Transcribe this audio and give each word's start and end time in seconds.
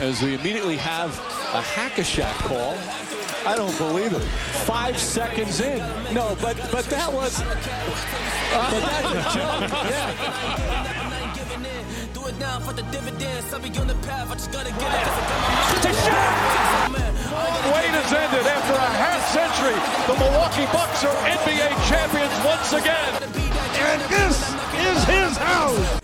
as 0.00 0.22
we 0.22 0.34
immediately 0.34 0.76
have 0.76 1.10
a 1.52 1.60
hack-a-shack 1.60 2.34
call. 2.48 2.74
I 3.46 3.54
don't 3.54 3.76
believe 3.76 4.12
it. 4.12 4.22
Five 4.64 4.98
seconds 4.98 5.60
in. 5.60 5.78
No, 6.12 6.36
but 6.40 6.56
but 6.72 6.84
that 6.86 7.12
was. 7.12 7.40
but 7.40 8.80
that's 8.80 9.12
a 9.12 9.22
joke. 9.36 9.68
Yeah. 9.92 10.08
Do 12.12 12.26
it 12.26 12.38
now 12.38 12.58
for 12.60 12.72
the 12.72 12.82
dividends. 12.90 13.52
I'll 13.52 13.60
be 13.60 13.68
on 13.78 13.86
the 13.86 13.94
path. 14.08 14.30
I 14.30 14.34
just 14.34 14.52
gotta 14.52 14.70
get 14.72 14.80
it. 14.80 15.04
'cause 15.04 15.16
I 15.16 15.24
got 15.28 15.40
my 15.40 15.48
mind. 15.52 15.82
To 15.84 15.92
shot! 16.04 17.10
Wait 17.72 17.92
has 17.96 18.12
ended 18.12 18.46
after 18.56 18.74
a 18.74 18.90
half 19.04 19.20
century. 19.32 19.78
The 20.08 20.16
Milwaukee 20.20 20.68
Bucks 20.72 21.04
are 21.04 21.16
NBA 21.28 21.68
champions 21.88 22.34
once 22.44 22.72
again. 22.72 23.12
And 23.88 24.00
this 24.08 24.36
is 24.88 24.98
his 25.04 25.36
house. 25.36 26.00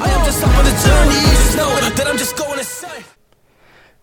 I 0.00 0.08
am 0.08 0.24
just 0.24 0.42
on 0.44 0.64
the 0.64 0.74
journey. 0.84 1.20
Just 1.36 1.56
know 1.56 1.72
that 1.96 2.06
I'm 2.06 2.16
just 2.18 2.36
going 2.36 2.58
to 2.58 2.64
say. 2.64 3.17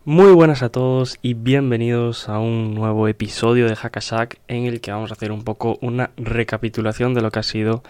Muy 0.08 0.34
buenas 0.34 0.62
a 0.62 0.70
todos 0.70 1.18
y 1.24 1.34
bienvenidos 1.34 2.30
a 2.30 2.38
un 2.38 2.76
nuevo 2.76 3.08
episodio 3.08 3.68
de 3.68 3.76
Hackashack 3.76 4.40
en 4.48 4.66
el 4.66 4.80
que 4.80 4.92
vamos 4.92 5.10
a 5.10 5.16
hacer 5.16 5.32
un 5.32 5.44
poco 5.44 5.80
una 5.82 6.12
recapitulación 6.16 7.16
de 7.16 7.22
lo 7.22 7.32
que 7.32 7.40
ha 7.40 7.44
sido 7.44 7.82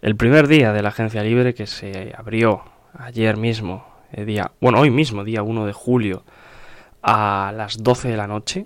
el 0.00 0.16
primer 0.16 0.48
día 0.48 0.72
de 0.72 0.80
la 0.80 0.88
agencia 0.88 1.22
libre 1.22 1.52
que 1.52 1.66
se 1.66 2.14
abrió 2.16 2.62
ayer 2.94 3.36
mismo, 3.36 3.84
el 4.12 4.24
día, 4.24 4.52
bueno, 4.62 4.80
hoy 4.80 4.88
mismo, 4.88 5.24
día 5.24 5.42
1 5.42 5.66
de 5.66 5.74
julio, 5.74 6.22
a 7.02 7.52
las 7.54 7.82
12 7.82 8.08
de 8.08 8.16
la 8.16 8.26
noche 8.26 8.64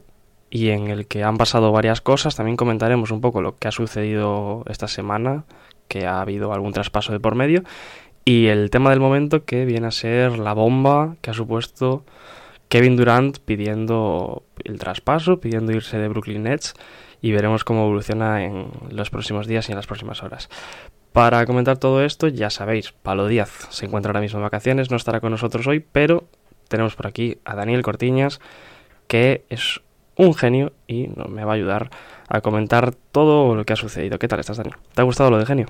y 0.48 0.69
en 0.69 0.87
el 0.87 1.09
que 1.09 1.25
han 1.25 1.39
pasado 1.39 1.73
varias 1.73 2.00
cosas. 2.00 2.37
También 2.37 2.56
comentaremos 2.56 3.11
un 3.11 3.20
poco 3.20 3.42
lo 3.42 3.59
que 3.59 3.66
ha 3.66 3.73
sucedido 3.73 4.62
esta 4.69 4.87
semana, 4.87 5.42
que 5.89 6.06
ha 6.06 6.20
habido 6.20 6.53
algún 6.53 6.73
traspaso 6.73 7.12
de 7.12 7.19
por 7.19 7.34
medio 7.34 7.64
y 8.25 8.47
el 8.47 8.70
tema 8.70 8.91
del 8.91 9.00
momento 9.00 9.45
que 9.45 9.64
viene 9.64 9.89
a 9.89 9.91
ser 9.91 10.39
la 10.39 10.53
bomba 10.53 11.16
que 11.20 11.30
ha 11.30 11.34
supuesto 11.34 12.05
Kevin 12.73 12.97
Durant 12.97 13.37
pidiendo 13.37 14.45
el 14.65 14.79
traspaso, 14.79 15.41
pidiendo 15.41 15.73
irse 15.73 15.99
de 15.99 16.09
Brooklyn 16.09 16.45
Nets 16.45 16.73
y 17.20 17.31
veremos 17.31 17.64
cómo 17.64 17.83
evoluciona 17.83 18.45
en 18.45 18.70
los 18.89 19.11
próximos 19.11 19.47
días 19.47 19.69
y 19.69 19.73
en 19.73 19.77
las 19.77 19.87
próximas 19.87 20.23
horas. 20.23 20.48
Para 21.12 21.45
comentar 21.45 21.77
todo 21.77 22.03
esto, 22.03 22.29
ya 22.29 22.48
sabéis, 22.48 22.92
Palo 22.92 23.27
Díaz 23.27 23.69
se 23.69 23.84
encuentra 23.84 24.09
ahora 24.09 24.23
mismo 24.23 24.39
en 24.39 24.45
vacaciones, 24.45 24.91
no 24.91 24.97
estará 24.97 25.20
con 25.20 25.33
nosotros 25.33 25.67
hoy, 25.67 25.81
pero 25.81 26.25
tenemos 26.69 26.97
por 26.97 27.06
aquí 27.06 27.37
a 27.45 27.55
Daniel 27.56 27.83
Cortiñas, 27.83 28.41
que 29.07 29.45
es 29.51 29.83
un 30.17 30.33
genio 30.33 30.73
y 30.86 31.09
me 31.29 31.45
va 31.45 31.53
a 31.53 31.57
ayudar 31.57 31.91
a 32.27 32.41
comentar 32.41 32.95
todo 32.95 33.55
lo 33.55 33.67
que 33.67 33.75
ha 33.75 33.77
sucedido. 33.77 34.19
¿Qué 34.19 34.29
tal 34.29 34.41
estás, 34.41 34.57
Daniel? 34.57 34.77
¿Te 34.95 35.03
ha 35.03 35.05
gustado 35.05 35.31
lo 35.31 35.36
de 35.36 35.45
genio? 35.45 35.67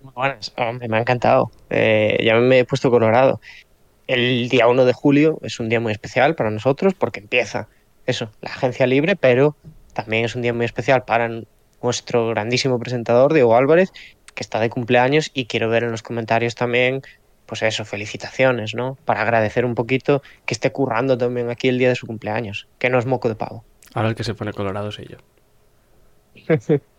Buenas, 0.00 0.50
hombre, 0.56 0.88
me 0.88 0.96
ha 0.96 1.00
encantado. 1.00 1.50
Eh, 1.68 2.22
ya 2.24 2.36
me 2.36 2.60
he 2.60 2.64
puesto 2.64 2.90
colorado. 2.90 3.38
El 4.08 4.48
día 4.48 4.66
1 4.68 4.86
de 4.86 4.92
julio 4.94 5.38
es 5.42 5.60
un 5.60 5.68
día 5.68 5.80
muy 5.80 5.92
especial 5.92 6.34
para 6.34 6.50
nosotros 6.50 6.94
porque 6.94 7.20
empieza 7.20 7.68
eso, 8.06 8.30
la 8.40 8.50
agencia 8.50 8.86
libre, 8.86 9.16
pero 9.16 9.54
también 9.92 10.24
es 10.24 10.34
un 10.34 10.40
día 10.40 10.54
muy 10.54 10.64
especial 10.64 11.04
para 11.04 11.42
nuestro 11.82 12.28
grandísimo 12.28 12.78
presentador, 12.78 13.34
Diego 13.34 13.54
Álvarez, 13.54 13.92
que 14.34 14.42
está 14.42 14.60
de 14.60 14.70
cumpleaños 14.70 15.30
y 15.34 15.44
quiero 15.44 15.68
ver 15.68 15.84
en 15.84 15.90
los 15.90 16.02
comentarios 16.02 16.54
también, 16.54 17.02
pues 17.44 17.62
eso, 17.62 17.84
felicitaciones, 17.84 18.74
¿no? 18.74 18.96
Para 19.04 19.20
agradecer 19.20 19.66
un 19.66 19.74
poquito 19.74 20.22
que 20.46 20.54
esté 20.54 20.72
currando 20.72 21.18
también 21.18 21.50
aquí 21.50 21.68
el 21.68 21.78
día 21.78 21.90
de 21.90 21.94
su 21.94 22.06
cumpleaños, 22.06 22.66
que 22.78 22.88
no 22.88 22.98
es 22.98 23.04
moco 23.04 23.28
de 23.28 23.34
pavo. 23.34 23.62
Ahora 23.92 24.08
el 24.08 24.14
que 24.14 24.24
se 24.24 24.32
pone 24.32 24.54
colorado 24.54 24.90
soy 24.90 25.06
yo. 25.06 25.18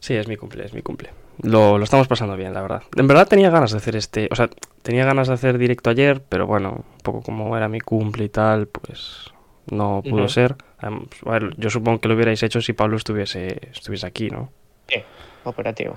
Sí, 0.00 0.14
es 0.14 0.28
mi 0.28 0.36
cumple, 0.36 0.64
es 0.64 0.72
mi 0.72 0.82
cumple. 0.82 1.10
Lo, 1.42 1.78
lo, 1.78 1.84
estamos 1.84 2.08
pasando 2.08 2.36
bien, 2.36 2.52
la 2.52 2.62
verdad. 2.62 2.82
En 2.96 3.06
verdad 3.06 3.28
tenía 3.28 3.50
ganas 3.50 3.70
de 3.70 3.78
hacer 3.78 3.96
este... 3.96 4.28
O 4.30 4.34
sea, 4.34 4.50
tenía 4.82 5.04
ganas 5.04 5.28
de 5.28 5.34
hacer 5.34 5.58
directo 5.58 5.90
ayer, 5.90 6.22
pero 6.28 6.46
bueno, 6.46 6.84
un 6.92 7.00
poco 7.02 7.22
como 7.22 7.56
era 7.56 7.68
mi 7.68 7.80
cumple 7.80 8.24
y 8.24 8.28
tal, 8.28 8.66
pues 8.66 9.32
no 9.70 10.02
pudo 10.02 10.22
uh 10.22 10.26
-huh. 10.26 10.28
ser. 10.28 10.56
Um, 10.82 11.06
ver, 11.24 11.54
yo 11.56 11.70
supongo 11.70 12.00
que 12.00 12.08
lo 12.08 12.14
hubierais 12.14 12.42
hecho 12.42 12.60
si 12.60 12.72
Pablo 12.72 12.96
estuviese, 12.96 13.68
estuviese 13.70 14.06
aquí, 14.06 14.30
¿no? 14.30 14.50
Sí, 14.88 15.02
operativo. 15.44 15.96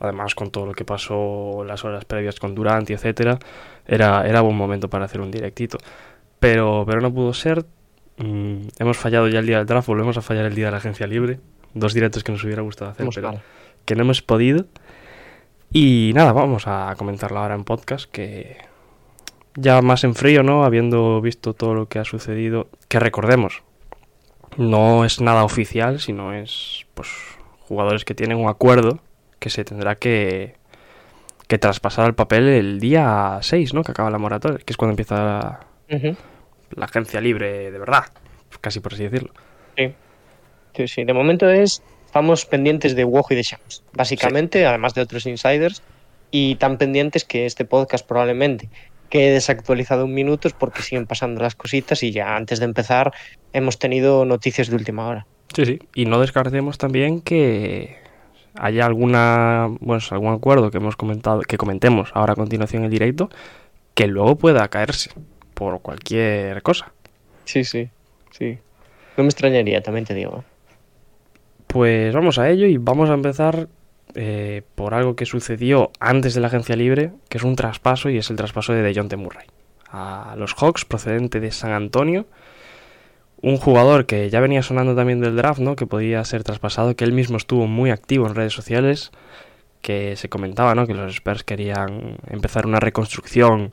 Además, 0.00 0.34
con 0.34 0.50
todo 0.50 0.66
lo 0.66 0.72
que 0.72 0.84
pasó 0.84 1.64
las 1.66 1.84
horas 1.84 2.04
previas 2.04 2.38
con 2.38 2.54
Durant 2.54 2.88
y 2.90 2.94
etcétera, 2.94 3.38
era, 3.86 4.26
era 4.26 4.40
buen 4.40 4.56
momento 4.56 4.88
para 4.88 5.04
hacer 5.04 5.20
un 5.20 5.30
directito. 5.30 5.78
Pero, 6.38 6.84
pero 6.86 7.00
no 7.00 7.12
pudo 7.12 7.32
ser. 7.32 7.64
Mm, 8.18 8.68
hemos 8.78 8.96
fallado 8.96 9.28
ya 9.28 9.38
el 9.38 9.46
día 9.46 9.58
del 9.58 9.66
draft, 9.66 9.88
volvemos 9.88 10.16
a 10.16 10.22
fallar 10.22 10.44
el 10.44 10.54
día 10.54 10.66
de 10.66 10.70
la 10.72 10.76
agencia 10.78 11.06
libre. 11.06 11.40
Dos 11.74 11.92
directos 11.94 12.22
que 12.24 12.32
nos 12.32 12.42
hubiera 12.44 12.62
gustado 12.62 12.90
hacer, 12.92 13.06
pero 13.14 13.28
mal. 13.32 13.42
que 13.84 13.94
no 13.96 14.02
hemos 14.02 14.22
podido. 14.22 14.66
Y 15.72 16.12
nada, 16.14 16.32
vamos 16.32 16.64
a 16.66 16.94
comentarlo 16.96 17.40
ahora 17.40 17.54
en 17.54 17.64
podcast, 17.64 18.08
que 18.10 18.58
ya 19.56 19.82
más 19.82 20.04
en 20.04 20.14
frío, 20.14 20.42
¿no? 20.42 20.64
Habiendo 20.64 21.20
visto 21.20 21.52
todo 21.54 21.74
lo 21.74 21.88
que 21.88 21.98
ha 21.98 22.04
sucedido, 22.04 22.68
que 22.88 23.00
recordemos, 23.00 23.62
no 24.56 25.04
es 25.04 25.20
nada 25.20 25.42
oficial, 25.44 25.98
sino 26.00 26.32
es 26.32 26.86
pues 26.94 27.08
jugadores 27.60 28.04
que 28.04 28.14
tienen 28.14 28.38
un 28.38 28.48
acuerdo 28.48 29.00
que 29.40 29.50
se 29.50 29.64
tendrá 29.64 29.96
que, 29.96 30.54
que 31.48 31.58
traspasar 31.58 32.04
al 32.04 32.14
papel 32.14 32.46
el 32.48 32.78
día 32.78 33.38
6, 33.42 33.74
¿no? 33.74 33.82
Que 33.82 33.90
acaba 33.90 34.10
la 34.10 34.18
moratoria, 34.18 34.58
que 34.58 34.72
es 34.72 34.76
cuando 34.76 34.92
empieza 34.92 35.16
la, 35.16 35.60
Uh 35.90 35.96
-huh. 35.96 36.16
la 36.76 36.84
agencia 36.86 37.20
libre 37.20 37.70
de 37.70 37.78
verdad, 37.78 38.04
casi 38.60 38.80
por 38.80 38.94
así 38.94 39.02
decirlo. 39.02 39.32
Sí. 39.76 39.92
Sí, 40.74 40.88
sí. 40.88 41.04
De 41.04 41.12
momento 41.12 41.48
es 41.48 41.82
estamos 42.06 42.46
pendientes 42.46 42.94
de 42.94 43.04
Wojo 43.04 43.32
y 43.32 43.36
de 43.36 43.42
Shams, 43.42 43.82
básicamente, 43.92 44.60
sí. 44.60 44.64
además 44.64 44.94
de 44.94 45.00
otros 45.00 45.26
insiders, 45.26 45.82
y 46.30 46.56
tan 46.56 46.78
pendientes 46.78 47.24
que 47.24 47.46
este 47.46 47.64
podcast 47.64 48.06
probablemente 48.06 48.68
quede 49.08 49.32
desactualizado 49.32 50.04
en 50.04 50.14
minutos 50.14 50.52
porque 50.52 50.82
siguen 50.82 51.06
pasando 51.06 51.42
las 51.42 51.54
cositas 51.54 52.02
y 52.02 52.10
ya 52.10 52.36
antes 52.36 52.58
de 52.58 52.64
empezar 52.64 53.12
hemos 53.52 53.78
tenido 53.78 54.24
noticias 54.24 54.68
de 54.68 54.76
última 54.76 55.06
hora. 55.06 55.26
Sí, 55.54 55.64
sí, 55.66 55.78
y 55.94 56.06
no 56.06 56.20
descartemos 56.20 56.78
también 56.78 57.20
que 57.20 57.96
haya 58.56 58.86
alguna, 58.86 59.68
bueno, 59.80 60.02
algún 60.10 60.32
acuerdo 60.32 60.70
que 60.70 60.78
hemos 60.78 60.96
comentado, 60.96 61.40
que 61.42 61.56
comentemos 61.56 62.10
ahora 62.14 62.32
a 62.32 62.36
continuación 62.36 62.82
en 62.82 62.86
el 62.86 62.90
directo, 62.90 63.30
que 63.94 64.06
luego 64.06 64.36
pueda 64.36 64.66
caerse 64.68 65.10
por 65.54 65.80
cualquier 65.82 66.62
cosa. 66.62 66.92
Sí, 67.44 67.64
sí, 67.64 67.88
sí. 68.30 68.58
No 69.16 69.24
me 69.24 69.28
extrañaría, 69.28 69.82
también 69.82 70.04
te 70.04 70.14
digo. 70.14 70.44
Pues 71.74 72.14
vamos 72.14 72.38
a 72.38 72.48
ello 72.50 72.68
y 72.68 72.76
vamos 72.76 73.10
a 73.10 73.14
empezar 73.14 73.66
eh, 74.14 74.62
por 74.76 74.94
algo 74.94 75.16
que 75.16 75.26
sucedió 75.26 75.90
antes 75.98 76.32
de 76.32 76.40
la 76.40 76.46
agencia 76.46 76.76
libre, 76.76 77.10
que 77.28 77.38
es 77.38 77.42
un 77.42 77.56
traspaso 77.56 78.10
y 78.10 78.16
es 78.16 78.30
el 78.30 78.36
traspaso 78.36 78.72
de 78.72 78.82
DeJounte 78.82 79.16
Murray 79.16 79.48
a 79.90 80.36
los 80.38 80.54
Hawks 80.54 80.84
procedente 80.84 81.40
de 81.40 81.50
San 81.50 81.72
Antonio. 81.72 82.26
Un 83.42 83.56
jugador 83.56 84.06
que 84.06 84.30
ya 84.30 84.38
venía 84.38 84.62
sonando 84.62 84.94
también 84.94 85.20
del 85.20 85.34
draft, 85.34 85.58
¿no? 85.58 85.74
Que 85.74 85.84
podía 85.84 86.24
ser 86.24 86.44
traspasado, 86.44 86.94
que 86.94 87.02
él 87.02 87.12
mismo 87.12 87.38
estuvo 87.38 87.66
muy 87.66 87.90
activo 87.90 88.28
en 88.28 88.36
redes 88.36 88.52
sociales, 88.52 89.10
que 89.82 90.14
se 90.14 90.28
comentaba, 90.28 90.76
¿no? 90.76 90.86
Que 90.86 90.94
los 90.94 91.12
Spurs 91.12 91.42
querían 91.42 92.18
empezar 92.30 92.66
una 92.66 92.78
reconstrucción, 92.78 93.72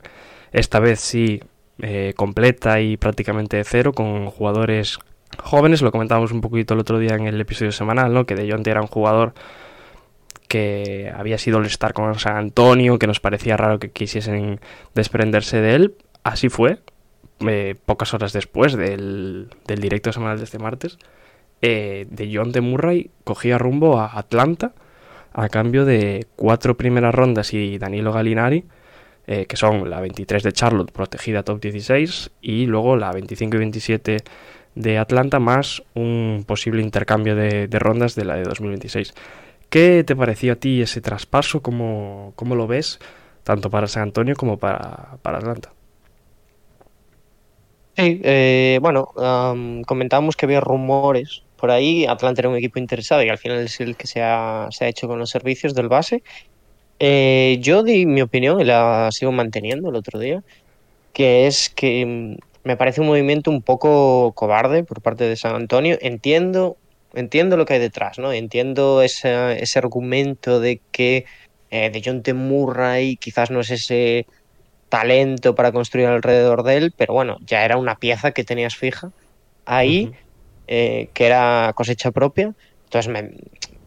esta 0.50 0.80
vez 0.80 0.98
sí, 0.98 1.40
eh, 1.80 2.14
completa 2.16 2.80
y 2.80 2.96
prácticamente 2.96 3.58
de 3.58 3.64
cero, 3.64 3.92
con 3.92 4.26
jugadores 4.26 4.98
jóvenes. 5.38 5.82
Lo 5.82 5.92
comentábamos 5.92 6.32
un 6.32 6.40
poquito 6.40 6.74
el 6.74 6.80
otro 6.80 6.98
día 6.98 7.14
en 7.14 7.26
el 7.26 7.40
episodio 7.40 7.72
semanal, 7.72 8.12
¿no? 8.12 8.26
Que 8.26 8.34
DeJounte 8.34 8.70
era 8.70 8.80
un 8.80 8.86
jugador 8.86 9.34
que 10.48 11.10
había 11.16 11.38
sido 11.38 11.58
el 11.58 11.66
star 11.66 11.94
con 11.94 12.18
San 12.18 12.36
Antonio, 12.36 12.98
que 12.98 13.06
nos 13.06 13.20
parecía 13.20 13.56
raro 13.56 13.78
que 13.78 13.90
quisiesen 13.90 14.60
desprenderse 14.94 15.60
de 15.60 15.74
él. 15.74 15.94
Así 16.24 16.48
fue, 16.48 16.80
eh, 17.48 17.74
pocas 17.86 18.12
horas 18.14 18.32
después 18.32 18.74
del, 18.74 19.48
del, 19.66 19.80
directo 19.80 20.12
semanal 20.12 20.38
de 20.38 20.44
este 20.44 20.58
martes, 20.58 20.98
eh, 21.62 22.06
de 22.10 22.30
John 22.34 22.52
de 22.52 22.60
Murray 22.60 23.10
cogía 23.24 23.56
rumbo 23.56 23.98
a 23.98 24.18
Atlanta 24.18 24.72
a 25.32 25.48
cambio 25.48 25.84
de 25.84 26.26
cuatro 26.36 26.76
primeras 26.76 27.14
rondas 27.14 27.54
y 27.54 27.78
Danilo 27.78 28.12
Gallinari, 28.12 28.64
eh, 29.26 29.46
que 29.46 29.56
son 29.56 29.88
la 29.88 30.00
23 30.00 30.42
de 30.42 30.52
Charlotte, 30.52 30.92
protegida 30.92 31.42
top 31.42 31.60
16, 31.60 32.32
y 32.40 32.66
luego 32.66 32.96
la 32.96 33.12
25 33.12 33.56
y 33.56 33.58
27 33.58 34.16
de 34.74 34.98
Atlanta, 34.98 35.38
más 35.38 35.82
un 35.94 36.44
posible 36.46 36.82
intercambio 36.82 37.34
de, 37.36 37.66
rondas 37.72 38.14
de 38.14 38.24
la 38.24 38.36
de 38.36 38.44
2026. 38.44 39.14
¿Qué 39.68 40.04
te 40.04 40.16
pareció 40.16 40.54
a 40.54 40.56
ti 40.56 40.82
ese 40.82 41.00
traspaso? 41.00 41.62
¿Cómo, 41.62 42.32
cómo 42.36 42.54
lo 42.54 42.66
ves? 42.66 42.98
Tanto 43.42 43.70
para 43.70 43.86
San 43.86 44.04
Antonio 44.04 44.36
como 44.36 44.58
para, 44.58 45.16
para 45.22 45.38
Atlanta. 45.38 45.72
Sí, 47.96 48.20
eh, 48.24 48.78
bueno, 48.80 49.08
comentábamos 49.86 50.36
que 50.36 50.46
había 50.46 50.60
rumores 50.60 51.42
por 51.56 51.70
ahí. 51.70 52.06
Atlanta 52.06 52.40
era 52.40 52.48
un 52.48 52.56
equipo 52.56 52.78
interesado 52.78 53.22
y 53.22 53.28
al 53.28 53.38
final 53.38 53.58
es 53.58 53.80
el 53.80 53.96
que 53.96 54.06
se 54.06 54.22
ha, 54.22 54.68
se 54.70 54.84
ha 54.84 54.88
hecho 54.88 55.08
con 55.08 55.18
los 55.18 55.30
servicios 55.30 55.74
del 55.74 55.88
base. 55.88 56.22
Eh, 56.98 57.58
yo 57.60 57.82
di 57.82 58.06
mi 58.06 58.22
opinión 58.22 58.60
y 58.60 58.64
la 58.64 59.08
sigo 59.10 59.32
manteniendo 59.32 59.90
el 59.90 59.96
otro 59.96 60.18
día, 60.18 60.42
que 61.12 61.46
es 61.46 61.68
que 61.68 62.36
me 62.64 62.76
parece 62.76 63.00
un 63.00 63.08
movimiento 63.08 63.50
un 63.50 63.62
poco 63.62 64.32
cobarde 64.34 64.84
por 64.84 65.02
parte 65.02 65.24
de 65.24 65.36
San 65.36 65.54
Antonio. 65.54 65.98
Entiendo, 66.00 66.76
entiendo 67.14 67.56
lo 67.56 67.66
que 67.66 67.74
hay 67.74 67.80
detrás, 67.80 68.18
¿no? 68.18 68.32
Entiendo 68.32 69.02
ese, 69.02 69.60
ese 69.62 69.78
argumento 69.78 70.60
de 70.60 70.80
que 70.92 71.24
eh, 71.70 71.90
de 71.90 72.02
John 72.04 72.22
T. 72.22 72.34
Murray 72.34 73.16
quizás 73.16 73.50
no 73.50 73.60
es 73.60 73.70
ese 73.70 74.26
talento 74.88 75.54
para 75.54 75.72
construir 75.72 76.06
alrededor 76.06 76.62
de 76.62 76.76
él, 76.76 76.94
pero 76.96 77.14
bueno, 77.14 77.38
ya 77.46 77.64
era 77.64 77.78
una 77.78 77.96
pieza 77.96 78.32
que 78.32 78.44
tenías 78.44 78.76
fija 78.76 79.10
ahí, 79.64 80.12
eh, 80.66 81.08
que 81.14 81.26
era 81.26 81.72
cosecha 81.74 82.10
propia. 82.10 82.54
Entonces, 82.84 83.10
me, 83.10 83.30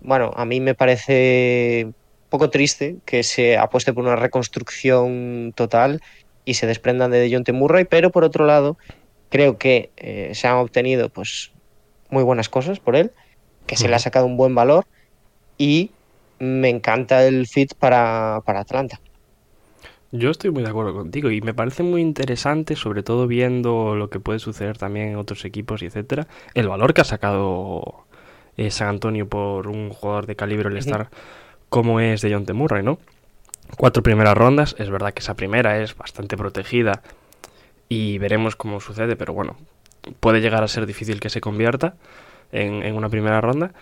bueno, 0.01 0.31
a 0.36 0.45
mí 0.45 0.60
me 0.60 0.74
parece 0.74 1.83
un 1.86 1.95
poco 2.30 2.50
triste 2.50 2.98
que 3.06 3.21
se 3.21 3.56
apueste 3.56 3.94
por 3.94 4.04
una 4.04 4.16
reconstrucción 4.16 5.54
total 5.56 6.01
y 6.45 6.53
se 6.53 6.68
desprendan 6.68 7.12
de 7.12 7.30
John 7.31 7.44
T. 7.44 7.51
Murray, 7.51 7.86
pero 7.86 8.12
por 8.12 8.24
otro 8.24 8.45
lado, 8.45 8.77
creo 9.30 9.57
que 9.57 9.89
eh, 9.97 10.31
se 10.33 10.47
han 10.47 10.56
obtenido 10.56 11.09
pues 11.09 11.51
muy 12.09 12.24
buenas 12.24 12.50
cosas 12.50 12.80
por 12.80 12.95
él, 12.95 13.12
que 13.65 13.75
se 13.75 13.89
le 13.89 13.95
ha 13.95 14.00
sacado 14.00 14.25
un 14.25 14.38
buen 14.38 14.56
valor 14.56 14.86
y 15.57 15.92
me 16.39 16.69
encanta 16.69 17.25
el 17.25 17.47
fit 17.47 17.74
para, 17.74 18.42
para 18.45 18.62
Atlanta. 18.62 19.00
Yo 20.12 20.30
estoy 20.30 20.51
muy 20.51 20.63
de 20.63 20.69
acuerdo 20.69 20.94
contigo 20.94 21.30
y 21.31 21.42
me 21.42 21.53
parece 21.53 21.83
muy 21.83 22.01
interesante, 22.01 22.75
sobre 22.75 23.03
todo 23.03 23.27
viendo 23.27 23.95
lo 23.95 24.09
que 24.09 24.19
puede 24.19 24.39
suceder 24.39 24.77
también 24.77 25.09
en 25.09 25.15
otros 25.18 25.44
equipos 25.44 25.81
y 25.81 25.88
etcétera, 25.88 26.27
el 26.53 26.69
valor 26.69 26.94
que 26.94 27.01
ha 27.01 27.06
sacado 27.06 28.06
eh, 28.56 28.71
San 28.71 28.88
Antonio 28.88 29.27
por 29.27 29.68
un 29.68 29.89
jugador 29.89 30.25
de 30.27 30.36
calibre 30.36 30.69
el 30.69 30.77
estar 30.77 31.09
como 31.69 32.00
es 32.00 32.21
de 32.21 32.31
John 32.31 32.45
T. 32.45 32.53
Murray, 32.53 32.83
¿no? 32.83 33.00
Cuatro 33.78 34.04
primeras 34.04 34.38
rondas, 34.38 34.76
es 34.80 34.90
verdad 34.90 35.14
que 35.14 35.20
esa 35.20 35.36
primera 35.36 35.82
es 35.82 35.98
bastante 35.98 36.38
protegida 36.38 37.02
y 37.90 38.18
veremos 38.20 38.56
cómo 38.56 38.80
sucede, 38.80 39.16
pero 39.16 39.34
bueno, 39.34 39.58
puede 40.20 40.42
llegar 40.42 40.64
a 40.64 40.68
ser 40.68 40.86
difícil 40.86 41.20
que 41.20 41.30
se 41.30 41.42
convierta 41.42 41.96
en, 42.52 42.96
una 42.96 43.10
primera 43.10 43.42
ronda, 43.42 43.74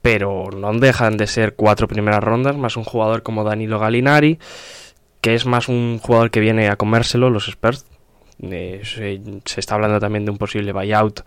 pero 0.00 0.50
no 0.56 0.72
dejan 0.74 1.16
de 1.16 1.26
ser 1.26 1.54
cuatro 1.56 1.88
primeras 1.88 2.22
rondas, 2.22 2.56
más 2.56 2.76
un 2.76 2.84
jugador 2.84 3.22
como 3.22 3.42
Danilo 3.42 3.80
Galinari, 3.80 4.38
que 5.20 5.34
es 5.34 5.44
más 5.44 5.68
un 5.68 5.98
jugador 5.98 6.30
que 6.30 6.40
viene 6.40 6.68
a 6.68 6.76
comérselo 6.76 7.30
los 7.30 7.48
Spurs. 7.48 7.84
Eh, 8.42 8.82
se, 8.84 9.60
está 9.60 9.74
hablando 9.74 9.98
también 9.98 10.24
de 10.24 10.30
un 10.30 10.38
posible 10.38 10.72
buyout 10.72 11.22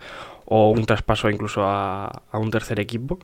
o 0.46 0.70
un 0.70 0.86
traspaso 0.86 1.28
incluso 1.28 1.64
a, 1.64 2.06
a 2.30 2.38
un 2.38 2.50
tercer 2.50 2.80
equipo. 2.80 3.18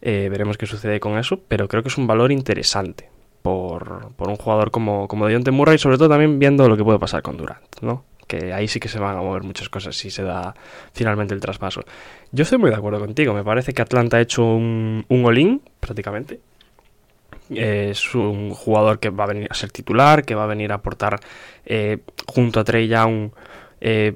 Eh, 0.00 0.28
veremos 0.28 0.58
qué 0.58 0.66
sucede 0.66 0.98
con 0.98 1.18
eso, 1.18 1.40
pero 1.46 1.68
creo 1.68 1.82
que 1.84 1.88
es 1.88 1.98
un 1.98 2.08
valor 2.08 2.32
interesante 2.32 3.08
por, 3.42 4.12
un 4.18 4.36
jugador 4.36 4.70
como, 4.70 5.08
como 5.08 5.26
Deontay 5.26 5.52
Murray, 5.52 5.78
sobre 5.78 5.98
todo 5.98 6.08
también 6.08 6.38
viendo 6.38 6.68
lo 6.68 6.76
que 6.76 6.84
puede 6.84 6.98
pasar 6.98 7.22
con 7.22 7.36
Durant, 7.36 7.62
¿no? 7.80 8.04
que 8.26 8.52
ahí 8.52 8.66
sí 8.66 8.80
que 8.80 8.88
se 8.88 8.98
van 8.98 9.16
a 9.16 9.20
mover 9.20 9.42
muchas 9.42 9.68
cosas 9.68 9.94
si 9.94 10.10
se 10.10 10.22
da 10.22 10.54
finalmente 10.94 11.34
el 11.34 11.40
traspaso. 11.40 11.82
Yo 12.30 12.44
estoy 12.44 12.56
muy 12.56 12.70
de 12.70 12.76
acuerdo 12.76 12.98
contigo, 12.98 13.34
me 13.34 13.44
parece 13.44 13.74
que 13.74 13.82
Atlanta 13.82 14.16
ha 14.16 14.20
hecho 14.20 14.44
un, 14.44 15.04
un 15.08 15.26
all-in 15.26 15.60
prácticamente. 15.80 16.40
Es 17.50 18.14
un 18.14 18.50
jugador 18.54 18.98
que 18.98 19.10
va 19.10 19.24
a 19.24 19.26
venir 19.26 19.48
a 19.50 19.54
ser 19.54 19.70
titular, 19.70 20.24
que 20.24 20.34
va 20.34 20.44
a 20.44 20.46
venir 20.46 20.72
a 20.72 20.76
aportar 20.76 21.20
eh, 21.66 21.98
junto 22.26 22.60
a 22.60 22.64
Trey 22.64 22.88
Young 22.88 23.32
eh, 23.80 24.14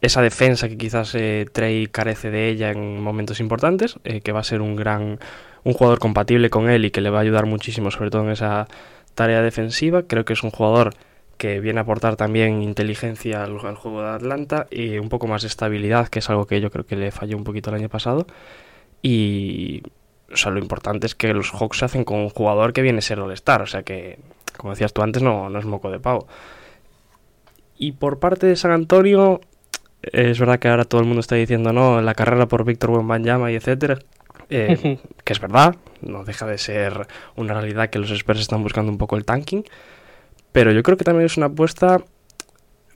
esa 0.00 0.22
defensa 0.22 0.68
que 0.68 0.76
quizás 0.76 1.14
eh, 1.14 1.46
Trey 1.52 1.86
carece 1.86 2.30
de 2.30 2.48
ella 2.48 2.70
en 2.70 3.00
momentos 3.02 3.40
importantes, 3.40 3.96
eh, 4.04 4.20
que 4.20 4.32
va 4.32 4.40
a 4.40 4.44
ser 4.44 4.60
un 4.60 4.76
gran 4.76 5.18
un 5.66 5.72
jugador 5.72 5.98
compatible 5.98 6.48
con 6.48 6.70
él 6.70 6.84
y 6.84 6.92
que 6.92 7.00
le 7.00 7.10
va 7.10 7.18
a 7.18 7.22
ayudar 7.22 7.44
muchísimo, 7.46 7.90
sobre 7.90 8.10
todo 8.10 8.22
en 8.22 8.30
esa 8.30 8.68
tarea 9.16 9.42
defensiva. 9.42 10.04
Creo 10.04 10.24
que 10.24 10.32
es 10.34 10.44
un 10.44 10.52
jugador 10.52 10.94
que 11.38 11.58
viene 11.58 11.80
a 11.80 11.82
aportar 11.82 12.14
también 12.14 12.62
inteligencia 12.62 13.42
al, 13.42 13.58
al, 13.66 13.74
juego 13.74 14.00
de 14.00 14.10
Atlanta 14.10 14.68
y 14.70 14.98
un 14.98 15.08
poco 15.08 15.26
más 15.26 15.42
de 15.42 15.48
estabilidad, 15.48 16.06
que 16.06 16.20
es 16.20 16.30
algo 16.30 16.46
que 16.46 16.60
yo 16.60 16.70
creo 16.70 16.86
que 16.86 16.94
le 16.94 17.10
falló 17.10 17.36
un 17.36 17.42
poquito 17.42 17.70
el 17.70 17.76
año 17.76 17.88
pasado. 17.88 18.28
Y 19.02 19.82
o 20.32 20.36
sea, 20.36 20.52
lo 20.52 20.60
importante 20.60 21.06
es 21.06 21.16
que 21.16 21.34
los 21.34 21.50
Hawks 21.50 21.78
se 21.78 21.84
hacen 21.84 22.04
con 22.04 22.18
un 22.18 22.28
jugador 22.30 22.72
que 22.72 22.82
viene 22.82 22.98
a 22.98 23.02
ser 23.02 23.18
All-Star, 23.18 23.62
o 23.62 23.66
sea 23.66 23.82
que, 23.82 24.20
como 24.56 24.72
decías 24.72 24.92
tú 24.92 25.02
antes, 25.02 25.20
no, 25.20 25.50
no 25.50 25.58
es 25.58 25.64
moco 25.64 25.90
de 25.90 25.98
pavo. 25.98 26.28
Y 27.76 27.92
por 27.92 28.20
parte 28.20 28.46
de 28.46 28.54
San 28.54 28.70
Antonio, 28.70 29.40
es 30.02 30.38
verdad 30.38 30.60
que 30.60 30.68
ahora 30.68 30.84
todo 30.84 31.00
el 31.00 31.08
mundo 31.08 31.20
está 31.20 31.34
diciendo 31.34 31.72
no, 31.72 32.00
la 32.02 32.14
carrera 32.14 32.46
por 32.46 32.64
Víctor 32.64 32.90
Wembanyama 32.90 33.50
y 33.50 33.56
etcétera. 33.56 33.98
Eh, 34.50 34.98
que 35.24 35.32
es 35.32 35.40
verdad, 35.40 35.76
no 36.02 36.24
deja 36.24 36.46
de 36.46 36.58
ser 36.58 37.06
una 37.34 37.54
realidad 37.54 37.90
que 37.90 37.98
los 37.98 38.10
expertos 38.10 38.42
están 38.42 38.62
buscando 38.62 38.90
un 38.92 38.98
poco 38.98 39.16
el 39.16 39.24
tanking, 39.24 39.64
pero 40.52 40.72
yo 40.72 40.82
creo 40.82 40.96
que 40.96 41.04
también 41.04 41.26
es 41.26 41.36
una 41.36 41.46
apuesta 41.46 42.04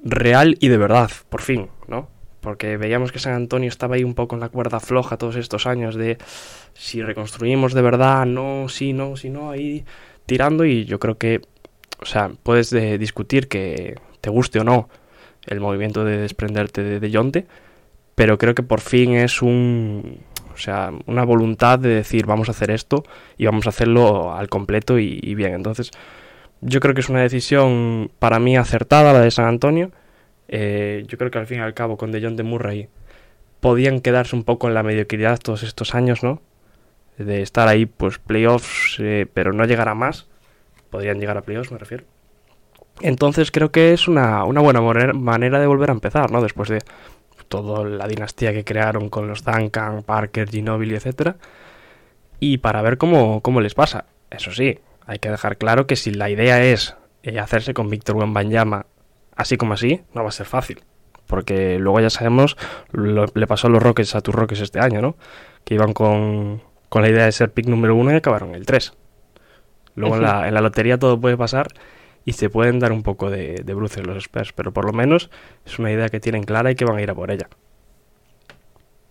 real 0.03 0.57
y 0.61 0.69
de 0.69 0.79
verdad, 0.79 1.11
por 1.29 1.43
fin, 1.43 1.69
¿no? 1.89 2.09
Porque 2.41 2.77
veíamos 2.79 3.13
que 3.13 3.19
San 3.19 3.35
Antonio 3.35 3.69
estaba 3.69 3.97
ahí 3.97 4.05
un 4.05 4.15
poco 4.15 4.35
en 4.35 4.41
la 4.41 4.49
cuerda 4.49 4.81
floja 4.81 5.19
todos 5.19 5.37
estos 5.37 5.67
años 5.67 5.95
de 5.95 6.17
si 6.73 7.03
reconstruimos 7.03 7.75
de 7.75 7.83
verdad, 7.83 8.25
no, 8.25 8.69
sí, 8.69 8.93
no, 8.93 9.17
sí, 9.17 9.29
no, 9.29 9.51
ahí 9.51 9.85
tirando 10.25 10.65
y 10.65 10.85
yo 10.87 10.99
creo 10.99 11.19
que, 11.19 11.43
o 11.99 12.07
sea, 12.07 12.31
puedes 12.43 12.71
de 12.71 12.97
discutir 12.97 13.49
que 13.49 13.97
te 14.21 14.31
guste 14.31 14.61
o 14.61 14.65
no 14.65 14.89
el 15.47 15.61
movimiento 15.61 16.05
de 16.05 16.17
desprenderte 16.17 16.83
de, 16.83 17.01
de 17.01 17.11
Yonte, 17.11 17.47
pero 18.15 18.39
creo 18.39 18.55
que 18.55 18.63
por 18.63 18.81
fin 18.81 19.15
es 19.15 19.43
un, 19.43 20.21
sea, 20.61 20.93
una 21.07 21.25
voluntad 21.25 21.79
de 21.79 21.89
decir 21.89 22.27
vamos 22.27 22.49
a 22.49 22.53
hacer 22.53 22.71
esto 22.71 23.05
y 23.37 23.47
vamos 23.47 23.67
a 23.67 23.71
hacerlo 23.71 24.35
al 24.35 24.49
completo 24.49 24.99
y, 24.99 25.35
bien. 25.35 25.55
Entonces, 25.55 25.91
yo 26.61 26.81
creo 26.81 26.95
que 26.95 27.01
es 27.01 27.09
una 27.09 27.23
decisión 27.23 28.11
para 28.19 28.39
mí 28.39 28.57
acertada 28.57 29.13
la 29.13 29.21
de 29.21 29.31
San 29.31 29.47
Antonio. 29.47 29.91
Eh, 30.49 31.05
yo 31.09 31.19
creo 31.19 31.31
que 31.31 31.39
al 31.39 31.47
fin 31.47 31.59
y 31.59 31.61
al 31.63 31.75
cabo 31.75 31.97
con 31.97 32.13
De 32.13 32.21
de 32.21 32.43
Murray 32.43 32.89
podían 33.61 34.01
quedarse 34.01 34.35
un 34.37 34.45
poco 34.45 34.69
en 34.69 34.75
la 34.75 34.83
mediocridad 34.83 35.39
todos 35.39 35.63
estos 35.63 35.95
años, 35.95 36.23
¿no? 36.23 36.41
De 37.19 37.43
estar 37.43 37.69
ahí, 37.69 37.87
pues 37.87 38.19
playoffs, 38.19 38.97
eh, 39.01 39.27
pero 39.33 39.53
no 39.53 39.65
llegar 39.67 39.89
a 39.89 39.95
más. 39.95 40.27
Podrían 40.91 41.21
llegar 41.21 41.37
a 41.37 41.43
playoffs, 41.43 41.71
me 41.71 41.79
refiero. 41.79 42.05
Entonces 43.01 43.51
creo 43.51 43.71
que 43.71 43.93
es 43.93 44.09
una, 44.09 44.45
una 44.45 44.61
buena 44.61 44.81
manera 45.13 45.61
de 45.61 45.67
volver 45.67 45.91
a 45.91 45.93
empezar, 45.93 46.31
¿no? 46.31 46.43
Después 46.43 46.69
de 46.69 46.81
toda 47.51 47.85
la 47.85 48.07
dinastía 48.07 48.53
que 48.53 48.65
crearon 48.65 49.11
con 49.11 49.27
los 49.27 49.45
Duncan, 49.45 50.05
Parker, 50.05 50.49
Ginobili, 50.49 50.95
etc. 50.95 51.35
Y 52.39 52.59
para 52.59 52.81
ver 52.81 52.97
cómo, 52.97 53.43
cómo 53.43 53.61
les 53.61 53.75
pasa. 53.75 54.07
Eso 54.31 54.53
sí, 54.53 54.79
hay 55.05 55.19
que 55.19 55.31
dejar 55.31 55.59
claro 55.59 55.89
que 55.89 55.97
si 55.97 56.13
la 56.13 56.31
idea 56.31 56.63
es 56.63 56.97
eh, 57.25 57.41
hacerse 57.41 57.75
con 57.75 57.91
Víctor 57.91 58.17
Wembanyama 58.17 58.87
así 59.35 59.57
como 59.57 59.75
así, 59.75 60.01
no 60.15 60.23
va 60.23 60.29
a 60.29 60.33
ser 60.33 60.47
fácil. 60.47 60.85
Porque 61.27 61.79
luego 61.81 61.99
ya 62.01 62.09
sabemos, 62.09 62.57
lo, 62.93 63.27
le 63.35 63.47
pasó 63.49 63.67
a 63.67 63.71
los 63.71 63.83
Rockets 63.83 64.15
a 64.15 64.21
tus 64.21 64.35
Rockets 64.35 64.61
este 64.61 64.79
año, 64.79 65.03
¿no? 65.03 65.17
Que 65.65 65.75
iban 65.75 65.93
con, 65.93 66.63
con 66.89 67.03
la 67.03 67.09
idea 67.09 67.25
de 67.25 67.33
ser 67.33 67.51
pick 67.51 67.67
número 67.67 67.97
uno 67.97 68.13
y 68.13 68.15
acabaron 68.15 68.55
el 68.55 68.65
3. 68.65 68.93
Luego 69.97 70.17
en 70.17 70.23
la, 70.23 70.47
en 70.47 70.55
la 70.55 70.61
lotería 70.61 70.99
todo 70.99 71.21
puede 71.21 71.37
pasar 71.37 71.67
y 72.25 72.33
se 72.33 72.51
pueden 72.51 72.79
dar 72.79 72.93
un 72.93 73.03
poco 73.03 73.31
de, 73.31 73.63
de 73.65 73.75
bruces 73.75 74.07
los 74.07 74.17
Spurs, 74.19 74.53
pero 74.53 74.73
por 74.73 74.85
lo 74.85 74.93
menos 74.93 75.31
es 75.67 75.79
una 75.79 75.91
idea 75.91 76.09
que 76.09 76.21
tienen 76.21 76.45
clara 76.45 76.71
y 76.71 76.75
que 76.75 76.85
van 76.85 76.97
a 76.99 77.03
ir 77.03 77.11
a 77.11 77.15
por 77.15 77.31
ella. 77.31 77.49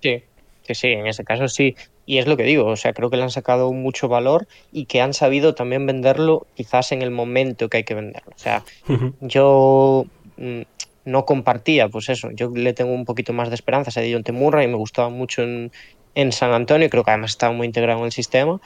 Sí, 0.02 0.24
sí, 0.64 0.76
sí, 0.76 0.88
en 0.88 1.08
ese 1.08 1.24
caso 1.24 1.48
sí. 1.48 1.76
Y 2.06 2.18
es 2.18 2.28
lo 2.28 2.38
que 2.38 2.44
digo, 2.44 2.66
o 2.66 2.76
sea, 2.76 2.94
creo 2.94 3.10
que 3.10 3.18
le 3.18 3.24
han 3.24 3.30
sacado 3.30 3.72
mucho 3.72 4.08
valor 4.08 4.48
y 4.72 4.86
que 4.86 5.02
han 5.02 5.14
sabido 5.14 5.54
también 5.54 5.86
venderlo 5.86 6.48
quizás 6.56 6.92
en 6.92 7.02
el 7.02 7.12
momento 7.12 7.70
que 7.70 7.78
hay 7.78 7.84
que 7.84 7.94
venderlo. 7.94 8.32
O 8.36 8.40
sea, 8.40 8.64
uh 8.88 8.94
-huh. 8.94 9.14
yo 9.22 10.06
mmm, 10.38 10.62
no 11.06 11.26
compartía, 11.26 11.88
pues 11.88 12.10
eso, 12.10 12.32
yo 12.32 12.50
le 12.54 12.74
tengo 12.74 12.94
un 12.94 13.06
poquito 13.06 13.34
más 13.34 13.50
de 13.50 13.56
esperanzas 13.56 13.98
a 13.98 14.02
Dion 14.02 14.24
Temurra 14.24 14.64
y 14.64 14.68
me 14.68 14.76
gustaba 14.76 15.10
mucho 15.10 15.44
en, 15.44 15.72
en 16.16 16.32
San 16.32 16.52
Antonio, 16.52 16.90
creo 16.90 17.04
que 17.04 17.12
además 17.12 17.32
estaba 17.32 17.54
muy 17.54 17.68
integrado 17.68 18.00
en 18.00 18.06
el 18.06 18.12
sistema. 18.12 18.60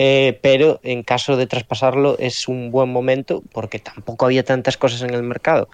Eh, 0.00 0.38
pero 0.42 0.78
en 0.84 1.02
caso 1.02 1.36
de 1.36 1.48
traspasarlo 1.48 2.16
es 2.20 2.46
un 2.46 2.70
buen 2.70 2.88
momento 2.88 3.42
porque 3.52 3.80
tampoco 3.80 4.26
había 4.26 4.44
tantas 4.44 4.76
cosas 4.76 5.02
en 5.02 5.12
el 5.12 5.24
mercado 5.24 5.68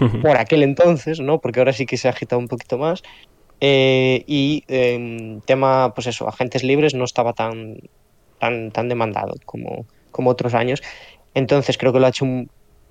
por 0.22 0.36
aquel 0.36 0.64
entonces, 0.64 1.20
¿no? 1.20 1.40
Porque 1.40 1.60
ahora 1.60 1.72
sí 1.72 1.86
que 1.86 1.96
se 1.96 2.08
ha 2.08 2.10
agitado 2.10 2.40
un 2.40 2.48
poquito 2.48 2.78
más. 2.78 3.02
Eh, 3.60 4.24
y 4.26 4.64
eh, 4.68 5.38
tema, 5.44 5.92
pues 5.94 6.08
eso, 6.08 6.26
agentes 6.28 6.64
libres 6.64 6.94
no 6.94 7.04
estaba 7.04 7.32
tan, 7.32 7.78
tan, 8.38 8.72
tan 8.72 8.88
demandado 8.88 9.34
como, 9.44 9.86
como 10.10 10.30
otros 10.30 10.54
años. 10.54 10.82
Entonces 11.34 11.78
creo 11.78 11.92
que 11.92 12.00
lo 12.00 12.06
ha 12.06 12.10
hecho 12.10 12.26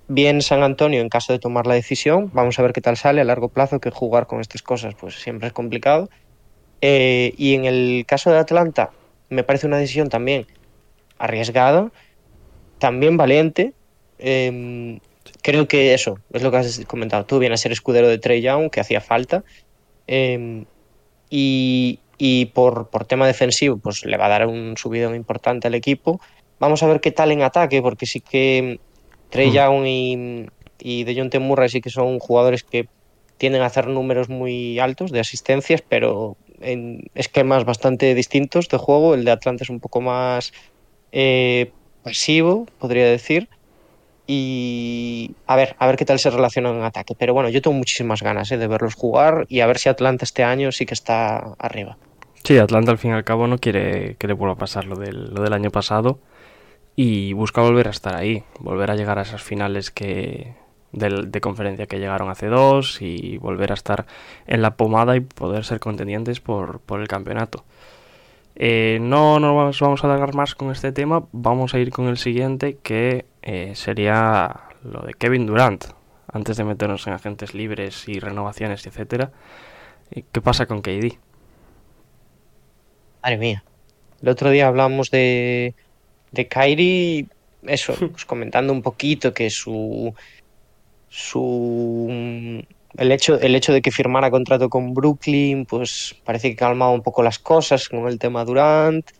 bien 0.08 0.40
San 0.40 0.62
Antonio 0.62 1.00
en 1.00 1.10
caso 1.10 1.32
de 1.34 1.38
tomar 1.38 1.66
la 1.66 1.74
decisión. 1.74 2.30
Vamos 2.32 2.58
a 2.58 2.62
ver 2.62 2.72
qué 2.72 2.80
tal 2.80 2.96
sale 2.96 3.20
a 3.20 3.24
largo 3.24 3.48
plazo, 3.48 3.80
que 3.80 3.90
jugar 3.90 4.26
con 4.26 4.40
estas 4.40 4.62
cosas 4.62 4.94
pues 4.94 5.20
siempre 5.20 5.48
es 5.48 5.52
complicado. 5.52 6.08
Eh, 6.80 7.34
y 7.36 7.54
en 7.54 7.66
el 7.66 8.04
caso 8.06 8.30
de 8.30 8.38
Atlanta, 8.38 8.90
me 9.28 9.42
parece 9.44 9.66
una 9.66 9.76
decisión 9.76 10.08
también 10.08 10.46
arriesgada, 11.20 11.92
también 12.78 13.16
valiente. 13.16 13.74
Eh, 14.18 14.98
creo 15.42 15.68
que 15.68 15.94
eso 15.94 16.18
es 16.32 16.42
lo 16.42 16.50
que 16.50 16.56
has 16.56 16.84
comentado. 16.86 17.24
Tú 17.24 17.38
vienes 17.38 17.60
a 17.60 17.62
ser 17.62 17.72
escudero 17.72 18.08
de 18.08 18.18
Trey 18.18 18.42
Young, 18.42 18.70
que 18.70 18.80
hacía 18.80 19.00
falta. 19.00 19.44
Eh, 20.08 20.64
y, 21.28 22.00
y 22.18 22.46
por, 22.46 22.88
por, 22.88 23.04
tema 23.04 23.26
defensivo, 23.26 23.78
pues 23.78 24.04
le 24.04 24.16
va 24.16 24.26
a 24.26 24.30
dar 24.30 24.46
un 24.46 24.76
subidón 24.76 25.14
importante 25.14 25.68
al 25.68 25.74
equipo. 25.74 26.20
Vamos 26.58 26.82
a 26.82 26.86
ver 26.86 27.00
qué 27.00 27.12
tal 27.12 27.30
en 27.30 27.42
ataque, 27.42 27.80
porque 27.80 28.06
sí 28.06 28.20
que 28.20 28.80
Trey 29.30 29.52
Young 29.52 29.86
y, 29.86 30.46
y 30.80 31.04
DeJounte 31.04 31.38
Murray 31.38 31.68
sí 31.68 31.80
que 31.80 31.90
son 31.90 32.18
jugadores 32.18 32.64
que 32.64 32.88
tienden 33.38 33.62
a 33.62 33.66
hacer 33.66 33.86
números 33.86 34.28
muy 34.28 34.78
altos 34.78 35.12
de 35.12 35.20
asistencias, 35.20 35.82
pero 35.88 36.36
en 36.60 37.04
esquemas 37.14 37.64
bastante 37.64 38.14
distintos 38.14 38.68
de 38.68 38.76
juego. 38.76 39.14
El 39.14 39.24
de 39.24 39.30
Atlanta 39.30 39.64
es 39.64 39.70
un 39.70 39.80
poco 39.80 40.00
más 40.00 40.52
eh, 41.12 41.72
pasivo, 42.02 42.66
podría 42.78 43.06
decir. 43.06 43.48
y 44.26 45.32
a 45.46 45.56
ver, 45.56 45.74
a 45.78 45.86
ver 45.88 45.96
qué 45.96 46.04
tal 46.04 46.18
se 46.20 46.30
relacionan 46.30 46.76
en 46.76 46.82
ataque. 46.84 47.14
Pero 47.18 47.34
bueno, 47.34 47.48
yo 47.48 47.60
tengo 47.60 47.76
muchísimas 47.76 48.22
ganas 48.22 48.50
¿eh? 48.52 48.58
de 48.58 48.68
verlos 48.68 48.94
jugar 48.94 49.44
y 49.48 49.60
a 49.60 49.66
ver 49.66 49.78
si 49.78 49.88
Atlanta 49.88 50.24
este 50.24 50.44
año 50.44 50.70
sí 50.70 50.86
que 50.86 50.94
está 50.94 51.54
arriba. 51.58 51.96
Sí, 52.44 52.56
Atlanta 52.58 52.92
al 52.92 52.98
fin 52.98 53.10
y 53.10 53.14
al 53.14 53.24
cabo 53.24 53.46
no 53.48 53.58
quiere 53.58 54.14
que 54.18 54.28
le 54.28 54.34
vuelva 54.34 54.54
a 54.54 54.58
pasar 54.58 54.84
lo 54.84 54.96
del, 54.96 55.34
lo 55.34 55.42
del 55.42 55.52
año 55.52 55.70
pasado 55.70 56.20
y 56.96 57.32
busca 57.32 57.60
volver 57.60 57.88
a 57.88 57.90
estar 57.90 58.14
ahí, 58.16 58.44
volver 58.60 58.90
a 58.90 58.96
llegar 58.96 59.18
a 59.18 59.22
esas 59.22 59.42
finales 59.42 59.90
que 59.90 60.54
de, 60.92 61.24
de 61.26 61.40
conferencia 61.40 61.86
que 61.86 61.98
llegaron 61.98 62.30
hace 62.30 62.46
dos 62.46 63.02
y 63.02 63.38
volver 63.38 63.72
a 63.72 63.74
estar 63.74 64.06
en 64.46 64.62
la 64.62 64.76
pomada 64.76 65.16
y 65.16 65.20
poder 65.20 65.64
ser 65.64 65.80
contendientes 65.80 66.40
por, 66.40 66.80
por 66.80 67.00
el 67.00 67.08
campeonato. 67.08 67.64
Eh, 68.62 68.98
no 69.00 69.40
nos 69.40 69.80
vamos 69.80 70.04
a 70.04 70.06
alargar 70.06 70.34
más 70.34 70.54
con 70.54 70.70
este 70.70 70.92
tema, 70.92 71.26
vamos 71.32 71.72
a 71.72 71.78
ir 71.78 71.90
con 71.90 72.08
el 72.08 72.18
siguiente 72.18 72.76
que 72.82 73.24
eh, 73.40 73.72
sería 73.74 74.64
lo 74.84 75.00
de 75.00 75.14
Kevin 75.14 75.46
Durant, 75.46 75.86
antes 76.30 76.58
de 76.58 76.64
meternos 76.64 77.06
en 77.06 77.14
agentes 77.14 77.54
libres 77.54 78.06
y 78.06 78.20
renovaciones, 78.20 78.86
etcétera. 78.86 79.32
¿Qué 80.10 80.40
pasa 80.42 80.66
con 80.66 80.82
KD? 80.82 81.16
Madre 83.22 83.38
mía. 83.38 83.64
El 84.20 84.28
otro 84.28 84.50
día 84.50 84.68
hablamos 84.68 85.10
de, 85.10 85.74
de 86.30 86.46
Kyrie, 86.46 87.28
eso, 87.62 87.94
pues 88.10 88.26
comentando 88.26 88.74
un 88.74 88.82
poquito 88.82 89.32
que 89.32 89.48
su 89.48 90.14
su 91.08 92.62
el 92.96 93.12
hecho, 93.12 93.40
el 93.40 93.54
hecho 93.54 93.72
de 93.72 93.82
que 93.82 93.90
firmara 93.90 94.30
contrato 94.30 94.68
con 94.68 94.94
Brooklyn, 94.94 95.66
pues 95.66 96.16
parece 96.24 96.50
que 96.50 96.56
calmaba 96.56 96.92
un 96.92 97.02
poco 97.02 97.22
las 97.22 97.38
cosas 97.38 97.88
con 97.88 98.06
el 98.08 98.18
tema 98.18 98.44
Durant. 98.44 99.10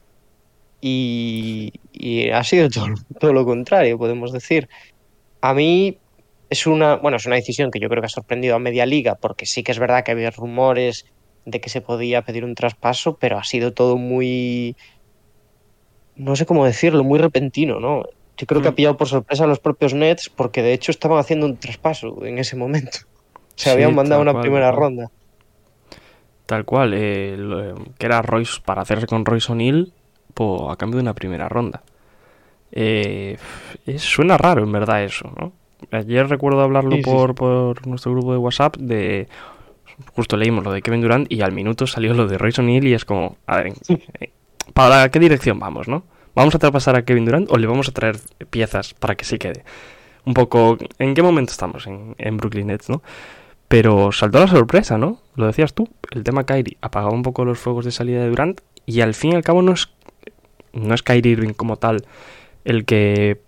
Y, 0.80 1.72
y 1.92 2.30
ha 2.30 2.42
sido 2.42 2.70
todo, 2.70 2.86
todo, 3.18 3.32
lo 3.32 3.44
contrario, 3.44 3.98
podemos 3.98 4.32
decir. 4.32 4.68
A 5.42 5.54
mí 5.54 5.98
es 6.48 6.66
una, 6.66 6.96
bueno, 6.96 7.16
es 7.18 7.26
una 7.26 7.36
decisión 7.36 7.70
que 7.70 7.78
yo 7.80 7.88
creo 7.88 8.02
que 8.02 8.06
ha 8.06 8.10
sorprendido 8.10 8.56
a 8.56 8.58
media 8.58 8.86
liga, 8.86 9.14
porque 9.14 9.46
sí 9.46 9.62
que 9.62 9.72
es 9.72 9.78
verdad 9.78 10.04
que 10.04 10.12
había 10.12 10.30
rumores 10.30 11.06
de 11.44 11.60
que 11.60 11.70
se 11.70 11.80
podía 11.80 12.22
pedir 12.22 12.44
un 12.44 12.54
traspaso, 12.54 13.16
pero 13.18 13.38
ha 13.38 13.44
sido 13.44 13.72
todo 13.72 13.96
muy, 13.96 14.76
no 16.16 16.36
sé 16.36 16.46
cómo 16.46 16.64
decirlo, 16.64 17.04
muy 17.04 17.18
repentino, 17.18 17.80
¿no? 17.80 18.04
Yo 18.36 18.46
creo 18.46 18.62
que 18.62 18.68
ha 18.68 18.74
pillado 18.74 18.96
por 18.96 19.08
sorpresa 19.08 19.44
a 19.44 19.46
los 19.46 19.58
propios 19.58 19.92
Nets, 19.92 20.30
porque 20.30 20.62
de 20.62 20.72
hecho 20.72 20.90
estaban 20.90 21.18
haciendo 21.18 21.46
un 21.46 21.58
traspaso 21.58 22.24
en 22.24 22.38
ese 22.38 22.56
momento. 22.56 23.00
Se 23.60 23.68
sí, 23.68 23.70
habían 23.70 23.94
mandado 23.94 24.22
una 24.22 24.32
cual, 24.32 24.42
primera 24.42 24.72
ronda. 24.72 25.10
Tal 26.46 26.64
cual, 26.64 26.94
eh, 26.94 27.36
lo, 27.36 27.74
que 27.98 28.06
era 28.06 28.22
Royce 28.22 28.60
para 28.64 28.80
hacerse 28.80 29.06
con 29.06 29.26
Royce 29.26 29.52
O'Neill 29.52 29.92
a 30.70 30.76
cambio 30.76 30.96
de 30.96 31.02
una 31.02 31.14
primera 31.14 31.48
ronda. 31.48 31.82
Eh, 32.72 33.36
suena 33.98 34.38
raro 34.38 34.62
en 34.62 34.72
verdad 34.72 35.04
eso, 35.04 35.30
¿no? 35.38 35.52
Ayer 35.90 36.28
recuerdo 36.28 36.62
hablarlo 36.62 36.96
sí, 36.96 37.02
por, 37.02 37.30
sí. 37.30 37.34
por 37.34 37.86
nuestro 37.86 38.12
grupo 38.12 38.32
de 38.32 38.38
WhatsApp 38.38 38.76
de... 38.78 39.28
Justo 40.14 40.38
leímos 40.38 40.64
lo 40.64 40.72
de 40.72 40.80
Kevin 40.80 41.02
Durant 41.02 41.30
y 41.30 41.42
al 41.42 41.52
minuto 41.52 41.86
salió 41.86 42.14
lo 42.14 42.26
de 42.26 42.38
Royce 42.38 42.62
O'Neill 42.62 42.86
y 42.86 42.94
es 42.94 43.04
como, 43.04 43.36
a 43.46 43.58
ver, 43.58 43.74
eh, 44.20 44.30
¿para 44.72 45.10
qué 45.10 45.18
dirección 45.18 45.58
vamos, 45.58 45.88
no? 45.88 46.04
¿Vamos 46.34 46.54
a 46.54 46.58
traspasar 46.58 46.96
a 46.96 47.04
Kevin 47.04 47.26
Durant 47.26 47.50
o 47.50 47.58
le 47.58 47.66
vamos 47.66 47.88
a 47.88 47.92
traer 47.92 48.16
piezas 48.48 48.94
para 48.94 49.14
que 49.14 49.26
sí 49.26 49.38
quede? 49.38 49.62
Un 50.24 50.32
poco, 50.32 50.78
¿en 50.98 51.14
qué 51.14 51.22
momento 51.22 51.52
estamos 51.52 51.86
en, 51.86 52.14
en 52.16 52.36
Brooklyn 52.38 52.68
Nets, 52.68 52.88
no? 52.88 53.02
Pero 53.70 54.10
saltó 54.10 54.40
la 54.40 54.48
sorpresa, 54.48 54.98
¿no? 54.98 55.20
Lo 55.36 55.46
decías 55.46 55.74
tú, 55.74 55.88
el 56.10 56.24
tema 56.24 56.44
Kyrie 56.44 56.76
apagaba 56.80 57.12
un 57.12 57.22
poco 57.22 57.44
los 57.44 57.56
fuegos 57.56 57.84
de 57.84 57.92
salida 57.92 58.20
de 58.20 58.28
Durant 58.28 58.60
y 58.84 59.00
al 59.00 59.14
fin 59.14 59.30
y 59.30 59.36
al 59.36 59.44
cabo 59.44 59.62
no 59.62 59.70
es, 59.70 59.88
no 60.72 60.92
es 60.92 61.04
Kyrie 61.04 61.34
Irving 61.34 61.52
como 61.52 61.76
tal 61.76 62.04
el 62.64 62.84
que 62.84 63.40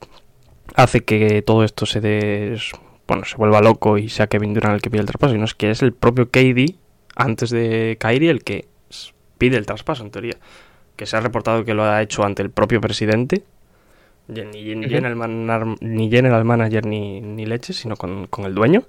hace 0.77 1.01
que 1.01 1.43
todo 1.43 1.65
esto 1.65 1.87
se 1.87 2.01
des, 2.01 2.71
bueno, 3.09 3.25
se 3.25 3.37
vuelva 3.37 3.61
loco 3.61 3.99
y 3.99 4.09
sea 4.09 4.29
Kevin 4.29 4.55
Durant 4.55 4.77
el 4.77 4.81
que 4.81 4.91
pide 4.91 5.01
el 5.01 5.09
traspaso, 5.09 5.33
sino 5.33 5.45
es 5.45 5.55
que 5.55 5.73
es 5.73 5.83
el 5.83 5.93
propio 5.93 6.31
KD 6.31 6.77
antes 7.17 7.51
de 7.51 7.97
Kyrie 7.99 8.31
el 8.31 8.45
que 8.45 8.69
pide 9.39 9.57
el 9.57 9.67
traspaso 9.67 10.05
en 10.05 10.13
teoría, 10.13 10.37
que 10.95 11.05
se 11.05 11.17
ha 11.17 11.21
reportado 11.21 11.65
que 11.65 11.75
lo 11.75 11.83
ha 11.83 12.01
hecho 12.01 12.23
ante 12.23 12.43
el 12.43 12.51
propio 12.51 12.81
presidente, 12.81 13.43
ni, 14.29 14.45
ni, 14.45 14.73
uh 14.73 14.83
-huh. 14.83 14.89
general, 14.89 15.77
ni 15.81 16.09
general 16.09 16.45
manager 16.45 16.87
ni, 16.87 17.21
ni 17.21 17.45
leche, 17.45 17.73
sino 17.73 17.97
con, 17.97 18.29
con 18.29 18.45
el 18.45 18.55
dueño. 18.55 18.85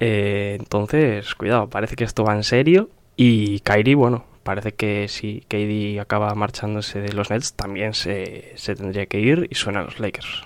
Eh, 0.00 0.56
entonces, 0.58 1.34
cuidado, 1.34 1.68
parece 1.68 1.96
que 1.96 2.04
esto 2.04 2.24
va 2.24 2.34
en 2.34 2.44
serio. 2.44 2.90
Y 3.16 3.60
Kyrie, 3.60 3.94
bueno, 3.94 4.24
parece 4.44 4.72
que 4.72 5.08
si 5.08 5.40
KD 5.48 6.00
acaba 6.00 6.34
marchándose 6.34 7.00
de 7.00 7.12
los 7.12 7.30
Nets, 7.30 7.54
también 7.54 7.94
se, 7.94 8.54
tendría 8.64 9.06
que 9.06 9.18
ir 9.20 9.48
y 9.50 9.54
suenan 9.54 9.84
los 9.84 9.98
Lakers. 9.98 10.42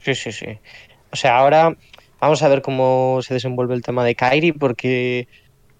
Sí, 0.00 0.14
sí, 0.14 0.32
sí. 0.32 0.58
O 1.12 1.16
sea, 1.16 1.38
ahora 1.38 1.76
vamos 2.20 2.42
a 2.42 2.48
ver 2.48 2.62
cómo 2.62 3.20
se 3.22 3.34
desenvuelve 3.34 3.74
el 3.74 3.82
tema 3.82 4.04
de 4.04 4.14
Kyrie, 4.14 4.52
porque 4.52 5.28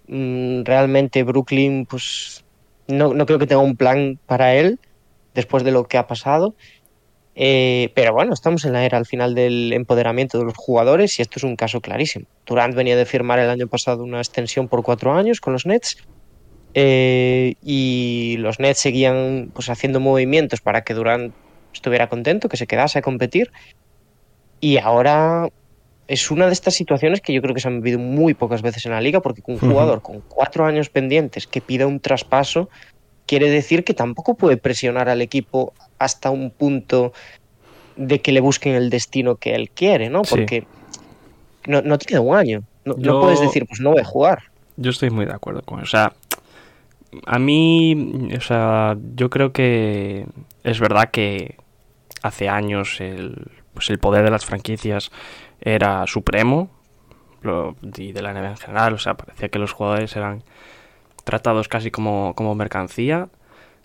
mmm, 0.08 0.62
realmente 0.64 1.22
Brooklyn, 1.22 1.86
pues 1.86 2.44
no 2.88 3.26
creo 3.26 3.38
que 3.38 3.46
tenga 3.46 3.62
un 3.62 3.76
plan 3.76 4.18
para 4.26 4.54
él 4.54 4.78
después 5.36 5.62
de 5.62 5.70
lo 5.70 5.86
que 5.86 5.98
ha 5.98 6.08
pasado. 6.08 6.56
Eh, 7.38 7.92
pero 7.94 8.14
bueno, 8.14 8.32
estamos 8.32 8.64
en 8.64 8.72
la 8.72 8.84
era 8.86 8.96
al 8.96 9.04
final 9.04 9.34
del 9.34 9.74
empoderamiento 9.74 10.38
de 10.38 10.46
los 10.46 10.56
jugadores 10.56 11.18
y 11.18 11.22
esto 11.22 11.38
es 11.38 11.44
un 11.44 11.54
caso 11.54 11.82
clarísimo. 11.82 12.24
Durant 12.46 12.74
venía 12.74 12.96
de 12.96 13.04
firmar 13.04 13.38
el 13.38 13.50
año 13.50 13.66
pasado 13.66 14.02
una 14.02 14.18
extensión 14.18 14.68
por 14.68 14.82
cuatro 14.82 15.12
años 15.12 15.38
con 15.38 15.52
los 15.52 15.66
Nets 15.66 15.98
eh, 16.72 17.54
y 17.62 18.36
los 18.38 18.58
Nets 18.58 18.80
seguían 18.80 19.50
pues, 19.52 19.68
haciendo 19.68 20.00
movimientos 20.00 20.62
para 20.62 20.82
que 20.82 20.94
Durant 20.94 21.34
estuviera 21.74 22.08
contento, 22.08 22.48
que 22.48 22.56
se 22.56 22.66
quedase 22.66 23.00
a 23.00 23.02
competir 23.02 23.52
y 24.58 24.78
ahora 24.78 25.50
es 26.08 26.30
una 26.30 26.46
de 26.46 26.54
estas 26.54 26.72
situaciones 26.72 27.20
que 27.20 27.34
yo 27.34 27.42
creo 27.42 27.54
que 27.54 27.60
se 27.60 27.68
han 27.68 27.82
vivido 27.82 27.98
muy 27.98 28.32
pocas 28.32 28.62
veces 28.62 28.86
en 28.86 28.92
la 28.92 29.02
liga 29.02 29.20
porque 29.20 29.42
un 29.46 29.58
jugador 29.58 30.00
con 30.00 30.22
cuatro 30.22 30.64
años 30.64 30.88
pendientes 30.88 31.46
que 31.46 31.60
pida 31.60 31.86
un 31.86 32.00
traspaso 32.00 32.70
quiere 33.26 33.50
decir 33.50 33.84
que 33.84 33.94
tampoco 33.94 34.34
puede 34.34 34.56
presionar 34.56 35.08
al 35.08 35.20
equipo 35.20 35.74
hasta 35.98 36.30
un 36.30 36.50
punto 36.50 37.12
de 37.96 38.20
que 38.20 38.32
le 38.32 38.40
busquen 38.40 38.74
el 38.74 38.90
destino 38.90 39.36
que 39.36 39.54
él 39.54 39.70
quiere, 39.70 40.10
¿no? 40.10 40.22
Porque 40.22 40.60
sí. 40.60 41.00
no, 41.66 41.82
no, 41.82 41.98
te 41.98 42.06
queda 42.06 42.20
un 42.20 42.36
año. 42.36 42.62
No, 42.84 42.96
yo, 42.98 43.12
no, 43.12 43.20
puedes 43.20 43.40
decir, 43.40 43.66
pues 43.66 43.80
no 43.80 43.90
voy 43.90 44.00
a 44.00 44.04
jugar. 44.04 44.44
Yo 44.76 44.90
estoy 44.90 45.10
muy 45.10 45.24
de 45.24 45.32
acuerdo 45.32 45.62
con 45.62 45.80
eso. 45.80 45.84
O 45.84 45.90
sea, 45.90 46.12
a 47.24 47.38
mí, 47.38 48.30
o 48.36 48.40
sea, 48.40 48.96
yo 49.14 49.30
creo 49.30 49.52
que 49.52 50.26
es 50.62 50.80
verdad 50.80 51.10
que 51.10 51.56
hace 52.22 52.48
años 52.48 53.00
el, 53.00 53.50
pues 53.74 53.90
el 53.90 53.98
poder 53.98 54.24
de 54.24 54.30
las 54.30 54.44
franquicias 54.44 55.10
era 55.60 56.06
supremo 56.06 56.70
lo, 57.42 57.76
y 57.96 58.12
de 58.12 58.22
la 58.22 58.32
NBA 58.32 58.50
en 58.50 58.56
general. 58.56 58.94
O 58.94 58.98
sea, 58.98 59.14
parecía 59.14 59.48
que 59.48 59.58
los 59.58 59.72
jugadores 59.72 60.14
eran 60.16 60.42
tratados 61.26 61.66
casi 61.66 61.90
como, 61.90 62.34
como 62.36 62.54
mercancía. 62.54 63.28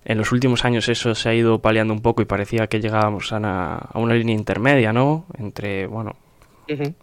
En 0.05 0.19
los 0.19 0.31
últimos 0.31 0.63
años 0.63 0.87
eso 0.89 1.15
se 1.15 1.27
ha 1.27 1.33
ido 1.33 1.59
paliando 1.59 1.91
un 1.91 2.01
poco 2.01 2.21
y 2.21 2.25
parecía 2.25 2.67
que 2.67 2.79
llegábamos 2.79 3.33
a 3.33 3.37
una, 3.37 3.75
a 3.75 3.99
una 3.99 4.13
línea 4.13 4.35
intermedia, 4.35 4.93
¿no? 4.93 5.25
Entre, 5.37 5.87
bueno, 5.87 6.15
uh 6.69 6.73
-huh. 6.73 6.93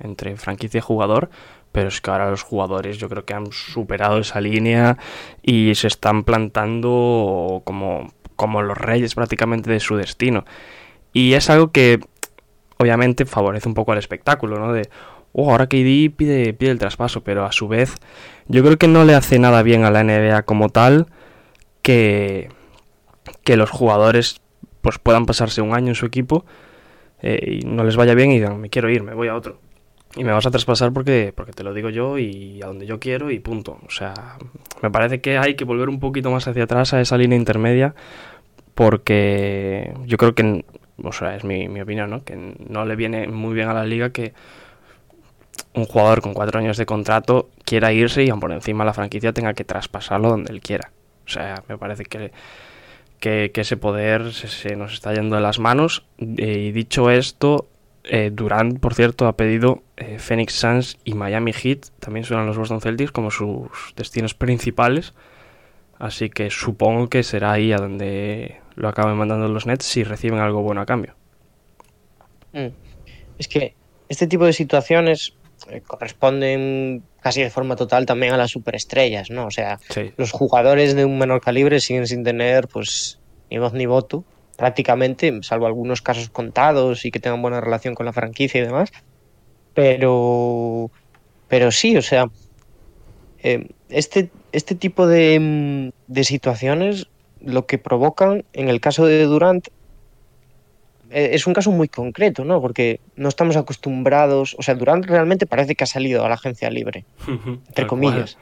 entre 0.00 0.36
franquicia 0.36 0.78
y 0.78 0.82
jugador, 0.82 1.30
pero 1.72 1.88
es 1.88 2.00
que 2.02 2.10
ahora 2.10 2.30
los 2.30 2.42
jugadores 2.42 2.98
yo 2.98 3.08
creo 3.08 3.24
que 3.24 3.32
han 3.32 3.50
superado 3.52 4.18
esa 4.18 4.40
línea 4.40 4.98
y 5.42 5.74
se 5.74 5.86
están 5.86 6.24
plantando 6.24 7.62
como, 7.64 8.12
como 8.36 8.60
los 8.60 8.76
reyes 8.76 9.14
prácticamente 9.14 9.70
de 9.70 9.80
su 9.80 9.96
destino. 9.96 10.44
Y 11.14 11.32
es 11.32 11.48
algo 11.48 11.72
que 11.72 12.00
obviamente 12.76 13.24
favorece 13.24 13.66
un 13.66 13.74
poco 13.74 13.92
al 13.92 13.98
espectáculo, 13.98 14.58
¿no? 14.58 14.74
De, 14.74 14.88
oh, 15.36 15.50
ahora 15.50 15.66
KD 15.66 16.10
pide, 16.16 16.54
pide 16.54 16.70
el 16.70 16.78
traspaso, 16.78 17.22
pero 17.22 17.44
a 17.44 17.52
su 17.52 17.68
vez 17.68 17.94
yo 18.48 18.64
creo 18.64 18.78
que 18.78 18.88
no 18.88 19.04
le 19.04 19.14
hace 19.14 19.38
nada 19.38 19.62
bien 19.62 19.84
a 19.84 19.90
la 19.90 20.02
NBA 20.02 20.42
como 20.42 20.70
tal 20.70 21.06
que, 21.82 22.48
que 23.44 23.56
los 23.56 23.70
jugadores 23.70 24.40
pues 24.80 24.98
puedan 24.98 25.26
pasarse 25.26 25.60
un 25.60 25.74
año 25.74 25.88
en 25.88 25.94
su 25.94 26.06
equipo 26.06 26.46
eh, 27.20 27.60
y 27.60 27.66
no 27.66 27.84
les 27.84 27.96
vaya 27.96 28.14
bien 28.14 28.30
y 28.30 28.36
digan, 28.36 28.60
me 28.60 28.70
quiero 28.70 28.88
ir, 28.88 29.02
me 29.02 29.14
voy 29.14 29.28
a 29.28 29.34
otro. 29.34 29.60
Y 30.16 30.24
me 30.24 30.32
vas 30.32 30.46
a 30.46 30.50
traspasar 30.50 30.92
porque, 30.92 31.34
porque 31.36 31.52
te 31.52 31.62
lo 31.62 31.74
digo 31.74 31.90
yo 31.90 32.18
y 32.18 32.62
a 32.62 32.66
donde 32.66 32.86
yo 32.86 32.98
quiero 32.98 33.30
y 33.30 33.38
punto. 33.38 33.78
O 33.86 33.90
sea, 33.90 34.14
me 34.80 34.90
parece 34.90 35.20
que 35.20 35.36
hay 35.36 35.54
que 35.54 35.64
volver 35.64 35.90
un 35.90 36.00
poquito 36.00 36.30
más 36.30 36.48
hacia 36.48 36.64
atrás 36.64 36.94
a 36.94 37.00
esa 37.02 37.18
línea 37.18 37.36
intermedia 37.36 37.94
porque 38.74 39.92
yo 40.06 40.16
creo 40.16 40.34
que, 40.34 40.64
o 41.02 41.12
sea, 41.12 41.36
es 41.36 41.44
mi, 41.44 41.68
mi 41.68 41.82
opinión, 41.82 42.08
¿no? 42.08 42.24
Que 42.24 42.54
no 42.68 42.86
le 42.86 42.96
viene 42.96 43.28
muy 43.28 43.54
bien 43.54 43.68
a 43.68 43.74
la 43.74 43.84
liga 43.84 44.10
que 44.10 44.32
un 45.74 45.84
jugador 45.84 46.22
con 46.22 46.34
cuatro 46.34 46.58
años 46.58 46.76
de 46.76 46.86
contrato 46.86 47.50
quiera 47.64 47.92
irse 47.92 48.24
y 48.24 48.30
aún 48.30 48.40
por 48.40 48.52
encima 48.52 48.84
la 48.84 48.94
franquicia 48.94 49.32
tenga 49.32 49.54
que 49.54 49.64
traspasarlo 49.64 50.30
donde 50.30 50.52
él 50.52 50.60
quiera. 50.60 50.92
O 51.26 51.28
sea, 51.28 51.62
me 51.68 51.76
parece 51.76 52.04
que, 52.04 52.32
que, 53.18 53.50
ese 53.54 53.76
poder 53.76 54.32
se, 54.32 54.48
se, 54.48 54.76
nos 54.76 54.92
está 54.94 55.12
yendo 55.12 55.36
de 55.36 55.42
las 55.42 55.58
manos. 55.58 56.04
Eh, 56.18 56.66
y 56.68 56.72
dicho 56.72 57.10
esto, 57.10 57.68
eh, 58.04 58.30
Durant, 58.32 58.78
por 58.78 58.94
cierto, 58.94 59.26
ha 59.26 59.36
pedido 59.36 59.82
eh, 59.96 60.18
Phoenix 60.18 60.54
Suns 60.54 60.98
y 61.04 61.14
Miami 61.14 61.52
Heat, 61.52 61.86
también 61.98 62.24
suenan 62.24 62.46
los 62.46 62.56
Boston 62.56 62.80
Celtics, 62.80 63.10
como 63.10 63.30
sus 63.30 63.94
destinos 63.96 64.34
principales. 64.34 65.12
Así 65.98 66.30
que 66.30 66.50
supongo 66.50 67.08
que 67.08 67.22
será 67.22 67.52
ahí 67.52 67.72
a 67.72 67.78
donde 67.78 68.60
lo 68.76 68.88
acaben 68.88 69.16
mandando 69.16 69.48
los 69.48 69.66
Nets 69.66 69.84
si 69.84 70.04
reciben 70.04 70.38
algo 70.38 70.62
bueno 70.62 70.82
a 70.82 70.86
cambio. 70.86 71.14
Mm. 72.52 72.68
Es 73.38 73.48
que 73.48 73.74
este 74.08 74.26
tipo 74.26 74.44
de 74.44 74.52
situaciones 74.52 75.34
eh, 75.70 75.80
corresponden 75.80 77.02
casi 77.20 77.42
de 77.42 77.50
forma 77.50 77.76
total 77.76 78.06
también 78.06 78.32
a 78.32 78.36
las 78.36 78.50
superestrellas, 78.50 79.30
¿no? 79.30 79.46
O 79.46 79.50
sea, 79.50 79.78
Sí. 79.90 80.12
los 80.16 80.30
jugadores 80.32 80.94
de 80.94 81.04
un 81.04 81.18
menor 81.18 81.40
calibre 81.40 81.80
siguen 81.80 82.06
sin 82.06 82.22
tener, 82.24 82.68
pues, 82.68 83.18
ni 83.50 83.58
voz 83.58 83.72
ni 83.72 83.86
voto, 83.86 84.24
prácticamente, 84.56 85.32
salvo 85.42 85.66
algunos 85.66 86.02
casos 86.02 86.30
contados 86.30 87.04
y 87.04 87.10
que 87.10 87.20
tengan 87.20 87.42
buena 87.42 87.60
relación 87.60 87.94
con 87.94 88.06
la 88.06 88.12
franquicia 88.12 88.60
y 88.60 88.64
demás. 88.64 88.90
Pero, 89.74 90.90
pero 91.48 91.70
sí, 91.70 91.96
o 91.96 92.02
sea, 92.02 92.26
eh, 93.42 93.68
este, 93.88 94.30
este 94.52 94.74
tipo 94.74 95.06
de, 95.06 95.38
mm, 95.38 96.12
de 96.12 96.24
situaciones 96.24 97.08
lo 97.40 97.66
que 97.66 97.78
provocan, 97.78 98.44
en 98.54 98.68
el 98.68 98.80
caso 98.80 99.04
de 99.06 99.22
Durant, 99.24 99.68
es 101.10 101.46
un 101.46 101.54
caso 101.54 101.70
muy 101.70 101.88
concreto, 101.88 102.44
¿no? 102.44 102.60
Porque 102.60 103.00
no 103.16 103.28
estamos 103.28 103.56
acostumbrados, 103.56 104.56
o 104.58 104.62
sea, 104.62 104.74
Durant 104.74 105.06
realmente 105.06 105.46
parece 105.46 105.74
que 105.74 105.84
ha 105.84 105.86
salido 105.86 106.24
a 106.24 106.28
la 106.28 106.34
agencia 106.34 106.70
libre 106.70 107.04
entre 107.68 107.86
comillas. 107.86 108.38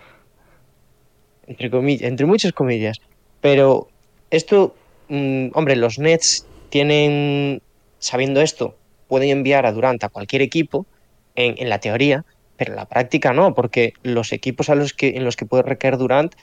Entre 1.46 1.70
comillas, 1.70 2.02
entre 2.02 2.26
muchas 2.26 2.52
comillas. 2.52 3.00
Pero 3.40 3.88
esto, 4.30 4.74
mm, 5.08 5.48
hombre, 5.52 5.76
los 5.76 5.98
Nets 5.98 6.46
tienen, 6.70 7.60
sabiendo 7.98 8.40
esto, 8.40 8.76
pueden 9.08 9.30
enviar 9.30 9.66
a 9.66 9.72
Durant 9.72 10.02
a 10.04 10.08
cualquier 10.08 10.40
equipo, 10.40 10.86
en, 11.34 11.54
en 11.58 11.68
la 11.68 11.80
teoría, 11.80 12.24
pero 12.56 12.72
en 12.72 12.76
la 12.76 12.86
práctica 12.86 13.32
no, 13.32 13.54
porque 13.54 13.94
los 14.02 14.32
equipos 14.32 14.70
a 14.70 14.74
los 14.74 14.94
que, 14.94 15.16
en 15.16 15.24
los 15.24 15.36
que 15.36 15.46
puede 15.46 15.62
recaer 15.62 15.98
Durant 15.98 16.34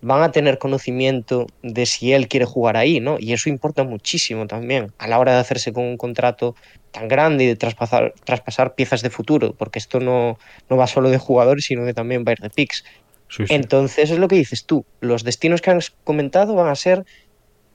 van 0.00 0.22
a 0.22 0.30
tener 0.30 0.58
conocimiento 0.58 1.46
de 1.62 1.86
si 1.86 2.12
él 2.12 2.28
quiere 2.28 2.46
jugar 2.46 2.76
ahí, 2.76 3.00
¿no? 3.00 3.16
Y 3.18 3.32
eso 3.32 3.48
importa 3.48 3.82
muchísimo 3.82 4.46
también 4.46 4.92
a 4.98 5.08
la 5.08 5.18
hora 5.18 5.32
de 5.32 5.40
hacerse 5.40 5.72
con 5.72 5.84
un 5.84 5.96
contrato 5.96 6.54
tan 6.92 7.08
grande 7.08 7.44
y 7.44 7.46
de 7.48 7.56
traspasar, 7.56 8.14
traspasar 8.24 8.74
piezas 8.74 9.02
de 9.02 9.10
futuro, 9.10 9.54
porque 9.54 9.78
esto 9.78 9.98
no, 9.98 10.38
no 10.70 10.76
va 10.76 10.86
solo 10.86 11.10
de 11.10 11.18
jugadores, 11.18 11.64
sino 11.64 11.84
que 11.84 11.94
también 11.94 12.24
va 12.24 12.30
a 12.30 12.32
ir 12.32 12.38
de 12.38 12.50
picks. 12.50 12.84
Sí, 13.28 13.46
sí. 13.46 13.54
Entonces 13.54 14.10
es 14.10 14.18
lo 14.18 14.28
que 14.28 14.36
dices 14.36 14.64
tú, 14.64 14.86
los 15.00 15.24
destinos 15.24 15.60
que 15.60 15.70
has 15.70 15.90
comentado 16.04 16.54
van 16.54 16.68
a 16.68 16.76
ser 16.76 17.04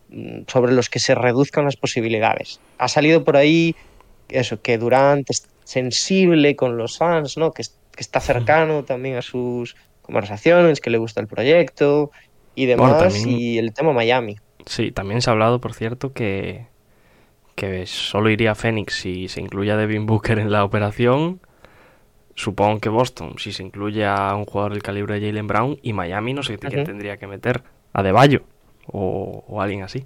mm, 0.10 0.44
sobre 0.48 0.72
los 0.72 0.89
que 0.89 1.00
se 1.00 1.15
reduzcan 1.15 1.65
las 1.65 1.75
posibilidades. 1.75 2.60
Ha 2.77 2.88
salido 2.88 3.24
por 3.24 3.36
ahí 3.36 3.75
eso, 4.30 4.62
que 4.62 4.77
Durant 4.77 5.30
es 5.30 5.48
sensible 5.65 6.56
con 6.56 6.77
los 6.77 6.98
fans, 6.98 7.38
¿no? 7.38 7.51
Que, 7.51 7.63
que 7.63 8.01
está 8.01 8.20
cercano 8.20 8.84
también 8.84 9.18
a 9.18 9.22
sus 9.22 9.75
conversaciones, 10.04 10.80
que 10.80 10.90
le 10.92 11.00
gusta 11.00 11.22
el 11.22 11.28
proyecto 11.28 12.12
y 12.56 12.68
demás, 12.68 13.00
también- 13.00 13.30
y 13.30 13.58
el 13.58 13.74
tema 13.74 13.94
Miami. 13.94 14.38
Sí, 14.66 14.92
también 14.92 15.22
se 15.22 15.30
ha 15.30 15.34
hablado, 15.34 15.60
por 15.60 15.74
cierto, 15.74 16.14
que, 16.14 16.68
que 17.56 17.86
solo 17.86 18.30
iría 18.30 18.52
a 18.52 18.56
Phoenix 18.56 18.94
si 18.94 19.28
se 19.28 19.42
incluye 19.42 19.72
a 19.72 19.78
Devin 19.78 20.06
Booker 20.06 20.40
en 20.40 20.52
la 20.52 20.64
operación. 20.64 21.40
Supongo 22.36 22.80
que 22.80 22.90
Boston, 22.90 23.36
si 23.38 23.52
se 23.52 23.64
incluye 23.64 24.06
a 24.06 24.34
un 24.36 24.46
jugador 24.46 24.74
del 24.74 24.82
calibre 24.84 25.20
de 25.20 25.28
Jalen 25.28 25.48
Brown. 25.48 25.80
Y 25.82 25.94
Miami, 25.94 26.34
no 26.34 26.44
sé 26.44 26.58
quién 26.58 26.74
Ujú. 26.74 26.84
tendría 26.84 27.18
que 27.18 27.28
meter. 27.28 27.64
A 27.94 28.04
o, 28.88 29.44
o 29.48 29.62
alguien 29.62 29.84
así. 29.84 30.06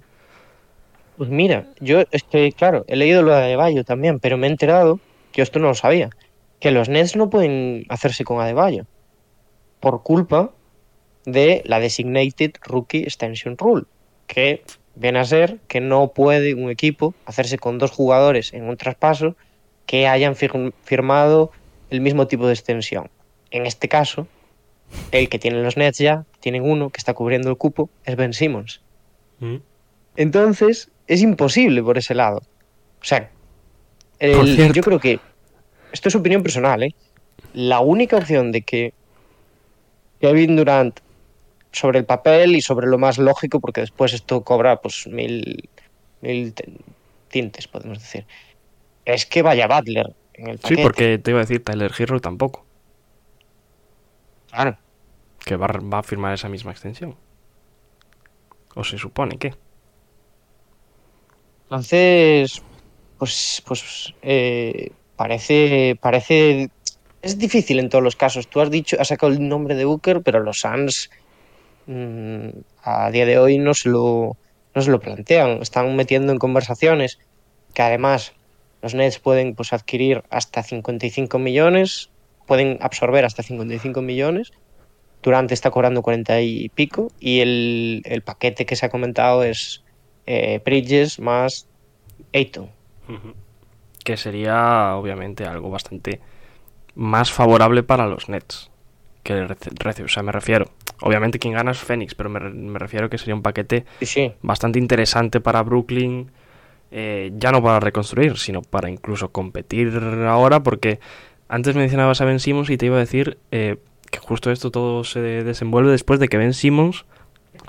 Pues 1.16 1.30
mira, 1.30 1.66
yo 1.80 2.02
es 2.10 2.22
que, 2.22 2.52
claro, 2.52 2.84
he 2.86 2.96
leído 2.96 3.22
lo 3.22 3.30
de 3.32 3.38
Adebayo 3.38 3.82
también, 3.82 4.20
pero 4.20 4.36
me 4.36 4.46
he 4.46 4.50
enterado, 4.50 5.00
yo 5.32 5.42
esto 5.42 5.58
no 5.58 5.68
lo 5.68 5.74
sabía, 5.74 6.10
que 6.60 6.70
los 6.70 6.88
Nets 6.88 7.16
no 7.16 7.28
pueden 7.28 7.84
hacerse 7.88 8.24
con 8.24 8.40
Adebayo 8.40 8.84
por 9.80 10.02
culpa 10.02 10.50
de 11.24 11.62
la 11.64 11.78
Designated 11.80 12.52
Rookie 12.62 13.02
Extension 13.02 13.56
Rule, 13.58 13.84
que 14.26 14.62
viene 14.94 15.18
a 15.18 15.24
ser 15.24 15.58
que 15.68 15.80
no 15.80 16.08
puede 16.08 16.54
un 16.54 16.70
equipo 16.70 17.14
hacerse 17.26 17.58
con 17.58 17.78
dos 17.78 17.90
jugadores 17.90 18.52
en 18.52 18.64
un 18.68 18.76
traspaso 18.76 19.36
que 19.86 20.06
hayan 20.06 20.34
fir- 20.34 20.72
firmado 20.84 21.50
el 21.90 22.00
mismo 22.00 22.26
tipo 22.26 22.46
de 22.46 22.54
extensión. 22.54 23.08
En 23.50 23.66
este 23.66 23.88
caso, 23.88 24.26
el 25.12 25.28
que 25.28 25.38
tienen 25.38 25.62
los 25.62 25.76
Nets 25.76 25.98
ya, 25.98 26.24
tienen 26.40 26.62
uno 26.62 26.90
que 26.90 26.98
está 26.98 27.14
cubriendo 27.14 27.48
el 27.50 27.56
cupo, 27.56 27.88
es 28.04 28.16
Ben 28.16 28.32
Simmons. 28.32 28.80
Entonces, 30.16 30.90
es 31.06 31.22
imposible 31.22 31.82
por 31.82 31.96
ese 31.98 32.14
lado. 32.14 32.42
O 33.00 33.04
sea, 33.04 33.30
el- 34.18 34.56
yo 34.74 34.82
creo 34.82 34.98
que, 34.98 35.20
esto 35.92 36.08
es 36.08 36.14
opinión 36.16 36.42
personal, 36.42 36.82
¿eh? 36.82 36.94
La 37.54 37.80
única 37.80 38.16
opción 38.16 38.50
de 38.52 38.62
que 38.62 38.92
Kevin 40.20 40.56
Durant, 40.56 40.98
sobre 41.72 41.98
el 42.00 42.04
papel 42.06 42.56
y 42.56 42.60
sobre 42.62 42.86
lo 42.86 42.98
más 42.98 43.18
lógico, 43.18 43.60
porque 43.60 43.82
después 43.82 44.12
esto 44.12 44.42
cobra 44.42 44.76
pues 44.80 45.06
mil, 45.06 45.68
mil 46.20 46.52
te- 46.54 46.72
tintes, 47.28 47.68
podemos 47.68 47.98
decir, 48.00 48.26
es 49.04 49.26
que 49.26 49.42
vaya 49.42 49.66
Butler 49.68 50.14
en 50.34 50.48
el 50.48 50.56
Sí, 50.58 50.62
paquete. 50.62 50.82
porque 50.82 51.18
te 51.18 51.30
iba 51.30 51.40
a 51.40 51.42
decir 51.44 51.62
Tyler 51.62 51.92
Hero 51.96 52.20
tampoco. 52.20 52.64
Claro. 54.50 54.78
Que 55.44 55.56
va, 55.56 55.66
a- 55.66 55.78
va 55.80 55.98
a 55.98 56.02
firmar 56.02 56.32
esa 56.34 56.48
misma 56.48 56.72
extensión. 56.72 57.16
O 58.74 58.82
se 58.84 58.96
supone 58.98 59.36
que. 59.38 59.54
Entonces, 61.64 62.62
pues, 63.18 63.62
pues 63.66 64.14
eh, 64.22 64.90
parece, 65.16 65.96
parece, 66.00 66.70
es 67.22 67.38
difícil 67.38 67.78
en 67.78 67.88
todos 67.88 68.04
los 68.04 68.16
casos. 68.16 68.48
Tú 68.48 68.60
has 68.60 68.70
dicho, 68.70 68.96
has 69.00 69.08
sacado 69.08 69.32
el 69.32 69.48
nombre 69.48 69.74
de 69.74 69.84
Booker, 69.84 70.22
pero 70.22 70.40
los 70.40 70.60
Suns 70.60 71.10
mm, 71.86 72.48
a 72.82 73.10
día 73.10 73.26
de 73.26 73.38
hoy 73.38 73.58
no 73.58 73.74
se 73.74 73.88
lo, 73.88 74.36
no 74.74 74.82
se 74.82 74.90
lo 74.90 75.00
plantean. 75.00 75.62
Están 75.62 75.94
metiendo 75.96 76.32
en 76.32 76.38
conversaciones 76.38 77.18
que 77.74 77.82
además 77.82 78.32
los 78.82 78.94
Nets 78.94 79.18
pueden 79.18 79.54
pues 79.54 79.72
adquirir 79.72 80.22
hasta 80.30 80.62
55 80.62 81.38
millones, 81.38 82.10
pueden 82.46 82.78
absorber 82.80 83.24
hasta 83.24 83.42
55 83.42 84.00
millones. 84.02 84.52
Durante 85.22 85.52
está 85.52 85.70
cobrando 85.72 86.02
40 86.02 86.40
y 86.42 86.68
pico 86.68 87.10
y 87.18 87.40
el, 87.40 88.02
el 88.04 88.22
paquete 88.22 88.66
que 88.66 88.76
se 88.76 88.86
ha 88.86 88.88
comentado 88.88 89.42
es 89.42 89.82
eh, 90.26 90.60
Bridges 90.64 91.18
más 91.18 91.66
Ayton. 92.32 92.70
Que 94.04 94.16
sería, 94.16 94.94
obviamente, 94.94 95.44
algo 95.44 95.70
bastante 95.70 96.20
más 96.98 97.32
favorable 97.32 97.82
para 97.82 98.06
los 98.06 98.28
Nets. 98.28 98.70
Que 99.22 99.46
rece- 99.46 100.04
o 100.04 100.08
sea, 100.08 100.22
me 100.22 100.32
refiero. 100.32 100.66
Obviamente 101.00 101.38
quien 101.38 101.54
gana 101.54 101.70
es 101.70 101.78
Phoenix, 101.78 102.14
pero 102.14 102.28
me, 102.28 102.40
me 102.40 102.78
refiero 102.78 103.08
que 103.08 103.18
sería 103.18 103.34
un 103.34 103.42
paquete 103.42 103.84
Sí, 104.00 104.06
sí. 104.06 104.32
bastante 104.42 104.78
interesante 104.78 105.40
para 105.40 105.62
Brooklyn. 105.62 106.30
eh, 106.90 107.30
ya 107.36 107.52
no 107.52 107.62
para 107.62 107.80
reconstruir, 107.80 108.38
sino 108.38 108.62
para 108.62 108.88
incluso 108.90 109.30
competir 109.30 109.92
ahora, 110.26 110.62
porque 110.62 111.00
antes 111.48 111.76
mencionabas 111.76 112.20
a 112.22 112.24
Ben 112.24 112.40
Simmons 112.40 112.70
y 112.70 112.78
te 112.78 112.86
iba 112.86 112.96
a 112.96 113.00
decir 113.00 113.36
eh, 113.50 113.76
que 114.10 114.18
justo 114.18 114.50
esto 114.50 114.70
todo 114.70 115.04
se 115.04 115.20
desenvuelve 115.20 115.90
después 115.90 116.18
de 116.18 116.28
que 116.28 116.38
Ben 116.38 116.54
Simmons 116.54 117.04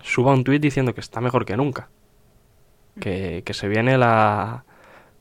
suba 0.03 0.31
un 0.33 0.45
tweet 0.45 0.59
diciendo 0.59 0.93
que 0.95 1.01
está 1.01 1.19
mejor 1.19 1.43
que 1.45 1.57
nunca. 1.57 1.89
Que, 2.99 3.43
que 3.45 3.53
se 3.53 3.67
viene 3.67 3.97
la 3.97 4.63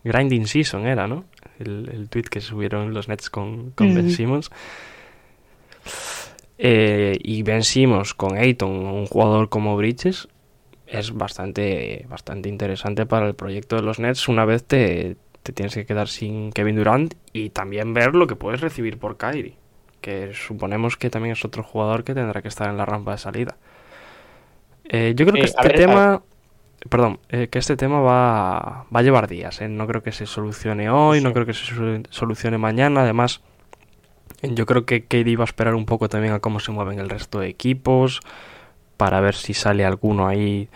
grinding 0.04 0.46
season, 0.46 0.86
era, 0.86 1.06
¿no? 1.08 1.24
El, 1.58 1.90
el 1.92 2.08
tweet 2.08 2.24
que 2.24 2.40
subieron 2.40 2.94
los 2.94 3.08
Nets 3.08 3.30
con, 3.30 3.70
con 3.72 3.94
Ben 3.94 4.06
Ujú. 4.06 4.10
Simmons. 4.10 4.50
Eh, 6.58 7.16
y 7.22 7.42
Ben 7.42 7.62
Simmons 7.62 8.14
con 8.14 8.36
Ayton, 8.36 8.70
un 8.70 9.06
jugador 9.06 9.48
como 9.48 9.76
Bridges, 9.76 10.28
es 10.86 11.12
bastante, 11.12 12.06
bastante 12.08 12.48
interesante 12.48 13.06
para 13.06 13.26
el 13.28 13.34
proyecto 13.34 13.76
de 13.76 13.82
los 13.82 13.98
Nets 14.00 14.28
una 14.28 14.44
vez 14.44 14.64
te, 14.64 15.16
te 15.42 15.52
tienes 15.52 15.74
que 15.74 15.86
quedar 15.86 16.08
sin 16.08 16.50
Kevin 16.52 16.76
Durant 16.76 17.14
y 17.32 17.50
también 17.50 17.94
ver 17.94 18.14
lo 18.14 18.26
que 18.26 18.36
puedes 18.36 18.60
recibir 18.60 18.98
por 18.98 19.16
Kyrie, 19.18 19.56
que 20.00 20.32
suponemos 20.34 20.96
que 20.96 21.10
también 21.10 21.34
es 21.34 21.44
otro 21.44 21.62
jugador 21.62 22.04
que 22.04 22.14
tendrá 22.14 22.42
que 22.42 22.48
estar 22.48 22.68
en 22.70 22.76
la 22.76 22.86
rampa 22.86 23.12
de 23.12 23.18
salida. 23.18 23.56
Eh, 24.84 25.12
yo 25.16 25.26
creo 25.26 25.38
que 25.38 25.44
Eh, 25.44 25.46
este 25.46 25.68
ver, 25.68 25.76
tema, 25.76 26.22
perdón, 26.88 27.18
eh, 27.28 27.48
que 27.48 27.58
este 27.58 27.76
tema 27.76 28.00
va, 28.00 28.86
va 28.94 29.00
a 29.00 29.02
llevar 29.02 29.28
días, 29.28 29.60
¿eh? 29.60 29.68
no 29.68 29.86
creo 29.86 30.02
que 30.02 30.12
se 30.12 30.26
solucione 30.26 30.90
hoy, 30.90 31.20
no 31.20 31.32
creo 31.32 31.46
que 31.46 31.54
se 31.54 31.74
solu- 31.74 32.06
solucione 32.10 32.58
mañana, 32.58 33.02
además 33.02 33.40
yo 34.42 34.66
creo 34.66 34.86
que 34.86 35.04
KD 35.04 35.36
va 35.36 35.42
a 35.42 35.46
esperar 35.46 35.74
un 35.74 35.86
poco 35.86 36.08
también 36.08 36.32
a 36.34 36.40
cómo 36.40 36.60
se 36.60 36.70
mueven 36.70 36.98
el 37.00 37.08
resto 37.08 37.40
de 37.40 37.48
equipos 37.48 38.20
para 38.96 39.20
ver 39.20 39.34
si 39.34 39.54
sale 39.54 39.84
alguno 39.84 40.28
ahí 40.28 40.68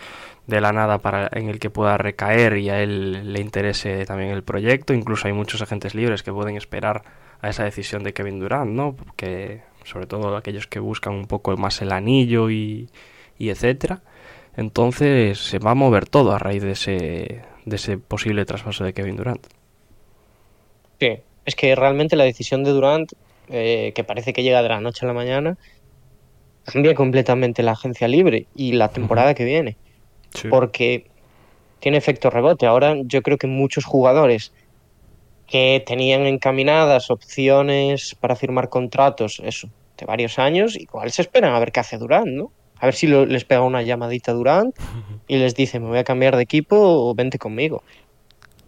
de 0.47 0.59
la 0.59 0.73
nada 0.73 0.97
para 0.97 1.29
en 1.31 1.47
el 1.49 1.59
que 1.59 1.69
pueda 1.69 1.97
recaer 1.97 2.57
y 2.57 2.69
a 2.69 2.81
él 2.81 3.31
le 3.31 3.39
interese 3.39 4.05
también 4.05 4.31
el 4.31 4.43
proyecto. 4.43 4.93
Incluso 4.93 5.27
hay 5.27 5.33
muchos 5.33 5.61
agentes 5.61 5.95
libres 5.95 6.23
que 6.23 6.33
pueden 6.33 6.57
esperar 6.57 7.03
a 7.41 7.49
esa 7.49 7.63
decisión 7.63 8.03
de 8.03 8.13
Kevin 8.13 8.39
Durant, 8.39 8.71
¿no? 8.71 8.93
Porque 8.93 9.61
sobre 9.85 10.05
todo 10.07 10.35
aquellos 10.35 10.67
que 10.67 10.79
buscan 10.79 11.13
un 11.13 11.27
poco 11.27 11.55
más 11.57 11.81
el 11.81 11.91
anillo 11.93 12.49
y, 12.49 12.89
y 13.37 13.49
etcétera. 13.49 14.01
Entonces 14.55 15.39
se 15.39 15.59
va 15.59 15.71
a 15.71 15.75
mover 15.75 16.07
todo 16.07 16.31
a 16.33 16.39
raíz 16.39 16.61
de 16.61 16.71
ese 16.71 17.41
de 17.65 17.75
ese 17.75 17.97
posible 17.97 18.45
traspaso 18.45 18.83
de 18.83 18.93
Kevin 18.93 19.15
Durant. 19.15 19.45
Sí. 20.99 21.19
Es 21.45 21.55
que 21.55 21.75
realmente 21.75 22.15
la 22.15 22.23
decisión 22.23 22.63
de 22.63 22.71
Durant, 22.71 23.11
eh, 23.49 23.91
que 23.95 24.03
parece 24.03 24.33
que 24.33 24.43
llega 24.43 24.61
de 24.61 24.69
la 24.69 24.79
noche 24.79 25.05
a 25.05 25.07
la 25.07 25.13
mañana, 25.13 25.57
cambia 26.65 26.95
completamente 26.95 27.63
la 27.63 27.71
agencia 27.71 28.07
libre 28.07 28.47
y 28.55 28.73
la 28.73 28.89
temporada 28.89 29.33
que 29.33 29.45
viene. 29.45 29.77
porque 30.49 31.05
tiene 31.79 31.97
efecto 31.97 32.31
rebote. 32.31 32.65
Ahora 32.65 32.95
yo 33.03 33.21
creo 33.21 33.37
que 33.37 33.45
muchos 33.45 33.85
jugadores 33.85 34.51
que 35.45 35.83
tenían 35.85 36.25
encaminadas 36.25 37.11
opciones 37.11 38.15
para 38.19 38.35
firmar 38.35 38.69
contratos, 38.69 39.39
eso, 39.43 39.69
de 39.97 40.05
varios 40.05 40.39
años, 40.39 40.75
igual 40.75 41.11
se 41.11 41.21
esperan 41.21 41.53
a 41.53 41.59
ver 41.59 41.71
qué 41.71 41.81
hace 41.81 41.97
Durant, 41.97 42.27
¿no? 42.27 42.51
A 42.83 42.85
ver 42.87 42.95
si 42.95 43.07
lo- 43.07 43.25
les 43.25 43.45
pega 43.45 43.61
una 43.61 43.81
llamadita 43.81 44.33
Durant 44.33 44.75
y 45.27 45.37
les 45.37 45.55
dice, 45.55 45.79
me 45.79 45.87
voy 45.87 45.99
a 45.99 46.03
cambiar 46.03 46.35
de 46.35 46.43
equipo 46.43 46.75
o 46.77 47.15
vente 47.15 47.37
conmigo. 47.39 47.81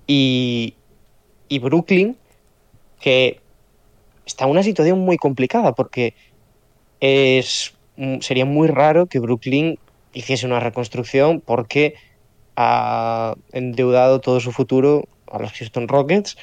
Y, 0.08 0.74
y 1.50 1.60
Brooklyn, 1.60 2.18
que 3.02 3.42
está 4.26 4.46
en 4.46 4.52
una 4.52 4.64
situación 4.64 5.00
muy 5.00 5.18
complicada 5.18 5.74
porque 5.74 6.14
es, 7.02 7.74
mm, 7.98 8.20
sería 8.22 8.46
muy 8.46 8.70
raro 8.70 9.08
que 9.08 9.20
Brooklyn 9.20 9.76
hiciese 10.14 10.46
una 10.46 10.62
reconstrucción 10.62 11.42
porque 11.46 11.96
ha 12.56 13.34
endeudado 13.52 14.22
todo 14.22 14.40
su 14.40 14.54
futuro 14.54 15.04
a 15.28 15.40
los 15.40 15.52
Houston 15.52 15.90
Rockets. 15.90 16.38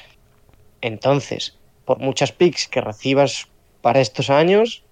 Entonces, 0.81 1.57
por 1.85 1.97
muchas 1.99 2.31
picks 2.31 2.67
que 2.67 2.81
recibas 2.81 3.45
para 3.81 3.99
estos 3.99 4.29
años, 4.29 4.83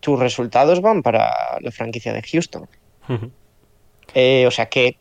tus 0.00 0.18
resultados 0.18 0.80
van 0.80 1.02
para 1.02 1.30
la 1.60 1.70
franquicia 1.70 2.12
de 2.12 2.22
Houston. 2.22 2.68
Eh, 4.14 4.46
o 4.46 4.50
sea 4.50 4.68
que 4.68 4.96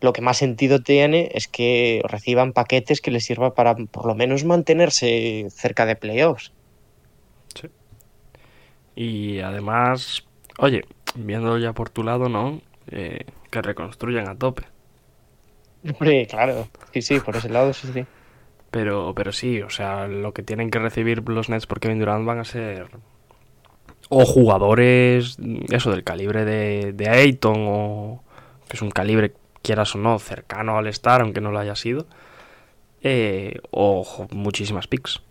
lo 0.00 0.12
que 0.12 0.20
más 0.20 0.36
sentido 0.38 0.80
tiene 0.80 1.30
es 1.32 1.48
que 1.48 2.02
reciban 2.04 2.52
paquetes 2.52 3.00
que 3.00 3.10
les 3.10 3.24
sirva 3.24 3.54
para 3.54 3.74
por 3.74 4.06
lo 4.06 4.14
menos 4.14 4.44
mantenerse 4.44 5.46
cerca 5.50 5.86
de 5.86 5.96
playoffs. 5.96 6.52
Y 8.94 9.40
además, 9.40 10.26
oye, 10.58 10.82
viéndolo 11.14 11.58
ya 11.58 11.72
por 11.72 11.88
tu 11.88 12.02
lado, 12.02 12.28
¿no? 12.28 12.60
Eh, 12.90 13.24
que 13.50 13.62
reconstruyan 13.62 14.28
a 14.28 14.36
tope. 14.36 14.64
Hombre, 15.84 16.26
claro, 16.26 16.68
sí, 16.92 17.00
sí, 17.00 17.20
por 17.20 17.36
ese 17.36 17.48
lado 17.48 17.72
sí, 17.72 17.88
sí. 17.92 18.04
Pero, 18.70 19.12
pero 19.14 19.32
sí, 19.32 19.62
o 19.62 19.70
sea, 19.70 20.08
lo 20.08 20.32
que 20.32 20.42
tienen 20.42 20.70
que 20.70 20.78
recibir 20.78 21.26
los 21.28 21.48
Nets 21.48 21.66
por 21.66 21.80
Kevin 21.80 21.98
Durant 21.98 22.26
van 22.26 22.38
a 22.38 22.44
ser 22.44 22.88
o 24.14 24.26
jugadores, 24.26 25.36
eso, 25.70 25.90
del 25.90 26.04
calibre 26.04 26.44
de, 26.44 26.92
de 26.92 27.08
Ayton, 27.08 27.64
o 27.66 28.22
que 28.68 28.76
es 28.76 28.82
un 28.82 28.90
calibre, 28.90 29.32
quieras 29.62 29.94
o 29.94 29.98
no, 29.98 30.18
cercano 30.18 30.76
al 30.76 30.86
Star, 30.88 31.22
aunque 31.22 31.40
no 31.40 31.50
lo 31.50 31.58
haya 31.58 31.76
sido, 31.76 32.06
eh, 33.02 33.58
o 33.70 34.26
muchísimas 34.30 34.86
picks. 34.86 35.22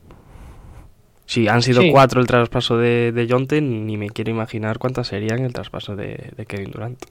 Si 1.25 1.47
han 1.47 1.61
sido 1.61 1.81
Sí. 1.81 1.91
cuatro 1.91 2.19
el 2.19 2.27
traspaso 2.27 2.77
de, 2.77 3.11
de 3.13 3.27
Jonte, 3.29 3.61
ni 3.61 3.95
me 3.97 4.09
quiero 4.09 4.31
imaginar 4.31 4.79
cuántas 4.79 5.07
serían 5.07 5.39
el 5.45 5.53
traspaso 5.53 5.95
de, 5.95 6.31
de 6.35 6.45
Kevin 6.45 6.71
Durant. 6.71 7.01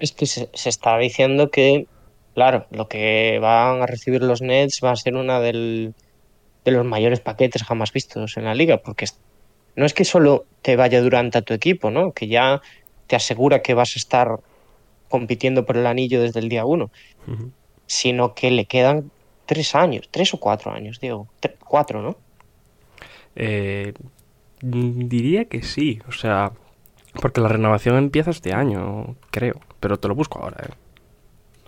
Es 0.00 0.12
que 0.12 0.26
se, 0.26 0.50
se 0.52 0.68
está 0.68 0.98
diciendo 0.98 1.50
que, 1.50 1.86
claro, 2.34 2.66
lo 2.70 2.88
que 2.88 3.38
van 3.40 3.80
a 3.82 3.86
recibir 3.86 4.22
los 4.22 4.42
Nets 4.42 4.80
va 4.82 4.90
a 4.90 4.96
ser 4.96 5.14
una 5.14 5.38
del, 5.40 5.94
de 6.64 6.72
los 6.72 6.84
mayores 6.84 7.20
paquetes 7.20 7.62
jamás 7.62 7.92
vistos 7.92 8.36
en 8.36 8.44
la 8.44 8.54
liga, 8.54 8.78
porque 8.78 9.04
es- 9.04 9.20
no 9.76 9.84
es 9.86 9.94
que 9.94 10.04
solo 10.04 10.44
te 10.62 10.76
vaya 10.76 11.00
durante 11.00 11.38
a 11.38 11.42
tu 11.42 11.54
equipo, 11.54 11.90
¿no? 11.90 12.12
Que 12.12 12.26
ya 12.28 12.60
te 13.06 13.16
asegura 13.16 13.62
que 13.62 13.74
vas 13.74 13.92
a 13.96 13.98
estar 13.98 14.28
compitiendo 15.08 15.64
por 15.64 15.76
el 15.76 15.86
anillo 15.86 16.20
desde 16.20 16.40
el 16.40 16.48
día 16.48 16.64
uno, 16.64 16.90
sino 17.86 18.34
que 18.34 18.50
le 18.50 18.64
quedan 18.66 19.10
tres 19.46 19.74
años, 19.74 20.08
tres 20.10 20.34
o 20.34 20.38
cuatro 20.38 20.72
años, 20.72 20.98
digo, 21.00 21.28
Tre- 21.40 21.54
cuatro, 21.64 22.02
¿no? 22.02 22.16
Eh, 23.36 23.92
diría 24.60 25.44
que 25.44 25.62
sí, 25.62 26.00
o 26.08 26.12
sea, 26.12 26.52
porque 27.20 27.40
la 27.40 27.48
renovación 27.48 27.96
empieza 27.96 28.30
este 28.30 28.52
año, 28.52 29.14
creo, 29.30 29.60
pero 29.80 29.98
te 29.98 30.08
lo 30.08 30.14
busco 30.14 30.40
ahora, 30.40 30.64
¿eh? 30.68 30.72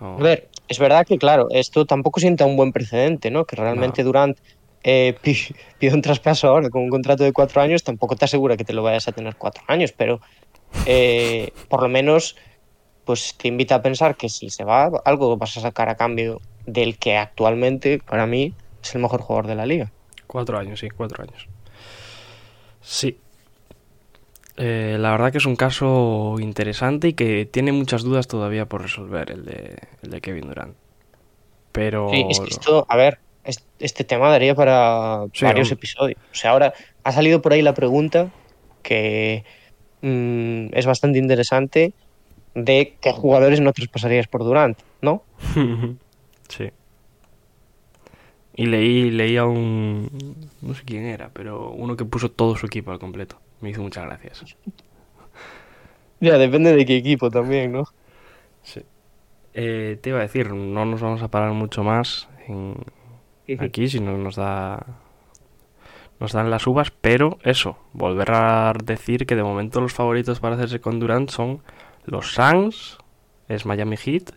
No- 0.00 0.14
A 0.18 0.22
ver, 0.22 0.48
es 0.68 0.78
verdad 0.78 1.06
que, 1.06 1.18
claro, 1.18 1.48
esto 1.50 1.84
tampoco 1.84 2.20
sienta 2.20 2.46
un 2.46 2.56
buen 2.56 2.72
precedente, 2.72 3.30
¿no? 3.30 3.44
Que 3.44 3.56
realmente 3.56 4.02
No. 4.02 4.06
Durant 4.08 4.38
eh, 4.82 5.16
pi- 5.20 5.54
pide 5.78 5.94
un 5.94 6.02
traspaso 6.02 6.48
ahora 6.48 6.70
con 6.70 6.82
un 6.82 6.90
contrato 6.90 7.24
de 7.24 7.32
cuatro 7.32 7.60
años, 7.60 7.82
tampoco 7.82 8.16
te 8.16 8.24
asegura 8.24 8.56
que 8.56 8.64
te 8.64 8.72
lo 8.72 8.82
vayas 8.82 9.08
a 9.08 9.12
tener 9.12 9.36
cuatro 9.36 9.62
años, 9.68 9.92
pero 9.92 10.20
eh, 10.86 11.50
por 11.68 11.82
lo 11.82 11.88
menos 11.88 12.36
pues 13.04 13.34
te 13.38 13.48
invita 13.48 13.76
a 13.76 13.82
pensar 13.82 14.16
que 14.16 14.28
si 14.28 14.50
se 14.50 14.64
va, 14.64 14.90
algo 15.04 15.36
vas 15.38 15.56
a 15.56 15.62
sacar 15.62 15.88
a 15.88 15.96
cambio 15.96 16.40
del 16.66 16.98
que 16.98 17.16
actualmente, 17.16 18.00
para 18.00 18.26
mí, 18.26 18.52
es 18.82 18.94
el 18.94 19.00
mejor 19.00 19.22
jugador 19.22 19.46
de 19.46 19.54
la 19.54 19.64
liga. 19.64 19.90
Cuatro 20.26 20.58
años, 20.58 20.80
sí, 20.80 20.90
cuatro 20.90 21.22
años. 21.22 21.48
Sí. 22.82 23.18
Eh, 24.58 24.96
la 24.98 25.12
verdad 25.12 25.32
que 25.32 25.38
es 25.38 25.46
un 25.46 25.56
caso 25.56 26.36
interesante 26.38 27.08
y 27.08 27.12
que 27.14 27.46
tiene 27.46 27.72
muchas 27.72 28.02
dudas 28.02 28.28
todavía 28.28 28.66
por 28.66 28.82
resolver 28.82 29.30
el 29.30 29.46
de, 29.46 29.78
el 30.02 30.10
de 30.10 30.20
Kevin 30.20 30.48
Durant. 30.48 30.76
Pero... 31.72 32.10
Sí, 32.10 32.26
es 32.28 32.40
que 32.40 32.50
esto, 32.50 32.84
a 32.90 32.96
ver, 32.96 33.20
este 33.78 34.04
tema 34.04 34.28
daría 34.30 34.54
para 34.54 35.24
Sí, 35.32 35.44
varios 35.44 35.68
hombre. 35.68 35.74
episodios. 35.74 36.18
O 36.32 36.34
sea, 36.34 36.50
ahora 36.50 36.74
ha 37.04 37.12
salido 37.12 37.40
por 37.40 37.52
ahí 37.52 37.62
la 37.62 37.74
pregunta 37.74 38.30
que 38.82 39.44
mm, 40.02 40.68
es 40.72 40.86
bastante 40.86 41.18
interesante 41.18 41.92
de 42.54 42.96
qué 43.00 43.12
jugadores 43.12 43.60
no 43.60 43.72
traspasarías 43.72 44.26
por 44.26 44.44
Durant, 44.44 44.78
¿no? 45.00 45.22
sí. 46.48 46.70
Y 48.54 48.66
leí, 48.66 49.10
leí 49.10 49.36
a 49.36 49.44
un... 49.44 50.08
No 50.62 50.74
sé 50.74 50.82
quién 50.84 51.04
era, 51.06 51.30
pero 51.32 51.70
uno 51.70 51.96
que 51.96 52.04
puso 52.04 52.30
todo 52.30 52.56
su 52.56 52.66
equipo 52.66 52.90
al 52.90 52.98
completo. 52.98 53.38
Me 53.60 53.70
hizo 53.70 53.82
muchas 53.82 54.04
gracias. 54.04 54.56
Ya, 56.20 56.36
depende 56.36 56.74
de 56.74 56.84
qué 56.84 56.96
equipo 56.96 57.30
también, 57.30 57.70
¿no? 57.70 57.84
Sí. 58.64 58.82
Eh, 59.54 59.98
te 60.00 60.08
iba 60.10 60.18
a 60.18 60.22
decir, 60.22 60.52
no 60.52 60.84
nos 60.84 61.00
vamos 61.00 61.22
a 61.22 61.28
parar 61.28 61.52
mucho 61.52 61.84
más 61.84 62.28
en, 62.48 62.74
aquí 63.58 63.88
si 63.88 64.00
no 64.00 64.16
nos 64.18 64.36
da 64.36 64.84
nos 66.20 66.32
dan 66.32 66.50
las 66.50 66.66
uvas, 66.66 66.90
pero 66.90 67.38
eso, 67.44 67.78
volver 67.92 68.32
a 68.32 68.72
decir 68.82 69.24
que 69.24 69.36
de 69.36 69.44
momento 69.44 69.80
los 69.80 69.92
favoritos 69.92 70.40
para 70.40 70.56
hacerse 70.56 70.80
con 70.80 70.98
Durant 70.98 71.30
son 71.30 71.62
los 72.04 72.32
Suns, 72.32 72.98
es 73.46 73.66
Miami 73.66 73.96
Heat 73.96 74.32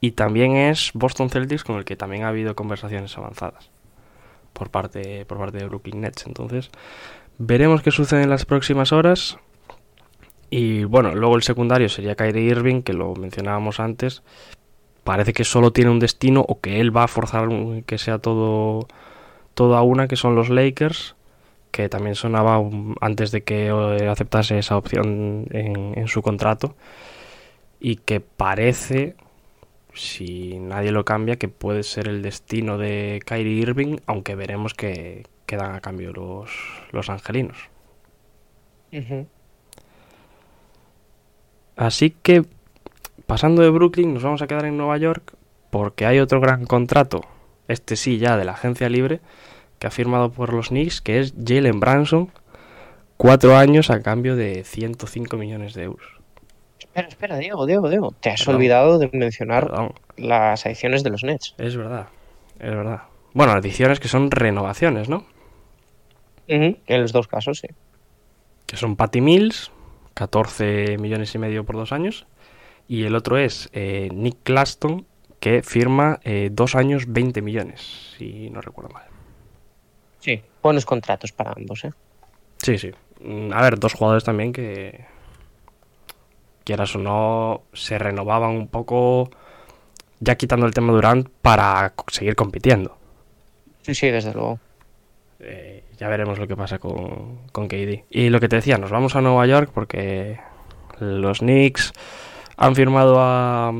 y 0.00 0.12
también 0.12 0.56
es 0.56 0.92
Boston 0.94 1.28
Celtics 1.28 1.64
con 1.64 1.76
el 1.76 1.84
que 1.84 1.96
también 1.96 2.24
ha 2.24 2.28
habido 2.28 2.56
conversaciones 2.56 3.16
avanzadas 3.18 3.70
por 4.54 4.70
parte 4.70 5.26
por 5.26 5.38
parte 5.38 5.58
de 5.58 5.66
Brooklyn 5.66 6.00
Nets, 6.00 6.26
entonces 6.26 6.70
veremos 7.38 7.82
qué 7.82 7.90
sucede 7.90 8.22
en 8.22 8.30
las 8.30 8.44
próximas 8.44 8.92
horas. 8.92 9.38
Y 10.48 10.84
bueno, 10.84 11.14
luego 11.14 11.36
el 11.36 11.42
secundario 11.42 11.88
sería 11.88 12.14
Kyrie 12.14 12.44
Irving, 12.44 12.82
que 12.82 12.92
lo 12.92 13.14
mencionábamos 13.14 13.80
antes. 13.80 14.22
Parece 15.06 15.32
que 15.32 15.44
solo 15.44 15.72
tiene 15.72 15.90
un 15.92 16.00
destino 16.00 16.44
o 16.46 16.60
que 16.60 16.80
él 16.80 16.94
va 16.94 17.04
a 17.04 17.08
forzar 17.08 17.48
que 17.86 17.96
sea 17.96 18.18
todo, 18.18 18.88
todo 19.54 19.76
a 19.76 19.82
una, 19.82 20.08
que 20.08 20.16
son 20.16 20.34
los 20.34 20.50
Lakers, 20.50 21.14
que 21.70 21.88
también 21.88 22.16
sonaba 22.16 22.60
antes 23.00 23.30
de 23.30 23.44
que 23.44 23.68
eh, 23.68 24.08
aceptase 24.08 24.58
esa 24.58 24.76
opción 24.76 25.46
en, 25.52 25.96
en 25.96 26.08
su 26.08 26.22
contrato. 26.22 26.74
Y 27.78 27.96
que 27.96 28.18
parece, 28.20 29.14
si 29.94 30.58
nadie 30.58 30.90
lo 30.90 31.04
cambia, 31.04 31.36
que 31.36 31.46
puede 31.46 31.84
ser 31.84 32.08
el 32.08 32.20
destino 32.22 32.76
de 32.76 33.22
Kyrie 33.24 33.62
Irving, 33.62 33.98
aunque 34.06 34.34
veremos 34.34 34.74
que 34.74 35.22
quedan 35.46 35.76
a 35.76 35.80
cambio 35.80 36.12
los, 36.12 36.50
los 36.90 37.08
angelinos. 37.08 37.70
Así 41.76 42.10
que, 42.10 42.44
pasando 43.26 43.62
de 43.62 43.70
Brooklyn, 43.70 44.14
nos 44.14 44.22
vamos 44.22 44.42
a 44.42 44.46
quedar 44.46 44.64
en 44.64 44.76
Nueva 44.76 44.96
York 44.98 45.34
porque 45.70 46.06
hay 46.06 46.18
otro 46.20 46.40
gran 46.40 46.64
contrato, 46.64 47.22
este 47.68 47.96
sí 47.96 48.18
ya 48.18 48.36
de 48.36 48.44
la 48.44 48.52
agencia 48.52 48.88
libre, 48.88 49.20
que 49.78 49.86
ha 49.86 49.90
firmado 49.90 50.30
por 50.30 50.52
los 50.52 50.68
Knicks, 50.68 51.00
que 51.00 51.20
es 51.20 51.34
Jalen 51.44 51.80
Branson, 51.80 52.30
cuatro 53.16 53.56
años 53.56 53.90
a 53.90 54.00
cambio 54.02 54.36
de 54.36 54.64
105 54.64 55.36
millones 55.36 55.74
de 55.74 55.84
euros. 55.84 56.06
Espera, 56.78 57.08
espera, 57.08 57.36
Diego, 57.38 57.66
Diego, 57.66 57.90
Diego. 57.90 58.14
Te 58.20 58.30
has 58.30 58.40
Perdón. 58.40 58.56
olvidado 58.56 58.98
de 58.98 59.10
mencionar 59.12 59.66
Perdón, 59.66 59.92
las 60.16 60.64
adiciones 60.64 61.02
de 61.02 61.10
los 61.10 61.24
Nets. 61.24 61.54
es 61.58 61.76
verdad, 61.76 62.06
es 62.58 62.70
verdad. 62.70 63.02
Bueno, 63.34 63.52
adiciones 63.52 64.00
que 64.00 64.08
son 64.08 64.30
renovaciones, 64.30 65.08
¿no? 65.08 65.26
En 66.48 66.78
los 66.88 67.12
dos 67.12 67.28
casos, 67.28 67.58
sí. 67.58 67.68
Que 68.66 68.76
son 68.76 68.96
Patty 68.96 69.20
Mills, 69.20 69.72
14 70.14 70.96
millones 70.98 71.34
y 71.34 71.38
medio 71.38 71.64
por 71.64 71.76
dos 71.76 71.92
años, 71.92 72.26
y 72.88 73.04
el 73.04 73.14
otro 73.14 73.38
es 73.38 73.68
eh, 73.72 74.08
Nick 74.12 74.38
Claston, 74.42 75.06
que 75.40 75.62
firma 75.62 76.20
eh, 76.24 76.50
dos 76.52 76.74
años 76.74 77.04
20 77.08 77.42
millones, 77.42 78.14
si 78.16 78.50
no 78.50 78.60
recuerdo 78.60 78.90
mal. 78.90 79.04
Sí. 80.20 80.42
Buenos 80.62 80.86
contratos 80.86 81.32
para 81.32 81.52
ambos, 81.52 81.84
¿eh? 81.84 81.92
Sí, 82.58 82.78
sí. 82.78 82.90
Mm, 83.20 83.52
A 83.52 83.62
ver, 83.62 83.78
dos 83.78 83.94
jugadores 83.94 84.24
también 84.24 84.52
que, 84.52 85.04
quieras 86.64 86.96
o 86.96 86.98
no, 86.98 87.62
se 87.72 87.98
renovaban 87.98 88.50
un 88.50 88.66
poco, 88.66 89.30
ya 90.18 90.34
quitando 90.34 90.66
el 90.66 90.74
tema 90.74 90.92
Durant, 90.92 91.28
para 91.42 91.94
seguir 92.08 92.34
compitiendo. 92.34 92.98
Sí, 93.82 93.94
sí, 93.94 94.08
desde 94.08 94.34
luego. 94.34 94.58
Eh, 95.38 95.84
ya 95.96 96.08
veremos 96.08 96.38
lo 96.38 96.48
que 96.48 96.56
pasa 96.56 96.78
con, 96.78 97.46
con 97.52 97.68
KD. 97.68 98.04
Y 98.10 98.30
lo 98.30 98.40
que 98.40 98.48
te 98.48 98.56
decía, 98.56 98.78
nos 98.78 98.90
vamos 98.90 99.14
a 99.14 99.20
Nueva 99.20 99.46
York 99.46 99.70
porque 99.72 100.40
los 100.98 101.38
Knicks 101.38 101.92
han 102.56 102.74
firmado 102.74 103.16
a... 103.18 103.72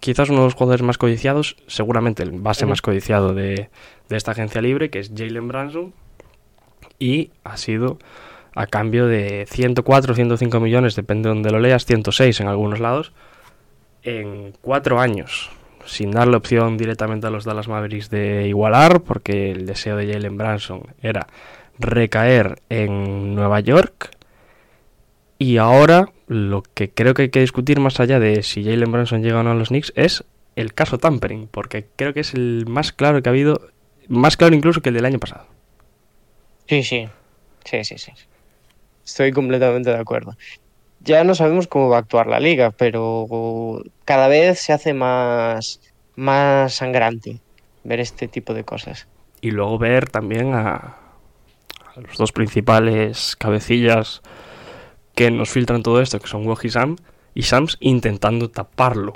quizás 0.00 0.30
uno 0.30 0.40
de 0.40 0.44
los 0.46 0.54
jugadores 0.54 0.82
más 0.82 0.98
codiciados, 0.98 1.56
seguramente 1.66 2.22
el 2.22 2.32
base 2.32 2.66
más 2.66 2.82
codiciado 2.82 3.34
de, 3.34 3.70
de 4.08 4.16
esta 4.16 4.32
agencia 4.32 4.60
libre, 4.60 4.90
que 4.90 5.00
es 5.00 5.12
Jalen 5.14 5.48
Branson, 5.48 5.92
y 6.98 7.30
ha 7.44 7.56
sido 7.56 7.98
a 8.54 8.66
cambio 8.66 9.06
de 9.06 9.46
104 9.48 10.14
105 10.14 10.60
millones, 10.60 10.96
depende 10.96 11.28
de 11.28 11.34
donde 11.34 11.50
lo 11.50 11.60
leas, 11.60 11.84
106 11.84 12.40
en 12.40 12.48
algunos 12.48 12.80
lados, 12.80 13.12
en 14.02 14.54
cuatro 14.62 14.98
años, 14.98 15.50
sin 15.84 16.10
darle 16.10 16.36
opción 16.36 16.78
directamente 16.78 17.26
a 17.26 17.30
los 17.30 17.44
Dallas 17.44 17.68
Mavericks 17.68 18.08
de 18.08 18.48
igualar, 18.48 19.02
porque 19.02 19.50
el 19.50 19.66
deseo 19.66 19.96
de 19.96 20.10
Jalen 20.10 20.38
Branson 20.38 20.82
era 21.02 21.26
recaer 21.78 22.62
en 22.70 23.34
Nueva 23.34 23.60
York. 23.60 24.15
Y 25.38 25.58
ahora 25.58 26.10
lo 26.28 26.62
que 26.62 26.90
creo 26.90 27.14
que 27.14 27.22
hay 27.22 27.28
que 27.28 27.40
discutir 27.40 27.78
más 27.80 28.00
allá 28.00 28.18
de 28.18 28.42
si 28.42 28.64
Jalen 28.64 28.90
Branson 28.90 29.22
llega 29.22 29.40
o 29.40 29.42
no 29.42 29.50
a 29.50 29.54
los 29.54 29.68
Knicks 29.68 29.92
es 29.96 30.24
el 30.56 30.72
caso 30.72 30.98
tampering, 30.98 31.48
porque 31.48 31.86
creo 31.96 32.14
que 32.14 32.20
es 32.20 32.32
el 32.34 32.64
más 32.66 32.92
claro 32.92 33.22
que 33.22 33.28
ha 33.28 33.32
habido, 33.32 33.60
más 34.08 34.36
claro 34.36 34.54
incluso 34.54 34.80
que 34.80 34.88
el 34.88 34.94
del 34.94 35.04
año 35.04 35.18
pasado. 35.18 35.46
Sí, 36.66 36.82
sí, 36.82 37.08
sí, 37.64 37.84
sí, 37.84 37.98
sí. 37.98 38.12
Estoy 39.04 39.32
completamente 39.32 39.90
de 39.90 39.98
acuerdo. 39.98 40.36
Ya 41.00 41.22
no 41.22 41.34
sabemos 41.34 41.68
cómo 41.68 41.90
va 41.90 41.98
a 41.98 42.00
actuar 42.00 42.26
la 42.26 42.40
liga, 42.40 42.72
pero 42.72 43.82
cada 44.04 44.26
vez 44.26 44.58
se 44.58 44.72
hace 44.72 44.94
más, 44.94 45.80
más 46.16 46.74
sangrante 46.74 47.40
ver 47.84 48.00
este 48.00 48.26
tipo 48.26 48.54
de 48.54 48.64
cosas. 48.64 49.06
Y 49.42 49.52
luego 49.52 49.78
ver 49.78 50.08
también 50.08 50.54
a, 50.54 50.96
a 51.94 52.00
los 52.00 52.16
dos 52.16 52.32
principales 52.32 53.36
cabecillas 53.36 54.22
que 55.16 55.32
nos 55.32 55.50
filtran 55.50 55.82
todo 55.82 56.00
esto, 56.00 56.20
que 56.20 56.28
son 56.28 56.46
Woj 56.46 56.64
y 56.66 56.70
Sam, 56.70 56.96
y 57.34 57.42
Sams 57.42 57.76
intentando 57.80 58.50
taparlo. 58.50 59.14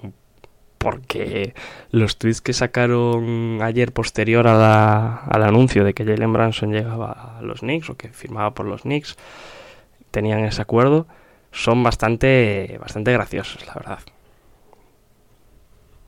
Porque 0.78 1.52
los 1.90 2.16
tweets 2.16 2.40
que 2.40 2.54
sacaron 2.54 3.60
ayer 3.62 3.92
posterior 3.92 4.48
a 4.48 4.54
la- 4.54 5.16
al 5.24 5.42
anuncio 5.42 5.84
de 5.84 5.92
que 5.92 6.04
Jalen 6.06 6.32
Branson 6.32 6.72
llegaba 6.72 7.36
a 7.38 7.42
los 7.42 7.60
Knicks 7.60 7.90
o 7.90 7.96
que 7.98 8.08
firmaba 8.08 8.54
por 8.54 8.64
los 8.66 8.82
Knicks, 8.82 9.16
tenían 10.10 10.40
ese 10.44 10.62
acuerdo, 10.62 11.06
son 11.52 11.82
bastante, 11.82 12.78
bastante 12.80 13.12
graciosos, 13.12 13.66
la 13.66 13.74
verdad. 13.74 13.98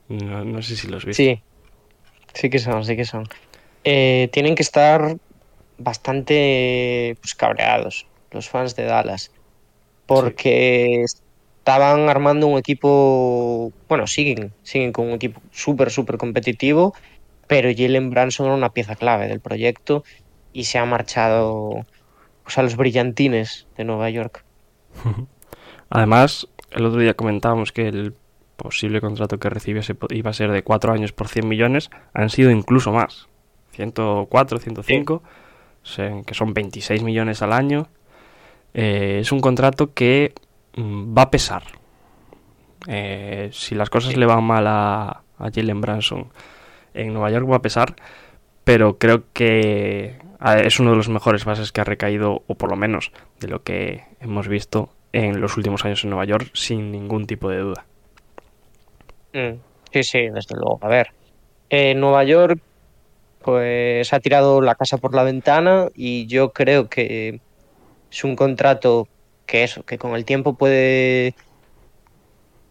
No, 0.09 0.43
no 0.43 0.61
sé 0.61 0.75
si 0.75 0.87
los 0.87 1.05
viste. 1.05 1.23
Sí, 1.23 1.41
sí 2.33 2.49
que 2.49 2.59
son, 2.59 2.83
sí 2.83 2.95
que 2.95 3.05
son. 3.05 3.27
Eh, 3.83 4.29
tienen 4.31 4.55
que 4.55 4.63
estar 4.63 5.17
bastante 5.77 7.15
pues, 7.21 7.35
cabreados 7.35 8.07
los 8.31 8.49
fans 8.49 8.75
de 8.75 8.85
Dallas, 8.85 9.31
porque 10.05 11.03
estaban 11.03 12.09
armando 12.09 12.47
un 12.47 12.57
equipo, 12.57 13.71
bueno, 13.87 14.07
siguen, 14.07 14.51
siguen 14.63 14.91
con 14.91 15.07
un 15.07 15.13
equipo 15.13 15.41
súper, 15.51 15.91
súper 15.91 16.17
competitivo, 16.17 16.93
pero 17.47 17.69
Jalen 17.75 18.09
Branson 18.09 18.47
era 18.47 18.55
una 18.55 18.73
pieza 18.73 18.95
clave 18.95 19.27
del 19.27 19.39
proyecto 19.39 20.03
y 20.51 20.65
se 20.65 20.77
ha 20.77 20.85
marchado 20.85 21.85
pues, 22.43 22.57
a 22.57 22.63
los 22.63 22.75
brillantines 22.75 23.67
de 23.77 23.83
Nueva 23.85 24.09
York. 24.09 24.43
Además, 25.89 26.47
el 26.71 26.85
otro 26.85 26.99
día 26.99 27.13
comentábamos 27.13 27.71
que 27.71 27.87
el 27.87 28.15
posible 28.55 29.01
contrato 29.01 29.39
que 29.39 29.49
recibiese 29.49 29.95
iba 30.09 30.29
a 30.29 30.33
ser 30.33 30.51
de 30.51 30.63
4 30.63 30.93
años 30.93 31.11
por 31.11 31.27
100 31.27 31.47
millones, 31.47 31.89
han 32.13 32.29
sido 32.29 32.51
incluso 32.51 32.91
más. 32.91 33.27
104, 33.71 34.59
105, 34.59 35.13
o 35.13 35.85
sea, 35.85 36.21
que 36.25 36.33
son 36.33 36.53
26 36.53 37.03
millones 37.03 37.41
al 37.41 37.53
año. 37.53 37.87
Eh, 38.73 39.19
es 39.21 39.31
un 39.31 39.39
contrato 39.39 39.93
que 39.93 40.33
mm, 40.75 41.17
va 41.17 41.23
a 41.23 41.31
pesar. 41.31 41.63
Eh, 42.87 43.49
si 43.51 43.75
las 43.75 43.89
cosas 43.89 44.17
le 44.17 44.25
van 44.25 44.43
mal 44.43 44.67
a, 44.67 45.23
a 45.37 45.51
Jalen 45.53 45.81
Branson 45.81 46.27
en 46.93 47.13
Nueva 47.13 47.31
York 47.31 47.49
va 47.49 47.57
a 47.57 47.61
pesar, 47.61 47.95
pero 48.63 48.97
creo 48.97 49.23
que 49.33 50.15
es 50.63 50.79
uno 50.79 50.91
de 50.91 50.97
los 50.97 51.09
mejores 51.09 51.45
bases 51.45 51.71
que 51.71 51.81
ha 51.81 51.85
recaído, 51.85 52.43
o 52.47 52.55
por 52.55 52.69
lo 52.69 52.75
menos 52.75 53.11
de 53.39 53.47
lo 53.47 53.63
que 53.63 54.03
hemos 54.19 54.47
visto 54.47 54.89
en 55.13 55.39
los 55.39 55.57
últimos 55.57 55.85
años 55.85 56.03
en 56.03 56.09
Nueva 56.09 56.25
York, 56.25 56.49
sin 56.53 56.91
ningún 56.91 57.25
tipo 57.25 57.49
de 57.49 57.59
duda. 57.59 57.85
Mm, 59.33 59.59
Sí, 59.93 60.03
sí, 60.03 60.29
desde 60.29 60.55
luego. 60.55 60.79
A 60.81 60.87
ver, 60.87 61.11
eh, 61.69 61.93
Nueva 61.93 62.23
York 62.23 62.59
pues 63.43 64.11
ha 64.11 64.19
tirado 64.19 64.61
la 64.61 64.73
casa 64.75 64.97
por 64.97 65.13
la 65.13 65.23
ventana 65.23 65.89
y 65.93 66.25
yo 66.25 66.51
creo 66.51 66.89
que 66.89 67.41
es 68.13 68.23
un 68.23 68.35
contrato 68.35 69.07
que 69.47 69.63
eso, 69.63 69.83
que 69.83 69.97
con 69.97 70.15
el 70.15 70.23
tiempo 70.23 70.53
puede 70.53 71.35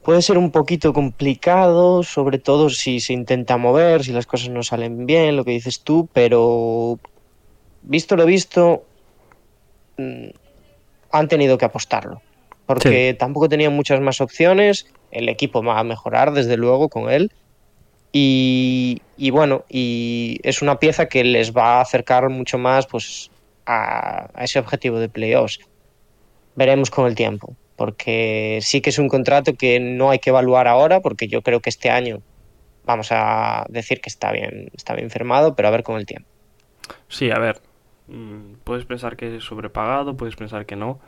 puede 0.03 0.23
ser 0.23 0.39
un 0.39 0.51
poquito 0.51 0.93
complicado, 0.93 2.03
sobre 2.03 2.39
todo 2.39 2.71
si 2.71 3.01
se 3.01 3.13
intenta 3.13 3.57
mover, 3.57 4.05
si 4.05 4.13
las 4.13 4.27
cosas 4.27 4.49
no 4.51 4.63
salen 4.63 5.07
bien, 5.07 5.37
lo 5.37 5.45
que 5.45 5.53
dices 5.53 5.81
tú, 5.81 6.09
pero 6.13 6.99
visto 7.83 8.17
lo 8.17 8.27
visto, 8.27 8.85
mm, 9.99 10.29
han 11.11 11.29
tenido 11.29 11.59
que 11.59 11.65
apostarlo, 11.65 12.21
porque 12.67 13.15
tampoco 13.19 13.49
tenían 13.49 13.75
muchas 13.75 14.01
más 14.01 14.21
opciones, 14.21 14.87
el 15.11 15.29
equipo 15.29 15.63
va 15.63 15.79
a 15.79 15.85
mejorar 15.85 16.33
desde 16.33 16.57
luego 16.57 16.89
con 16.89 17.11
él. 17.11 17.33
Y, 18.15 19.01
y 19.17 19.31
bueno, 19.31 19.65
y 19.71 20.39
es 20.43 20.63
una 20.63 20.79
pieza 20.79 21.07
que 21.07 21.25
les 21.25 21.57
va 21.57 21.79
a 21.79 21.81
acercar 21.81 22.29
mucho 22.29 22.59
más 22.59 22.87
pues, 22.87 23.31
a, 23.67 24.31
ese 24.39 24.59
objetivo 24.59 24.99
de 24.99 25.09
playoffs. 25.09 25.61
Veremos 26.55 26.91
con 26.91 27.07
el 27.07 27.15
tiempo, 27.15 27.57
porque 27.77 28.59
sí 28.63 28.81
que 28.81 28.91
es 28.91 28.99
un 28.99 29.09
contrato 29.09 29.55
que 29.55 29.81
no 29.81 30.11
hay 30.11 30.19
que 30.19 30.31
evaluar 30.31 30.69
ahora, 30.69 31.01
porque 31.01 31.29
yo 31.29 31.43
creo 31.43 31.61
que 31.61 31.71
este 31.71 31.91
año 31.91 32.23
vamos 32.85 33.09
a 33.11 33.65
decir 33.69 34.01
que 34.01 34.09
está 34.09 34.33
bien, 34.33 34.71
está 34.75 34.95
bien 34.95 35.11
firmado, 35.11 35.55
pero 35.55 35.69
a 35.69 35.71
ver 35.71 35.83
con 35.83 35.97
el 35.97 36.07
tiempo. 36.07 36.29
Sí, 37.09 37.31
a 37.31 37.39
ver, 37.39 37.61
mm, 38.09 38.55
puedes 38.65 38.85
pensar 38.85 39.17
que 39.17 39.37
es 39.37 39.45
sobrepagado, 39.45 40.17
puedes 40.17 40.37
pensar 40.37 40.67
que 40.67 40.77
no, 40.77 41.01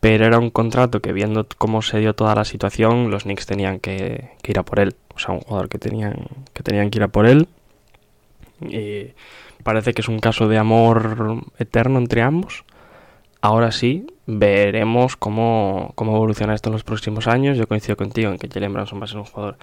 pero 0.00 0.26
era 0.26 0.38
un 0.38 0.50
contrato 0.50 1.00
que 1.00 1.12
viendo 1.12 1.46
cómo 1.58 1.82
se 1.82 1.98
dio 1.98 2.14
toda 2.14 2.34
la 2.34 2.44
situación, 2.44 3.10
los 3.10 3.24
Knicks 3.24 3.46
tenían 3.46 3.80
que, 3.80 4.30
que 4.42 4.52
ir 4.52 4.58
a 4.58 4.62
por 4.62 4.78
él. 4.78 4.94
O 5.14 5.18
sea, 5.18 5.34
un 5.34 5.40
jugador 5.40 5.68
que 5.68 5.78
tenían 5.78 6.28
que, 6.52 6.62
tenían 6.62 6.90
que 6.90 6.98
ir 6.98 7.02
a 7.02 7.08
por 7.08 7.26
él. 7.26 7.48
Y 8.60 9.12
parece 9.68 9.92
que 9.92 10.00
es 10.00 10.08
un 10.08 10.18
caso 10.18 10.48
de 10.48 10.56
amor 10.56 11.44
eterno 11.58 11.98
entre 11.98 12.22
ambos. 12.22 12.64
Ahora 13.42 13.70
sí, 13.70 14.06
veremos 14.24 15.18
cómo, 15.18 15.92
cómo 15.94 16.16
evoluciona 16.16 16.54
esto 16.54 16.70
en 16.70 16.72
los 16.72 16.84
próximos 16.84 17.26
años. 17.26 17.58
Yo 17.58 17.68
coincido 17.68 17.94
contigo 17.94 18.30
en 18.30 18.38
que 18.38 18.48
Jalen 18.48 18.72
Branson 18.72 18.98
va 18.98 19.04
a 19.04 19.08
ser 19.08 19.18
un 19.18 19.26
jugador 19.26 19.58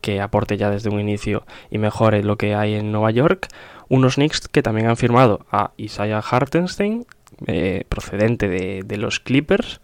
que 0.00 0.20
aporte 0.20 0.56
ya 0.56 0.70
desde 0.70 0.90
un 0.90 1.00
inicio 1.00 1.44
y 1.72 1.78
mejore 1.78 2.22
lo 2.22 2.38
que 2.38 2.54
hay 2.54 2.74
en 2.74 2.92
Nueva 2.92 3.10
York. 3.10 3.48
Unos 3.88 4.14
Knicks 4.14 4.46
que 4.46 4.62
también 4.62 4.86
han 4.86 4.96
firmado 4.96 5.44
a 5.50 5.72
Isaiah 5.76 6.20
Hartenstein, 6.20 7.04
eh, 7.48 7.82
procedente 7.88 8.48
de, 8.48 8.96
los 8.96 9.18
Clippers, 9.18 9.80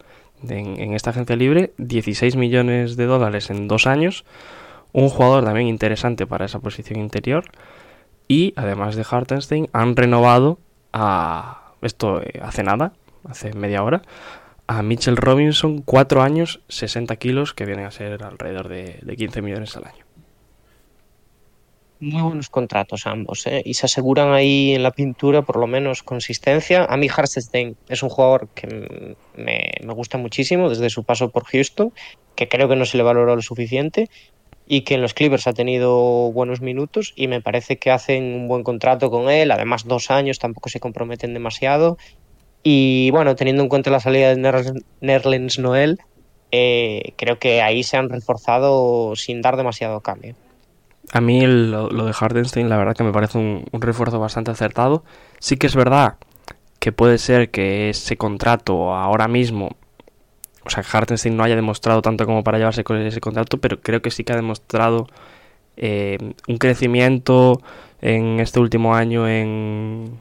en, 0.47 0.93
esta 0.93 1.09
agencia 1.09 1.35
libre, 1.35 1.73
16 1.79 2.37
millones 2.37 2.95
de 2.95 3.07
dólares 3.07 3.49
en 3.49 3.67
dos 3.67 3.87
años. 3.87 4.23
Un 4.93 5.09
jugador 5.09 5.43
también 5.43 5.67
interesante 5.67 6.25
para 6.25 6.45
esa 6.45 6.59
posición 6.59 7.01
interior. 7.01 7.43
Y 8.27 8.53
además 8.55 8.95
de 8.95 9.05
Hartenstein, 9.09 9.69
han 9.73 9.95
renovado 9.95 10.59
a. 10.93 11.73
Esto 11.81 12.21
eh, 12.21 12.39
hace 12.41 12.63
nada, 12.63 12.93
hace 13.27 13.53
media 13.53 13.83
hora, 13.83 14.01
a 14.67 14.81
Mitchell 14.81 15.17
Robinson, 15.17 15.81
4 15.81 16.23
años, 16.23 16.61
60 16.69 17.15
kilos, 17.17 17.53
que 17.53 17.65
vienen 17.65 17.85
a 17.85 17.91
ser 17.91 18.23
alrededor 18.23 18.69
de, 18.69 18.99
de 19.01 19.15
15 19.15 19.41
millones 19.41 19.75
al 19.77 19.85
año. 19.85 20.05
Muy 21.99 22.21
buenos 22.21 22.49
contratos 22.49 23.07
ambos, 23.07 23.47
¿eh? 23.47 23.61
y 23.63 23.75
se 23.75 23.85
aseguran 23.85 24.33
ahí 24.33 24.73
en 24.73 24.83
la 24.83 24.91
pintura 24.91 25.43
por 25.43 25.55
lo 25.55 25.65
menos 25.65 26.03
consistencia. 26.03 26.83
A 26.83 26.97
mí 26.97 27.07
Hartenstein 27.07 27.77
es 27.87 28.03
un 28.03 28.09
jugador 28.09 28.49
que 28.53 29.15
me, 29.37 29.71
me, 29.81 29.93
gusta 29.93 30.17
muchísimo 30.17 30.69
desde 30.69 30.89
su 30.89 31.05
paso 31.05 31.29
por 31.29 31.45
Houston, 31.45 31.93
que 32.35 32.49
creo 32.49 32.67
que 32.67 32.75
no 32.75 32.85
se 32.85 32.97
le 32.97 33.03
valoró 33.03 33.35
lo 33.35 33.41
suficiente 33.41 34.09
y 34.67 34.81
que 34.81 34.95
en 34.95 35.01
los 35.01 35.13
Clippers 35.13 35.47
ha 35.47 35.53
tenido 35.53 36.31
buenos 36.31 36.61
minutos 36.61 37.13
y 37.15 37.27
me 37.27 37.41
parece 37.41 37.77
que 37.77 37.91
hacen 37.91 38.23
un 38.33 38.47
buen 38.47 38.63
contrato 38.63 39.09
con 39.09 39.29
él, 39.29 39.51
además 39.51 39.85
dos 39.85 40.11
años 40.11 40.39
tampoco 40.39 40.69
se 40.69 40.79
comprometen 40.79 41.33
demasiado 41.33 41.97
y 42.67 43.11
bueno, 43.11 43.35
teniendo 43.35 43.61
en 43.61 43.69
cuenta 43.69 43.91
la 43.91 43.99
salida 43.99 44.33
de 44.33 44.81
Nerlens 44.99 45.59
Noel, 45.59 45.99
eh, 46.51 47.13
creo 47.15 47.37
que 47.37 47.61
ahí 47.61 47.83
se 47.83 47.95
han 47.95 48.09
reforzado 48.09 49.15
sin 49.15 49.43
dar 49.43 49.55
demasiado 49.55 50.01
cambio. 50.01 50.35
A 51.11 51.21
mí 51.21 51.45
lo, 51.45 51.87
de 51.89 52.13
Hardenstein 52.19 52.67
la 52.67 52.77
verdad 52.77 52.95
que 52.95 53.03
me 53.03 53.11
parece 53.11 53.37
un, 53.37 53.65
refuerzo 53.73 54.19
bastante 54.19 54.49
acertado. 54.49 55.03
Sí 55.37 55.57
que 55.57 55.67
es 55.67 55.75
verdad 55.75 56.15
que 56.79 56.91
puede 56.91 57.19
ser 57.19 57.51
que 57.51 57.89
ese 57.89 58.17
contrato 58.17 58.95
ahora 58.95 59.27
mismo, 59.27 59.75
o 60.65 60.69
sea, 60.69 60.83
que 60.83 60.89
Hardenstein 60.97 61.37
no 61.37 61.43
haya 61.43 61.55
demostrado 61.55 62.01
tanto 62.01 62.25
como 62.25 62.43
para 62.43 62.57
llevarse 62.57 62.83
con 62.83 62.97
ese 62.97 63.21
contrato, 63.21 63.59
pero 63.59 63.79
creo 63.79 64.01
que 64.01 64.11
sí 64.11 64.23
que 64.23 64.33
ha 64.33 64.35
demostrado 64.35 65.07
eh, 65.77 66.17
un 66.47 66.57
crecimiento 66.57 67.61
en 68.01 68.39
este 68.39 68.59
último 68.59 68.95
año 68.95 69.27
en, 69.27 70.19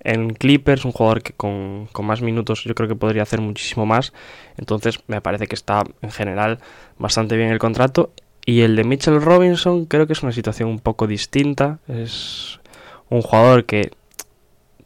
en 0.00 0.34
Clippers, 0.34 0.84
un 0.84 0.92
jugador 0.92 1.22
que 1.22 1.32
con, 1.32 1.88
con, 1.92 2.06
más 2.06 2.22
minutos 2.22 2.64
yo 2.64 2.74
creo 2.74 2.88
que 2.88 2.96
podría 2.96 3.22
hacer 3.22 3.40
muchísimo 3.40 3.86
más. 3.86 4.12
Entonces 4.56 4.98
me 5.06 5.20
parece 5.20 5.46
que 5.46 5.54
está 5.54 5.84
en 6.02 6.10
general 6.10 6.58
bastante 6.98 7.36
bien 7.36 7.50
el 7.50 7.58
contrato 7.58 8.12
Y 8.46 8.60
el 8.60 8.76
de 8.76 8.84
Mitchell 8.84 9.20
Robinson 9.20 9.86
creo 9.86 10.06
que 10.06 10.12
es 10.12 10.22
una 10.22 10.32
situación 10.32 10.68
un 10.68 10.80
poco 10.80 11.06
distinta. 11.06 11.78
Es 11.88 12.60
un 13.10 13.22
jugador 13.22 13.64
que 13.64 13.92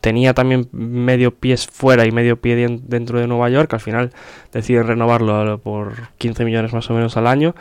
tenía 0.00 0.34
también 0.34 0.68
medio 0.72 1.34
pies 1.34 1.66
fuera 1.66 2.06
y 2.06 2.12
medio 2.12 2.40
pie 2.40 2.80
dentro 2.82 3.20
de 3.20 3.26
Nueva 3.26 3.48
York. 3.50 3.72
Al 3.74 3.80
final 3.80 4.12
deciden 4.52 4.86
renovarlo 4.86 5.58
por 5.58 6.08
15 6.18 6.44
millones 6.44 6.72
más 6.72 6.88
o 6.90 6.94
menos 6.94 7.16
al 7.16 7.26
año. 7.26 7.54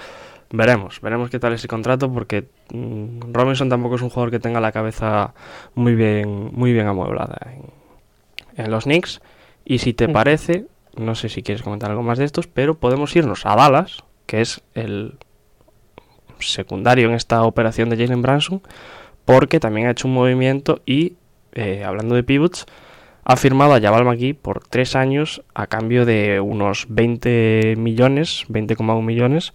Veremos, 0.50 1.02
veremos 1.02 1.30
qué 1.30 1.39
tal 1.39 1.54
ese 1.54 1.67
contrato 1.67 2.12
porque 2.12 2.47
mm, 2.71 3.34
Robinson 3.34 3.67
tampoco 3.69 3.95
es 3.95 4.02
un 4.02 4.10
jugador 4.10 4.32
que 4.32 4.39
tenga 4.39 4.62
la 4.62 4.71
cabeza 4.71 5.34
muy 5.76 5.93
bien, 5.95 6.52
muy 6.54 6.71
bien 6.71 6.88
amueblada 6.88 7.38
en, 7.52 8.63
en 8.63 8.71
los 8.71 8.86
Knicks. 8.86 9.21
Y 9.65 9.80
si 9.80 9.93
te 9.93 10.08
mm. 10.08 10.13
parece, 10.13 10.65
no 10.95 11.15
sé 11.15 11.28
si 11.30 11.43
quieres 11.43 11.63
comentar 11.63 11.89
algo 11.91 12.04
más 12.04 12.17
de 12.17 12.26
estos, 12.26 12.47
pero 12.47 12.76
podemos 12.76 13.13
irnos 13.15 13.45
a 13.45 13.56
Dallas, 13.56 14.04
que 14.26 14.41
es 14.41 14.62
el 14.73 15.17
secundario 16.39 17.10
en 17.10 17.15
esta 17.15 17.43
operación 17.43 17.89
de 17.89 17.97
Jalen 17.97 18.21
Branson, 18.21 18.62
porque 19.26 19.60
también 19.60 19.88
ha 19.88 19.91
hecho 19.91 20.08
un 20.08 20.13
movimiento 20.13 20.82
y, 20.86 21.15
eh, 21.58 21.84
hablando 21.84 22.15
de 22.15 22.24
pivots, 22.24 22.65
ha 23.24 23.36
firmado 23.36 23.74
a 23.74 23.82
Jabal 23.82 24.06
McGee 24.06 24.34
por 24.34 24.65
tres 24.65 24.96
años 24.96 25.43
a 25.54 25.67
cambio 25.67 26.06
de 26.06 26.39
unos 26.39 26.86
20 26.88 27.76
millones, 27.78 28.46
20,1 28.48 29.02
millones. 29.02 29.54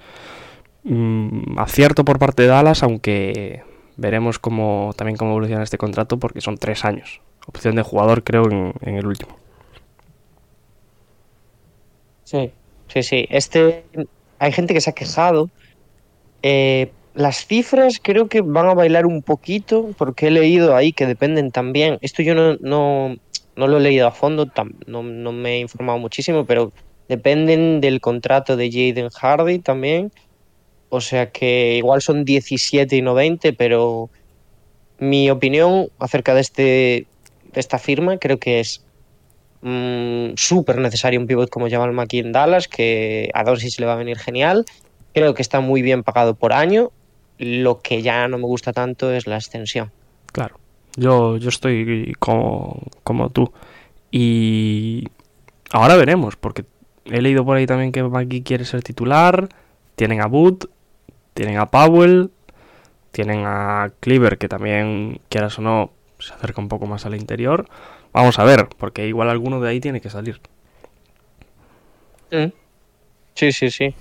Mm, 0.85 1.59
acierto 1.59 2.05
por 2.05 2.19
parte 2.19 2.43
de 2.43 2.49
Dallas, 2.49 2.83
aunque 2.83 3.63
veremos 3.97 4.39
cómo, 4.39 4.93
también 4.97 5.17
cómo 5.17 5.31
evoluciona 5.31 5.63
este 5.63 5.79
contrato 5.79 6.19
porque 6.19 6.41
son 6.41 6.59
tres 6.59 6.85
años. 6.85 7.21
Opción 7.47 7.77
de 7.77 7.83
jugador 7.83 8.25
creo 8.25 8.45
en, 8.51 8.97
el 8.97 9.07
último. 9.07 9.37
Sí, 12.25 12.53
sí, 12.89 13.03
sí. 13.03 13.27
Este, 13.31 13.85
hay 14.39 14.53
gente 14.53 14.75
que 14.75 14.81
se 14.81 14.91
ha 14.91 14.95
quejado. 14.95 15.51
Eh, 16.43 16.93
las 17.15 17.47
cifras 17.47 18.01
creo 18.03 18.29
que 18.29 18.41
van 18.41 18.67
a 18.67 18.75
bailar 18.75 19.07
un 19.07 19.23
poquito, 19.23 19.91
porque 19.99 20.29
he 20.29 20.31
leído 20.31 20.75
ahí 20.75 20.93
que 20.93 21.07
dependen 21.07 21.51
también. 21.51 21.99
Esto 22.01 22.23
yo 22.23 22.35
no, 22.35 22.57
no, 22.57 23.17
no 23.57 23.67
lo 23.67 23.79
he 23.79 23.81
leído 23.81 24.07
a 24.07 24.13
fondo, 24.13 24.51
no, 24.87 25.03
no, 25.03 25.33
me 25.33 25.57
he 25.57 25.59
informado 25.59 25.99
muchísimo, 25.99 26.47
pero 26.47 26.73
dependen 27.09 27.81
del 27.81 28.01
contrato 28.01 28.57
de 28.57 28.71
Jaden 28.71 29.11
Hardy 29.11 29.59
también. 29.59 30.11
O 30.89 31.01
sea 31.01 31.31
que 31.31 31.77
igual 31.77 32.03
son 32.03 32.25
17 32.25 32.97
y 32.97 33.03
no 33.03 33.15
20, 33.15 33.53
pero 33.55 34.11
mi 34.99 35.31
opinión 35.31 35.89
acerca 35.99 36.35
de, 36.35 36.41
este, 36.41 37.07
de 37.53 37.61
esta 37.61 37.79
firma 37.79 38.19
creo 38.19 38.39
que 38.39 38.61
es 38.61 38.85
mmm, 39.63 40.35
súper 40.37 40.79
necesario 40.79 41.21
un 41.21 41.27
pivot 41.27 41.51
como 41.51 41.69
Jamal 41.69 41.93
McKee 41.93 42.21
en 42.21 42.33
Dallas, 42.33 42.69
que 42.69 43.31
a 43.35 43.45
Doncic 43.45 43.79
le 43.81 43.87
va 43.87 43.95
a 43.95 43.97
venir 43.97 44.19
genial. 44.19 44.65
Creo 45.15 45.35
que 45.35 45.43
está 45.43 45.61
muy 45.61 45.83
bien 45.83 46.03
pagado 46.03 46.35
por 46.35 46.55
año 46.55 46.91
lo 47.43 47.81
que 47.81 48.03
ya 48.03 48.29
no 48.29 48.39
me 48.39 48.45
gusta 48.45 48.73
tanto 48.73 49.13
es 49.13 49.27
la 49.27 49.37
extensión. 49.37 49.91
Claro, 50.33 50.59
yo, 50.97 51.37
yo 51.37 51.49
estoy 51.49 52.15
como, 52.19 52.83
como 53.03 53.31
tú. 53.31 53.53
Y 54.11 55.09
ahora 55.73 55.97
veremos, 55.97 56.37
porque 56.37 56.65
he 57.05 57.21
leído 57.21 57.45
por 57.45 57.57
ahí 57.57 57.67
también 57.67 57.93
que 57.93 58.03
Maggie 58.03 58.43
quiere 58.43 58.65
ser 58.65 58.83
titular. 58.83 59.49
Tienen 59.97 60.21
a 60.21 60.27
Wood, 60.27 60.67
tienen 61.35 61.59
a 61.59 61.67
Powell, 61.67 62.31
tienen 63.11 63.45
a 63.45 63.93
Cleaver, 64.01 64.39
que 64.39 64.49
también, 64.49 65.21
quieras 65.29 65.59
o 65.59 65.63
no, 65.63 65.91
se 66.19 66.33
acerca 66.33 66.61
un 66.61 66.69
poco 66.69 66.87
más 66.87 67.07
al 67.07 67.17
interior. 67.17 67.69
Vamos 68.13 68.39
a 68.39 68.45
ver, 68.45 68.69
porque 68.79 69.09
igual 69.09 69.31
alguno 69.31 69.61
de 69.61 69.71
ahí 69.71 69.81
tiene 69.81 70.01
que 70.01 70.11
salir. 70.11 70.41
Mm. 72.31 72.53
Sí, 73.35 73.53
sí, 73.53 73.71
sí 73.71 73.95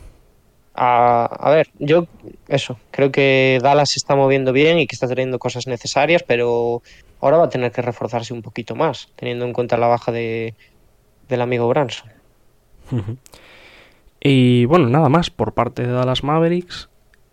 a, 0.74 1.50
ver, 1.52 1.70
yo 1.80 2.08
eso, 2.48 2.80
creo 2.92 3.12
que 3.12 3.60
Dallas 3.62 3.92
se 3.92 4.00
está 4.00 4.16
moviendo 4.16 4.54
bien 4.54 4.80
y 4.80 4.88
que 4.88 4.96
está 4.96 5.08
teniendo 5.08 5.38
cosas 5.38 5.68
necesarias, 5.68 6.24
pero 6.24 6.82
ahora 7.20 7.38
va 7.38 7.46
a 7.46 7.50
tener 7.50 7.72
que 7.72 7.82
reforzarse 7.82 8.34
un 8.34 8.42
poquito 8.42 8.76
más, 8.76 9.10
teniendo 9.16 9.46
en 9.46 9.54
cuenta 9.54 9.78
la 9.78 9.88
baja 9.88 10.12
de, 10.12 10.56
del 11.28 11.42
amigo 11.42 11.68
Branson. 11.68 12.10
Y 14.20 14.66
bueno, 14.66 14.88
nada 14.88 15.10
más 15.10 15.30
por 15.30 15.54
parte 15.54 15.86
de 15.86 15.92
Dallas 15.92 16.24
Mavericks. 16.24 16.90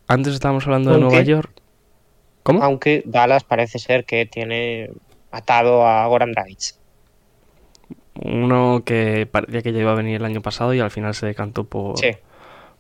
Antes 0.09 0.35
estábamos 0.35 0.67
hablando 0.67 0.93
de 0.93 0.99
Nueva 0.99 1.23
York. 1.23 1.51
¿Cómo? 2.43 2.63
Aunque 2.63 3.03
Dallas 3.05 3.45
parece 3.45 3.79
ser 3.79 4.05
que 4.05 4.27
tiene 4.27 4.91
atado 5.31 5.87
a 5.87 6.07
Goran 6.07 6.33
Dragic. 6.33 6.75
Uno 8.15 8.83
que 8.85 9.29
parecía 9.31 9.63
que 9.63 9.73
ya 9.73 9.81
iba 9.81 9.93
a 9.93 9.97
venir 9.97 10.17
el 10.17 10.25
año 10.25 10.43
pasado 10.43 10.75
y 10.75 10.81
al 10.81 10.91
final 10.91 11.15
se 11.15 11.27
decantó 11.27 11.65
por, 11.65 11.99
sí 11.99 12.17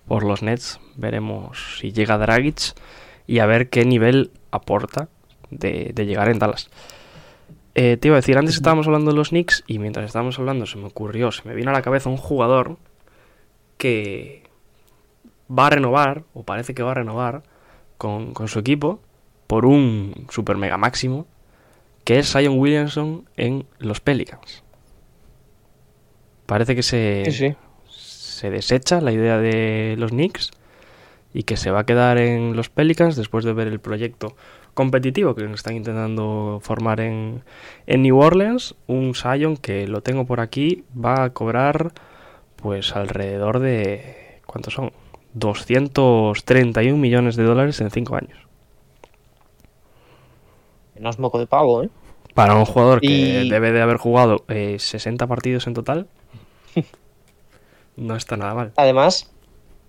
por 0.08 0.24
los 0.24 0.42
Nets. 0.42 0.80
Veremos 0.96 1.78
si 1.78 1.92
llega 1.92 2.18
Dragic 2.18 2.74
y 3.26 3.38
a 3.38 3.46
ver 3.46 3.68
qué 3.68 3.84
nivel 3.84 4.32
aporta 4.50 5.08
de, 5.50 5.92
llegar 5.94 6.28
en 6.28 6.38
Dallas. 6.38 6.70
Eh, 7.74 7.96
te 7.96 8.08
iba 8.08 8.16
a 8.16 8.20
decir, 8.20 8.36
antes 8.36 8.56
estábamos 8.56 8.86
hablando 8.86 9.12
de 9.12 9.16
los 9.16 9.28
Knicks 9.28 9.62
y 9.66 9.78
mientras 9.78 10.06
estábamos 10.06 10.38
hablando 10.38 10.66
se 10.66 10.78
me 10.78 10.86
ocurrió, 10.86 11.30
se 11.30 11.46
me 11.46 11.54
vino 11.54 11.70
a 11.70 11.74
la 11.74 11.82
cabeza 11.82 12.08
un 12.08 12.16
jugador 12.16 12.78
que 13.76 14.42
va 15.56 15.68
a 15.68 15.70
renovar, 15.70 16.24
o 16.34 16.42
parece 16.42 16.74
que 16.74 16.82
va 16.82 16.90
a 16.90 16.94
renovar, 16.94 17.44
con, 17.96 18.34
su 18.46 18.58
equipo 18.58 19.00
por 19.46 19.66
un 19.66 20.26
super 20.30 20.56
mega 20.56 20.76
máximo, 20.76 21.26
que 22.04 22.18
es 22.18 22.32
Zion 22.32 22.58
Williamson 22.58 23.28
en 23.36 23.66
los 23.78 24.00
Pelicans. 24.00 24.64
Parece 26.46 26.74
que 26.74 26.82
se, 26.82 27.56
se 28.38 28.50
desecha 28.50 29.00
la 29.00 29.10
idea 29.10 29.38
de 29.38 29.96
los 29.98 30.12
Knicks 30.12 30.52
y 31.34 31.42
que 31.42 31.56
se 31.56 31.72
va 31.72 31.80
a 31.80 31.86
quedar 31.86 32.18
en 32.18 32.54
los 32.54 32.70
Pelicans 32.70 33.16
después 33.16 33.44
de 33.44 33.52
ver 33.52 33.66
el 33.66 33.80
proyecto 33.80 34.36
competitivo 34.74 35.34
que 35.34 35.44
están 35.52 35.74
intentando 35.74 36.60
formar 36.62 37.00
en, 37.00 37.42
en 37.86 38.02
New 38.02 38.16
Orleans. 38.16 38.76
Un 38.86 39.16
Sion 39.16 39.56
que 39.56 39.88
lo 39.88 40.02
tengo 40.02 40.24
por 40.24 40.38
aquí 40.38 40.84
va 40.96 41.24
a 41.24 41.30
cobrar 41.30 41.92
pues 42.54 42.94
alrededor 42.94 43.58
de... 43.58 44.40
¿Cuántos 44.46 44.74
son? 44.74 44.92
231 45.34 46.96
millones 46.96 47.34
de 47.34 47.42
dólares 47.42 47.80
en 47.80 47.90
5 47.90 48.14
años. 48.14 48.38
No 50.98 51.10
es 51.10 51.18
moco 51.18 51.40
de 51.40 51.46
pavo, 51.48 51.82
¿eh? 51.82 51.90
Para 52.34 52.54
un 52.54 52.64
jugador 52.64 53.00
que 53.00 53.48
debe 53.50 53.72
de 53.72 53.82
haber 53.82 53.96
jugado 53.96 54.44
60 54.48 55.24
eh, 55.24 55.28
partidos 55.28 55.66
en 55.66 55.74
total. 55.74 56.06
No 57.98 58.14
está 58.14 58.36
nada 58.36 58.54
mal. 58.54 58.72
Además, 58.76 59.30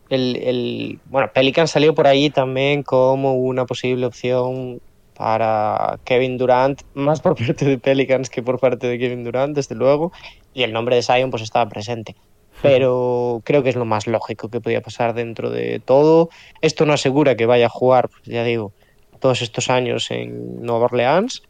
el, 0.10 1.00
bueno, 1.06 1.30
Pelican 1.32 1.68
salió 1.68 1.94
por 1.94 2.08
ahí 2.08 2.32
también 2.32 2.82
como 2.82 3.36
una 3.36 3.66
posible 3.66 4.08
opción 4.08 4.82
para 5.16 6.00
Kevin 6.06 6.38
Durant, 6.38 6.82
más 6.96 7.22
por 7.22 7.36
parte 7.36 7.66
de 7.66 7.78
Pelicans 7.78 8.30
que 8.30 8.42
por 8.42 8.60
parte 8.60 8.88
de 8.88 8.98
Kevin 8.98 9.24
Durant, 9.24 9.56
desde 9.56 9.76
luego, 9.76 10.12
y 10.54 10.64
el 10.64 10.74
nombre 10.74 10.96
de 10.96 11.04
Zion 11.04 11.30
pues 11.30 11.44
estaba 11.44 11.70
presente. 11.70 12.16
Pero 12.64 13.42
creo 13.46 13.62
que 13.62 13.70
es 13.70 13.76
lo 13.76 13.86
más 13.86 14.08
lógico 14.08 14.50
que 14.50 14.60
podía 14.60 14.82
pasar 14.82 15.14
dentro 15.14 15.50
de 15.50 15.80
todo. 15.80 16.30
Esto 16.62 16.86
no 16.86 16.94
asegura 16.94 17.36
que 17.36 17.46
vaya 17.46 17.68
a 17.68 17.70
jugar, 17.70 18.10
pues, 18.10 18.24
ya 18.24 18.44
digo, 18.44 18.74
todos 19.20 19.42
estos 19.42 19.70
años 19.70 20.10
en 20.10 20.62
Nueva 20.62 20.86
Orleans. 20.86 21.44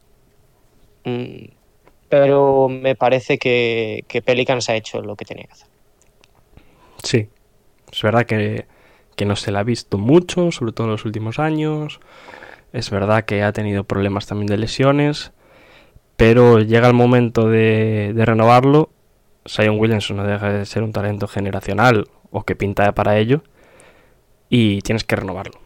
Mm, 1.06 1.46
pero 2.10 2.68
me 2.68 2.96
parece 2.96 3.38
que, 3.38 4.04
que 4.08 4.22
Pelicans 4.22 4.70
ha 4.70 4.76
hecho 4.76 5.02
lo 5.02 5.16
que 5.16 5.26
tenía 5.26 5.46
que 5.46 5.54
hacer. 5.54 5.79
Sí, 7.04 7.30
es 7.92 8.02
verdad 8.02 8.26
que, 8.26 8.66
no 9.26 9.36
se 9.36 9.52
la 9.52 9.60
ha 9.60 9.64
visto 9.64 9.98
mucho, 9.98 10.52
sobre 10.52 10.72
todo 10.72 10.88
en 10.88 10.92
los 10.92 11.06
últimos 11.06 11.40
años. 11.40 12.00
Es 12.72 12.90
verdad 12.90 13.26
que 13.26 13.44
ha 13.44 13.52
tenido 13.52 13.84
problemas 13.84 14.28
también 14.28 14.48
de 14.48 14.58
lesiones, 14.58 15.32
pero 16.16 16.60
llega 16.60 16.88
el 16.88 16.94
momento 16.94 17.50
de, 17.50 18.14
renovarlo. 18.16 18.90
Sion 19.46 19.80
Williamson 19.80 20.18
no 20.18 20.24
deja 20.24 20.52
de 20.52 20.66
ser 20.66 20.84
un 20.84 20.94
talento 20.94 21.28
generacional 21.28 22.08
o 22.32 22.44
que 22.44 22.56
pinta 22.56 22.94
para 22.94 23.18
ello 23.18 23.42
y 24.50 24.82
tienes 24.82 25.04
que 25.04 25.16
renovarlo. 25.16 25.60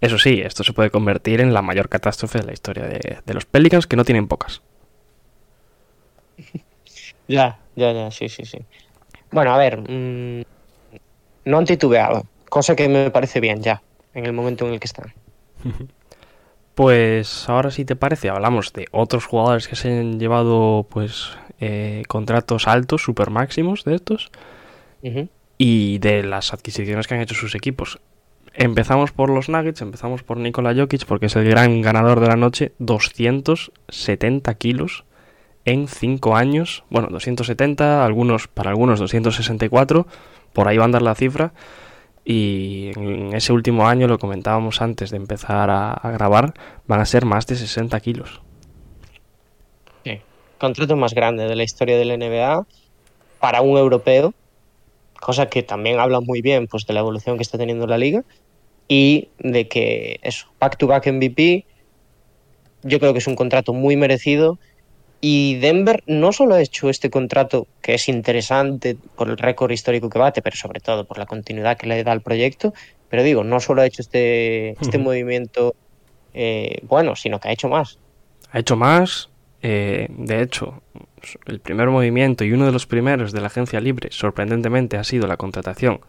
Eso 0.00 0.18
sí, 0.18 0.40
esto 0.40 0.64
se 0.64 0.72
puede 0.72 0.90
convertir 0.90 1.40
en 1.40 1.54
la 1.54 1.62
mayor 1.62 1.88
catástrofe 1.88 2.38
de 2.38 2.46
la 2.46 2.52
historia 2.52 2.84
de, 2.84 3.18
de 3.24 3.34
los 3.34 3.46
Pelicans, 3.46 3.86
que 3.86 3.96
no 3.96 4.04
tienen 4.04 4.28
pocas. 4.28 4.62
Ya, 7.28 7.58
ya, 7.76 7.92
ya, 7.92 8.10
sí, 8.10 8.30
sí, 8.30 8.46
sí. 8.46 8.58
Bueno, 9.30 9.52
a 9.52 9.58
ver, 9.58 9.78
mmm, 9.78 10.42
no 11.48 11.56
han 11.56 11.64
titubeado, 11.64 12.26
cosa 12.50 12.76
que 12.76 12.88
me 12.88 13.10
parece 13.10 13.40
bien 13.40 13.62
ya, 13.62 13.82
en 14.12 14.26
el 14.26 14.34
momento 14.34 14.66
en 14.66 14.74
el 14.74 14.80
que 14.80 14.86
están. 14.86 15.12
Pues 16.74 17.48
ahora 17.48 17.72
si 17.72 17.84
te 17.84 17.96
parece, 17.96 18.28
hablamos 18.28 18.72
de 18.72 18.86
otros 18.92 19.26
jugadores 19.26 19.66
que 19.66 19.74
se 19.74 19.98
han 19.98 20.20
llevado 20.20 20.86
pues 20.88 21.32
eh, 21.58 22.04
contratos 22.06 22.68
altos, 22.68 23.02
super 23.02 23.30
máximos 23.30 23.82
de 23.82 23.96
estos, 23.96 24.30
y 25.58 25.98
de 25.98 26.22
las 26.22 26.54
adquisiciones 26.54 27.08
que 27.08 27.14
han 27.16 27.20
hecho 27.20 27.34
sus 27.34 27.56
equipos. 27.56 27.98
Empezamos 28.54 29.10
por 29.10 29.28
los 29.28 29.48
Nuggets, 29.48 29.82
empezamos 29.82 30.22
por 30.22 30.36
Nikola 30.36 30.72
Jokic, 30.72 31.04
porque 31.04 31.26
es 31.26 31.34
el 31.34 31.50
gran 31.50 31.82
ganador 31.82 32.20
de 32.20 32.28
la 32.28 32.36
noche, 32.36 32.70
270 32.78 34.54
kilos 34.54 35.04
en 35.64 35.88
5 35.88 36.36
años, 36.36 36.84
bueno, 36.90 37.08
270, 37.10 38.04
algunos, 38.04 38.46
para 38.46 38.70
algunos 38.70 39.00
264, 39.00 40.06
por 40.58 40.66
ahí 40.66 40.76
va 40.76 40.82
a 40.82 40.86
andar 40.86 41.02
la 41.02 41.14
cifra. 41.14 41.52
y 42.24 42.90
en 42.96 43.32
ese 43.32 43.52
último 43.52 43.86
año, 43.86 44.08
lo 44.08 44.18
comentábamos 44.18 44.82
antes 44.82 45.10
de 45.12 45.16
empezar 45.16 45.70
a, 45.70 46.00
grabar, 46.10 46.52
van 46.88 47.00
a 47.00 47.04
ser 47.04 47.24
más 47.24 47.46
de 47.46 47.54
60 47.54 48.00
kilos. 48.00 48.42
Sí. 50.04 50.18
Contrato 50.58 50.96
más 50.96 51.14
grande 51.14 51.46
de 51.46 51.54
la 51.54 51.62
historia 51.62 51.96
del 51.96 52.18
NBA 52.18 52.66
para 53.38 53.60
un 53.60 53.78
europeo, 53.78 54.34
cosa 55.20 55.48
que 55.48 55.62
también 55.62 56.00
habla 56.00 56.20
muy 56.20 56.42
bien 56.42 56.66
pues, 56.66 56.84
de 56.86 56.92
la 56.92 57.00
evolución 57.00 57.36
que 57.36 57.44
está 57.44 57.56
teniendo 57.56 57.86
la 57.86 57.96
liga 57.96 58.24
y 58.88 59.28
de 59.38 59.68
que 59.68 60.18
eso, 60.22 60.48
back-to-back 60.58 61.06
MVP, 61.06 61.66
yo 62.82 62.98
creo 62.98 63.12
que 63.12 63.20
es 63.20 63.28
un 63.28 63.36
contrato 63.36 63.72
muy 63.72 63.94
merecido. 63.94 64.58
Y 65.20 65.56
Denver 65.56 66.02
no 66.06 66.32
solo 66.32 66.54
ha 66.54 66.60
hecho 66.60 66.88
este 66.88 67.10
contrato, 67.10 67.66
que 67.82 67.94
es 67.94 68.08
interesante 68.08 68.96
por 69.16 69.28
el 69.28 69.36
récord 69.36 69.72
histórico 69.72 70.08
que 70.08 70.18
bate, 70.18 70.42
pero 70.42 70.56
sobre 70.56 70.80
todo 70.80 71.06
por 71.06 71.18
la 71.18 71.26
continuidad 71.26 71.76
que 71.76 71.88
le 71.88 72.04
da 72.04 72.12
al 72.12 72.22
proyecto, 72.22 72.72
pero 73.08 73.22
digo, 73.22 73.42
no 73.42 73.58
solo 73.58 73.82
ha 73.82 73.86
hecho 73.86 74.02
este, 74.02 74.70
este 74.80 74.98
movimiento 74.98 75.74
eh, 76.34 76.80
bueno, 76.82 77.16
sino 77.16 77.40
que 77.40 77.48
ha 77.48 77.52
hecho 77.52 77.68
más. 77.68 77.98
Ha 78.52 78.60
hecho 78.60 78.76
más, 78.76 79.28
eh, 79.62 80.06
de 80.10 80.42
hecho, 80.42 80.82
el 81.46 81.60
primer 81.60 81.88
movimiento 81.88 82.44
y 82.44 82.52
uno 82.52 82.66
de 82.66 82.72
los 82.72 82.86
primeros 82.86 83.32
de 83.32 83.40
la 83.40 83.48
agencia 83.48 83.80
libre, 83.80 84.10
sorprendentemente, 84.12 84.96
ha 84.96 85.04
sido 85.04 85.26
la 85.26 85.36
contratación 85.36 86.00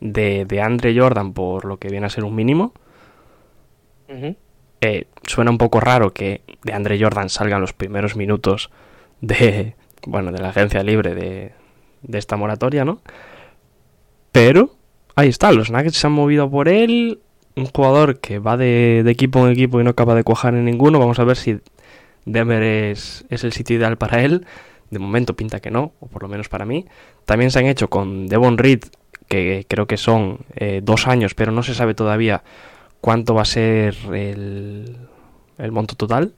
de, 0.00 0.44
de 0.44 0.60
Andre 0.60 0.98
Jordan 0.98 1.32
por 1.32 1.64
lo 1.64 1.78
que 1.78 1.88
viene 1.88 2.06
a 2.06 2.10
ser 2.10 2.24
un 2.24 2.34
mínimo. 2.34 2.74
Eh, 4.80 5.06
suena 5.24 5.50
un 5.50 5.58
poco 5.58 5.78
raro 5.78 6.12
que 6.12 6.42
de 6.62 6.72
Andre 6.72 7.00
Jordan 7.00 7.28
salgan 7.28 7.60
los 7.60 7.72
primeros 7.72 8.16
minutos 8.16 8.70
de, 9.20 9.74
bueno, 10.06 10.32
de 10.32 10.40
la 10.40 10.50
agencia 10.50 10.82
libre 10.82 11.14
de, 11.14 11.52
de 12.02 12.18
esta 12.18 12.36
moratoria, 12.36 12.84
¿no? 12.84 13.00
Pero 14.32 14.76
ahí 15.16 15.28
está, 15.28 15.52
los 15.52 15.70
Nuggets 15.70 15.96
se 15.96 16.06
han 16.06 16.12
movido 16.12 16.50
por 16.50 16.68
él, 16.68 17.20
un 17.56 17.66
jugador 17.66 18.20
que 18.20 18.38
va 18.38 18.56
de, 18.56 19.04
equipo 19.06 19.46
en 19.46 19.52
equipo 19.52 19.80
y 19.80 19.84
no 19.84 19.90
acaba 19.90 20.14
de 20.14 20.24
cuajar 20.24 20.54
en 20.54 20.64
ninguno. 20.64 20.98
Vamos 20.98 21.18
a 21.18 21.24
ver 21.24 21.36
si 21.36 21.58
Denver 22.24 22.62
es, 22.62 23.24
es 23.28 23.44
el 23.44 23.52
sitio 23.52 23.76
ideal 23.76 23.96
para 23.96 24.22
él. 24.22 24.46
De 24.90 24.98
momento 24.98 25.36
pinta 25.36 25.60
que 25.60 25.70
no, 25.70 25.92
o 26.00 26.06
por 26.06 26.22
lo 26.22 26.28
menos 26.28 26.48
para 26.48 26.64
mí. 26.64 26.86
También 27.24 27.50
se 27.50 27.60
han 27.60 27.66
hecho 27.66 27.88
con 27.88 28.26
Devon 28.26 28.58
Reed, 28.58 28.84
que 29.28 29.64
creo 29.68 29.86
que 29.86 29.96
son 29.96 30.40
eh, 30.56 30.80
dos 30.82 31.06
años, 31.06 31.34
pero 31.34 31.52
no 31.52 31.62
se 31.62 31.74
sabe 31.74 31.94
todavía 31.94 32.42
cuánto 33.00 33.34
va 33.34 33.42
a 33.42 33.46
ser 33.46 33.96
el, 34.12 34.96
el 35.58 35.72
monto 35.72 35.94
total. 35.94 36.34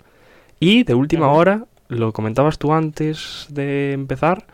Y 0.62 0.84
de 0.84 0.94
última 0.94 1.32
hora, 1.32 1.64
lo 1.88 2.12
comentabas 2.12 2.56
tú 2.56 2.72
antes 2.72 3.48
de 3.50 3.90
empezar, 3.94 4.46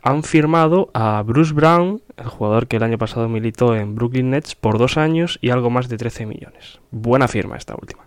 han 0.00 0.22
firmado 0.22 0.92
a 0.94 1.20
Bruce 1.26 1.52
Brown, 1.52 2.00
el 2.16 2.28
jugador 2.28 2.68
que 2.68 2.76
el 2.76 2.84
año 2.84 2.98
pasado 2.98 3.28
militó 3.28 3.74
en 3.74 3.96
Brooklyn 3.96 4.30
Nets, 4.30 4.54
por 4.54 4.78
dos 4.78 4.96
años 4.96 5.40
y 5.42 5.50
algo 5.50 5.70
más 5.70 5.88
de 5.88 5.96
13 5.96 6.24
millones. 6.24 6.78
Buena 6.92 7.26
firma 7.26 7.56
esta 7.56 7.74
última. 7.74 8.06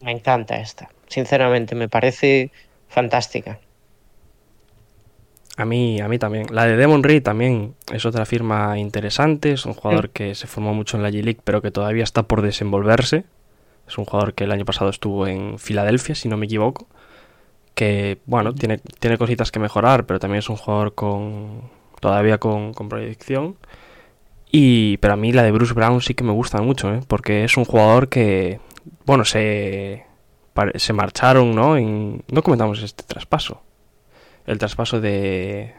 Me 0.00 0.10
encanta 0.10 0.56
esta. 0.56 0.88
Sinceramente, 1.06 1.76
me 1.76 1.88
parece 1.88 2.50
fantástica. 2.88 3.60
A 5.56 5.64
mí, 5.64 6.00
a 6.00 6.08
mí 6.08 6.18
también. 6.18 6.48
La 6.50 6.66
de 6.66 6.76
Demon 6.76 7.04
Reed 7.04 7.22
también 7.22 7.76
es 7.92 8.04
otra 8.06 8.26
firma 8.26 8.76
interesante. 8.76 9.52
Es 9.52 9.66
un 9.66 9.74
jugador 9.74 10.10
que 10.10 10.34
se 10.34 10.48
formó 10.48 10.74
mucho 10.74 10.96
en 10.96 11.04
la 11.04 11.10
G-League, 11.10 11.42
pero 11.44 11.62
que 11.62 11.70
todavía 11.70 12.02
está 12.02 12.24
por 12.24 12.42
desenvolverse. 12.42 13.24
Es 13.88 13.98
un 13.98 14.04
jugador 14.04 14.34
que 14.34 14.44
el 14.44 14.52
año 14.52 14.64
pasado 14.64 14.90
estuvo 14.90 15.26
en 15.26 15.58
Filadelfia, 15.58 16.14
si 16.14 16.28
no 16.28 16.36
me 16.36 16.46
equivoco. 16.46 16.86
Que, 17.74 18.18
bueno, 18.26 18.54
tiene, 18.54 18.78
tiene 18.78 19.18
cositas 19.18 19.50
que 19.50 19.58
mejorar, 19.58 20.04
pero 20.06 20.20
también 20.20 20.40
es 20.40 20.48
un 20.48 20.56
jugador 20.56 20.94
con 20.94 21.62
todavía 22.00 22.38
con, 22.38 22.74
con 22.74 22.88
proyección. 22.88 23.56
Y, 24.50 24.96
pero 24.98 25.14
a 25.14 25.16
mí 25.16 25.32
la 25.32 25.42
de 25.42 25.52
Bruce 25.52 25.74
Brown 25.74 26.00
sí 26.00 26.14
que 26.14 26.24
me 26.24 26.32
gusta 26.32 26.60
mucho, 26.62 26.92
¿eh? 26.92 27.00
porque 27.06 27.44
es 27.44 27.56
un 27.56 27.64
jugador 27.64 28.08
que, 28.08 28.60
bueno, 29.04 29.24
se, 29.24 30.04
se 30.76 30.92
marcharon, 30.92 31.54
¿no? 31.54 31.76
En, 31.76 32.24
no 32.28 32.42
comentamos 32.42 32.82
este 32.82 33.02
traspaso. 33.04 33.62
El 34.46 34.58
traspaso 34.58 35.00
de... 35.00 35.74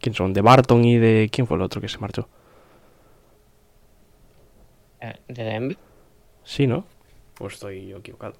¿Quién 0.00 0.14
son? 0.14 0.34
De 0.34 0.42
Barton 0.42 0.84
y 0.84 0.98
de... 0.98 1.30
¿Quién 1.32 1.46
fue 1.46 1.56
el 1.56 1.62
otro 1.62 1.80
que 1.80 1.88
se 1.88 1.98
marchó? 1.98 2.28
Eh, 5.00 5.14
¿De 5.28 5.44
Denver? 5.44 5.78
Sí, 6.44 6.66
¿no? 6.66 6.84
Pues 7.34 7.54
estoy 7.54 7.88
yo 7.88 7.98
equivocado. 7.98 8.34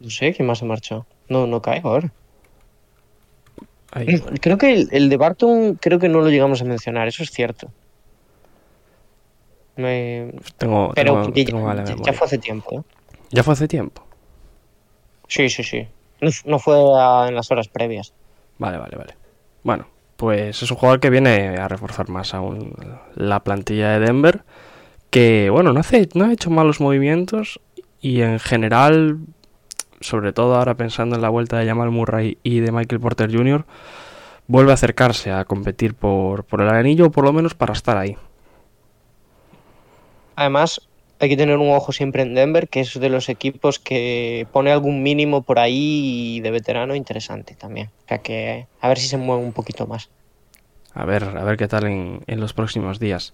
No 0.00 0.10
sé, 0.10 0.32
¿quién 0.34 0.46
más 0.48 0.58
se 0.58 0.64
marchó? 0.64 1.06
No, 1.28 1.46
no 1.46 1.60
caigo 1.62 1.90
ahora. 1.90 2.12
Ahí, 3.92 4.20
Creo 4.40 4.58
que 4.58 4.72
el, 4.72 4.88
el 4.92 5.08
de 5.08 5.16
Barton, 5.16 5.74
creo 5.80 5.98
que 5.98 6.08
no 6.08 6.20
lo 6.20 6.28
llegamos 6.30 6.60
a 6.62 6.64
mencionar, 6.64 7.08
eso 7.08 7.22
es 7.22 7.30
cierto. 7.30 7.70
Me- 9.76 10.32
tengo, 10.56 10.92
Pero 10.94 11.22
tengo- 11.22 11.32
que 11.32 11.44
tengo 11.44 11.60
ya, 11.60 11.64
mala 11.66 11.84
ya 11.84 11.90
memoria. 11.90 12.12
fue 12.14 12.26
hace 12.26 12.38
tiempo, 12.38 12.80
¿eh? 12.80 12.82
Ya 13.30 13.42
fue 13.42 13.54
hace 13.54 13.66
tiempo. 13.68 14.04
Sí, 15.26 15.48
sí, 15.48 15.62
sí. 15.64 15.88
No, 16.20 16.30
no 16.44 16.58
fue 16.58 16.76
a- 16.96 17.26
en 17.28 17.34
las 17.34 17.50
horas 17.50 17.68
previas. 17.68 18.12
Vale, 18.58 18.78
vale, 18.78 18.96
vale. 18.96 19.14
Bueno, 19.64 19.88
pues 20.16 20.62
es 20.62 20.70
un 20.70 20.76
jugador 20.76 21.00
que 21.00 21.10
viene 21.10 21.56
a 21.58 21.66
reforzar 21.66 22.08
más 22.08 22.34
aún 22.34 22.74
la 23.16 23.40
plantilla 23.40 23.90
de 23.98 24.00
Denver. 24.06 24.42
Que, 25.14 25.48
bueno, 25.48 25.72
no, 25.72 25.78
hace, 25.78 26.08
no 26.14 26.24
ha 26.24 26.32
hecho 26.32 26.50
malos 26.50 26.80
movimientos. 26.80 27.60
Y 28.00 28.22
en 28.22 28.40
general, 28.40 29.18
sobre 30.00 30.32
todo 30.32 30.56
ahora 30.56 30.74
pensando 30.74 31.14
en 31.14 31.22
la 31.22 31.28
vuelta 31.28 31.56
de 31.56 31.68
Jamal 31.68 31.92
Murray 31.92 32.36
y 32.42 32.58
de 32.58 32.72
Michael 32.72 33.00
Porter 33.00 33.32
Jr., 33.32 33.64
vuelve 34.48 34.72
a 34.72 34.74
acercarse 34.74 35.30
a 35.30 35.44
competir 35.44 35.94
por, 35.94 36.42
por 36.42 36.62
el 36.62 36.68
anillo, 36.68 37.06
o 37.06 37.10
por 37.12 37.22
lo 37.22 37.32
menos 37.32 37.54
para 37.54 37.74
estar 37.74 37.96
ahí. 37.96 38.16
Además, 40.34 40.80
hay 41.20 41.28
que 41.28 41.36
tener 41.36 41.58
un 41.58 41.70
ojo 41.70 41.92
siempre 41.92 42.22
en 42.22 42.34
Denver, 42.34 42.68
que 42.68 42.80
es 42.80 42.98
de 42.98 43.08
los 43.08 43.28
equipos 43.28 43.78
que 43.78 44.48
pone 44.50 44.72
algún 44.72 45.04
mínimo 45.04 45.42
por 45.42 45.60
ahí 45.60 46.40
de 46.40 46.50
veterano 46.50 46.96
interesante 46.96 47.54
también. 47.54 47.88
O 48.06 48.08
sea 48.08 48.18
que 48.18 48.66
a 48.80 48.88
ver 48.88 48.98
si 48.98 49.06
se 49.06 49.16
mueve 49.16 49.44
un 49.44 49.52
poquito 49.52 49.86
más. 49.86 50.10
A 50.92 51.04
ver, 51.04 51.22
a 51.22 51.44
ver 51.44 51.56
qué 51.56 51.68
tal 51.68 51.84
en, 51.84 52.20
en 52.26 52.40
los 52.40 52.52
próximos 52.52 52.98
días. 52.98 53.32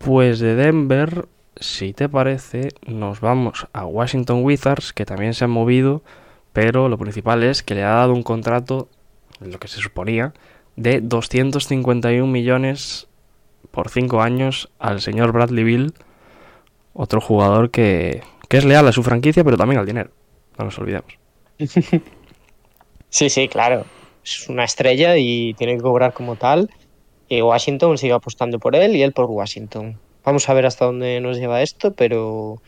Pues 0.00 0.38
de 0.40 0.54
Denver, 0.54 1.28
si 1.56 1.92
te 1.92 2.08
parece, 2.08 2.70
nos 2.86 3.20
vamos 3.20 3.66
a 3.74 3.84
Washington 3.84 4.42
Wizards, 4.42 4.94
que 4.94 5.04
también 5.04 5.34
se 5.34 5.44
han 5.44 5.50
movido, 5.50 6.02
pero 6.54 6.88
lo 6.88 6.96
principal 6.96 7.42
es 7.42 7.62
que 7.62 7.74
le 7.74 7.84
ha 7.84 7.90
dado 7.90 8.14
un 8.14 8.22
contrato, 8.22 8.88
lo 9.40 9.60
que 9.60 9.68
se 9.68 9.78
suponía, 9.78 10.32
de 10.76 11.02
251 11.02 12.26
millones 12.26 13.08
por 13.70 13.90
5 13.90 14.22
años 14.22 14.70
al 14.78 15.02
señor 15.02 15.32
Bradley 15.32 15.64
Bill, 15.64 15.92
otro 16.94 17.20
jugador 17.20 17.70
que, 17.70 18.22
que 18.48 18.56
es 18.56 18.64
leal 18.64 18.88
a 18.88 18.92
su 18.92 19.02
franquicia, 19.02 19.44
pero 19.44 19.58
también 19.58 19.80
al 19.80 19.86
dinero. 19.86 20.12
No 20.58 20.64
nos 20.64 20.78
olvidemos. 20.78 21.12
Sí, 23.12 23.28
sí, 23.28 23.48
claro. 23.48 23.86
Es 24.24 24.48
una 24.48 24.62
estrella 24.62 25.16
y 25.16 25.52
tiene 25.54 25.74
que 25.76 25.82
cobrar 25.82 26.12
como 26.12 26.36
tal. 26.36 26.70
Y 27.30 27.42
Washington 27.42 27.96
sigue 27.96 28.12
apostando 28.12 28.58
por 28.58 28.74
él 28.74 28.96
y 28.96 29.02
él 29.02 29.12
por 29.12 29.26
Washington. 29.26 29.96
Vamos 30.24 30.48
a 30.48 30.52
ver 30.52 30.66
hasta 30.66 30.84
dónde 30.84 31.20
nos 31.20 31.38
lleva 31.38 31.62
esto, 31.62 31.94
pero, 31.94 32.60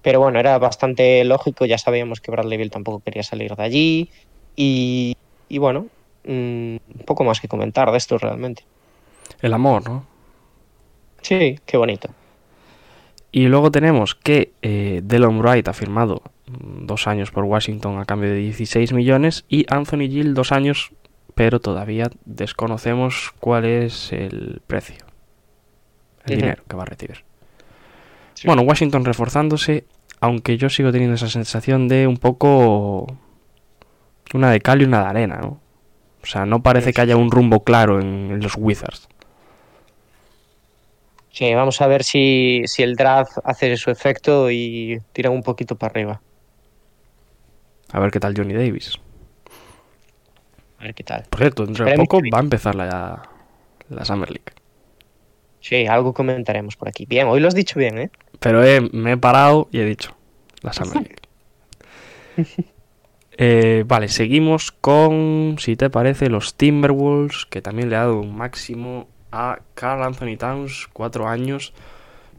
pero 0.00 0.20
bueno, 0.20 0.38
era 0.38 0.56
bastante 0.58 1.24
lógico. 1.24 1.66
Ya 1.66 1.76
sabíamos 1.76 2.20
que 2.20 2.30
Bradley 2.30 2.56
Bill 2.56 2.70
tampoco 2.70 3.00
quería 3.00 3.24
salir 3.24 3.56
de 3.56 3.62
allí. 3.62 4.10
Y, 4.54 5.16
y 5.48 5.58
bueno, 5.58 5.88
mm, 6.24 6.76
poco 7.04 7.24
más 7.24 7.40
que 7.40 7.48
comentar 7.48 7.90
de 7.90 7.98
esto 7.98 8.16
realmente. 8.16 8.64
El 9.42 9.52
amor, 9.54 9.88
¿no? 9.88 10.06
Sí, 11.22 11.58
qué 11.66 11.76
bonito. 11.76 12.10
Y 13.32 13.46
luego 13.46 13.72
tenemos 13.72 14.14
que 14.14 14.52
eh, 14.62 15.00
Delon 15.02 15.40
Wright 15.40 15.66
ha 15.66 15.72
firmado 15.72 16.22
mm, 16.46 16.86
dos 16.86 17.08
años 17.08 17.32
por 17.32 17.42
Washington 17.42 17.98
a 17.98 18.04
cambio 18.04 18.30
de 18.30 18.36
16 18.36 18.92
millones 18.92 19.44
y 19.48 19.66
Anthony 19.68 20.08
Gill 20.08 20.34
dos 20.34 20.52
años, 20.52 20.92
pero 21.34 21.60
todavía 21.60 22.10
desconocemos 22.24 23.32
cuál 23.40 23.64
es 23.64 24.12
el 24.12 24.60
precio, 24.66 25.04
el 26.26 26.36
dinero 26.36 26.62
que 26.68 26.76
va 26.76 26.82
a 26.82 26.86
recibir. 26.86 27.24
Bueno, 28.44 28.62
Washington 28.62 29.04
reforzándose, 29.04 29.84
aunque 30.20 30.56
yo 30.56 30.70
sigo 30.70 30.92
teniendo 30.92 31.16
esa 31.16 31.28
sensación 31.28 31.88
de 31.88 32.06
un 32.06 32.16
poco 32.16 33.06
una 34.32 34.50
de 34.50 34.60
cal 34.60 34.80
y 34.80 34.84
una 34.84 35.00
de 35.00 35.06
arena, 35.06 35.36
¿no? 35.36 35.60
O 36.22 36.26
sea, 36.26 36.46
no 36.46 36.62
parece 36.62 36.92
que 36.92 37.00
haya 37.00 37.16
un 37.16 37.30
rumbo 37.30 37.64
claro 37.64 38.00
en, 38.00 38.30
en 38.30 38.40
los 38.40 38.54
Wizards. 38.56 39.08
Sí, 41.30 41.54
vamos 41.54 41.80
a 41.80 41.86
ver 41.86 42.04
si, 42.04 42.62
si 42.66 42.82
el 42.82 42.96
draft 42.96 43.38
hace 43.44 43.76
su 43.76 43.90
efecto 43.90 44.50
y 44.50 45.00
tira 45.12 45.30
un 45.30 45.42
poquito 45.42 45.76
para 45.76 45.92
arriba. 45.92 46.20
A 47.92 48.00
ver 48.00 48.10
qué 48.10 48.20
tal 48.20 48.34
Johnny 48.36 48.54
Davis. 48.54 48.98
A 50.80 50.84
ver 50.84 50.94
qué 50.94 51.04
tal. 51.04 51.24
Por 51.30 51.40
cierto, 51.40 51.64
dentro 51.66 51.84
de 51.84 51.92
poco 51.94 52.20
va 52.32 52.38
a 52.38 52.42
empezar 52.42 52.74
la, 52.74 53.22
la 53.90 54.04
Summer 54.04 54.30
League. 54.30 54.52
Sí, 55.60 55.86
algo 55.86 56.14
comentaremos 56.14 56.76
por 56.76 56.88
aquí. 56.88 57.04
Bien, 57.06 57.26
hoy 57.28 57.38
lo 57.40 57.48
has 57.48 57.54
dicho 57.54 57.78
bien, 57.78 57.98
¿eh? 57.98 58.10
Pero 58.38 58.64
he- 58.64 58.80
me 58.80 59.12
he 59.12 59.16
parado 59.18 59.68
y 59.70 59.80
he 59.80 59.84
dicho 59.84 60.16
la 60.62 60.72
Summer 60.72 60.94
League. 62.36 62.56
Eh, 63.42 63.84
vale, 63.86 64.08
seguimos 64.08 64.70
con, 64.72 65.56
si 65.58 65.76
te 65.76 65.88
parece, 65.90 66.28
los 66.28 66.54
Timberwolves, 66.56 67.46
que 67.46 67.62
también 67.62 67.88
le 67.90 67.96
ha 67.96 68.00
dado 68.00 68.20
un 68.20 68.34
máximo 68.36 69.08
a 69.32 69.60
Carl 69.74 70.02
Anthony 70.02 70.36
Towns, 70.38 70.88
cuatro 70.92 71.28
años, 71.28 71.72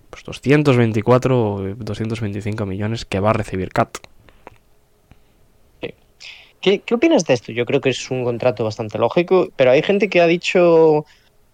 pues 0.10 0.24
224 0.24 1.54
o 1.54 1.62
225 1.76 2.66
millones 2.66 3.06
que 3.06 3.20
va 3.20 3.30
a 3.32 3.34
recibir 3.34 3.70
Cat. 3.72 3.98
¿Qué, 6.62 6.80
¿Qué 6.80 6.94
opinas 6.94 7.26
de 7.26 7.34
esto? 7.34 7.52
Yo 7.52 7.66
creo 7.66 7.82
que 7.82 7.90
es 7.90 8.12
un 8.12 8.24
contrato 8.24 8.64
bastante 8.64 8.98
lógico, 8.98 9.50
pero 9.56 9.72
hay 9.72 9.82
gente 9.82 10.10
que 10.10 10.22
ha 10.22 10.28
dicho, 10.28 11.06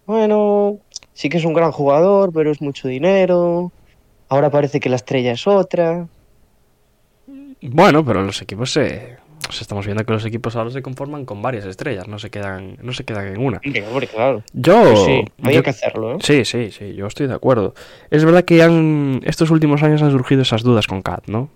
bueno, 0.06 0.78
sí 1.14 1.28
que 1.28 1.38
es 1.38 1.44
un 1.44 1.54
gran 1.54 1.72
jugador, 1.72 2.30
pero 2.32 2.50
es 2.50 2.60
mucho 2.60 2.88
dinero. 2.88 3.72
Ahora 4.28 4.50
parece 4.50 4.80
que 4.80 4.90
la 4.90 4.96
estrella 4.96 5.32
es 5.32 5.46
otra. 5.46 6.06
Bueno, 7.62 8.04
pero 8.04 8.22
los 8.22 8.40
equipos 8.42 8.70
se, 8.72 9.16
o 9.48 9.52
sea, 9.52 9.62
estamos 9.62 9.84
viendo 9.86 10.04
que 10.04 10.12
los 10.12 10.24
equipos 10.24 10.54
ahora 10.56 10.70
se 10.70 10.82
conforman 10.82 11.24
con 11.24 11.42
varias 11.42 11.64
estrellas, 11.64 12.06
no 12.08 12.18
se 12.18 12.30
quedan, 12.30 12.76
no 12.82 12.92
se 12.92 13.04
quedan 13.04 13.26
en 13.28 13.38
una. 13.38 13.60
Hombre, 13.64 13.86
hombre, 13.86 14.06
claro. 14.06 14.42
Yo, 14.52 14.82
Pues 14.82 15.00
sí, 15.00 15.24
había 15.42 15.56
yo- 15.58 15.62
que 15.62 15.70
hacerlo, 15.70 16.14
¿eh? 16.14 16.18
sí, 16.20 16.44
sí, 16.44 16.70
sí, 16.70 16.94
yo 16.94 17.06
estoy 17.06 17.26
de 17.26 17.34
acuerdo. 17.34 17.74
Es 18.10 18.24
verdad 18.24 18.44
que 18.44 18.62
han, 18.62 19.20
estos 19.24 19.50
últimos 19.50 19.82
años 19.82 20.02
han 20.02 20.10
surgido 20.10 20.42
esas 20.42 20.62
dudas 20.62 20.86
con 20.86 21.02
Cat, 21.02 21.26
¿no? 21.28 21.48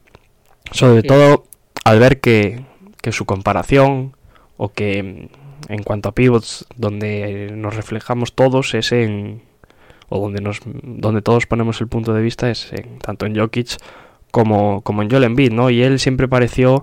Sobre 0.72 1.02
Sí. 1.02 1.06
todo 1.06 1.44
al 1.84 1.98
ver 1.98 2.20
que, 2.20 2.64
que 3.02 3.12
su 3.12 3.26
comparación 3.26 4.16
o 4.56 4.72
que 4.72 5.02
mm, 5.02 5.72
en 5.72 5.82
cuanto 5.82 6.08
a 6.08 6.14
pivots 6.14 6.66
donde 6.76 7.52
nos 7.54 7.76
reflejamos 7.76 8.32
todos 8.32 8.74
es 8.74 8.92
en 8.92 9.42
o 10.08 10.18
donde 10.20 10.40
nos 10.40 10.60
donde 10.64 11.22
todos 11.22 11.46
ponemos 11.46 11.80
el 11.80 11.88
punto 11.88 12.14
de 12.14 12.22
vista 12.22 12.50
es 12.50 12.72
en, 12.72 12.98
tanto 12.98 13.26
en 13.26 13.36
Jokic 13.36 13.76
como, 14.30 14.80
como 14.80 15.02
en 15.02 15.10
Joel 15.10 15.24
Embiid, 15.24 15.52
¿no? 15.52 15.68
Y 15.68 15.82
él 15.82 16.00
siempre 16.00 16.26
pareció 16.26 16.82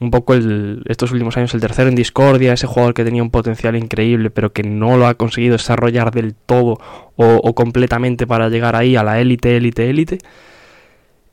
un 0.00 0.10
poco 0.10 0.34
el, 0.34 0.82
estos 0.86 1.12
últimos 1.12 1.36
años 1.36 1.54
el 1.54 1.60
tercero 1.60 1.88
en 1.88 1.94
discordia, 1.94 2.54
ese 2.54 2.66
jugador 2.66 2.94
que 2.94 3.04
tenía 3.04 3.22
un 3.22 3.30
potencial 3.30 3.76
increíble 3.76 4.30
pero 4.30 4.52
que 4.52 4.62
no 4.62 4.96
lo 4.96 5.06
ha 5.06 5.14
conseguido 5.14 5.52
desarrollar 5.52 6.12
del 6.12 6.34
todo 6.34 6.78
o, 7.16 7.36
o 7.36 7.54
completamente 7.54 8.26
para 8.26 8.48
llegar 8.48 8.74
ahí 8.74 8.96
a 8.96 9.02
la 9.02 9.20
élite, 9.20 9.56
élite, 9.56 9.90
élite. 9.90 10.18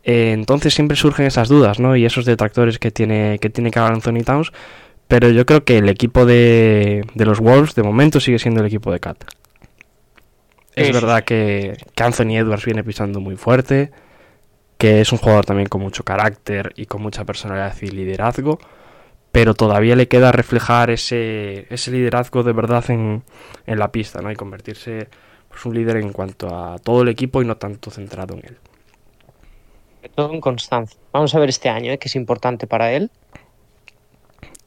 Eh, 0.03 0.31
entonces 0.31 0.73
siempre 0.73 0.97
surgen 0.97 1.25
esas 1.25 1.49
dudas, 1.49 1.79
¿no? 1.79 1.95
Y 1.95 2.05
esos 2.05 2.25
detractores 2.25 2.79
que 2.79 2.91
tiene, 2.91 3.39
que 3.39 3.49
tiene 3.49 3.71
Karl 3.71 3.93
Anthony 3.93 4.23
Towns. 4.25 4.51
Pero 5.07 5.29
yo 5.29 5.45
creo 5.45 5.63
que 5.63 5.79
el 5.79 5.89
equipo 5.89 6.25
de, 6.25 7.03
de 7.15 7.25
los 7.25 7.39
Wolves 7.39 7.73
de 7.75 7.83
momento 7.83 8.19
sigue 8.19 8.37
siendo 8.37 8.61
el 8.61 8.67
equipo 8.67 8.91
de 8.91 8.99
Cat. 8.99 9.23
Es 10.75 10.87
sí, 10.87 10.93
verdad 10.93 11.23
que, 11.23 11.77
que 11.95 12.03
Anthony 12.03 12.37
Edwards 12.37 12.63
viene 12.63 12.83
pisando 12.83 13.19
muy 13.19 13.35
fuerte, 13.35 13.91
que 14.77 15.01
es 15.01 15.11
un 15.11 15.17
jugador 15.17 15.45
también 15.45 15.67
con 15.67 15.81
mucho 15.81 16.03
carácter 16.03 16.73
y 16.75 16.85
con 16.85 17.01
mucha 17.01 17.25
personalidad 17.25 17.75
y 17.81 17.87
liderazgo, 17.87 18.59
pero 19.31 19.55
todavía 19.55 19.95
le 19.95 20.07
queda 20.07 20.31
reflejar 20.31 20.91
ese, 20.91 21.65
ese 21.69 21.91
liderazgo 21.91 22.43
de 22.43 22.53
verdad 22.53 22.89
en, 22.89 23.23
en 23.65 23.79
la 23.79 23.91
pista, 23.91 24.21
¿no? 24.21 24.31
Y 24.31 24.35
convertirse 24.35 25.09
pues, 25.49 25.65
un 25.65 25.73
líder 25.73 25.97
en 25.97 26.13
cuanto 26.13 26.55
a 26.55 26.77
todo 26.77 27.01
el 27.01 27.09
equipo 27.09 27.41
y 27.41 27.45
no 27.45 27.57
tanto 27.57 27.91
centrado 27.91 28.35
en 28.35 28.45
él. 28.45 28.57
Todo 30.15 30.33
en 30.33 30.41
constancia. 30.41 30.99
Vamos 31.11 31.33
a 31.35 31.39
ver 31.39 31.49
este 31.49 31.69
año, 31.69 31.91
¿eh? 31.91 31.97
que 31.97 32.07
es 32.07 32.15
importante 32.15 32.67
para 32.67 32.91
él. 32.91 33.09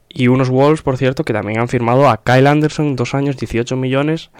Y 0.09 0.28
unos 0.28 0.51
Wolves, 0.51 0.82
por 0.82 0.97
cierto, 0.97 1.24
que 1.24 1.32
también 1.32 1.59
han 1.61 1.68
firmado 1.68 2.09
a 2.09 2.22
Kyle 2.22 2.47
Anderson, 2.47 2.97
dos 2.97 3.14
años, 3.14 3.36
18 3.36 3.76
millones. 3.76 4.30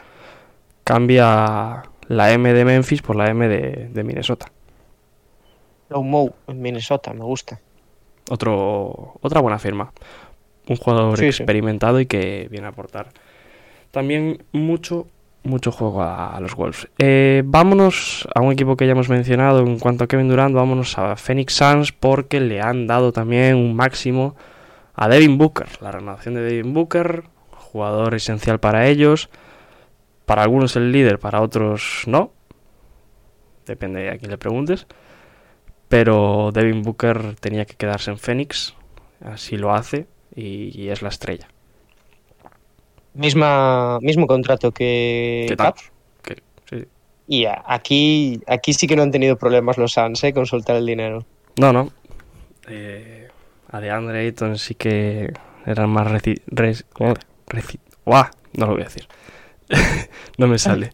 Cambia 0.85 1.83
la 2.09 2.33
M 2.33 2.53
de 2.53 2.65
Memphis 2.65 3.03
por 3.03 3.17
la 3.17 3.31
M 3.31 3.49
de, 3.49 3.89
de 3.89 4.05
Minnesota. 4.05 4.47
Low 5.89 6.03
Mo 6.03 6.35
en 6.49 6.61
Minnesota, 6.61 7.13
me 7.15 7.25
gusta. 7.25 7.61
Otro, 8.31 9.15
otra 9.21 9.41
buena 9.41 9.59
firma. 9.59 9.93
Un 10.69 10.77
jugador 10.77 11.19
Sí, 11.19 11.25
sí. 11.33 11.43
experimentado 11.43 12.01
y 12.01 12.07
que 12.07 12.49
viene 12.51 12.67
a 12.67 12.71
aportar 12.71 13.09
también 13.91 14.43
mucho, 14.53 15.07
mucho 15.45 15.73
juego 15.73 16.03
a, 16.03 16.39
los 16.41 16.55
Wolves. 16.55 16.89
Eh, 16.99 17.43
vámonos 17.45 18.29
a 18.35 18.41
un 18.41 18.53
equipo 18.53 18.77
que 18.77 18.87
ya 18.87 18.93
hemos 18.93 19.09
mencionado 19.09 19.61
en 19.61 19.79
cuanto 19.79 20.05
a 20.05 20.07
Kevin 20.07 20.29
Durant. 20.29 20.55
Vámonos 20.55 20.97
a 20.99 21.17
Phoenix 21.17 21.55
Suns 21.55 21.93
porque 21.93 22.41
le 22.41 22.61
han 22.61 22.87
dado 22.87 23.13
también 23.13 23.57
un 23.57 23.75
máximo 23.75 24.37
a 24.95 25.09
Devin 25.09 25.39
Booker. 25.39 25.67
La 25.81 25.93
renovación 25.93 26.35
de 26.35 26.43
Devin 26.43 26.73
Booker, 26.73 27.25
jugador 27.51 28.15
esencial 28.15 28.61
para 28.61 28.87
ellos. 28.87 29.31
Para 30.27 30.43
algunos 30.43 30.77
el 30.77 30.93
líder, 30.93 31.19
para 31.19 31.41
otros 31.41 32.05
no. 32.07 32.33
Depende 33.67 34.11
a 34.11 34.19
quién 34.19 34.31
le 34.31 34.39
preguntes. 34.39 34.87
Pero 35.89 36.51
Devin 36.53 36.83
Booker 36.83 37.35
tenía 37.41 37.65
que 37.65 37.75
quedarse 37.75 38.11
en 38.11 38.19
Phoenix. 38.19 38.75
Así 39.21 39.57
lo 39.57 39.75
hace 39.75 40.07
y 40.35 40.89
es 40.89 41.03
la 41.03 41.11
estrella. 41.11 41.52
Misma, 43.15 43.99
mismo 44.01 44.27
contrato 44.27 44.73
que 44.73 45.55
¿Qué 46.23 46.37
sí. 46.71 46.87
Y 47.29 47.45
aquí, 47.47 48.41
aquí 48.47 48.73
sí 48.73 48.87
que 48.87 48.97
no 48.97 49.03
han 49.03 49.11
tenido 49.11 49.37
problemas 49.37 49.79
los 49.79 49.93
Suns 49.93 50.25
¿eh? 50.25 50.33
con 50.33 50.47
soltar 50.47 50.77
el 50.77 50.87
dinero. 50.87 51.25
No, 51.59 51.73
no. 51.73 51.91
Eh, 52.69 53.29
a 53.71 53.81
DeAndre 53.81 54.21
Ayton 54.21 54.57
sí 54.59 54.75
que 54.75 55.33
eran 55.67 55.91
más 55.91 56.11
reci... 56.11 56.35
res- 56.47 56.87
reci- 57.49 57.81
¡Uah! 58.05 58.31
No 58.55 58.67
lo 58.67 58.73
voy 58.73 58.83
a 58.83 58.85
decir. 58.87 59.07
no 60.39 60.47
me 60.47 60.59
sale. 60.59 60.93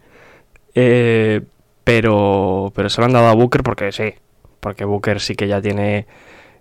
Eh, 0.75 1.41
pero, 1.83 2.71
pero 2.75 2.89
se 2.89 3.01
lo 3.01 3.05
han 3.05 3.13
dado 3.13 3.27
a 3.27 3.33
Booker 3.33 3.63
porque 3.63 3.91
sí. 3.91 4.13
Porque 4.59 4.85
Booker 4.85 5.19
sí 5.19 5.35
que 5.35 5.47
ya 5.47 5.61
tiene 5.61 6.05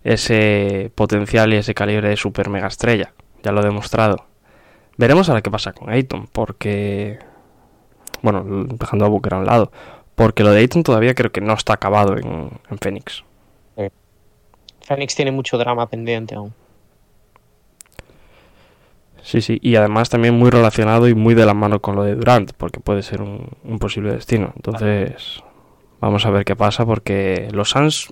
ese 0.05 0.91
potencial 0.95 1.53
y 1.53 1.57
ese 1.57 1.75
calibre 1.75 2.09
de 2.09 2.17
super 2.17 2.49
mega 2.49 2.69
estrella. 2.69 3.13
Ya 3.43 3.53
lo 3.53 3.61
ha 3.61 3.65
demostrado. 3.65 4.27
Veremos 4.99 5.29
ahora 5.31 5.41
qué 5.41 5.51
pasa 5.51 5.73
con 5.73 5.89
Ayton. 5.89 6.29
Porque... 6.31 7.19
Bueno, 8.21 8.45
dejando 8.45 9.07
a 9.07 9.09
Booker 9.09 9.35
a 9.35 9.39
un 9.39 9.47
lado. 9.47 9.73
Porque 10.15 10.43
lo 10.43 10.51
de 10.51 10.61
Ayton 10.61 10.83
todavía 10.83 11.15
creo 11.15 11.33
que 11.33 11.41
no 11.41 11.55
está 11.55 11.73
acabado 11.73 12.19
en, 12.19 12.51
en 12.71 12.79
Phoenix. 12.79 13.25
Phoenix 14.89 15.15
tiene 15.15 15.31
mucho 15.31 15.59
drama 15.59 15.89
pendiente 15.89 16.35
aún. 16.35 16.55
Sí, 19.23 19.43
sí, 19.43 19.59
y 19.61 19.77
además 19.77 20.09
también 20.09 20.35
muy 20.35 20.49
relacionado 20.49 21.07
y 21.07 21.15
muy 21.15 21.35
de 21.35 21.45
la 21.45 21.53
mano 21.53 21.83
con 21.83 21.95
lo 21.95 22.03
de 22.03 22.15
Durant, 22.15 22.53
porque 22.55 22.81
puede 22.81 23.03
ser 23.03 23.21
un, 23.21 23.47
un 23.63 23.79
posible 23.79 24.13
destino. 24.13 24.53
Entonces, 24.57 25.43
vamos 26.01 26.25
a 26.25 26.31
ver 26.31 26.47
qué 26.47 26.57
pasa, 26.57 26.87
porque 26.87 27.49
los 27.53 27.69
Suns 27.69 28.11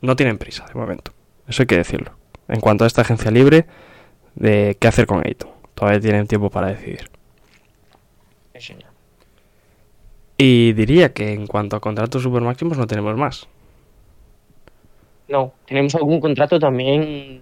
no 0.00 0.16
tienen 0.16 0.38
prisa 0.38 0.66
de 0.66 0.74
momento. 0.74 1.12
Eso 1.46 1.62
hay 1.62 1.66
que 1.66 1.76
decirlo. 1.76 2.16
En 2.48 2.60
cuanto 2.60 2.82
a 2.82 2.88
esta 2.88 3.02
agencia 3.02 3.30
libre, 3.30 3.66
de 4.34 4.76
qué 4.80 4.88
hacer 4.88 5.06
con 5.06 5.24
Ayton. 5.24 5.53
Todavía 5.74 6.00
tienen 6.00 6.26
tiempo 6.26 6.50
para 6.50 6.68
decidir. 6.68 7.10
Sí, 8.54 8.60
señor. 8.60 8.90
Y 10.36 10.72
diría 10.72 11.12
que 11.12 11.32
en 11.32 11.46
cuanto 11.46 11.76
a 11.76 11.80
contratos 11.80 12.22
supermáximos 12.22 12.76
no 12.78 12.86
tenemos 12.86 13.16
más. 13.16 13.48
No, 15.28 15.52
tenemos 15.66 15.94
algún 15.94 16.20
contrato 16.20 16.58
también 16.58 17.40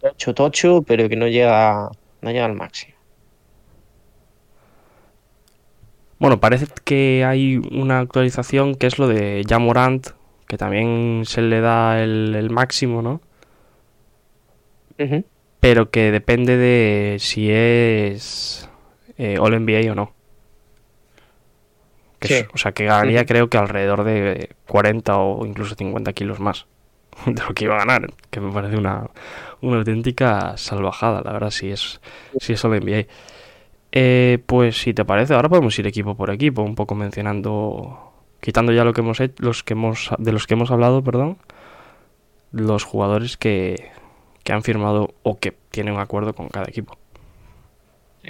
tocho, 0.00 0.34
tocho, 0.34 0.82
pero 0.82 1.08
que 1.08 1.16
no 1.16 1.28
llega, 1.28 1.90
no 2.20 2.30
llega 2.30 2.44
al 2.44 2.54
máximo. 2.54 2.94
Bueno, 6.18 6.38
parece 6.38 6.66
que 6.84 7.24
hay 7.24 7.56
una 7.56 8.00
actualización 8.00 8.74
que 8.74 8.86
es 8.86 8.98
lo 8.98 9.08
de 9.08 9.42
Jamorant, 9.48 10.08
que 10.46 10.58
también 10.58 11.22
se 11.24 11.40
le 11.40 11.60
da 11.60 12.02
el, 12.02 12.34
el 12.34 12.50
máximo, 12.50 13.00
¿no? 13.00 13.20
Ujú. 14.98 15.24
Pero 15.60 15.90
que 15.90 16.10
depende 16.10 16.56
de 16.56 17.16
si 17.20 17.50
es 17.50 18.68
eh, 19.18 19.38
All 19.38 19.54
NBA 19.54 19.92
o 19.92 19.94
no. 19.94 20.12
Que 22.18 22.28
Sí. 22.28 22.34
es- 22.34 22.46
o 22.52 22.58
sea, 22.58 22.72
que 22.72 22.84
ganaría 22.84 23.24
creo 23.24 23.48
que 23.48 23.58
alrededor 23.58 24.04
de 24.04 24.50
40 24.66 25.16
o 25.18 25.46
incluso 25.46 25.74
50 25.74 26.12
kilos 26.12 26.38
más 26.40 26.66
de 27.26 27.42
lo 27.42 27.54
que 27.54 27.64
iba 27.64 27.76
a 27.76 27.78
ganar, 27.84 28.12
que 28.30 28.40
me 28.40 28.52
parece 28.52 28.76
una, 28.76 29.08
una 29.60 29.78
auténtica 29.78 30.56
salvajada, 30.56 31.22
la 31.22 31.32
verdad, 31.32 31.50
si 31.50 31.70
es, 31.70 32.00
si 32.38 32.52
es 32.54 32.64
All 32.64 32.74
NBA. 32.80 33.06
Eh, 33.92 34.38
pues 34.46 34.76
si 34.80 34.94
te 34.94 35.04
parece, 35.04 35.34
ahora 35.34 35.48
podemos 35.48 35.76
ir 35.78 35.86
equipo 35.86 36.14
por 36.14 36.30
equipo, 36.30 36.62
un 36.62 36.74
poco 36.76 36.94
mencionando, 36.94 38.12
quitando 38.40 38.72
ya 38.72 38.84
lo 38.84 38.92
que 38.92 39.00
hemos 39.00 39.18
hecho, 39.20 39.34
los 39.38 39.64
que 39.64 39.72
hemos, 39.72 40.10
de 40.18 40.32
los 40.32 40.46
que 40.46 40.54
hemos 40.54 40.70
hablado, 40.70 41.02
perdón, 41.02 41.38
los 42.52 42.84
jugadores 42.84 43.36
que, 43.36 43.90
que 44.42 44.52
han 44.52 44.62
firmado 44.62 45.14
o 45.22 45.38
que 45.38 45.52
tienen 45.70 45.94
un 45.94 46.00
acuerdo 46.00 46.34
con 46.34 46.48
cada 46.48 46.66
equipo. 46.68 46.96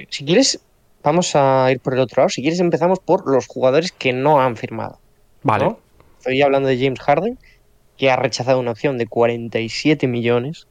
Si 0.08 0.24
quieres, 0.24 0.60
vamos 1.02 1.34
a 1.34 1.70
ir 1.70 1.80
por 1.80 1.94
el 1.94 2.00
otro 2.00 2.22
lado. 2.22 2.28
Si 2.28 2.42
quieres, 2.42 2.60
empezamos 2.60 2.98
por 2.98 3.28
los 3.28 3.46
jugadores 3.46 3.92
que 3.92 4.12
no 4.12 4.40
han 4.40 4.56
firmado. 4.56 4.98
Vale. 5.42 5.64
¿no? 5.64 5.78
Estoy 6.18 6.42
hablando 6.42 6.68
de 6.68 6.78
James 6.78 7.00
Harden, 7.00 7.38
que 7.96 8.10
ha 8.10 8.16
rechazado 8.16 8.60
una 8.60 8.72
opción 8.72 8.98
de 8.98 9.06
47 9.06 10.06
millones 10.06 10.66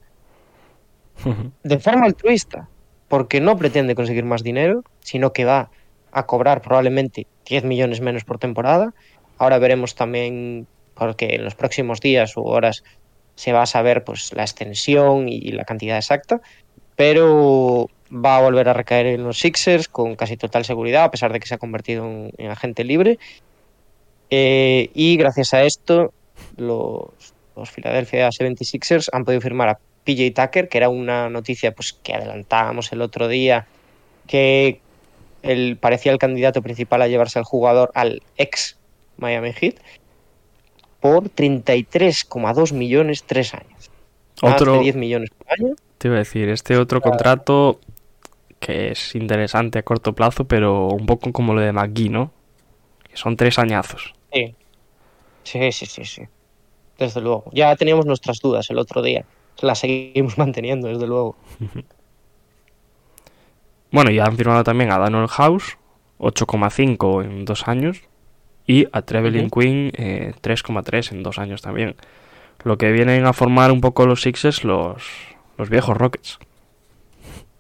de 1.64 1.80
forma 1.80 2.06
altruista, 2.06 2.70
porque 3.08 3.42
no 3.42 3.58
pretende 3.58 3.96
conseguir 3.96 4.26
más 4.26 4.44
dinero, 4.44 4.84
sino 5.00 5.34
que 5.34 5.46
va 5.46 5.72
a 6.12 6.26
cobrar 6.26 6.62
probablemente 6.62 7.28
10 7.48 7.66
millones 7.66 8.02
menos 8.02 8.24
por 8.24 8.40
temporada. 8.40 8.94
Ahora 9.38 9.58
veremos 9.60 9.96
también, 9.96 10.68
porque 10.96 11.36
en 11.36 11.44
los 11.44 11.56
próximos 11.56 12.00
días 12.02 12.36
u 12.38 12.42
horas 12.42 12.84
se 13.40 13.54
va 13.54 13.62
a 13.62 13.66
saber 13.66 14.04
pues, 14.04 14.34
la 14.34 14.42
extensión 14.42 15.30
y 15.30 15.52
la 15.54 15.64
cantidad 15.64 15.96
exacta, 15.96 16.42
pero 16.98 17.90
va 18.14 18.36
a 18.36 18.42
volver 18.42 18.68
a 18.68 18.74
recaer 18.74 19.06
en 19.06 19.24
los 19.24 19.40
Sixers 19.40 19.88
con 19.88 20.18
casi 20.18 20.36
total 20.36 20.66
seguridad, 20.66 21.06
a 21.06 21.12
pesar 21.12 21.32
de 21.32 21.40
que 21.40 21.48
se 21.48 21.56
ha 21.56 21.58
convertido 21.58 22.06
en, 22.06 22.34
en 22.38 22.52
agente 22.52 22.84
libre. 22.84 23.18
Eh, 24.30 24.90
y 24.94 25.16
gracias 25.16 25.54
a 25.54 25.64
esto, 25.64 26.12
los, 26.58 27.34
Philadelphia 27.74 28.28
76ers 28.28 29.08
han 29.14 29.24
podido 29.24 29.40
firmar 29.40 29.70
a 29.70 29.80
PJ 30.04 30.32
Tucker, 30.36 30.68
que 30.68 30.78
era 30.78 30.90
una 30.90 31.30
noticia 31.30 31.72
pues, 31.74 31.94
que 31.94 32.14
adelantábamos 32.14 32.92
el 32.92 33.02
otro 33.02 33.30
día, 33.30 33.68
que 34.28 34.82
parecía 35.80 36.12
el 36.12 36.18
candidato 36.18 36.62
principal 36.62 37.04
a 37.04 37.08
llevarse 37.08 37.40
al 37.40 37.46
jugador 37.46 37.90
al 37.96 38.22
ex 38.36 38.78
Miami 39.16 39.54
Heat, 39.54 39.76
por 41.00 41.30
33,2 41.30 42.74
millones 42.74 43.24
tres 43.24 43.54
años. 43.54 43.90
Más 44.42 44.54
Otro- 44.56 44.74
de 44.74 44.80
10 44.80 44.96
millones 44.96 45.30
por 45.38 45.48
año. 45.52 45.76
Te 45.98 46.08
iba 46.08 46.16
a 46.16 46.20
decir, 46.20 46.48
este 46.50 46.78
otro 46.78 47.02
contrato 47.02 47.80
que 48.60 48.92
es 48.92 49.16
interesante 49.16 49.80
a 49.80 49.84
corto 49.84 50.14
plazo, 50.14 50.46
pero 50.46 50.88
un 50.88 51.06
poco 51.06 51.32
como 51.32 51.54
lo 51.54 51.62
de 51.62 51.72
McGee, 51.72 52.10
¿no? 52.10 52.32
Que 53.10 53.16
son 53.18 53.36
tres 53.38 53.58
añazos. 53.60 54.14
Sí. 54.34 54.56
sí, 55.44 55.72
sí, 55.72 55.86
sí, 55.86 56.06
sí. 56.06 56.22
Desde 56.98 57.22
luego. 57.22 57.46
Ya 57.54 57.76
teníamos 57.76 58.06
nuestras 58.06 58.40
dudas 58.40 58.70
el 58.70 58.78
otro 58.80 59.02
día. 59.02 59.26
Las 59.62 59.80
seguimos 59.80 60.38
manteniendo, 60.38 60.88
desde 60.88 61.08
luego. 61.08 61.36
Bueno, 63.92 64.12
y 64.12 64.20
han 64.20 64.38
firmado 64.38 64.64
también 64.64 64.92
a 64.92 65.00
Daniel 65.00 65.28
House, 65.28 65.78
8,5 66.20 67.24
en 67.26 67.46
dos 67.46 67.68
años, 67.68 68.02
y 68.70 68.88
a 68.92 69.02
Trevelin 69.02 69.48
Ujú. 69.48 69.62
Quinn, 69.62 69.92
eh, 69.98 70.34
3,3 70.44 71.12
en 71.12 71.24
dos 71.24 71.40
años 71.40 71.64
también. 71.64 71.96
Lo 72.64 72.78
que 72.78 72.92
vienen 72.92 73.26
a 73.26 73.34
formar 73.34 73.72
un 73.72 73.82
poco 73.82 74.06
los 74.06 74.22
Sixers, 74.22 74.64
los, 74.64 75.02
los 75.58 75.72
viejos 75.72 75.98
Rockets. 75.98 76.38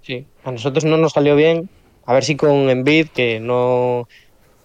Sí. 0.03 0.27
A 0.43 0.51
nosotros 0.51 0.85
no 0.85 0.97
nos 0.97 1.13
salió 1.13 1.35
bien. 1.35 1.67
A 2.05 2.13
ver 2.13 2.23
si 2.23 2.35
con 2.35 2.69
Embiid, 2.69 3.07
que 3.07 3.39
no. 3.39 4.07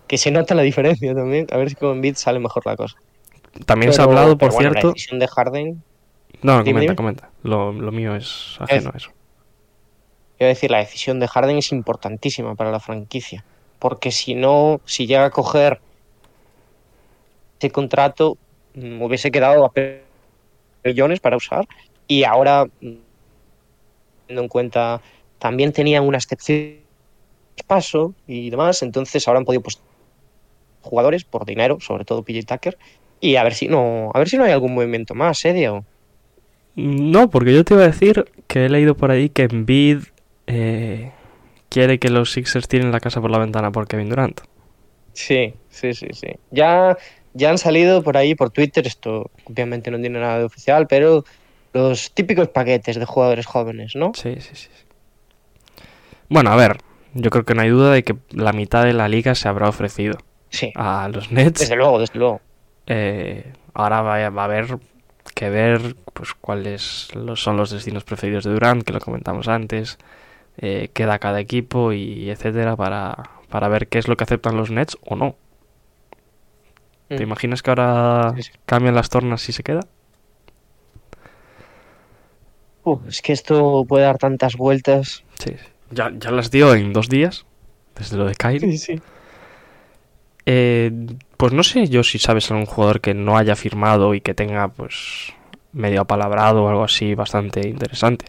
que 0.07 0.19
se 0.19 0.31
nota 0.31 0.55
la 0.55 0.61
diferencia 0.61 1.15
también. 1.15 1.47
A 1.51 1.57
ver 1.57 1.71
si 1.71 1.77
con 1.77 1.93
Embiid 1.93 2.17
sale 2.17 2.41
mejor 2.41 2.67
la 2.67 2.77
cosa. 2.77 2.97
También 3.65 3.95
se 3.95 4.03
ha 4.03 4.05
hablado, 4.05 4.37
por 4.37 4.53
bueno, 4.53 4.71
cierto... 4.71 4.89
La 4.89 4.93
decisión 4.93 5.19
de 5.21 5.29
Harden. 5.29 5.83
No, 6.43 6.63
Dime, 6.63 6.65
comenta, 6.65 6.81
dime. 6.81 6.95
comenta. 6.97 7.31
Lo, 7.43 7.73
lo 7.73 7.91
mío 7.91 8.15
es 8.17 8.57
ajeno 8.61 8.91
a 8.93 8.99
eso. 8.99 9.13
Quiero 10.37 10.49
decir, 10.51 10.71
la 10.71 10.79
decisión 10.79 11.21
de 11.21 11.27
Harden 11.29 11.57
es 11.57 11.73
importantísima 11.73 12.55
para 12.55 12.71
la 12.71 12.81
franquicia. 12.81 13.47
Porque 13.79 14.11
si 14.11 14.35
no, 14.35 14.83
si 14.85 15.07
llega 15.07 15.25
a 15.25 15.31
coger 15.31 15.81
ese 17.59 17.71
contrato, 17.71 18.37
mm, 18.75 19.03
hubiese 19.03 19.31
quedado 19.31 19.65
a 19.65 19.73
millones 20.85 21.21
para 21.21 21.37
usar. 21.37 21.67
Y 22.07 22.25
ahora, 22.25 22.65
mm, 22.65 22.95
teniendo 24.27 24.43
en 24.43 24.49
cuenta, 24.49 25.01
también 25.39 25.73
tenían 25.73 26.05
una 26.05 26.19
excepción 26.19 26.85
paso 27.67 28.15
y 28.27 28.51
demás. 28.51 28.83
Entonces 28.83 29.27
ahora 29.27 29.39
han 29.39 29.45
podido 29.45 29.63
pues, 29.63 29.81
jugadores 30.83 31.25
por 31.25 31.45
dinero, 31.45 31.79
sobre 31.81 32.05
todo 32.05 32.23
PJ 32.23 32.43
Tucker. 32.47 32.79
Y 33.21 33.37
a 33.37 33.45
ver 33.45 33.55
si 33.55 33.69
no, 33.69 34.11
a 34.13 34.19
ver 34.19 34.29
si 34.29 34.37
no 34.37 34.45
hay 34.45 34.53
algún 34.53 34.75
movimiento 34.75 35.15
más, 35.15 35.45
¿eh, 35.45 35.53
Diego? 35.53 35.85
No, 36.77 37.31
porque 37.31 37.55
yo 37.55 37.65
te 37.65 37.75
iba 37.75 37.85
a 37.85 37.87
decir 37.87 38.25
que 38.49 38.67
he 38.67 38.69
leído 38.69 38.97
por 38.97 39.11
ahí 39.11 39.29
que 39.29 39.45
Embiid 39.45 40.01
eh, 40.47 41.13
quiere 41.69 41.99
que 41.99 42.11
los 42.11 42.33
Sixers 42.33 42.69
tiren 42.69 42.91
la 42.91 43.01
casa 43.01 43.21
por 43.21 43.31
la 43.31 43.39
ventana 43.39 43.71
por 43.71 43.87
Kevin 43.87 44.09
Durant. 44.09 44.41
Sí, 45.13 45.55
sí, 45.71 45.95
sí, 45.95 46.09
sí. 46.13 46.29
Ya, 46.51 46.97
ya 47.35 47.51
han 47.51 47.59
salido 47.59 48.03
por 48.03 48.17
ahí, 48.17 48.35
por 48.35 48.51
Twitter, 48.51 48.87
esto 48.87 49.31
obviamente 49.45 49.91
no 49.91 50.01
tiene 50.01 50.19
nada 50.21 50.39
de 50.39 50.45
oficial, 50.45 50.87
pero 50.87 51.25
los 51.73 52.13
típicos 52.13 52.49
paquetes 52.49 52.97
de 52.97 53.05
jugadores 53.05 53.47
jóvenes, 53.47 53.95
¿no? 53.97 54.13
Sí, 54.15 54.37
sí, 54.41 54.51
sí. 54.55 54.69
Bueno, 56.29 56.51
a 56.51 56.57
ver, 56.57 56.79
yo 57.15 57.31
creo 57.31 57.45
que 57.45 57.55
no 57.55 57.63
hay 57.63 57.69
duda 57.71 57.93
de 57.93 58.03
que 58.03 58.17
la 58.31 58.53
mitad 58.53 58.85
de 58.85 58.93
la 58.93 59.09
liga 59.09 59.35
se 59.35 59.49
habrá 59.49 59.69
ofrecido 59.69 60.19
Sí, 60.51 60.73
a 60.77 61.09
los 61.13 61.31
Nets. 61.33 61.61
desde 61.61 61.77
luego, 61.77 61.99
desde 61.99 62.19
luego. 62.19 62.41
Eh, 62.87 63.53
ahora 63.75 64.03
va 64.03 64.25
a, 64.25 64.31
va 64.31 64.43
a 64.43 64.45
haber 64.47 64.79
que 65.35 65.51
ver 65.51 65.97
pues 66.13 66.33
cuáles 66.35 67.09
son 67.35 67.57
los 67.57 67.71
destinos 67.71 68.05
preferidos 68.05 68.45
de 68.45 68.53
Durant, 68.53 68.85
que 68.85 68.93
lo 68.93 69.01
comentamos 69.01 69.49
antes, 69.49 69.99
eh, 70.59 70.91
qué 70.93 71.07
da 71.07 71.19
cada 71.19 71.41
equipo 71.41 71.93
y 71.93 72.31
etcétera 72.31 72.77
para, 72.77 73.17
para 73.49 73.67
ver 73.69 73.89
qué 73.89 73.99
es 73.99 74.07
lo 74.07 74.17
que 74.17 74.25
aceptan 74.25 74.57
los 74.57 74.71
Nets 74.71 74.97
o 75.05 75.17
no. 75.17 75.35
¿Te 77.09 77.19
Mm. 77.21 77.23
imaginas 77.23 77.63
que 77.63 77.71
ahora 77.71 78.33
Sí, 78.37 78.43
sí. 78.45 78.51
cambian 78.67 78.95
las 78.95 79.09
tornas 79.11 79.41
si 79.43 79.53
se 79.53 79.63
queda? 79.63 79.81
Es 83.09 83.23
que 83.23 83.33
esto 83.33 83.85
puede 83.89 84.05
dar 84.05 84.19
tantas 84.19 84.57
vueltas. 84.57 85.25
Sí, 85.39 85.51
sí. 85.51 85.67
Ya, 85.91 86.11
ya 86.19 86.31
las 86.31 86.51
dio 86.51 86.75
en 86.75 86.93
dos 86.93 87.09
días, 87.09 87.47
desde 87.97 88.17
lo 88.17 88.27
de 88.27 88.35
Kyrie. 88.35 88.77
sí. 88.79 89.01
Eh, 90.47 90.93
pues 91.39 91.55
no 91.55 91.63
sé 91.63 91.87
yo 91.87 92.03
si 92.03 92.19
sabes 92.19 92.51
algún 92.51 92.67
jugador 92.67 93.01
que 93.01 93.15
no 93.15 93.39
haya 93.39 93.57
firmado 93.57 94.13
y 94.15 94.21
que 94.21 94.35
tenga 94.35 94.69
pues 94.69 95.33
medio 95.73 96.03
apalabrado 96.03 96.65
o 96.65 96.69
algo 96.69 96.85
así 96.85 97.15
bastante 97.15 97.67
interesante. 97.67 98.27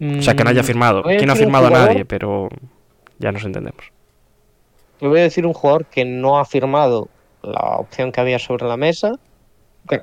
O 0.00 0.22
sea, 0.22 0.34
que 0.36 0.44
no 0.44 0.50
haya 0.50 0.62
firmado. 0.62 1.02
Mm, 1.02 1.08
a 1.08 1.16
¿Quién 1.16 1.30
ha 1.30 1.32
un 1.32 1.38
firmado 1.40 1.66
a 1.66 1.70
nadie? 1.70 2.04
Pero 2.04 2.48
ya 3.18 3.32
nos 3.32 3.44
entendemos. 3.44 3.90
Te 4.98 5.06
voy 5.06 5.20
a 5.20 5.22
decir 5.22 5.46
un 5.46 5.52
jugador 5.52 5.86
que 5.86 6.04
no 6.04 6.38
ha 6.38 6.44
firmado 6.44 7.08
la 7.42 7.76
opción 7.78 8.10
que 8.12 8.20
había 8.20 8.38
sobre 8.38 8.66
la 8.66 8.76
mesa, 8.76 9.12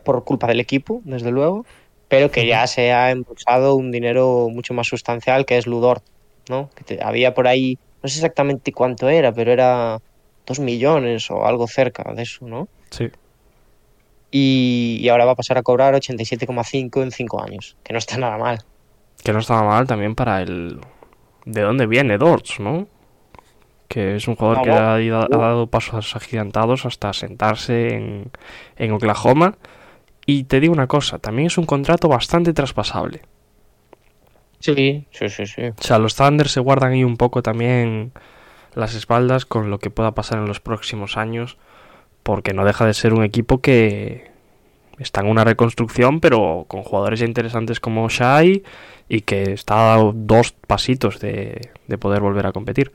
por 0.04 0.24
culpa 0.24 0.48
del 0.48 0.60
equipo, 0.60 1.02
desde 1.04 1.32
luego, 1.32 1.66
pero 2.08 2.32
que 2.32 2.48
ya 2.48 2.66
se 2.68 2.92
ha 2.94 3.12
embolsado 3.12 3.76
un 3.76 3.92
dinero 3.92 4.48
mucho 4.50 4.74
más 4.74 4.88
sustancial, 4.88 5.46
que 5.46 5.58
es 5.58 5.68
Ludort, 5.68 6.04
¿no? 6.50 6.70
Que 6.76 6.84
te- 6.84 7.04
había 7.04 7.34
por 7.34 7.48
ahí, 7.48 7.78
no 8.02 8.10
sé 8.10 8.18
exactamente 8.20 8.72
cuánto 8.72 9.10
era, 9.10 9.32
pero 9.34 9.52
era 9.52 10.00
dos 10.46 10.60
millones 10.60 11.30
o 11.30 11.46
algo 11.46 11.68
cerca 11.68 12.14
de 12.14 12.24
eso, 12.24 12.48
¿no? 12.48 12.68
Sí. 12.90 13.10
Y, 14.32 14.98
y 15.02 15.10
ahora 15.10 15.26
va 15.26 15.32
a 15.32 15.36
pasar 15.36 15.58
a 15.58 15.64
cobrar 15.64 15.94
87,5 15.96 17.04
en 17.04 17.12
cinco 17.12 17.42
años, 17.42 17.78
que 17.84 17.94
no 17.94 18.00
está 18.00 18.18
nada 18.18 18.38
mal. 18.38 18.60
Que 19.24 19.32
no 19.34 19.40
estaba 19.40 19.64
mal 19.64 19.88
también 19.88 20.16
para 20.16 20.42
el... 20.42 20.80
¿De 21.46 21.62
dónde 21.62 21.86
viene 21.86 22.18
Dortz, 22.18 22.60
no? 22.60 22.88
Que 23.88 24.16
es 24.16 24.28
un 24.28 24.36
jugador 24.36 24.58
No, 24.58 24.64
que 24.64 24.70
ha, 24.72 25.02
ido- 25.02 25.20
ha 25.24 25.28
dado 25.38 25.68
pasos 25.68 26.16
agigantados 26.16 26.86
hasta 26.86 27.14
sentarse 27.14 27.94
en, 27.96 28.32
en 28.78 28.92
Oklahoma. 28.92 29.58
Y 30.26 30.46
te 30.46 30.60
digo 30.60 30.74
una 30.74 30.88
cosa, 30.88 31.20
también 31.20 31.48
es 31.48 31.58
un 31.58 31.66
contrato 31.66 32.08
bastante 32.08 32.52
traspasable. 32.54 33.22
Sí, 34.60 35.06
sí, 35.12 35.30
sí, 35.30 35.46
sí. 35.46 35.62
O 35.68 35.82
sea, 35.84 36.00
los 36.00 36.16
Thunder 36.16 36.48
se 36.50 36.60
guardan 36.60 36.94
ahí 36.94 37.04
un 37.04 37.18
poco 37.18 37.44
también 37.44 38.12
las 38.74 38.96
espaldas 38.96 39.46
con 39.46 39.70
lo 39.70 39.78
que 39.80 39.92
pueda 39.92 40.14
pasar 40.16 40.40
en 40.40 40.48
los 40.48 40.60
próximos 40.60 41.18
años, 41.18 41.58
porque 42.24 42.54
no 42.54 42.66
deja 42.66 42.86
de 42.86 42.94
ser 42.96 43.14
un 43.14 43.24
equipo 43.24 43.62
que 43.62 44.32
está 44.98 45.22
en 45.22 45.28
una 45.28 45.44
reconstrucción, 45.44 46.20
pero 46.20 46.66
con 46.68 46.82
jugadores 46.84 47.22
interesantes 47.22 47.80
como 47.80 48.10
Shai 48.10 48.64
y 49.08 49.22
que 49.22 49.52
está 49.52 49.94
a 49.94 50.12
dos 50.16 50.54
pasitos 50.54 51.20
de, 51.20 51.70
de 51.88 51.98
poder 52.00 52.22
volver 52.22 52.48
a 52.48 52.52
competir. 52.52 52.92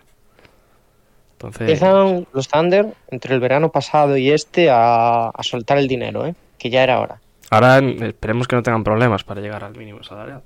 Entonces, 1.41 1.63
Empiezan 1.63 2.27
los 2.35 2.49
Thunder 2.49 2.95
entre 3.09 3.35
el 3.35 3.41
verano 3.41 3.73
pasado 3.73 4.19
y 4.19 4.31
este 4.31 4.69
a, 4.69 5.29
a 5.31 5.43
soltar 5.43 5.79
el 5.79 5.89
dinero, 5.89 6.27
¿eh? 6.27 6.35
que 6.59 6.69
ya 6.69 6.83
era 6.83 7.01
hora. 7.01 7.19
ahora 7.49 7.79
esperemos 7.79 8.47
que 8.47 8.57
no 8.57 8.63
tengan 8.63 8.85
problemas 8.85 9.25
para 9.25 9.41
llegar 9.41 9.65
al 9.65 9.75
mínimo 9.75 10.03
salarial. 10.03 10.43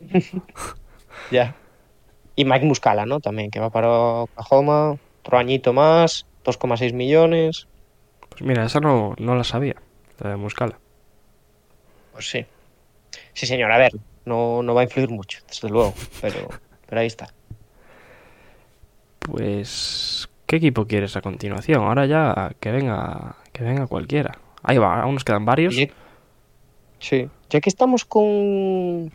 Ya. 1.30 1.54
Y 2.36 2.44
Mike 2.44 2.64
Muscala, 2.64 3.04
¿no? 3.04 3.20
También, 3.20 3.50
que 3.50 3.60
va 3.60 3.70
para 3.70 3.88
Oklahoma, 3.90 4.96
otro 5.20 5.38
añito 5.38 5.72
más, 5.72 6.26
2,6 6.44 6.92
millones. 6.94 7.66
Pues 8.30 8.42
mira, 8.42 8.64
esa 8.64 8.80
no, 8.80 9.14
no 9.18 9.34
la 9.34 9.44
sabía, 9.44 9.74
la 10.20 10.30
de 10.30 10.36
Muscala. 10.36 10.78
Pues 12.12 12.30
sí. 12.30 12.46
Sí, 13.32 13.46
señor, 13.46 13.72
a 13.72 13.78
ver, 13.78 13.92
no, 14.24 14.62
no 14.62 14.74
va 14.74 14.82
a 14.82 14.84
influir 14.84 15.10
mucho, 15.10 15.40
desde 15.48 15.68
luego, 15.68 15.92
pero, 16.20 16.48
pero 16.86 17.00
ahí 17.00 17.08
está. 17.08 17.34
Pues, 19.30 20.28
¿qué 20.46 20.56
equipo 20.56 20.86
quieres 20.86 21.16
a 21.16 21.20
continuación? 21.20 21.82
Ahora 21.84 22.06
ya 22.06 22.52
que 22.60 22.70
venga, 22.70 23.36
que 23.52 23.62
venga 23.64 23.86
cualquiera. 23.86 24.38
Ahí 24.62 24.78
va, 24.78 25.00
aún 25.02 25.14
nos 25.14 25.24
quedan 25.24 25.44
varios. 25.44 25.74
Sí. 27.00 27.28
Ya 27.50 27.60
que 27.60 27.68
estamos 27.68 28.04
con. 28.04 29.10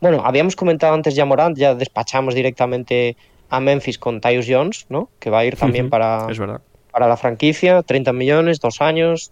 Bueno, 0.00 0.22
habíamos 0.24 0.56
comentado 0.56 0.94
antes 0.94 1.14
ya 1.14 1.24
Morant, 1.24 1.56
ya 1.56 1.74
despachamos 1.74 2.34
directamente 2.34 3.16
a 3.50 3.60
Memphis 3.60 3.98
con 3.98 4.20
Tyus 4.20 4.46
Jones, 4.48 4.86
¿no? 4.88 5.08
Que 5.20 5.30
va 5.30 5.40
a 5.40 5.44
ir 5.44 5.56
también 5.56 5.88
para, 5.90 6.26
Es 6.30 6.38
verdad. 6.38 6.60
para 6.90 7.06
la 7.06 7.16
franquicia, 7.16 7.82
30 7.82 8.12
millones, 8.12 8.58
dos 8.60 8.80
años, 8.80 9.30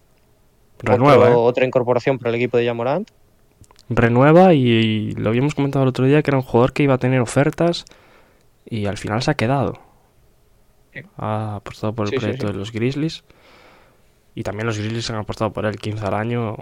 Renueva, 0.79 1.25
otro- 1.25 1.33
¿eh? 1.33 1.35
otra 1.37 1.67
incorporación 1.67 2.19
para 2.19 2.31
el 2.31 2.37
equipo 2.37 2.57
de 2.59 2.67
Jamorant. 2.67 3.09
Renueva 3.89 4.55
y, 4.55 4.61
y 4.69 5.11
lo 5.13 5.31
habíamos 5.31 5.55
comentado 5.57 5.83
el 5.83 5.89
otro 5.89 6.05
día 6.07 6.23
que 6.23 6.31
era 6.31 6.39
un 6.39 6.45
jugador 6.45 6.73
que 6.73 6.85
iba 6.85 6.95
a 6.95 6.99
tener 6.99 7.21
ofertas 7.21 7.85
y 8.65 8.87
al 8.87 8.99
final 8.99 9.21
se 9.23 9.33
ha 9.33 9.35
quedado. 9.35 9.79
Ha 11.17 11.57
apostado 11.57 11.95
por 11.95 12.07
el 12.07 12.11
Sí, 12.11 12.17
sí, 12.21 12.21
proyecto 12.21 12.47
sí. 12.47 12.53
de 12.53 12.59
los 12.59 12.73
Grizzlies 12.73 13.25
y 14.35 14.43
también 14.43 14.67
los 14.67 14.79
Grizzlies 14.79 15.11
han 15.11 15.17
apostado 15.17 15.53
por 15.53 15.67
él 15.67 15.77
15 15.79 16.05
al 16.05 16.15
año, 16.15 16.57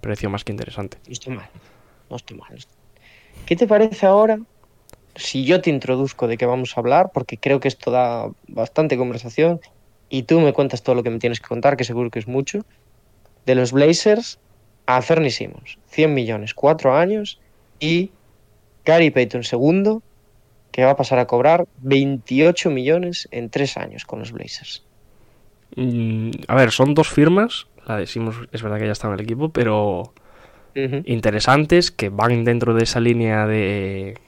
precio 0.00 0.30
más 0.30 0.44
que 0.44 0.52
interesante. 0.52 0.98
No 1.06 1.12
estoy 1.12 1.34
mal, 1.34 1.50
no 2.10 2.16
estoy 2.16 2.36
mal. 2.36 2.56
¿qué 3.46 3.56
te 3.56 3.66
parece 3.66 4.06
ahora 4.06 4.38
si 5.14 5.44
yo 5.44 5.60
te 5.60 5.70
introduzco 5.70 6.26
de 6.28 6.36
qué 6.36 6.46
vamos 6.46 6.76
a 6.76 6.80
hablar? 6.80 7.10
Porque 7.12 7.38
creo 7.38 7.60
que 7.60 7.68
esto 7.68 7.90
da 7.90 8.30
bastante 8.48 8.96
conversación 8.96 9.60
y 10.08 10.24
tú 10.24 10.40
me 10.40 10.52
cuentas 10.52 10.82
todo 10.82 10.94
lo 10.94 11.02
que 11.02 11.10
me 11.10 11.18
tienes 11.18 11.40
que 11.40 11.48
contar, 11.48 11.76
que 11.76 11.84
seguro 11.84 12.10
que 12.10 12.18
es 12.18 12.28
mucho. 12.28 12.64
De 13.46 13.54
los 13.54 13.72
Blazers 13.72 14.38
a 14.86 15.02
Fernie 15.02 15.30
Simmons, 15.30 15.78
100 15.86 16.14
millones, 16.14 16.54
4 16.54 16.94
años 16.94 17.40
y 17.80 18.12
Gary 18.84 19.10
Payton 19.10 19.44
segundo, 19.44 20.02
que 20.78 20.84
va 20.84 20.92
a 20.92 20.96
pasar 20.96 21.18
a 21.18 21.26
cobrar 21.26 21.66
28 21.82 22.70
millones 22.70 23.26
en 23.32 23.50
3 23.50 23.76
años 23.78 24.04
con 24.04 24.20
los 24.20 24.30
Blazers. 24.30 24.84
Mm, 25.74 26.30
a 26.46 26.54
ver, 26.54 26.70
son 26.70 26.94
dos 26.94 27.08
firmas. 27.08 27.66
La 27.84 27.96
de 27.96 28.06
Simmons 28.06 28.36
es 28.52 28.62
verdad 28.62 28.78
que 28.78 28.86
ya 28.86 28.92
está 28.92 29.08
en 29.08 29.14
el 29.14 29.20
equipo, 29.20 29.48
pero 29.48 30.12
interesantes 31.06 31.90
que 31.90 32.10
van 32.10 32.44
dentro 32.44 32.74
de 32.74 32.84
esa 32.84 33.00
línea 33.00 33.48
de 33.48 34.18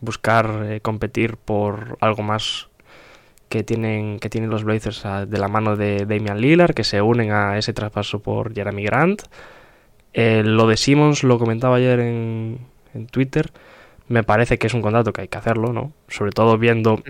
buscar 0.00 0.64
eh, 0.68 0.80
competir 0.80 1.36
por 1.36 1.96
algo 2.00 2.24
más 2.24 2.66
que 3.48 3.62
tienen 3.62 4.18
que 4.18 4.28
tienen 4.28 4.50
los 4.50 4.64
Blazers 4.64 5.06
a- 5.06 5.24
de 5.24 5.38
la 5.38 5.46
mano 5.46 5.76
de 5.76 6.04
Damian 6.04 6.40
Lillard 6.40 6.74
que 6.74 6.82
se 6.82 7.00
unen 7.00 7.30
a 7.30 7.56
ese 7.58 7.72
traspaso 7.72 8.18
por 8.18 8.52
Jeremy 8.52 8.82
Grant 8.84 9.22
Eh, 10.14 10.42
lo 10.44 10.66
de 10.66 10.76
Simmons 10.76 11.22
lo 11.22 11.38
comentaba 11.38 11.76
ayer 11.76 12.00
en, 12.00 12.58
en 12.94 13.06
Twitter 13.06 13.52
me 14.08 14.22
parece 14.24 14.58
que 14.58 14.66
es 14.68 14.74
un 14.74 14.82
contrato 14.82 15.12
que 15.12 15.22
hay 15.22 15.28
que 15.28 15.38
hacerlo 15.38 15.72
no 15.72 15.92
sobre 16.08 16.32
todo 16.32 16.58
viendo 16.58 17.02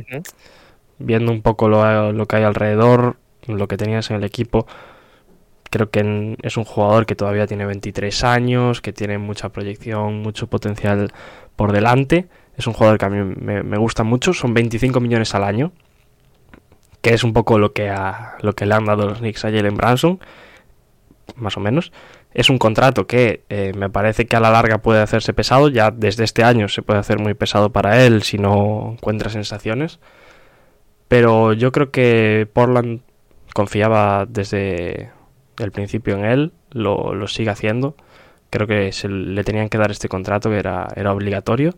viendo 0.99 1.33
un 1.33 1.43
poco 1.43 1.69
lo, 1.69 2.13
lo 2.13 2.27
que 2.27 2.37
hay 2.37 2.45
alrededor, 2.45 3.17
lo 3.47 3.69
que 3.69 3.77
tenías 3.77 4.11
en 4.11 4.17
el 4.17 4.25
equipo, 4.25 4.67
creo 5.71 5.91
que 5.91 6.01
en- 6.01 6.37
es 6.43 6.57
un 6.57 6.65
jugador 6.65 7.07
que 7.07 7.15
todavía 7.17 7.47
tiene 7.47 7.67
23 7.67 8.25
años, 8.25 8.81
que 8.81 8.93
tiene 8.93 9.19
mucha 9.19 9.51
proyección, 9.51 10.23
mucho 10.23 10.47
potencial 10.49 11.13
por 11.57 11.73
delante. 11.73 12.29
Es 12.57 12.67
un 12.67 12.73
jugador 12.73 12.99
que 12.99 13.05
a 13.07 13.11
mí 13.11 13.35
me, 13.41 13.63
me 13.63 13.77
gusta 13.79 14.03
mucho, 14.05 14.33
son 14.33 14.55
25 14.55 15.01
millones 15.01 15.35
al 15.35 15.45
año, 15.45 15.73
que 17.03 17.15
es 17.15 17.25
un 17.25 17.33
poco 17.33 17.59
lo 17.59 17.73
que, 17.73 17.89
a- 17.91 18.37
lo 18.41 18.55
que 18.55 18.67
le 18.67 18.75
han 18.75 18.85
dado 18.85 19.07
los 19.09 19.19
Knicks 19.19 19.45
a 19.45 19.51
Jalen 19.51 19.77
Branson, 19.77 20.19
más 21.37 21.57
o 21.57 21.61
menos. 21.61 21.93
Es 22.37 22.51
un 22.51 22.59
contrato 22.59 23.07
que 23.07 23.45
eh, 23.49 23.73
me 23.75 23.89
parece 23.89 24.27
que 24.27 24.37
a 24.37 24.41
la 24.41 24.51
larga 24.51 24.77
puede 24.83 25.01
hacerse 25.01 25.33
pesado, 25.33 25.71
ya 25.71 25.91
desde 25.91 26.23
este 26.23 26.45
año 26.45 26.69
se 26.69 26.83
puede 26.83 27.01
hacer 27.01 27.19
muy 27.19 27.33
pesado 27.33 27.73
para 27.73 28.05
él 28.05 28.23
si 28.25 28.37
no 28.37 28.93
encuentra 28.93 29.31
sensaciones. 29.31 30.01
Pero 31.09 31.55
yo 31.55 31.73
creo 31.73 31.91
que 31.91 32.47
Portland 32.53 33.01
confiaba 33.55 34.27
desde 34.29 35.13
el 35.59 35.73
principio 35.73 36.15
en 36.19 36.27
él, 36.27 36.53
lo, 36.73 37.15
lo 37.15 37.27
sigue 37.27 37.49
haciendo. 37.49 37.97
Creo 38.51 38.67
que 38.67 38.93
se 38.93 39.09
le 39.09 39.43
tenían 39.43 39.71
que 39.71 39.79
dar 39.79 39.91
este 39.91 40.11
contrato 40.11 40.51
que 40.51 40.59
era, 40.59 40.89
era 40.95 41.15
obligatorio. 41.15 41.75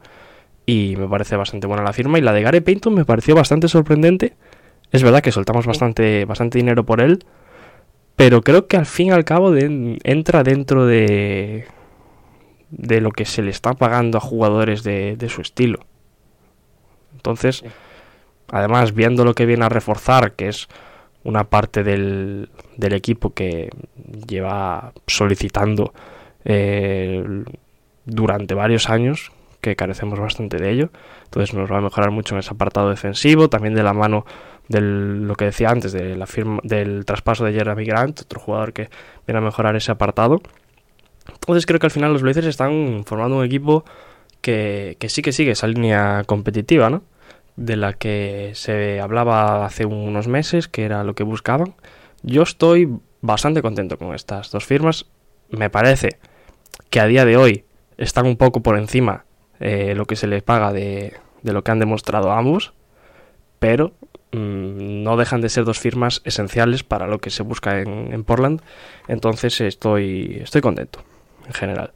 Y 0.67 0.97
me 0.97 1.07
parece 1.07 1.37
bastante 1.37 1.69
buena 1.69 1.85
la 1.85 1.93
firma. 1.93 2.19
Y 2.19 2.23
la 2.23 2.33
de 2.33 2.43
Gary 2.43 2.63
Payton 2.63 2.95
me 2.97 3.05
pareció 3.05 3.37
bastante 3.37 3.69
sorprendente. 3.69 4.35
Es 4.91 5.05
verdad 5.05 5.23
que 5.23 5.31
soltamos 5.31 5.67
bastante, 5.67 6.25
bastante 6.25 6.59
dinero 6.59 6.85
por 6.85 7.01
él. 7.01 7.25
Pero 8.19 8.43
creo 8.43 8.66
que 8.66 8.77
al 8.77 8.85
fin 8.85 9.07
y 9.07 9.11
al 9.12 9.25
cabo 9.25 9.53
de- 9.53 9.99
entra 10.03 10.43
dentro 10.43 10.87
de, 10.87 11.66
de 12.71 13.01
lo 13.01 13.12
que 13.12 13.25
se 13.25 13.43
le 13.43 13.51
está 13.51 13.75
pagando 13.75 14.19
a 14.19 14.21
jugadores 14.21 14.83
de, 14.83 15.16
de 15.16 15.29
su 15.29 15.41
estilo. 15.41 15.79
Entonces, 17.14 17.62
además, 18.51 18.93
viendo 18.93 19.25
lo 19.25 19.35
que 19.35 19.47
viene 19.47 19.64
a 19.64 19.69
reforzar, 19.69 20.33
que 20.33 20.49
es 20.49 20.66
una 21.23 21.45
parte 21.45 21.85
del, 21.85 22.49
del 22.77 22.93
equipo 22.93 23.33
que 23.35 23.71
lleva 24.27 24.93
solicitando 25.07 25.93
eh, 26.45 27.25
durante 28.05 28.55
varios 28.55 28.89
años, 28.91 29.31
que 29.61 29.77
carecemos 29.77 30.19
bastante 30.19 30.57
de 30.59 30.71
ello. 30.71 30.91
Entonces 31.25 31.55
nos 31.55 31.71
va 31.71 31.79
a 31.79 31.81
mejorar 31.81 32.11
mucho 32.11 32.35
en 32.35 32.41
ese 32.41 32.51
apartado 32.51 32.91
defensivo, 32.91 33.49
también 33.49 33.75
de 33.75 33.83
la 33.83 33.93
mano 33.93 34.25
de 34.69 34.81
lo 34.81 35.35
que 35.35 35.47
decía 35.47 35.71
antes, 35.71 35.93
de 35.93 36.17
la 36.17 36.27
firma, 36.27 36.61
del 36.63 37.05
traspaso 37.05 37.45
de 37.45 37.53
Jeremy 37.53 37.85
Grant, 37.85 38.21
otro 38.21 38.39
jugador 38.39 38.73
que 38.73 38.91
viene 39.27 39.39
a 39.39 39.43
mejorar 39.43 39.77
ese 39.77 39.91
apartado. 39.91 40.41
Entonces 41.33 41.67
creo 41.67 41.81
que 41.81 41.87
al 41.87 41.91
final 41.91 42.13
los 42.13 42.23
Blazers 42.23 42.47
están 42.47 43.03
formando 43.05 43.39
un 43.39 43.45
equipo 43.45 43.85
que, 44.41 44.97
que 44.99 45.09
sí 45.09 45.23
que 45.23 45.33
sigue 45.33 45.53
esa 45.53 45.67
línea 45.67 46.23
competitiva, 46.27 46.91
¿no? 46.91 47.03
De 47.57 47.77
la 47.77 47.95
que 47.95 48.53
se 48.55 49.01
hablaba 49.01 49.67
hace 49.67 49.85
unos 49.85 50.29
meses, 50.29 50.69
que 50.69 50.85
era 50.85 51.03
lo 51.03 51.15
que 51.15 51.25
buscaban. 51.25 51.75
Yo 52.23 52.43
estoy 52.43 52.89
bastante 53.21 53.63
contento 53.63 53.99
con 53.99 54.15
estas 54.15 54.51
dos 54.51 54.65
firmas. 54.65 55.07
Me 55.51 55.71
parece 55.71 56.19
que 56.91 57.01
a 57.01 57.07
día 57.07 57.25
de 57.25 57.37
hoy 57.37 57.65
están 57.97 58.27
un 58.27 58.37
poco 58.37 58.63
por 58.63 58.79
encima 58.79 59.25
eh, 59.61 59.95
lo 59.95 60.07
que 60.07 60.17
se 60.17 60.27
les 60.27 60.43
paga 60.43 60.73
de, 60.73 61.15
de 61.43 61.53
lo 61.53 61.63
que 61.63 61.71
han 61.71 61.79
demostrado 61.79 62.33
ambos, 62.33 62.73
pero 63.59 63.93
mm, 64.33 65.03
no 65.03 65.17
dejan 65.17 65.41
de 65.41 65.49
ser 65.49 65.65
dos 65.65 65.79
firmas 65.79 66.23
esenciales 66.25 66.83
para 66.83 67.07
lo 67.07 67.19
que 67.19 67.31
se 67.31 67.43
busca 67.43 67.81
en, 67.81 68.13
en 68.13 68.25
Portland. 68.25 68.63
Entonces 69.09 69.61
estoy, 69.61 70.41
estoy 70.43 70.61
contento 70.61 71.01
en 71.47 71.53
general. 71.53 71.93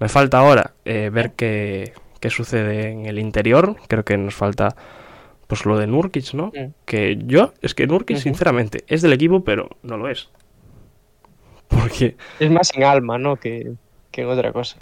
Me 0.00 0.08
falta 0.08 0.38
ahora 0.38 0.72
eh, 0.84 1.10
ver 1.12 1.32
qué, 1.32 1.92
qué 2.20 2.30
sucede 2.30 2.90
en 2.90 3.06
el 3.06 3.18
interior. 3.18 3.76
Creo 3.88 4.04
que 4.04 4.16
nos 4.16 4.34
falta 4.34 4.76
pues 5.46 5.66
lo 5.66 5.78
de 5.78 5.86
Nurkic, 5.86 6.34
¿no? 6.34 6.46
Mm. 6.54 6.72
Que 6.84 7.18
yo, 7.24 7.52
es 7.60 7.74
que 7.74 7.86
Nurkic, 7.86 8.16
sinceramente, 8.16 8.84
es 8.88 9.02
del 9.02 9.12
equipo, 9.12 9.44
pero 9.44 9.70
no 9.82 9.96
lo 9.96 10.08
es. 10.08 10.30
Porque, 11.68 12.16
Es 12.40 12.50
más 12.50 12.74
en 12.74 12.84
alma, 12.84 13.18
¿no? 13.18 13.36
Que, 13.36 13.72
que 14.10 14.22
en 14.22 14.28
otra 14.28 14.52
cosa. 14.52 14.78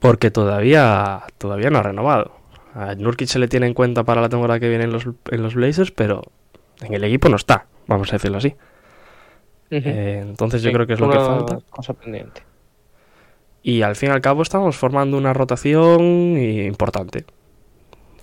Porque 0.00 0.30
todavía, 0.30 1.22
todavía 1.38 1.70
no 1.70 1.78
ha 1.78 1.82
renovado. 1.82 2.32
A 2.74 2.94
Nurkic 2.94 3.28
se 3.28 3.38
le 3.38 3.48
tiene 3.48 3.66
en 3.66 3.74
cuenta 3.74 4.04
para 4.04 4.20
la 4.20 4.28
temporada 4.28 4.60
que 4.60 4.68
viene 4.68 4.84
en 4.84 4.92
los, 4.92 5.06
en 5.06 5.42
los 5.42 5.54
Blazers, 5.54 5.90
pero 5.90 6.22
en 6.82 6.92
el 6.94 7.04
equipo 7.04 7.28
no 7.28 7.36
está, 7.36 7.66
vamos 7.86 8.10
a 8.10 8.16
decirlo 8.16 8.38
así. 8.38 8.54
Eh, 9.70 10.20
entonces 10.22 10.62
yo 10.62 10.70
creo 10.72 10.86
que 10.86 10.92
es 10.92 11.00
lo 11.00 11.10
que 11.10 11.18
falta. 11.18 11.58
Cosa 11.70 11.94
pendiente. 11.94 12.42
Y 13.62 13.82
al 13.82 13.96
fin 13.96 14.10
y 14.10 14.12
al 14.12 14.20
cabo 14.20 14.42
estamos 14.42 14.76
formando 14.76 15.16
una 15.16 15.32
rotación 15.32 16.36
importante. 16.38 17.24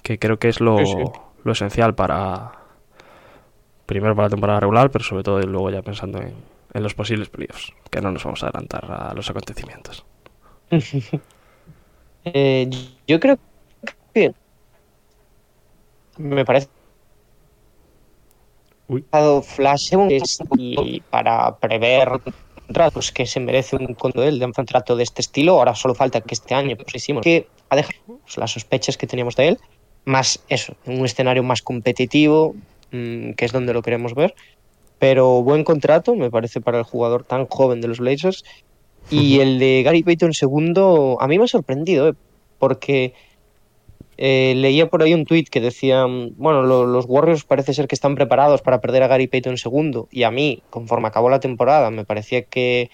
Que 0.02 0.20
creo 0.20 0.38
que 0.38 0.50
es 0.50 0.62
lo, 0.62 0.78
Sí, 0.78 0.86
sí. 0.86 1.04
lo 1.44 1.52
esencial 1.52 1.96
para. 1.96 2.52
Primero 3.86 4.16
para 4.16 4.28
la 4.28 4.32
temporada 4.32 4.60
regular, 4.62 4.90
pero 4.90 5.04
sobre 5.04 5.24
todo 5.24 5.42
luego 5.42 5.70
ya 5.70 5.82
pensando 5.82 6.20
en, 6.20 6.34
en 6.74 6.84
los 6.84 6.94
posibles 6.94 7.28
playoffs. 7.30 7.74
Que 7.90 8.00
no 8.00 8.12
nos 8.12 8.24
vamos 8.24 8.42
a 8.44 8.48
adelantar 8.48 8.86
a 8.90 9.14
los 9.14 9.30
acontecimientos. 9.30 10.06
Eh, 12.26 12.70
yo 13.08 13.20
creo 13.20 13.38
que 14.14 14.32
me 16.18 16.46
parece 16.46 16.70
Uy. 18.88 19.06
dado 19.12 19.42
Flash 19.42 19.92
y 20.58 21.02
para 21.10 21.58
prever 21.58 22.10
contratos 22.68 23.12
que 23.12 23.26
se 23.26 23.40
merece 23.40 23.76
un 23.76 23.96
él 24.16 24.40
de 24.40 24.46
un 24.46 24.52
contrato 24.52 24.96
de 24.96 25.04
este 25.04 25.22
estilo 25.22 25.54
ahora 25.54 25.76
solo 25.76 25.96
falta 25.96 26.22
que 26.22 26.34
este 26.34 26.54
año 26.54 26.76
pues 26.78 26.96
hicimos 26.96 27.24
que 27.24 27.48
ha 27.70 27.76
dejado 27.76 28.20
pues, 28.24 28.38
las 28.38 28.52
sospechas 28.52 28.98
que 28.98 29.08
teníamos 29.08 29.36
de 29.36 29.50
él 29.50 29.58
más 30.06 30.44
eso 30.48 30.76
un 30.86 31.06
escenario 31.06 31.44
más 31.44 31.62
competitivo 31.62 32.56
mm, 32.92 33.32
que 33.34 33.46
es 33.46 33.52
donde 33.52 33.74
lo 33.74 33.82
queremos 33.82 34.14
ver 34.14 34.34
pero 34.98 35.42
buen 35.42 35.64
contrato 35.64 36.16
me 36.16 36.30
parece 36.30 36.62
para 36.62 36.78
el 36.78 36.84
jugador 36.84 37.26
tan 37.26 37.48
joven 37.48 37.82
de 37.82 37.88
los 37.88 38.00
Blazers 38.00 38.44
y 39.10 39.40
el 39.40 39.60
de 39.60 39.84
Gary 39.84 40.04
Payton 40.04 40.34
segundo 40.34 41.18
a 41.20 41.28
mí 41.28 41.38
me 41.38 41.46
ha 41.46 41.48
sorprendido 41.48 42.10
¿eh? 42.10 42.14
porque 42.58 43.14
eh, 44.18 44.54
leía 44.56 44.88
por 44.88 45.02
ahí 45.04 45.14
un 45.14 45.26
tuit 45.26 45.50
que 45.50 45.60
decía, 45.60 46.06
bueno, 46.06 46.64
lo- 46.64 46.86
los 46.86 47.06
Warriors 47.08 47.44
parece 47.46 47.74
ser 47.74 47.88
que 47.88 47.96
están 47.96 48.16
preparados 48.16 48.62
para 48.62 48.80
perder 48.80 49.04
a 49.04 49.08
Gary 49.08 49.28
Payton 49.28 49.58
segundo 49.58 50.08
y 50.12 50.24
a 50.24 50.32
mí, 50.32 50.62
conforme 50.70 51.08
acabó 51.08 51.30
la 51.30 51.40
temporada, 51.40 51.90
me 51.90 52.06
parecía 52.06 52.44
que, 52.44 52.90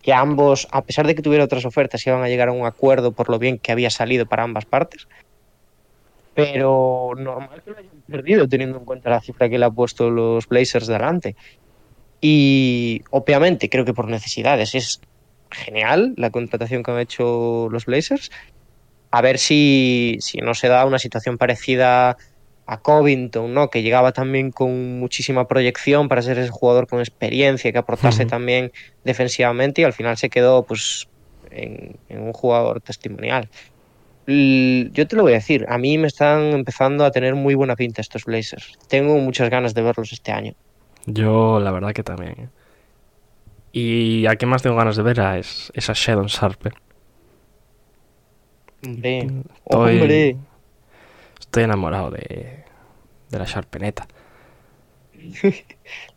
que 0.00 0.12
ambos, 0.12 0.68
a 0.70 0.82
pesar 0.82 1.06
de 1.06 1.14
que 1.14 1.22
tuviera 1.22 1.44
otras 1.44 1.64
ofertas, 1.64 2.06
iban 2.06 2.22
a 2.22 2.28
llegar 2.28 2.48
a 2.48 2.52
un 2.52 2.66
acuerdo 2.66 3.12
por 3.12 3.28
lo 3.30 3.38
bien 3.38 3.58
que 3.58 3.72
había 3.72 3.90
salido 3.90 4.26
para 4.26 4.44
ambas 4.44 4.64
partes. 4.64 5.08
Pero 6.34 7.12
normal 7.16 7.62
que 7.64 7.70
lo 7.70 7.78
hayan 7.78 8.02
perdido 8.08 8.48
teniendo 8.48 8.78
en 8.78 8.84
cuenta 8.84 9.10
la 9.10 9.20
cifra 9.20 9.48
que 9.48 9.58
le 9.58 9.66
ha 9.66 9.70
puesto 9.70 10.10
los 10.10 10.48
Blazers 10.48 10.86
delante. 10.88 11.36
Y 12.20 13.02
obviamente 13.10 13.68
creo 13.68 13.84
que 13.84 13.94
por 13.94 14.08
necesidades 14.08 14.74
es 14.74 15.00
genial 15.54 16.14
la 16.16 16.30
contratación 16.30 16.82
que 16.82 16.90
han 16.92 17.00
hecho 17.00 17.68
los 17.70 17.86
Blazers. 17.86 18.28
A 19.10 19.20
ver 19.22 19.38
si, 19.38 20.16
si 20.20 20.38
no 20.38 20.54
se 20.54 20.68
da 20.68 20.84
una 20.86 20.98
situación 20.98 21.38
parecida 21.38 22.16
a 22.66 22.78
Covington, 22.80 23.54
¿no? 23.54 23.68
Que 23.68 23.82
llegaba 23.82 24.12
también 24.12 24.50
con 24.52 24.98
muchísima 24.98 25.46
proyección 25.46 26.08
para 26.08 26.22
ser 26.22 26.38
ese 26.38 26.50
jugador 26.50 26.86
con 26.88 27.00
experiencia, 27.00 27.72
que 27.72 27.78
aportase 27.78 28.26
también 28.26 28.70
defensivamente 29.04 29.82
y 29.82 29.84
al 29.84 29.92
final 29.94 30.16
se 30.16 30.30
quedó 30.30 30.64
pues 30.66 31.06
en, 31.50 31.96
en 32.08 32.22
un 32.22 32.32
jugador 32.32 32.80
testimonial. 32.82 33.48
L- 34.26 34.90
Yo 34.92 35.06
te 35.08 35.16
lo 35.16 35.22
voy 35.22 35.32
a 35.32 35.36
decir, 35.36 35.66
a 35.68 35.78
mí 35.78 35.98
me 35.98 36.08
están 36.08 36.52
empezando 36.52 37.04
a 37.04 37.10
tener 37.10 37.34
muy 37.34 37.54
buena 37.54 37.76
pinta 37.76 38.00
estos 38.02 38.24
Blazers. 38.24 38.72
Tengo 38.88 39.18
muchas 39.18 39.50
ganas 39.50 39.74
de 39.74 39.82
verlos 39.82 40.12
este 40.12 40.32
año. 40.32 40.52
Yo, 41.06 41.60
la 41.60 41.70
verdad 41.72 41.92
que 41.92 42.02
también. 42.02 42.50
Y 43.76 44.24
a 44.26 44.36
qué 44.36 44.46
más 44.46 44.62
tengo 44.62 44.76
ganas 44.76 44.94
de 44.96 45.02
ver 45.02 45.20
a 45.20 45.36
es, 45.36 45.72
es 45.74 45.90
a 45.90 45.94
Shadon 45.94 46.26
Sharpe. 46.26 46.70
Hombre, 48.86 49.18
Estoy- 49.18 49.44
hombre. 50.00 50.36
Estoy 51.40 51.64
enamorado 51.64 52.10
de, 52.12 52.64
de 53.30 53.38
la 53.38 53.44
Sharpeneta. 53.44 54.06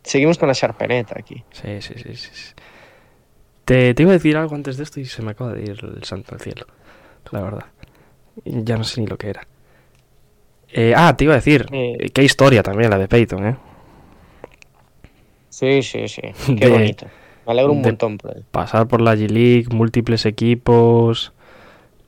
Seguimos 0.04 0.38
con 0.38 0.46
la 0.48 0.54
Sharpeneta 0.54 1.16
aquí. 1.18 1.42
Sí, 1.50 1.80
sí, 1.80 1.94
sí, 1.96 2.14
sí. 2.14 2.52
Te, 3.64 3.92
te 3.94 4.02
iba 4.02 4.10
a 4.12 4.14
decir 4.14 4.36
algo 4.36 4.54
antes 4.54 4.76
de 4.76 4.84
esto 4.84 5.00
y 5.00 5.04
se 5.06 5.22
me 5.22 5.32
acaba 5.32 5.52
de 5.52 5.62
ir 5.62 5.78
el 5.82 6.04
santo 6.04 6.34
al 6.34 6.40
cielo. 6.40 6.66
La 7.32 7.40
verdad. 7.42 7.64
Ya 8.44 8.76
no 8.78 8.84
sé 8.84 9.00
ni 9.00 9.06
lo 9.08 9.18
que 9.18 9.30
era. 9.30 9.46
Eh, 10.70 10.94
ah, 10.96 11.16
te 11.16 11.24
iba 11.24 11.32
a 11.32 11.36
decir. 11.36 11.66
Eh, 11.72 12.10
Qué 12.14 12.22
historia 12.22 12.62
también 12.62 12.90
la 12.90 12.98
de 12.98 13.08
Peyton, 13.08 13.46
¿eh? 13.46 13.56
Sí, 15.48 15.82
sí, 15.82 16.06
sí. 16.08 16.22
Qué 16.46 16.54
De- 16.54 16.68
bonito. 16.70 17.06
Me 17.48 17.52
alegro 17.52 17.72
un 17.72 17.82
montón 17.82 18.18
por 18.18 18.36
él. 18.36 18.44
Pasar 18.50 18.86
por 18.88 19.00
la 19.00 19.16
G-League, 19.16 19.66
múltiples 19.74 20.26
equipos, 20.26 21.32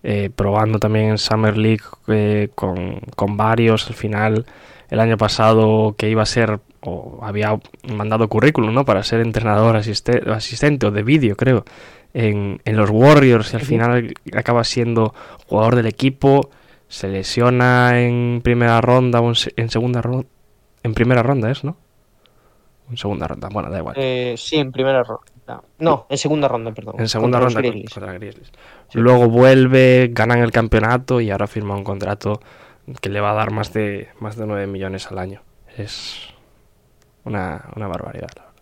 eh, 0.02 0.30
probando 0.34 0.78
también 0.78 1.06
en 1.10 1.18
Summer 1.18 1.56
League 1.56 1.82
eh, 2.08 2.50
con, 2.54 3.00
con 3.16 3.36
varios. 3.38 3.86
Al 3.88 3.94
final, 3.94 4.44
el 4.90 5.00
año 5.00 5.16
pasado 5.16 5.94
que 5.96 6.10
iba 6.10 6.22
a 6.22 6.26
ser, 6.26 6.60
o 6.82 7.20
había 7.22 7.58
mandado 7.90 8.28
currículum, 8.28 8.74
¿no? 8.74 8.84
Para 8.84 9.02
ser 9.02 9.20
entrenador 9.20 9.76
asiste- 9.76 10.26
asistente 10.30 10.86
o 10.86 10.90
de 10.90 11.02
vídeo, 11.02 11.36
creo, 11.36 11.64
en, 12.12 12.60
en 12.66 12.76
los 12.76 12.90
Warriors 12.90 13.52
y 13.52 13.56
al 13.56 13.62
final 13.62 14.14
acaba 14.36 14.62
siendo 14.64 15.14
jugador 15.46 15.74
del 15.76 15.86
equipo. 15.86 16.50
Se 16.88 17.08
lesiona 17.08 18.00
en 18.02 18.40
primera 18.42 18.80
ronda 18.82 19.20
o 19.20 19.28
en, 19.28 19.34
se- 19.36 19.52
en 19.56 19.70
segunda 19.70 20.02
ronda. 20.02 20.26
En 20.82 20.92
primera 20.92 21.22
ronda 21.22 21.50
es, 21.50 21.64
¿no? 21.64 21.76
En 22.90 22.96
segunda 22.96 23.28
ronda, 23.28 23.48
bueno, 23.52 23.70
da 23.70 23.78
igual. 23.78 23.94
Eh, 23.98 24.34
sí, 24.36 24.56
en 24.56 24.72
primera 24.72 25.04
ronda. 25.04 25.22
No, 25.78 26.06
en 26.08 26.18
segunda 26.18 26.48
ronda, 26.48 26.72
perdón. 26.72 26.96
En 26.98 27.08
segunda 27.08 27.40
ronda 27.40 27.60
Grizzlies. 27.60 27.92
contra 27.92 28.12
Grizzlies. 28.14 28.52
Luego 28.92 29.28
vuelve, 29.28 30.10
ganan 30.12 30.40
el 30.40 30.52
campeonato 30.52 31.20
y 31.20 31.30
ahora 31.30 31.46
firma 31.46 31.74
un 31.74 31.84
contrato 31.84 32.40
que 33.00 33.08
le 33.08 33.20
va 33.20 33.30
a 33.30 33.34
dar 33.34 33.50
más 33.50 33.72
de 33.72 34.08
más 34.18 34.36
de 34.36 34.46
9 34.46 34.66
millones 34.66 35.10
al 35.10 35.18
año. 35.18 35.42
Es 35.76 36.28
una, 37.24 37.70
una 37.76 37.86
barbaridad. 37.88 38.28
la 38.34 38.42
verdad. 38.42 38.54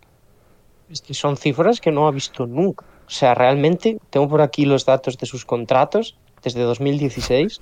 Es 0.89 1.01
que 1.01 1.13
son 1.13 1.37
cifras 1.37 1.79
que 1.79 1.91
no 1.91 2.07
ha 2.07 2.11
visto 2.11 2.47
nunca. 2.47 2.85
O 3.05 3.11
sea, 3.11 3.33
realmente 3.33 3.97
tengo 4.09 4.27
por 4.29 4.41
aquí 4.41 4.65
los 4.65 4.85
datos 4.85 5.17
de 5.17 5.25
sus 5.25 5.45
contratos 5.45 6.17
desde 6.43 6.61
2016 6.61 7.61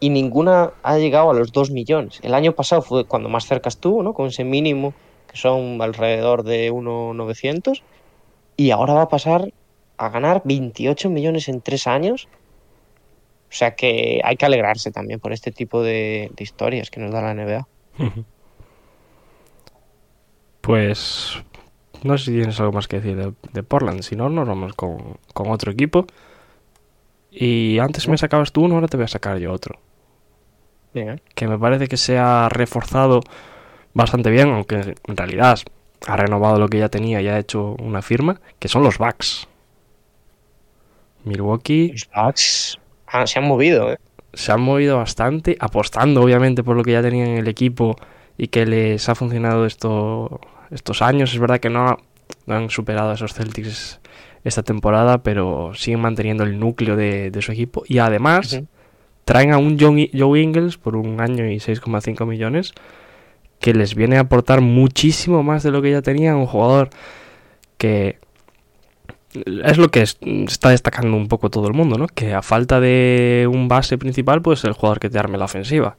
y 0.00 0.10
ninguna 0.10 0.72
ha 0.82 0.98
llegado 0.98 1.30
a 1.30 1.34
los 1.34 1.52
2 1.52 1.70
millones. 1.70 2.18
El 2.22 2.34
año 2.34 2.52
pasado 2.52 2.82
fue 2.82 3.04
cuando 3.04 3.28
más 3.28 3.46
cerca 3.46 3.68
estuvo, 3.68 4.02
¿no? 4.02 4.14
Con 4.14 4.26
ese 4.26 4.44
mínimo 4.44 4.94
que 5.30 5.36
son 5.36 5.80
alrededor 5.80 6.42
de 6.42 6.72
1.900 6.72 7.82
y 8.62 8.70
ahora 8.70 8.94
va 8.94 9.02
a 9.02 9.08
pasar 9.08 9.52
a 9.96 10.08
ganar 10.08 10.42
28 10.44 11.10
millones 11.10 11.48
en 11.48 11.60
tres 11.60 11.86
años. 11.86 12.28
O 13.50 13.54
sea 13.54 13.74
que 13.74 14.20
hay 14.24 14.36
que 14.36 14.46
alegrarse 14.46 14.92
también 14.92 15.20
por 15.20 15.32
este 15.32 15.50
tipo 15.50 15.82
de, 15.82 16.30
de 16.34 16.44
historias 16.44 16.90
que 16.90 17.00
nos 17.00 17.10
da 17.10 17.22
la 17.22 17.34
NBA. 17.34 17.66
Pues 20.62 21.42
no 22.04 22.16
sé 22.16 22.26
si 22.26 22.30
tienes 22.36 22.60
algo 22.60 22.70
más 22.70 22.86
que 22.86 23.00
decir 23.00 23.16
de, 23.16 23.32
de 23.52 23.62
Portland. 23.64 24.02
Si 24.02 24.14
no, 24.14 24.28
nos 24.28 24.46
vamos 24.46 24.74
con, 24.74 25.18
con 25.34 25.50
otro 25.50 25.72
equipo. 25.72 26.06
Y 27.32 27.80
antes 27.80 28.06
me 28.06 28.16
sacabas 28.16 28.52
tú 28.52 28.62
uno, 28.62 28.76
ahora 28.76 28.86
te 28.86 28.96
voy 28.96 29.02
a 29.02 29.08
sacar 29.08 29.38
yo 29.38 29.52
otro. 29.52 29.80
Venga. 30.94 31.16
que 31.34 31.48
me 31.48 31.58
parece 31.58 31.88
que 31.88 31.96
se 31.96 32.16
ha 32.16 32.48
reforzado 32.48 33.22
bastante 33.92 34.30
bien, 34.30 34.50
aunque 34.50 34.94
en 35.04 35.16
realidad 35.16 35.58
ha 36.06 36.16
renovado 36.16 36.58
lo 36.58 36.68
que 36.68 36.78
ya 36.78 36.88
tenía 36.88 37.20
y 37.20 37.28
ha 37.28 37.38
hecho 37.38 37.76
una 37.80 38.02
firma, 38.02 38.40
que 38.58 38.68
son 38.68 38.82
los 38.82 38.98
Bucks. 38.98 39.48
Milwaukee 41.24 41.92
Los 41.92 42.08
Bucks 42.14 42.78
ah, 43.06 43.26
se 43.26 43.38
han 43.38 43.46
movido, 43.46 43.92
¿eh? 43.92 43.98
se 44.34 44.50
han 44.52 44.60
movido 44.62 44.96
bastante, 44.98 45.56
apostando 45.60 46.22
obviamente 46.22 46.64
por 46.64 46.76
lo 46.76 46.82
que 46.82 46.92
ya 46.92 47.02
tenían 47.02 47.28
en 47.28 47.38
el 47.38 47.48
equipo 47.48 47.96
y 48.38 48.48
que 48.48 48.66
les 48.66 49.08
ha 49.08 49.14
funcionado 49.14 49.66
esto, 49.66 50.40
estos 50.70 51.02
años. 51.02 51.32
Es 51.32 51.38
verdad 51.38 51.60
que 51.60 51.68
no, 51.70 51.86
ha- 51.86 51.98
no 52.46 52.54
han 52.56 52.70
superado 52.70 53.10
a 53.10 53.14
esos 53.14 53.34
Celtics 53.34 54.00
esta 54.42 54.62
temporada, 54.62 55.22
pero 55.22 55.72
siguen 55.74 56.00
manteniendo 56.00 56.42
el 56.44 56.58
núcleo 56.58 56.96
de, 56.96 57.30
de 57.30 57.42
su 57.42 57.52
equipo. 57.52 57.84
Y 57.86 57.98
además 57.98 58.60
traen 59.24 59.52
a 59.52 59.58
un 59.58 59.78
Joe 59.78 60.10
Joe 60.18 60.40
Ingles 60.40 60.78
por 60.78 60.96
un 60.96 61.20
año 61.20 61.46
y 61.46 61.56
6,5 61.56 62.26
millones 62.26 62.72
que 63.62 63.72
les 63.72 63.94
viene 63.94 64.18
a 64.18 64.20
aportar 64.22 64.60
muchísimo 64.60 65.42
más 65.42 65.62
de 65.62 65.70
lo 65.70 65.80
que 65.80 65.90
ya 65.92 66.02
tenían. 66.02 66.34
Un 66.36 66.46
jugador 66.46 66.90
que 67.78 68.18
es 69.34 69.78
lo 69.78 69.88
que 69.90 70.02
es- 70.02 70.18
está 70.20 70.70
destacando 70.70 71.16
un 71.16 71.28
poco 71.28 71.48
todo 71.48 71.66
el 71.68 71.72
mundo, 71.72 71.96
¿no? 71.96 72.06
Que 72.06 72.34
a 72.34 72.42
falta 72.42 72.80
de 72.80 73.48
un 73.50 73.68
base 73.68 73.96
principal, 73.96 74.42
pues 74.42 74.62
el 74.64 74.72
jugador 74.72 75.00
que 75.00 75.08
te 75.08 75.18
arme 75.18 75.38
la 75.38 75.46
ofensiva. 75.46 75.96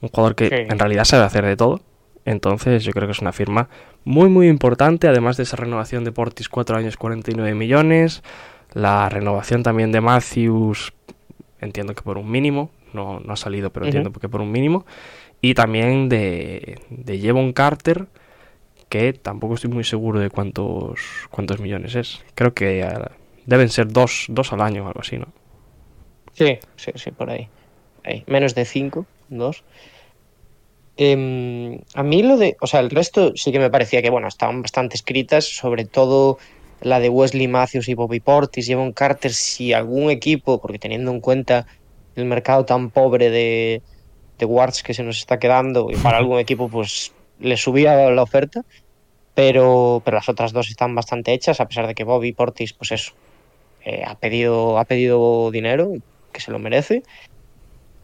Un 0.00 0.10
jugador 0.10 0.36
que 0.36 0.48
Sí. 0.48 0.54
en 0.54 0.78
realidad 0.78 1.04
sabe 1.04 1.24
hacer 1.24 1.44
de 1.44 1.56
todo. 1.56 1.80
Entonces 2.24 2.84
yo 2.84 2.92
creo 2.92 3.08
que 3.08 3.12
es 3.12 3.18
una 3.20 3.32
firma 3.32 3.68
muy 4.04 4.28
muy 4.28 4.46
importante, 4.48 5.08
además 5.08 5.36
de 5.36 5.42
esa 5.42 5.56
renovación 5.56 6.04
de 6.04 6.12
Portis 6.12 6.48
4 6.48 6.76
años 6.76 6.96
49 6.96 7.54
millones, 7.54 8.22
la 8.74 9.08
renovación 9.08 9.64
también 9.64 9.90
de 9.90 10.00
Matthews, 10.00 10.92
entiendo 11.60 11.94
que 11.94 12.02
por 12.02 12.18
un 12.18 12.30
mínimo, 12.30 12.70
no, 12.92 13.18
no 13.20 13.32
ha 13.32 13.36
salido 13.36 13.70
pero 13.70 13.86
entiendo 13.86 14.12
que 14.12 14.28
por 14.28 14.40
un 14.40 14.52
mínimo, 14.52 14.84
y 15.44 15.54
también 15.54 16.08
de, 16.08 16.78
de 16.88 17.18
Jevon 17.18 17.52
Carter, 17.52 18.06
que 18.88 19.12
tampoco 19.12 19.54
estoy 19.54 19.70
muy 19.70 19.82
seguro 19.82 20.20
de 20.20 20.30
cuántos, 20.30 21.00
cuántos 21.30 21.58
millones 21.58 21.96
es. 21.96 22.24
Creo 22.36 22.54
que 22.54 22.80
eh, 22.80 22.88
deben 23.44 23.68
ser 23.68 23.88
dos, 23.88 24.26
dos 24.28 24.52
al 24.52 24.60
año 24.60 24.84
o 24.84 24.86
algo 24.86 25.00
así, 25.00 25.18
¿no? 25.18 25.26
Sí, 26.32 26.58
sí, 26.76 26.92
sí, 26.94 27.10
por 27.10 27.28
ahí. 27.28 27.48
Menos 28.28 28.54
de 28.54 28.64
5, 28.64 29.04
2. 29.30 29.64
a 30.96 32.02
mí 32.02 32.22
lo 32.22 32.36
de, 32.36 32.56
o 32.60 32.66
sea, 32.68 32.80
el 32.80 32.90
resto 32.90 33.32
sí 33.34 33.50
que 33.50 33.58
me 33.58 33.70
parecía 33.70 34.00
que, 34.00 34.10
bueno, 34.10 34.28
estaban 34.28 34.62
bastante 34.62 34.94
escritas, 34.94 35.44
sobre 35.44 35.86
todo 35.86 36.38
la 36.80 37.00
de 37.00 37.08
Wesley 37.08 37.48
Matthews 37.48 37.88
y 37.88 37.94
Bobby 37.94 38.20
Portis, 38.20 38.66
Jevon 38.66 38.92
Carter, 38.92 39.32
si 39.32 39.72
algún 39.72 40.10
equipo, 40.10 40.60
porque 40.60 40.78
teniendo 40.78 41.10
en 41.10 41.20
cuenta 41.20 41.66
el 42.14 42.26
mercado 42.26 42.64
tan 42.64 42.90
pobre 42.90 43.30
de, 43.30 43.82
de 44.42 44.46
guards 44.46 44.82
que 44.82 44.92
se 44.92 45.04
nos 45.04 45.18
está 45.18 45.38
quedando, 45.38 45.88
y 45.88 45.96
para 45.96 46.18
algún 46.18 46.40
equipo 46.40 46.68
pues 46.68 47.12
le 47.38 47.56
subía 47.56 48.10
la 48.10 48.22
oferta, 48.22 48.62
pero, 49.34 50.02
pero 50.04 50.16
las 50.16 50.28
otras 50.28 50.52
dos 50.52 50.68
están 50.68 50.96
bastante 50.96 51.32
hechas, 51.32 51.60
a 51.60 51.68
pesar 51.68 51.86
de 51.86 51.94
que 51.94 52.02
Bobby 52.02 52.32
Portis, 52.32 52.72
pues 52.72 52.90
eso, 52.90 53.12
eh, 53.84 54.02
ha, 54.04 54.16
pedido, 54.16 54.78
ha 54.78 54.84
pedido 54.84 55.50
dinero, 55.52 55.92
que 56.32 56.40
se 56.40 56.50
lo 56.50 56.58
merece. 56.58 57.04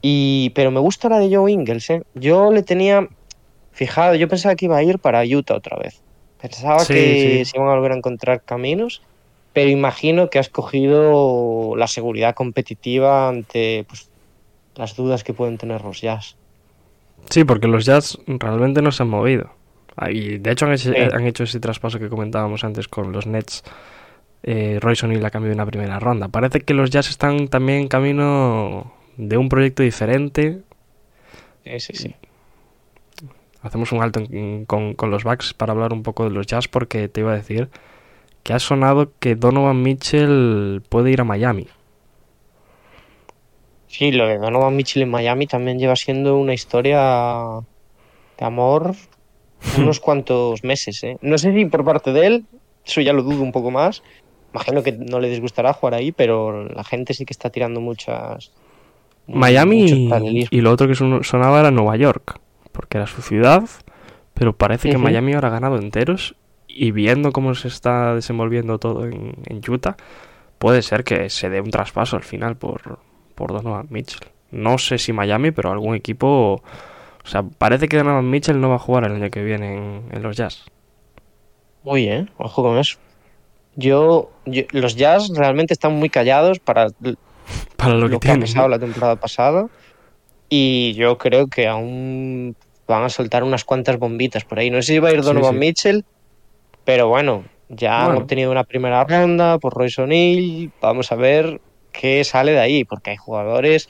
Y, 0.01 0.51
pero 0.55 0.71
me 0.71 0.79
gusta 0.79 1.09
la 1.09 1.19
de 1.19 1.35
Joe 1.35 1.51
Ingles, 1.51 1.91
¿eh? 1.91 2.03
Yo 2.15 2.53
le 2.53 2.63
tenía 2.63 3.09
fijado, 3.73 4.15
yo 4.15 4.29
pensaba 4.29 4.55
que 4.55 4.67
iba 4.67 4.77
a 4.77 4.83
ir 4.85 5.01
para 5.01 5.25
Utah 5.25 5.57
otra 5.57 5.77
vez. 5.77 6.01
Pensaba 6.41 6.85
Sí, 6.85 6.95
que 6.95 7.43
sí. 7.45 7.51
se 7.51 7.59
iban 7.59 7.69
a 7.69 7.75
volver 7.75 7.93
a 7.93 7.97
encontrar 7.97 8.43
caminos, 8.45 9.03
pero 9.53 9.71
imagino 9.71 10.31
que 10.31 10.39
ha 10.39 10.41
escogido 10.41 11.75
la 11.75 11.89
seguridad 11.89 12.35
competitiva 12.35 13.29
ante 13.29 13.85
pues, 13.89 14.08
las 14.79 14.97
dudas 14.97 15.23
que 15.25 15.35
pueden 15.35 15.59
tener 15.59 15.83
los 15.83 16.01
Jazz. 16.01 16.37
Sí, 17.29 17.45
porque 17.45 17.67
los 17.69 17.85
Jazz 17.85 18.17
realmente 18.27 18.81
no 18.81 18.91
se 18.93 19.03
han 19.03 19.11
movido. 19.11 19.51
Ah, 19.97 20.11
Y 20.11 20.39
de 20.39 20.53
hecho 20.53 20.65
han 20.67 20.73
hecho, 20.73 20.93
Sí. 20.93 20.97
han 21.13 21.27
hecho 21.27 21.43
ese 21.45 21.61
traspaso 21.61 21.99
que 21.99 22.09
comentábamos 22.09 22.65
antes 22.65 22.89
con 22.89 23.13
los 23.13 23.27
Nets. 23.27 23.65
Eh, 24.45 24.79
Royce 24.81 25.05
O'Neal 25.05 25.25
a 25.27 25.31
cambio 25.31 25.49
de 25.51 25.57
una 25.57 25.67
primera 25.67 25.99
ronda. 25.99 26.29
Parece 26.29 26.61
que 26.61 26.73
los 26.73 26.91
Jazz 26.91 27.11
están 27.11 27.49
también 27.49 27.81
en 27.81 27.89
camino 27.89 28.93
de 29.17 29.37
un 29.37 29.49
proyecto 29.49 29.83
diferente. 29.83 30.61
Sí, 31.65 31.81
sí, 31.81 31.93
sí. 31.95 32.15
Hacemos 33.63 33.91
un 33.91 34.01
alto 34.03 34.21
en- 34.31 34.65
con, 34.65 34.95
con 34.95 35.11
los 35.11 35.25
Bucks 35.25 35.53
para 35.55 35.73
hablar 35.73 35.93
un 35.93 36.05
poco 36.05 36.23
de 36.25 36.31
los 36.31 36.47
Jazz 36.47 36.69
porque 36.69 37.09
te 37.09 37.21
iba 37.21 37.33
a 37.33 37.37
decir 37.37 37.69
que 38.45 38.53
ha 38.53 38.61
sonado 38.61 39.11
que 39.19 39.35
Donovan 39.35 39.83
Mitchell 39.83 40.81
puede 40.89 41.11
ir 41.11 41.21
a 41.21 41.25
Miami. 41.25 41.67
Sí, 43.89 44.13
lo 44.13 44.27
de 44.27 44.39
Donovan 44.39 44.77
Mitchell 44.77 45.03
en 45.03 45.11
Miami 45.11 45.47
también 45.47 45.79
lleva 45.79 45.97
siendo 45.97 46.37
una 46.37 46.55
historia 46.55 47.61
de 48.39 48.45
amor 48.45 48.95
unos 49.77 49.99
cuantos 50.01 50.63
meses. 50.63 51.03
¿eh? 51.05 51.19
No 51.23 51.39
sé 51.39 51.53
si 51.53 51.65
por 51.65 51.85
parte 51.85 52.13
de 52.13 52.27
él, 52.27 52.45
eso 52.87 53.01
ya 53.01 53.13
lo 53.13 53.23
dudo 53.23 53.43
un 53.43 53.53
poco 53.53 53.71
más. 53.71 54.03
Imagino 54.53 54.83
que 54.83 54.93
no 54.93 55.21
le 55.21 55.29
disgustará 55.29 55.73
jugar 55.73 55.95
ahí, 55.95 56.13
pero 56.13 56.65
la 56.69 56.85
gente 56.85 57.15
sí 57.15 57.25
que 57.25 57.33
está 57.33 57.51
tirando 57.51 57.81
muchas. 57.81 58.53
Miami 59.27 60.09
y, 60.51 60.61
lo 60.61 60.71
otro 60.71 60.89
que 60.89 60.95
son- 60.95 61.23
sonaba 61.23 61.61
era 61.61 61.71
Nueva 61.71 61.97
York, 61.97 62.41
porque 62.73 62.97
era 62.97 63.07
su 63.07 63.21
ciudad, 63.21 63.65
pero 64.33 64.57
parece 64.57 64.91
que. 64.91 64.97
Miami 64.97 65.35
ahora 65.35 65.49
ha 65.49 65.53
ganado 65.53 65.77
enteros 65.77 66.35
y 66.67 66.93
viendo 66.93 67.33
cómo 67.33 67.55
se 67.55 67.69
está 67.69 68.15
desenvolviendo 68.15 68.79
todo 68.79 69.05
en, 69.05 69.35
en 69.47 69.61
Utah, 69.69 69.97
puede 70.59 70.81
ser 70.81 71.05
que 71.05 71.29
se 71.29 71.51
dé 71.51 71.61
un 71.61 71.71
traspaso 71.71 72.17
al 72.17 72.23
final 72.23 72.57
por, 72.57 73.01
por 73.39 73.53
Donovan 73.53 73.87
Mitchell. 73.91 74.29
No 74.51 74.77
sé 74.79 74.99
si 74.99 75.13
Miami, 75.13 75.51
pero 75.53 75.71
algún 75.71 75.95
equipo... 75.95 76.63
O 77.25 77.31
sea, 77.31 77.43
parece 77.43 77.89
que 77.89 77.97
Donovan 77.99 78.29
Mitchell 78.29 78.61
no 78.61 78.69
va 78.71 78.77
a 78.77 78.79
jugar 78.81 79.05
el 79.05 79.13
año 79.13 79.31
que 79.31 79.45
viene 79.45 79.77
en, 79.77 80.03
en 80.11 80.23
los 80.23 80.37
Jazz. 80.37 80.65
Muy 81.85 82.03
bien, 82.03 82.31
ojo 82.39 82.63
con 82.63 82.79
eso. 82.79 82.99
Yo, 83.77 84.31
yo- 84.47 84.65
los 84.73 84.97
Jazz 84.97 85.31
realmente 85.35 85.73
están 85.75 85.93
muy 85.95 86.09
callados 86.11 86.59
para 86.59 86.89
para 87.77 87.95
lo, 87.95 88.07
que, 88.09 88.11
que 88.11 88.17
ha 88.17 88.21
tienen. 88.21 88.41
pasado 88.41 88.65
¿no? 88.69 88.69
la 88.71 88.79
temporada 88.79 89.17
pasada. 89.17 89.67
Y 90.49 90.95
yo 90.95 91.17
creo 91.19 91.47
que 91.47 91.69
aún 91.69 92.57
van 92.87 93.05
a 93.05 93.09
soltar 93.11 93.45
unas 93.45 93.65
cuantas 93.65 93.99
bombitas 93.99 94.45
por 94.45 94.59
ahí. 94.59 94.71
No 94.71 94.81
sé 94.83 94.95
si 94.95 94.99
va 94.99 95.11
a 95.11 95.13
ir 95.13 95.23
Donovan 95.23 95.53
sí. 95.55 95.59
Mitchell, 95.61 96.05
pero 96.85 97.09
bueno, 97.09 97.45
ya 97.69 98.07
han 98.07 98.17
obtenido 98.17 98.51
una 98.51 98.65
primera 98.65 99.05
ronda 99.05 99.59
por 99.59 99.75
Royce 99.75 100.03
O'Neill. 100.03 100.73
Vamos 100.81 101.13
a 101.13 101.17
ver 101.17 101.61
qué 101.99 102.23
sale 102.23 102.53
de 102.53 102.61
ahí, 102.61 102.85
porque 102.85 103.11
hay 103.11 103.17
jugadores 103.17 103.89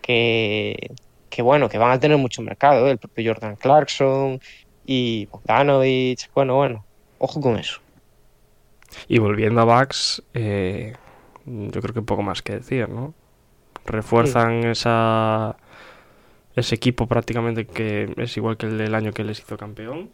que, 0.00 0.92
que 1.28 1.42
bueno, 1.42 1.68
que 1.68 1.76
van 1.76 1.90
a 1.90 1.98
tener 1.98 2.16
mucho 2.16 2.40
mercado. 2.40 2.86
¿eh? 2.86 2.92
El 2.92 2.98
propio 2.98 3.34
Jordan 3.34 3.56
Clarkson 3.56 4.40
y 4.86 5.26
Bogdanovich. 5.26 6.30
Bueno, 6.34 6.54
bueno, 6.54 6.84
ojo 7.18 7.40
con 7.40 7.58
eso. 7.58 7.80
Y 9.08 9.18
volviendo 9.18 9.60
a 9.60 9.64
Bucks, 9.64 10.22
eh, 10.34 10.94
yo 11.46 11.82
creo 11.82 11.92
que 11.92 12.02
poco 12.02 12.22
más 12.22 12.42
que 12.42 12.54
decir, 12.54 12.88
¿no? 12.88 13.12
Refuerzan 13.84 14.64
esa 14.64 15.56
ese 16.54 16.74
equipo 16.74 17.06
prácticamente 17.06 17.66
que 17.66 18.12
es 18.16 18.36
igual 18.36 18.56
que 18.56 18.66
el 18.66 18.78
del 18.78 18.94
año 18.94 19.12
que 19.12 19.24
les 19.24 19.38
hizo 19.40 19.56
campeón 19.56 20.10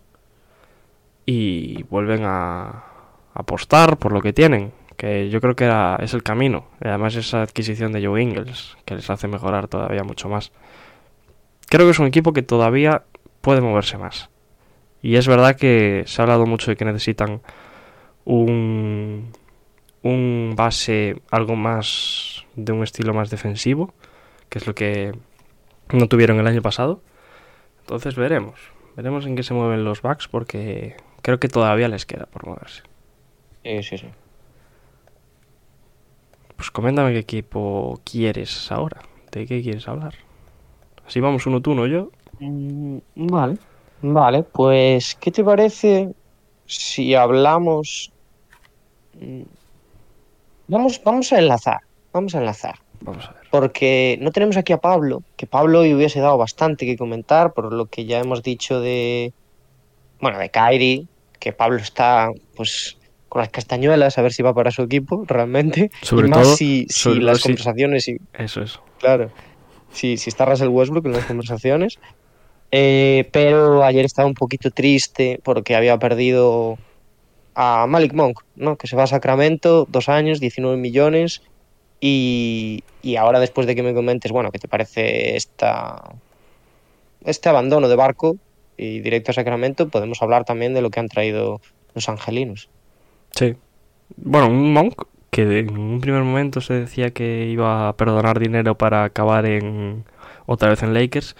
y 1.27 1.83
vuelven 1.85 2.23
a 2.25 2.85
apostar 3.33 3.97
por 3.97 4.13
lo 4.13 4.21
que 4.21 4.33
tienen, 4.33 4.73
que 4.97 5.31
yo 5.31 5.41
creo 5.41 5.57
que 5.57 5.65
era, 5.65 5.97
es 6.01 6.15
el 6.15 6.23
camino. 6.23 6.67
Además 6.81 7.15
esa 7.17 7.43
adquisición 7.43 7.93
de 7.93 8.05
Joe 8.05 8.23
Ingles, 8.23 8.77
que 8.85 8.95
les 8.95 9.09
hace 9.11 9.29
mejorar 9.29 9.69
todavía 9.69 10.03
mucho 10.05 10.29
más. 10.29 10.53
Creo 11.69 11.87
que 11.87 11.91
es 11.93 11.99
un 11.99 12.07
equipo 12.07 12.33
que 12.33 12.43
todavía 12.43 13.03
puede 13.41 13.61
moverse 13.61 13.99
más. 13.99 14.31
Y 15.03 15.17
es 15.17 15.29
verdad 15.29 15.57
que 15.57 16.05
se 16.07 16.21
ha 16.21 16.25
hablado 16.25 16.47
mucho 16.47 16.71
de 16.71 16.77
que 16.77 16.85
necesitan 16.85 17.43
un, 18.25 19.33
un 20.03 20.55
base 20.57 21.21
algo 21.31 21.57
más 21.57 22.45
de 22.57 22.73
un 22.73 22.83
estilo 22.83 23.13
más 23.13 23.31
defensivo, 23.31 23.93
que 24.49 24.59
es 24.59 24.67
lo 24.67 24.75
que 24.75 25.13
no 25.93 26.09
tuvieron 26.09 26.39
el 26.39 26.47
año 26.47 26.63
pasado. 26.63 27.03
Entonces 27.81 28.15
veremos, 28.15 28.59
veremos 28.97 29.27
en 29.27 29.37
qué 29.37 29.43
se 29.43 29.53
mueven 29.53 29.85
los 29.85 30.01
Bucks 30.01 30.29
porque 30.29 30.97
creo 31.21 31.39
que 31.39 31.49
todavía 31.49 31.89
les 31.89 32.07
queda 32.07 32.27
por 32.27 32.47
moverse. 32.47 32.83
Sí, 33.63 33.83
sí, 33.83 33.99
sí. 33.99 34.09
Pues 36.65 36.71
coméntame 36.71 37.13
qué 37.13 37.19
equipo 37.19 38.01
quieres 38.05 38.73
ahora, 38.73 39.03
de 39.31 39.45
qué 39.45 39.61
quieres 39.61 39.87
hablar. 39.87 40.15
Así 41.07 41.21
vamos 41.21 41.45
uno 41.45 41.61
tú, 41.61 41.73
uno 41.73 41.87
yo. 41.87 42.09
Mm, 42.41 42.97
Vale. 43.17 43.59
Vale, 44.01 44.45
pues, 44.45 45.15
¿qué 45.21 45.31
te 45.31 45.45
parece 45.45 46.15
si 46.65 47.15
hablamos? 47.15 48.11
Mm, 49.21 49.43
Vamos, 50.69 51.03
vamos 51.05 51.31
a 51.35 51.39
enlazar, 51.39 51.81
vamos 52.15 52.35
a 52.35 52.39
enlazar, 52.39 52.77
Vamos 53.03 53.27
a 53.29 53.33
ver. 53.33 53.43
porque 53.51 54.17
no 54.23 54.31
tenemos 54.31 54.57
aquí 54.57 54.73
a 54.73 54.79
Pablo, 54.79 55.23
que 55.37 55.47
Pablo 55.47 55.81
hoy 55.81 55.93
hubiese 55.93 56.21
dado 56.21 56.39
bastante 56.39 56.87
que 56.87 56.97
comentar 56.97 57.53
por 57.53 57.75
lo 57.75 57.85
que 57.85 58.07
ya 58.07 58.21
hemos 58.21 58.43
dicho 58.43 58.81
de, 58.81 59.35
bueno, 60.19 60.39
de 60.39 60.49
Kairi, 60.49 61.09
que 61.39 61.53
Pablo 61.53 61.77
está, 61.77 62.31
pues, 62.57 62.97
con 63.35 63.41
las 63.41 63.49
castañuelas 63.51 64.17
a 64.17 64.23
ver 64.23 64.33
si 64.33 64.45
va 64.45 64.55
para 64.55 64.71
su 64.71 64.83
equipo 64.83 65.25
realmente, 65.27 65.91
Sobre 66.03 66.29
y 66.29 66.31
más 66.31 66.43
todo- 66.45 66.57
si, 66.57 66.87
si 66.89 67.03
todo 67.11 67.15
las 67.21 67.39
si- 67.39 67.43
conversaciones 67.43 68.07
y 68.07 68.17
Eso 68.33 68.63
es. 68.63 68.79
Claro. 69.01 69.29
Sí, 69.93 70.17
sí 70.19 70.31
está 70.31 70.45
Russell 70.45 70.69
Westbrook 70.69 71.05
en 71.07 71.13
las 71.15 71.25
conversaciones. 71.25 71.99
Eh, 72.71 73.29
pero 73.33 73.83
ayer 73.83 74.05
estaba 74.05 74.29
un 74.29 74.35
poquito 74.35 74.71
triste 74.71 75.41
porque 75.43 75.75
había 75.75 75.99
perdido 75.99 76.79
a 77.57 77.87
Malik 77.89 78.13
Monk, 78.13 78.39
¿no? 78.55 78.77
Que 78.77 78.87
se 78.87 78.95
va 78.95 79.03
a 79.03 79.07
Sacramento, 79.09 79.85
dos 79.89 80.09
años, 80.09 80.39
19 80.39 80.77
millones. 80.77 81.43
Y, 82.01 82.85
y 83.03 83.17
ahora 83.17 83.41
después 83.41 83.67
de 83.67 83.75
que 83.75 83.83
me 83.83 83.95
comentes, 83.95 84.31
bueno, 84.31 84.53
¿qué 84.53 84.61
te 84.61 84.69
parece 84.69 85.35
esta, 85.37 86.03
este 87.25 87.49
abandono 87.49 87.89
de 87.89 87.97
barco 87.97 88.37
y 88.77 89.01
directo 89.01 89.33
a 89.33 89.35
Sacramento? 89.35 89.89
Podemos 89.89 90.23
hablar 90.23 90.45
también 90.45 90.73
de 90.73 90.83
lo 90.83 90.91
que 90.91 91.01
han 91.01 91.09
traído 91.09 91.61
los 91.95 92.09
angelinos. 92.09 92.69
Sí. 93.37 93.57
Bueno, 94.17 94.49
un 94.49 94.73
Monk 94.73 95.07
que 95.31 95.59
en 95.59 95.77
un 95.77 96.01
primer 96.01 96.23
momento 96.23 96.61
se 96.61 96.75
decía 96.75 97.11
que 97.13 97.47
iba 97.47 97.89
a 97.89 97.97
perdonar 97.97 98.39
dinero 98.39 98.77
para 98.79 99.03
acabar 99.03 99.47
en 99.47 100.05
otra 100.47 100.69
vez 100.69 100.85
en 100.85 100.95
Lakers, 100.95 101.35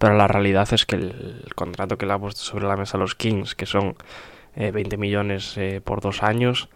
pero 0.00 0.16
la 0.16 0.26
realidad 0.26 0.68
es 0.72 0.84
que 0.84 0.96
el, 0.96 1.44
contrato 1.54 1.96
que 1.96 2.06
le 2.06 2.14
ha 2.14 2.18
puesto 2.18 2.40
sobre 2.40 2.66
la 2.66 2.76
mesa 2.76 2.98
los 2.98 3.14
Kings, 3.14 3.54
que 3.54 3.66
son 3.66 3.94
eh, 4.56 4.72
20 4.72 4.96
millones 4.96 5.56
eh, 5.58 5.80
por 5.84 6.00
dos 6.00 6.24
años, 6.24 6.68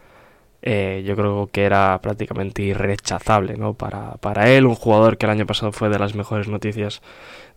eh, 0.62 1.02
yo 1.04 1.16
creo 1.16 1.48
que 1.50 1.64
era 1.64 1.98
prácticamente 2.02 2.62
irrechazable 2.62 3.56
¿no? 3.56 3.74
para, 3.74 4.12
para 4.18 4.48
él, 4.50 4.66
un 4.66 4.76
jugador 4.76 5.18
que 5.18 5.26
el 5.26 5.32
año 5.32 5.46
pasado 5.46 5.72
fue 5.72 5.88
de 5.88 5.98
las 5.98 6.14
mejores 6.14 6.46
noticias 6.46 7.02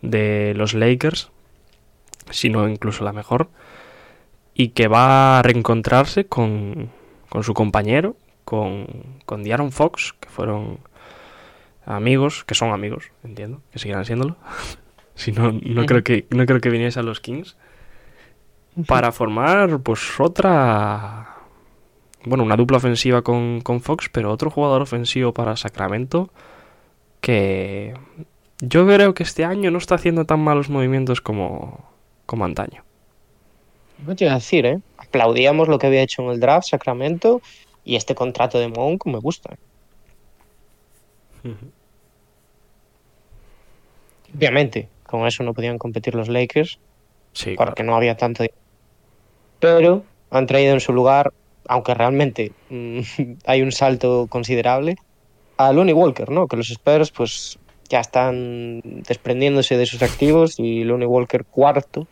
de 0.02 0.54
los 0.56 0.74
Lakers, 0.74 1.30
si 2.30 2.50
no 2.50 2.68
incluso 2.68 3.04
la 3.04 3.12
mejor, 3.12 3.48
y 4.54 4.70
que 4.70 4.88
va 4.88 5.38
a 5.38 5.42
reencontrarse 5.42 6.26
con, 6.26 6.90
con 7.34 7.42
su 7.42 7.52
compañero, 7.52 8.14
con, 8.44 8.86
con 9.26 9.42
De'Aaron 9.42 9.72
Fox, 9.72 10.14
que 10.20 10.28
fueron 10.28 10.78
amigos, 11.84 12.44
que 12.44 12.54
son 12.54 12.70
amigos, 12.70 13.10
entiendo, 13.24 13.60
que 13.72 13.80
seguirán 13.80 14.04
siéndolo. 14.04 14.36
si 15.16 15.32
no, 15.32 15.50
no 15.50 15.84
creo 15.84 16.04
que 16.04 16.28
no 16.30 16.46
creo 16.46 16.60
que 16.60 16.70
viniese 16.70 17.00
a 17.00 17.02
los 17.02 17.18
Kings 17.18 17.56
para 18.86 19.10
formar 19.10 19.80
pues 19.80 20.20
otra 20.20 21.38
bueno, 22.24 22.44
una 22.44 22.54
dupla 22.54 22.76
ofensiva 22.76 23.22
con, 23.22 23.62
con 23.62 23.80
Fox, 23.80 24.08
pero 24.12 24.30
otro 24.30 24.48
jugador 24.48 24.82
ofensivo 24.82 25.34
para 25.34 25.56
Sacramento 25.56 26.30
que 27.20 27.94
yo 28.60 28.86
creo 28.86 29.12
que 29.14 29.24
este 29.24 29.44
año 29.44 29.72
no 29.72 29.78
está 29.78 29.96
haciendo 29.96 30.24
tan 30.24 30.38
malos 30.38 30.70
movimientos 30.70 31.20
como, 31.20 31.84
como 32.26 32.44
antaño. 32.44 32.84
No 34.06 34.14
te 34.14 34.24
iba 34.24 34.34
a 34.34 34.36
decir, 34.36 34.66
¿eh? 34.66 34.78
Aplaudíamos 35.14 35.68
lo 35.68 35.78
que 35.78 35.86
había 35.86 36.02
hecho 36.02 36.22
en 36.22 36.30
el 36.30 36.40
draft 36.40 36.68
Sacramento 36.68 37.40
y 37.84 37.94
este 37.94 38.16
contrato 38.16 38.58
de 38.58 38.66
Monk 38.66 39.06
me 39.06 39.18
gusta. 39.18 39.56
Obviamente, 44.34 44.88
con 45.06 45.24
eso 45.24 45.44
no 45.44 45.54
podían 45.54 45.78
competir 45.78 46.16
los 46.16 46.28
Lakers 46.28 46.80
Sí, 47.32 47.54
porque 47.56 47.84
no 47.84 47.94
había 47.94 48.16
tanto 48.16 48.42
dinero. 48.42 48.58
Pero 49.60 50.04
han 50.30 50.46
traído 50.46 50.74
en 50.74 50.80
su 50.80 50.92
lugar, 50.92 51.32
aunque 51.68 51.94
realmente 51.94 52.50
mm, 52.70 53.00
hay 53.46 53.62
un 53.62 53.70
salto 53.70 54.26
considerable, 54.28 54.96
a 55.58 55.72
Lonnie 55.72 55.94
Walker, 55.94 56.28
¿no? 56.28 56.48
Que 56.48 56.56
los 56.56 56.70
Spurs 56.70 57.12
pues 57.12 57.56
ya 57.88 58.00
están 58.00 58.80
desprendiéndose 58.82 59.76
de 59.76 59.86
sus 59.86 60.02
activos 60.02 60.58
y 60.58 60.82
Lonnie 60.82 61.06
Walker 61.06 61.44
cuarto 61.44 62.08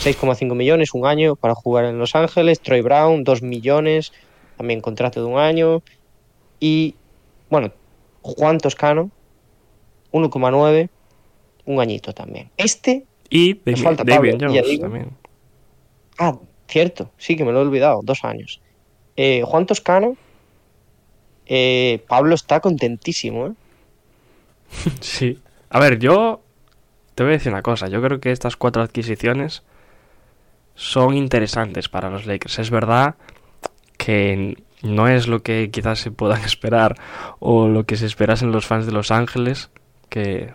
6,5 0.00 0.54
millones, 0.54 0.94
un 0.94 1.06
año 1.06 1.36
para 1.36 1.54
jugar 1.54 1.84
en 1.84 1.98
Los 1.98 2.14
Ángeles. 2.14 2.60
Troy 2.60 2.80
Brown, 2.80 3.24
2 3.24 3.42
millones, 3.42 4.12
también 4.56 4.80
contrato 4.80 5.20
de 5.20 5.26
un 5.26 5.38
año. 5.38 5.82
Y, 6.60 6.94
bueno, 7.50 7.72
Juan 8.22 8.58
Toscano, 8.58 9.10
1,9, 10.12 10.88
un 11.66 11.80
añito 11.80 12.12
también. 12.12 12.50
Este, 12.56 13.04
Y 13.30 13.54
Damian, 13.54 13.84
falta 13.84 14.04
Pablo, 14.04 14.36
Jones 14.40 14.80
también. 14.80 15.10
ah, 16.18 16.38
cierto, 16.68 17.10
sí 17.18 17.36
que 17.36 17.44
me 17.44 17.52
lo 17.52 17.58
he 17.58 17.62
olvidado, 17.62 18.00
dos 18.02 18.24
años. 18.24 18.60
Eh, 19.16 19.42
Juan 19.44 19.66
Toscano, 19.66 20.16
eh, 21.46 22.04
Pablo 22.08 22.34
está 22.34 22.60
contentísimo, 22.60 23.48
¿eh? 23.48 23.52
Sí. 25.00 25.38
A 25.70 25.80
ver, 25.80 25.98
yo 25.98 26.40
te 27.14 27.24
voy 27.24 27.32
a 27.32 27.36
decir 27.36 27.52
una 27.52 27.62
cosa. 27.62 27.88
Yo 27.88 28.00
creo 28.00 28.20
que 28.20 28.30
estas 28.30 28.56
cuatro 28.56 28.82
adquisiciones 28.82 29.62
son 30.78 31.16
interesantes 31.16 31.88
para 31.88 32.08
los 32.08 32.24
Lakers. 32.24 32.60
Es 32.60 32.70
verdad 32.70 33.16
que 33.96 34.56
no 34.82 35.08
es 35.08 35.26
lo 35.26 35.42
que 35.42 35.70
quizás 35.72 35.98
se 35.98 36.12
puedan 36.12 36.40
esperar 36.44 36.94
o 37.40 37.66
lo 37.66 37.84
que 37.84 37.96
se 37.96 38.06
esperasen 38.06 38.52
los 38.52 38.64
fans 38.64 38.86
de 38.86 38.92
Los 38.92 39.10
Ángeles, 39.10 39.70
que 40.08 40.54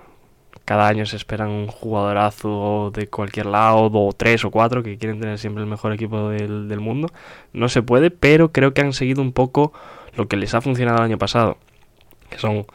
cada 0.63 0.87
año 0.87 1.05
se 1.05 1.17
esperan 1.17 1.49
un 1.49 1.67
jugadorazo 1.67 2.89
de 2.95 3.09
cualquier 3.09 3.47
lado, 3.47 3.91
o 3.91 4.13
tres 4.13 4.45
o 4.45 4.49
cuatro, 4.49 4.81
que 4.81 4.97
quieren 4.97 5.19
tener 5.19 5.37
siempre 5.37 5.61
el 5.61 5.69
mejor 5.69 5.91
equipo 5.91 6.29
del, 6.29 6.69
del 6.69 6.79
mundo. 6.79 7.09
No 7.51 7.67
se 7.67 7.81
puede, 7.81 8.09
pero 8.09 8.53
creo 8.53 8.73
que 8.73 8.79
han 8.79 8.93
seguido 8.93 9.21
un 9.21 9.33
poco 9.33 9.73
lo 10.15 10.29
que 10.29 10.37
les 10.37 10.53
ha 10.53 10.61
funcionado 10.61 10.99
el 10.99 11.03
año 11.03 11.17
pasado, 11.17 11.57
que 12.29 12.39
son 12.39 12.65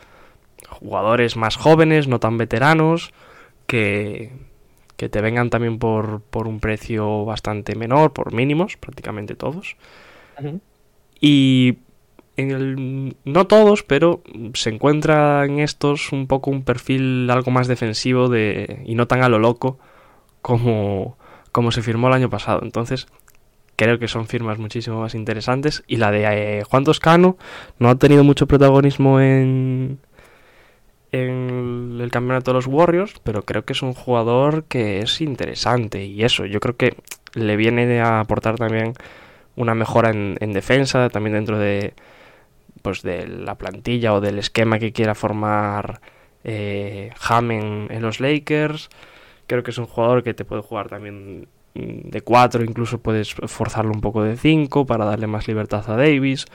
jugadores 0.68 1.38
más 1.38 1.57
jóvenes, 1.57 2.09
no 2.09 2.20
tan 2.20 2.36
veteranos, 2.36 3.14
que, 3.66 4.32
que 4.99 5.09
te 5.09 5.20
vengan 5.20 5.49
también 5.49 5.78
por, 5.78 6.22
por 6.22 6.49
un 6.49 6.59
precio 6.59 7.24
bastante 7.24 7.76
menor, 7.76 8.12
por 8.12 8.34
mínimos, 8.34 8.76
prácticamente 8.76 9.36
todos. 9.36 9.76
Y 11.20 11.78
en 12.36 12.51
el, 12.51 13.16
no 13.24 13.46
todos, 13.46 13.84
pero 13.84 14.22
se 14.55 14.70
encuentra 14.70 15.44
en 15.44 15.61
estos 15.61 16.11
un 16.11 16.26
poco 16.26 16.51
un 16.51 16.64
perfil 16.64 17.30
algo 17.30 17.53
más 17.53 17.68
defensivo 17.68 18.28
de, 18.28 18.82
y 18.86 18.96
no 18.96 19.07
tan 19.07 19.22
a 19.22 19.28
lo 19.28 19.38
loco 19.38 19.78
como, 20.42 21.16
como 21.53 21.70
se 21.70 21.82
firmó 21.82 22.09
el 22.09 22.14
año 22.14 22.28
pasado. 22.28 22.62
Entonces, 22.64 23.07
creo 23.76 24.01
que 24.01 24.09
son 24.09 24.26
firmas 24.26 24.59
muchísimo 24.59 25.01
más 25.01 25.14
interesantes. 25.14 25.84
Y 25.86 25.99
la 25.99 26.11
de 26.11 26.24
eh, 26.59 26.64
Juan 26.64 26.82
Toscano 26.82 27.36
no 27.78 27.88
ha 27.88 27.94
tenido 27.94 28.24
mucho 28.24 28.49
protagonismo 28.49 29.20
en, 29.20 30.01
en 31.12 31.98
el 32.00 32.11
campeonato 32.11 32.50
de 32.50 32.56
los 32.56 32.66
Warriors, 32.66 33.14
pero 33.24 33.42
creo 33.42 33.64
que 33.64 33.72
es 33.72 33.82
un 33.82 33.94
jugador 33.94 34.64
que 34.64 35.00
es 35.00 35.20
interesante 35.20 36.04
y 36.04 36.24
eso, 36.24 36.44
yo 36.46 36.61
creo 36.61 36.76
que 36.76 36.96
le 37.34 37.56
viene 37.56 38.00
a 38.00 38.20
aportar 38.20 38.56
también 38.56 38.94
una 39.56 39.74
mejora 39.74 40.11
en, 40.11 40.36
en 40.40 40.52
defensa, 40.52 41.09
también 41.09 41.34
dentro 41.34 41.59
de 41.59 41.94
pues 42.82 43.02
de 43.02 43.26
la 43.26 43.56
plantilla 43.56 44.14
o 44.14 44.20
del 44.20 44.38
esquema 44.38 44.78
que 44.78 44.92
quiera 44.92 45.14
formar 45.14 46.00
eh, 46.44 47.11
Ham 47.28 47.50
en, 47.50 47.86
en 47.90 48.02
los 48.02 48.20
Lakers. 48.20 48.88
Creo 49.46 49.62
que 49.62 49.70
es 49.70 49.78
un 49.78 49.86
jugador 49.86 50.22
que 50.22 50.34
te 50.34 50.44
puede 50.44 50.62
jugar 50.62 50.88
también 50.88 51.48
de 51.74 52.20
4, 52.22 52.64
incluso 52.64 52.98
puedes 52.98 53.34
forzarlo 53.34 53.92
un 53.92 54.00
poco 54.00 54.22
de 54.22 54.36
5 54.36 54.86
para 54.86 55.04
darle 55.04 55.26
más 55.26 55.48
libertad 55.48 55.88
a 55.90 55.96
Davis. 55.96 56.46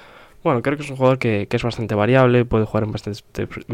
Bueno, 0.44 0.62
creo 0.62 0.76
que 0.76 0.84
es 0.84 0.89
un 0.89 0.98
jugador 0.98 1.20
que, 1.20 1.48
es 1.50 1.64
bastante 1.64 1.96
variable, 1.96 2.44
puede 2.44 2.66
jugar 2.66 2.84
en 2.84 2.91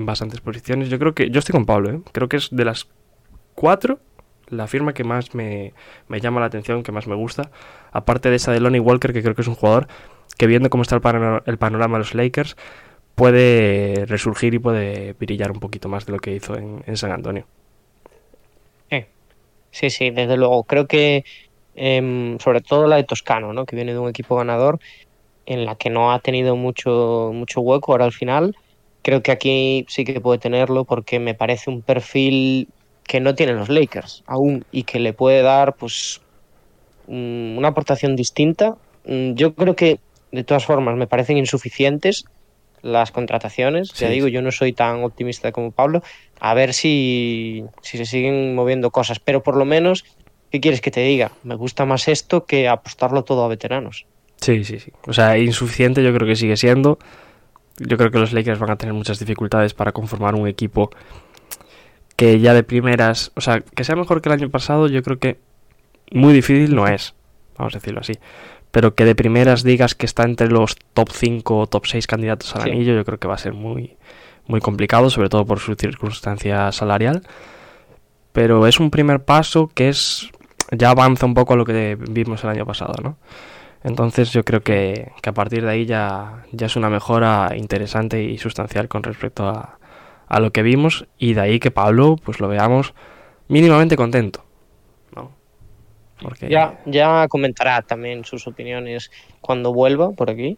bastantes, 0.05 0.41
posiciones. 0.41 0.89
Yo 0.89 0.99
creo 0.99 1.15
que, 1.15 1.29
yo 1.31 1.39
estoy 1.39 1.53
con 1.53 1.65
Pablo, 1.65 1.89
¿eh? 1.89 2.01
creo 2.11 2.29
que 2.29 2.37
es 2.37 2.49
de 2.51 2.63
las 2.63 2.87
4 3.55 3.99
la 4.49 4.67
firma 4.67 4.93
que 4.93 5.03
más 5.03 5.35
me, 5.35 5.73
llama 6.09 6.39
la 6.39 6.47
atención, 6.47 6.83
que 6.83 6.91
más 6.91 7.07
me 7.07 7.15
gusta. 7.15 7.51
Aparte 7.91 8.29
de 8.29 8.35
esa 8.35 8.51
de 8.51 8.59
Lonnie 8.59 8.79
Walker, 8.79 9.13
que 9.13 9.21
creo 9.21 9.35
que 9.35 9.41
es 9.41 9.47
un 9.47 9.55
jugador 9.55 9.87
que 10.37 10.47
viendo 10.47 10.69
cómo 10.69 10.83
está 10.83 10.95
el, 10.95 11.01
panorama, 11.01 11.97
de 11.97 11.99
los 11.99 12.15
Lakers, 12.15 12.55
puede 13.15 14.05
resurgir 14.05 14.53
y 14.53 14.59
puede 14.59 15.13
brillar 15.13 15.51
un 15.51 15.59
poquito 15.59 15.89
más 15.89 16.05
de 16.05 16.13
lo 16.13 16.19
que 16.19 16.33
hizo 16.33 16.55
en, 16.55 16.97
San 16.97 17.11
Antonio. 17.11 17.45
Sí, 19.71 19.91
sí, 19.91 20.09
desde 20.09 20.35
luego. 20.35 20.63
Creo 20.63 20.87
que 20.87 21.23
eh, 21.75 22.37
sobre 22.39 22.61
todo 22.61 22.87
la 22.87 22.95
de 22.95 23.03
Toscano, 23.03 23.53
¿no? 23.53 23.67
que 23.67 23.75
viene 23.75 23.93
de 23.93 23.99
un 23.99 24.09
equipo 24.09 24.35
ganador, 24.35 24.79
en 25.49 25.65
la 25.65 25.75
que 25.75 25.89
no 25.89 26.13
ha 26.13 26.19
tenido 26.19 26.55
mucho, 26.55 27.31
mucho 27.33 27.59
hueco 27.59 27.91
ahora 27.91 28.05
al 28.05 28.13
final. 28.13 28.55
Creo 29.01 29.23
que 29.23 29.31
aquí 29.31 29.85
sí 29.89 30.05
que 30.05 30.21
puede 30.21 30.37
tenerlo 30.37 30.85
porque 30.85 31.19
me 31.19 31.33
parece 31.33 31.71
un 31.71 31.81
perfil 31.81 32.69
que 33.03 33.19
no 33.19 33.33
tienen 33.33 33.57
los 33.57 33.67
Lakers 33.69 34.23
aún 34.27 34.63
y 34.71 34.83
que 34.83 34.99
le 34.99 35.11
puede 35.11 35.41
dar 35.41 35.75
pues 35.75 36.21
una 37.07 37.69
aportación 37.69 38.15
distinta. 38.15 38.75
Mm, 39.05 39.33
yo 39.33 39.55
creo 39.55 39.75
que 39.75 39.99
de 40.31 40.43
todas 40.43 40.65
formas 40.65 40.95
me 40.95 41.07
parecen 41.07 41.37
insuficientes 41.37 42.25
las 42.83 43.11
contrataciones. 43.11 43.89
Sí. 43.89 44.05
Ya 44.05 44.09
digo, 44.11 44.27
yo 44.27 44.43
no 44.43 44.51
soy 44.51 44.73
tan 44.73 45.03
optimista 45.03 45.51
como 45.51 45.71
Pablo. 45.71 46.03
A 46.39 46.53
ver 46.53 46.75
si, 46.75 47.63
si 47.81 47.97
se 47.97 48.05
siguen 48.05 48.53
moviendo 48.53 48.91
cosas. 48.91 49.19
Pero 49.19 49.41
por 49.41 49.57
lo 49.57 49.65
menos, 49.65 50.03
¿qué 50.51 50.59
quieres 50.59 50.81
que 50.81 50.91
te 50.91 51.01
diga? 51.01 51.31
Me 51.41 51.55
gusta 51.55 51.85
más 51.85 52.07
esto 52.07 52.45
que 52.45 52.67
apostarlo 52.67 53.23
todo 53.23 53.43
a 53.43 53.47
veteranos. 53.47 54.05
Sí, 54.41 54.63
sí, 54.63 54.79
sí. 54.79 54.91
O 55.07 55.13
sea, 55.13 55.37
insuficiente 55.37 56.03
yo 56.03 56.13
creo 56.13 56.27
que 56.27 56.35
sigue 56.35 56.57
siendo. 56.57 56.99
Yo 57.77 57.97
creo 57.97 58.11
que 58.11 58.19
los 58.19 58.33
Lakers 58.33 58.59
van 58.59 58.71
a 58.71 58.77
tener 58.77 58.93
muchas 58.93 59.19
dificultades 59.19 59.73
para 59.73 59.91
conformar 59.91 60.35
un 60.35 60.47
equipo 60.47 60.89
que 62.15 62.39
ya 62.39 62.53
de 62.53 62.63
primeras, 62.63 63.31
o 63.35 63.41
sea, 63.41 63.61
que 63.61 63.85
sea 63.85 63.95
mejor 63.95 64.21
que 64.21 64.27
el 64.27 64.33
año 64.33 64.49
pasado, 64.49 64.87
yo 64.87 65.01
creo 65.03 65.19
que 65.19 65.39
muy 66.11 66.33
difícil 66.33 66.75
no 66.75 66.87
es, 66.87 67.13
vamos 67.57 67.73
a 67.73 67.79
decirlo 67.79 68.01
así. 68.01 68.13
Pero 68.71 68.93
que 68.93 69.05
de 69.05 69.15
primeras 69.15 69.63
digas 69.63 69.95
que 69.95 70.05
está 70.05 70.23
entre 70.23 70.49
los 70.49 70.75
top 70.93 71.09
5 71.11 71.57
o 71.57 71.67
top 71.67 71.85
6 71.85 72.07
candidatos 72.07 72.55
al 72.55 72.63
sí. 72.63 72.69
anillo, 72.71 72.93
yo 72.93 73.05
creo 73.05 73.19
que 73.19 73.27
va 73.27 73.35
a 73.35 73.37
ser 73.37 73.53
muy, 73.53 73.97
muy 74.47 74.59
complicado, 74.59 75.09
sobre 75.09 75.29
todo 75.29 75.45
por 75.45 75.59
su 75.59 75.75
circunstancia 75.75 76.71
salarial. 76.71 77.23
Pero 78.33 78.67
es 78.67 78.79
un 78.79 78.91
primer 78.91 79.23
paso 79.23 79.71
que 79.73 79.89
es 79.89 80.29
ya 80.71 80.89
avanza 80.89 81.25
un 81.25 81.33
poco 81.33 81.53
a 81.53 81.57
lo 81.57 81.65
que 81.65 81.97
vimos 82.09 82.43
el 82.43 82.49
año 82.49 82.65
pasado, 82.65 82.95
¿no? 83.01 83.17
Entonces 83.83 84.31
yo 84.31 84.43
creo 84.43 84.61
que, 84.61 85.11
que 85.21 85.29
a 85.29 85.33
partir 85.33 85.63
de 85.63 85.71
ahí 85.71 85.85
ya, 85.85 86.43
ya 86.51 86.65
es 86.65 86.75
una 86.75 86.89
mejora 86.89 87.51
interesante 87.55 88.23
y 88.23 88.37
sustancial 88.37 88.87
con 88.87 89.03
respecto 89.03 89.47
a, 89.47 89.79
a 90.27 90.39
lo 90.39 90.51
que 90.51 90.63
vimos 90.63 91.07
y 91.17 91.33
de 91.33 91.41
ahí 91.41 91.59
que 91.59 91.71
Pablo 91.71 92.15
pues 92.23 92.39
lo 92.39 92.47
veamos 92.47 92.93
mínimamente 93.47 93.95
contento. 93.95 94.45
¿no? 95.15 95.31
Porque... 96.21 96.49
Ya, 96.49 96.79
ya 96.85 97.27
comentará 97.27 97.81
también 97.81 98.25
sus 98.25 98.47
opiniones 98.47 99.11
cuando 99.41 99.73
vuelva 99.73 100.11
por 100.11 100.29
aquí. 100.29 100.57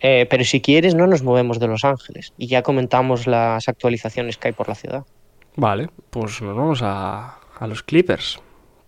Eh, 0.00 0.26
pero 0.28 0.42
si 0.42 0.60
quieres 0.60 0.96
no 0.96 1.06
nos 1.06 1.22
movemos 1.22 1.60
de 1.60 1.68
Los 1.68 1.84
Ángeles 1.84 2.32
y 2.36 2.48
ya 2.48 2.62
comentamos 2.62 3.28
las 3.28 3.68
actualizaciones 3.68 4.36
que 4.36 4.48
hay 4.48 4.52
por 4.52 4.68
la 4.68 4.74
ciudad. 4.74 5.04
Vale, 5.54 5.90
pues 6.10 6.42
nos 6.42 6.56
vamos 6.56 6.80
a, 6.82 7.38
a 7.58 7.66
los 7.68 7.84
Clippers. 7.84 8.42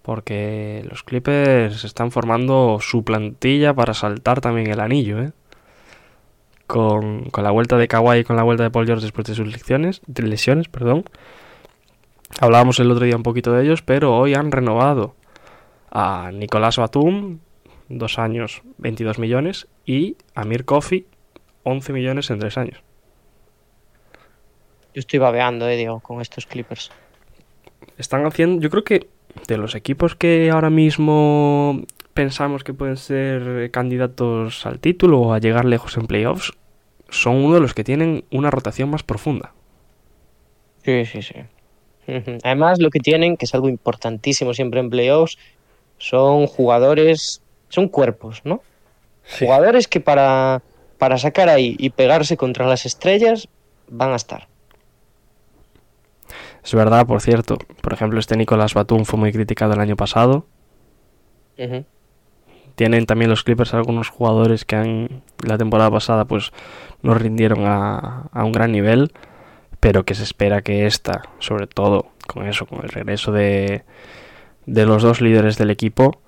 Porque 0.04 0.84
los 0.86 1.02
Clippers 1.02 1.82
están 1.82 2.10
formando 2.10 2.76
su 2.78 3.04
plantilla 3.04 3.72
para 3.72 3.94
saltar 3.94 4.42
también 4.42 4.70
el 4.70 4.80
anillo, 4.80 5.18
¿eh? 5.18 5.32
con, 6.66 7.30
con, 7.30 7.42
la 7.42 7.50
vuelta 7.50 7.78
de 7.78 7.88
Kawhi 7.88 8.18
y 8.18 8.24
con 8.24 8.36
la 8.36 8.42
vuelta 8.42 8.64
de 8.64 8.70
Paul 8.70 8.84
George 8.84 9.02
después 9.02 9.26
de 9.26 9.34
sus 9.34 9.46
lecciones, 9.46 10.02
de 10.06 10.24
lesiones. 10.24 10.68
Perdón. 10.68 11.04
Hablábamos 12.38 12.78
el 12.80 12.90
otro 12.90 13.06
día 13.06 13.16
un 13.16 13.22
poquito 13.22 13.52
de 13.52 13.64
ellos, 13.64 13.80
pero 13.80 14.14
hoy 14.14 14.34
han 14.34 14.52
renovado 14.52 15.14
a 15.90 16.30
Nicolás 16.34 16.76
Batum, 16.76 17.38
dos 17.88 18.18
años, 18.18 18.60
22 18.76 19.18
millones, 19.18 19.68
y 19.86 20.18
a 20.34 20.44
Mir 20.44 20.66
Kofi, 20.66 21.06
11 21.62 21.94
millones 21.94 22.28
en 22.28 22.40
tres 22.40 22.58
años. 22.58 22.82
Yo 24.92 25.00
estoy 25.00 25.18
babeando, 25.18 25.66
eh, 25.66 25.78
Diego, 25.78 26.00
con 26.00 26.20
estos 26.20 26.44
Clippers. 26.44 26.90
Están 27.96 28.26
haciendo, 28.26 28.60
yo 28.60 28.68
creo 28.68 28.84
que 28.84 29.13
de 29.46 29.56
los 29.56 29.74
equipos 29.74 30.14
que 30.14 30.50
ahora 30.50 30.70
mismo 30.70 31.82
pensamos 32.14 32.64
que 32.64 32.72
pueden 32.72 32.96
ser 32.96 33.70
candidatos 33.70 34.64
al 34.66 34.78
título 34.78 35.20
o 35.20 35.32
a 35.32 35.40
llegar 35.40 35.64
lejos 35.64 35.96
en 35.96 36.06
playoffs, 36.06 36.52
son 37.08 37.36
uno 37.36 37.54
de 37.54 37.60
los 37.60 37.74
que 37.74 37.84
tienen 37.84 38.24
una 38.30 38.50
rotación 38.50 38.90
más 38.90 39.02
profunda. 39.02 39.52
Sí, 40.84 41.04
sí, 41.06 41.22
sí. 41.22 41.34
Además, 42.44 42.78
lo 42.80 42.90
que 42.90 43.00
tienen, 43.00 43.36
que 43.36 43.46
es 43.46 43.54
algo 43.54 43.68
importantísimo 43.68 44.54
siempre 44.54 44.80
en 44.80 44.90
playoffs, 44.90 45.38
son 45.98 46.46
jugadores, 46.46 47.42
son 47.68 47.88
cuerpos, 47.88 48.42
¿no? 48.44 48.62
Sí. 49.24 49.46
Jugadores 49.46 49.88
que 49.88 50.00
para, 50.00 50.62
para 50.98 51.18
sacar 51.18 51.48
ahí 51.48 51.76
y 51.78 51.90
pegarse 51.90 52.36
contra 52.36 52.66
las 52.66 52.84
estrellas 52.84 53.48
van 53.88 54.12
a 54.12 54.16
estar. 54.16 54.48
Es 56.64 56.74
verdad, 56.74 57.06
por 57.06 57.20
cierto. 57.20 57.58
Por 57.82 57.92
ejemplo, 57.92 58.18
este 58.18 58.36
Nicolás 58.36 58.72
Batum 58.72 59.04
fue 59.04 59.18
muy 59.18 59.32
criticado 59.32 59.74
el 59.74 59.80
año 59.80 59.96
pasado. 59.96 60.46
Uh 61.58 61.62
-huh. 61.62 61.84
Tienen 62.74 63.06
también 63.06 63.30
los 63.30 63.44
Clippers 63.44 63.74
algunos 63.74 64.08
jugadores 64.08 64.64
que 64.64 64.76
han 64.76 65.22
la 65.46 65.58
temporada 65.58 65.90
pasada 65.90 66.24
pues 66.24 66.52
no 67.02 67.14
rindieron 67.14 67.66
a, 67.66 68.28
a, 68.32 68.44
un 68.44 68.52
gran 68.52 68.72
nivel, 68.72 69.12
pero 69.78 70.04
que 70.04 70.14
se 70.14 70.24
espera 70.24 70.62
que 70.62 70.86
esta, 70.86 71.22
sobre 71.38 71.66
todo 71.66 72.06
con 72.26 72.46
eso, 72.48 72.66
con 72.66 72.82
el 72.82 72.88
regreso 72.88 73.30
de, 73.30 73.84
de 74.66 74.86
los 74.86 75.02
dos 75.02 75.20
líderes 75.20 75.58
del 75.58 75.70
equipo, 75.70 76.20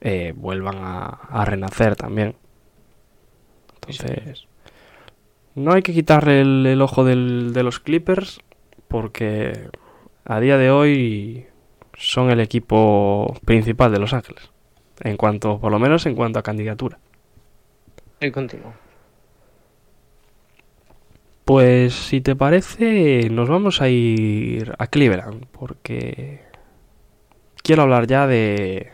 eh, 0.00 0.34
vuelvan 0.36 0.78
a, 0.78 1.06
a, 1.06 1.44
renacer 1.44 1.96
también. 1.96 2.34
Entonces, 3.76 4.46
no 5.54 5.72
hay 5.72 5.82
que 5.82 5.94
quitarle 5.94 6.40
el, 6.40 6.66
el 6.66 6.82
ojo 6.82 7.04
del, 7.04 7.52
de 7.54 7.62
los 7.62 7.78
Clippers 7.78 8.40
porque 8.88 9.70
a 10.24 10.40
día 10.40 10.58
de 10.58 10.70
hoy 10.70 11.46
son 11.94 12.30
el 12.30 12.40
equipo 12.40 13.34
principal 13.44 13.92
de 13.92 13.98
Los 13.98 14.12
Ángeles. 14.12 14.50
En 15.00 15.16
cuanto, 15.16 15.58
por 15.60 15.70
lo 15.70 15.78
menos 15.78 16.06
en 16.06 16.14
cuanto 16.14 16.38
a 16.38 16.42
candidatura. 16.42 16.98
Estoy 18.14 18.32
contigo. 18.32 18.72
Pues 21.44 21.94
si 21.94 22.20
te 22.20 22.36
parece, 22.36 23.30
nos 23.30 23.48
vamos 23.48 23.80
a 23.80 23.88
ir 23.88 24.74
a 24.78 24.86
Cleveland, 24.86 25.46
porque 25.46 26.42
quiero 27.62 27.82
hablar 27.82 28.06
ya 28.06 28.26
de 28.26 28.92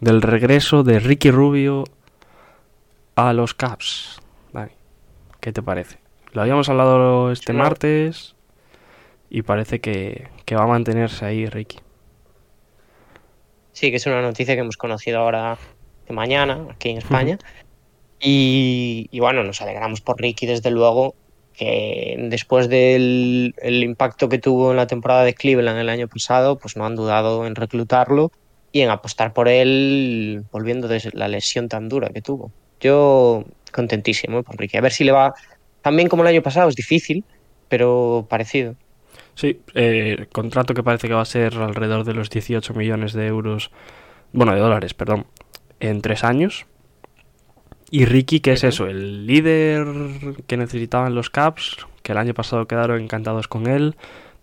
del 0.00 0.22
regreso 0.22 0.84
de 0.84 1.00
Ricky 1.00 1.30
Rubio 1.30 1.84
a 3.16 3.32
los 3.32 3.52
Caps. 3.52 4.20
Dani, 4.52 4.70
¿qué 5.40 5.52
te 5.52 5.62
parece? 5.62 5.98
Lo 6.32 6.42
habíamos 6.42 6.68
hablado 6.68 7.32
este 7.32 7.52
martes 7.52 8.36
y 9.30 9.42
parece 9.42 9.80
que, 9.80 10.28
que 10.44 10.56
va 10.56 10.64
a 10.64 10.66
mantenerse 10.66 11.24
ahí 11.24 11.46
Ricky. 11.46 11.78
Sí, 13.72 13.90
que 13.90 13.96
es 13.96 14.06
una 14.06 14.22
noticia 14.22 14.54
que 14.54 14.60
hemos 14.60 14.76
conocido 14.76 15.18
ahora 15.18 15.58
de 16.06 16.14
mañana 16.14 16.66
aquí 16.70 16.90
en 16.90 16.98
España. 16.98 17.38
Y, 18.20 19.08
y, 19.12 19.20
bueno, 19.20 19.44
nos 19.44 19.62
alegramos 19.62 20.00
por 20.00 20.20
Ricky, 20.20 20.46
desde 20.46 20.72
luego, 20.72 21.14
que 21.54 22.16
después 22.30 22.68
del 22.68 23.54
el 23.58 23.84
impacto 23.84 24.28
que 24.28 24.38
tuvo 24.38 24.72
en 24.72 24.76
la 24.76 24.86
temporada 24.86 25.22
de 25.22 25.34
Cleveland 25.34 25.78
el 25.78 25.88
año 25.88 26.08
pasado, 26.08 26.58
pues 26.58 26.76
no 26.76 26.84
han 26.84 26.96
dudado 26.96 27.46
en 27.46 27.54
reclutarlo 27.54 28.32
y 28.72 28.80
en 28.80 28.90
apostar 28.90 29.32
por 29.32 29.48
él 29.48 30.44
volviendo 30.50 30.88
de 30.88 31.10
la 31.12 31.28
lesión 31.28 31.68
tan 31.68 31.88
dura 31.88 32.08
que 32.08 32.22
tuvo. 32.22 32.50
Yo 32.80 33.44
contentísimo 33.72 34.42
por 34.42 34.58
Ricky. 34.58 34.76
A 34.76 34.80
ver 34.80 34.92
si 34.92 35.04
le 35.04 35.12
va 35.12 35.34
también 35.82 36.08
como 36.08 36.22
el 36.22 36.28
año 36.28 36.42
pasado, 36.42 36.68
es 36.68 36.74
difícil, 36.74 37.24
pero 37.68 38.26
parecido. 38.28 38.74
Sí, 39.38 39.62
eh, 39.74 40.26
contrato 40.32 40.74
que 40.74 40.82
parece 40.82 41.06
que 41.06 41.14
va 41.14 41.20
a 41.20 41.24
ser 41.24 41.54
alrededor 41.58 42.02
de 42.02 42.12
los 42.12 42.28
18 42.28 42.74
millones 42.74 43.12
de 43.12 43.28
euros, 43.28 43.70
bueno, 44.32 44.52
de 44.52 44.58
dólares, 44.58 44.94
perdón, 44.94 45.26
en 45.78 46.02
tres 46.02 46.24
años. 46.24 46.66
Y 47.88 48.04
Ricky, 48.04 48.40
que 48.40 48.54
es 48.54 48.64
eso, 48.64 48.88
el 48.88 49.28
líder 49.28 49.86
que 50.48 50.56
necesitaban 50.56 51.14
los 51.14 51.30
Caps, 51.30 51.86
que 52.02 52.10
el 52.10 52.18
año 52.18 52.34
pasado 52.34 52.66
quedaron 52.66 53.00
encantados 53.00 53.46
con 53.46 53.68
él. 53.68 53.94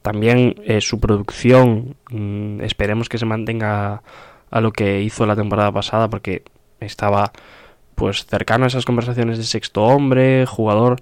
También 0.01 0.55
eh, 0.63 0.79
su 0.79 1.01
producción, 1.01 1.97
mm, 2.09 2.61
esperemos 2.61 3.09
que 3.09 3.17
se 3.17 3.25
mantenga 3.25 4.01
a 4.49 4.61
lo 4.61 4.71
que 4.71 5.01
hizo 5.01 5.25
la 5.25 5.35
temporada 5.35 5.73
pasada, 5.73 6.09
porque 6.09 6.43
estaba 6.79 7.33
pues 7.95 8.25
cercano 8.25 8.63
a 8.63 8.67
esas 8.67 8.85
conversaciones 8.85 9.39
de 9.39 9.43
sexto 9.43 9.83
hombre, 9.83 10.45
jugador 10.45 11.01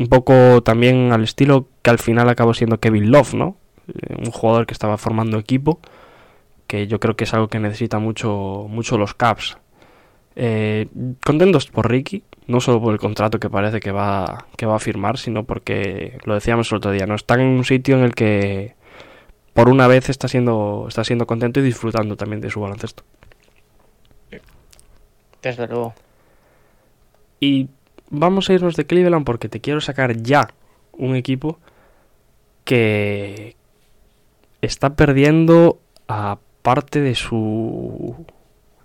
un 0.00 0.08
poco 0.08 0.62
también 0.62 1.12
al 1.12 1.22
estilo 1.24 1.68
que 1.82 1.90
al 1.90 1.98
final 1.98 2.30
acabó 2.30 2.54
siendo 2.54 2.80
Kevin 2.80 3.10
Love, 3.12 3.34
¿no? 3.34 3.56
Eh, 3.88 4.16
un 4.18 4.30
jugador 4.30 4.66
que 4.66 4.72
estaba 4.72 4.96
formando 4.96 5.38
equipo, 5.38 5.78
que 6.66 6.86
yo 6.86 6.98
creo 6.98 7.16
que 7.16 7.24
es 7.24 7.34
algo 7.34 7.48
que 7.48 7.60
necesita 7.60 7.98
mucho, 7.98 8.66
mucho 8.66 8.96
los 8.96 9.12
Caps. 9.12 9.58
Eh, 10.36 10.88
contentos 11.22 11.66
por 11.66 11.90
Ricky, 11.90 12.24
no 12.46 12.60
solo 12.60 12.80
por 12.80 12.94
el 12.94 12.98
contrato 12.98 13.38
que 13.38 13.50
parece 13.50 13.80
que 13.80 13.92
va, 13.92 14.46
que 14.56 14.64
va 14.64 14.76
a 14.76 14.78
firmar, 14.78 15.18
sino 15.18 15.44
porque, 15.44 16.18
lo 16.24 16.32
decíamos 16.32 16.72
el 16.72 16.78
otro 16.78 16.92
día, 16.92 17.04
no 17.04 17.14
está 17.14 17.34
en 17.34 17.42
un 17.42 17.64
sitio 17.64 17.98
en 17.98 18.04
el 18.04 18.14
que 18.14 18.74
por 19.52 19.68
una 19.68 19.86
vez 19.86 20.08
está 20.08 20.28
siendo, 20.28 20.86
está 20.88 21.04
siendo 21.04 21.26
contento 21.26 21.60
y 21.60 21.62
disfrutando 21.62 22.16
también 22.16 22.40
de 22.40 22.48
su 22.48 22.58
baloncesto. 22.60 23.02
Desde 25.42 25.66
luego. 25.66 25.92
Y 27.38 27.68
vamos 28.10 28.50
a 28.50 28.52
irnos 28.52 28.76
de 28.76 28.86
Cleveland 28.86 29.24
porque 29.24 29.48
te 29.48 29.60
quiero 29.60 29.80
sacar 29.80 30.16
ya 30.16 30.48
un 30.92 31.16
equipo 31.16 31.58
que 32.64 33.56
está 34.60 34.94
perdiendo 34.94 35.80
a 36.08 36.38
parte 36.62 37.00
de 37.00 37.14
su 37.14 38.26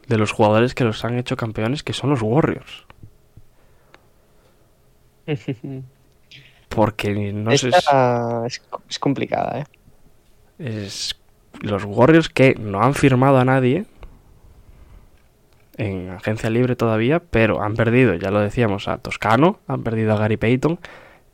de 0.07 0.17
los 0.17 0.31
jugadores 0.31 0.75
que 0.75 0.83
los 0.83 1.03
han 1.03 1.17
hecho 1.17 1.35
campeones, 1.35 1.83
que 1.83 1.93
son 1.93 2.11
los 2.11 2.21
Warriors. 2.21 2.85
Porque 6.69 7.33
no 7.33 7.57
sé. 7.57 7.69
Es, 7.69 8.61
es 8.89 8.99
complicada, 8.99 9.59
¿eh? 9.59 9.65
Es 10.59 11.15
los 11.61 11.83
Warriors 11.85 12.29
que 12.29 12.55
no 12.55 12.81
han 12.81 12.93
firmado 12.93 13.37
a 13.37 13.45
nadie 13.45 13.85
en 15.77 16.09
agencia 16.09 16.49
libre 16.49 16.75
todavía, 16.75 17.19
pero 17.19 17.61
han 17.61 17.75
perdido, 17.75 18.15
ya 18.15 18.31
lo 18.31 18.39
decíamos, 18.39 18.87
a 18.87 18.97
Toscano, 18.97 19.59
han 19.67 19.83
perdido 19.83 20.13
a 20.13 20.17
Gary 20.17 20.37
Payton 20.37 20.79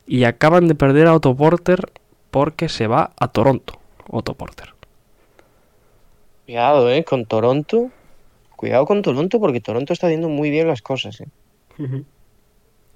y 0.06 0.24
acaban 0.24 0.68
de 0.68 0.74
perder 0.74 1.06
a 1.06 1.14
Otto 1.14 1.34
Porter 1.36 1.92
porque 2.30 2.68
se 2.68 2.86
va 2.86 3.12
a 3.18 3.28
Toronto. 3.28 3.78
Otto 4.08 4.34
Porter. 4.34 4.74
Cuidado, 6.44 6.90
¿eh? 6.90 7.04
Con 7.04 7.24
Toronto. 7.26 7.90
Cuidado 8.56 8.84
con 8.86 9.02
Toronto 9.02 9.40
porque 9.40 9.60
Toronto 9.60 9.92
está 9.92 10.06
haciendo 10.06 10.28
muy 10.28 10.50
bien 10.50 10.68
las 10.68 10.82
cosas, 10.82 11.20
¿eh? 11.20 11.28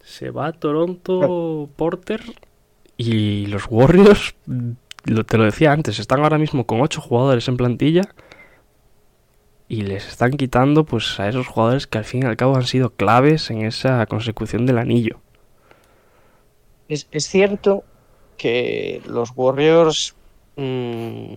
Se 0.02 0.31
va 0.31 0.47
a 0.47 0.52
Toronto 0.52 1.68
Porter 1.77 2.23
y 2.97 3.47
los 3.47 3.64
Warriors, 3.68 4.35
lo, 5.05 5.24
te 5.24 5.39
lo 5.39 5.44
decía 5.44 5.73
antes, 5.73 5.98
están 5.98 6.20
ahora 6.20 6.39
mismo 6.39 6.66
con 6.66 6.81
8 6.81 7.01
jugadores 7.01 7.48
en 7.48 7.56
plantilla 7.56 8.02
y 9.69 9.83
les 9.83 10.07
están 10.09 10.33
quitando 10.33 10.85
pues 10.85 11.19
a 11.21 11.29
esos 11.29 11.47
jugadores 11.47 11.87
que 11.87 11.99
al 11.99 12.05
fin 12.05 12.23
y 12.23 12.27
al 12.27 12.37
cabo 12.37 12.57
han 12.57 12.67
sido 12.67 12.91
claves 12.95 13.51
en 13.51 13.63
esa 13.63 14.05
consecución 14.07 14.67
del 14.67 14.79
anillo. 14.79 15.21
Es, 16.89 17.09
es 17.11 17.27
cierto 17.29 17.85
que 18.37 19.03
los 19.07 19.31
Warriors, 19.35 20.15
mmm, 20.57 21.35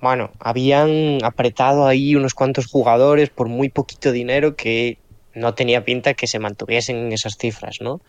bueno, 0.00 0.32
habían 0.40 1.18
apretado 1.24 1.86
ahí 1.86 2.14
unos 2.16 2.34
cuantos 2.34 2.66
jugadores 2.66 3.30
por 3.30 3.48
muy 3.48 3.68
poquito 3.68 4.12
dinero 4.12 4.56
que 4.56 4.98
no 5.34 5.54
tenía 5.54 5.84
pinta 5.84 6.14
que 6.14 6.26
se 6.26 6.38
mantuviesen 6.38 6.96
en 6.96 7.12
esas 7.12 7.36
cifras, 7.36 7.78
¿no? 7.80 8.00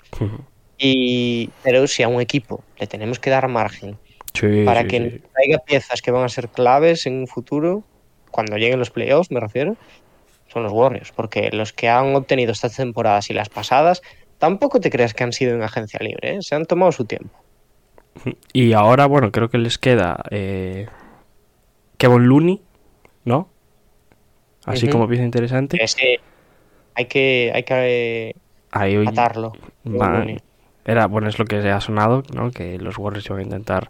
Y, 0.77 1.55
pero 1.63 1.87
si 1.87 2.03
a 2.03 2.07
un 2.07 2.21
equipo 2.21 2.63
le 2.79 2.87
tenemos 2.87 3.19
que 3.19 3.29
dar 3.29 3.47
margen 3.47 3.99
Sí, 4.33 4.63
para 4.63 4.83
sí, 4.83 4.87
que 4.87 5.09
sí. 5.11 5.21
traiga 5.33 5.59
piezas 5.59 6.01
que 6.01 6.11
van 6.11 6.23
a 6.25 6.29
ser 6.29 6.49
claves 6.49 7.05
en 7.05 7.15
un 7.19 7.27
futuro, 7.27 7.90
cuando 8.31 8.57
lleguen 8.57 8.79
los 8.79 8.89
playoffs, 8.91 9.29
me 9.31 9.39
refiero, 9.39 9.75
son 10.47 10.63
los 10.63 10.71
Warriors, 10.73 11.11
porque 11.11 11.49
los 11.51 11.71
que 11.73 11.89
han 11.89 12.15
obtenido 12.15 12.51
estas 12.51 12.75
temporadas 12.75 13.29
y 13.29 13.33
las 13.33 13.49
pasadas, 13.49 14.01
tampoco 14.37 14.79
te 14.79 14.89
creas 14.89 15.13
que 15.13 15.23
han 15.23 15.33
sido 15.33 15.53
en 15.53 15.61
agencia 15.63 15.99
libre, 16.01 16.35
¿eh? 16.35 16.37
se 16.41 16.55
han 16.55 16.65
tomado 16.65 16.91
su 16.91 17.05
tiempo. 17.05 17.37
Y 18.53 18.73
ahora, 18.73 19.05
bueno, 19.05 19.31
creo 19.31 19.49
que 19.49 19.57
les 19.57 19.77
queda 19.77 20.21
eh, 20.31 20.87
Kevin 21.97 22.27
Looney, 22.27 22.61
¿no? 23.25 23.47
Así 24.65 24.89
como 24.89 25.07
pieza 25.07 25.23
interesante. 25.23 25.81
Ese 25.81 26.19
hay 26.95 27.05
que, 27.05 27.51
hay 27.53 27.63
que 27.63 27.73
eh, 28.29 28.35
Ahí 28.71 28.95
hoy 28.97 29.07
atarlo. 29.07 29.53
va- 29.87 30.19
Looney. 30.19 30.37
era, 30.85 31.07
bueno, 31.07 31.29
es 31.29 31.39
lo 31.39 31.45
que 31.45 31.55
ha 31.57 31.79
sonado, 31.81 32.23
¿no? 32.33 32.51
Que 32.51 32.77
los 32.77 32.97
Warriors 32.97 33.25
iban 33.27 33.39
a 33.39 33.43
intentar 33.43 33.89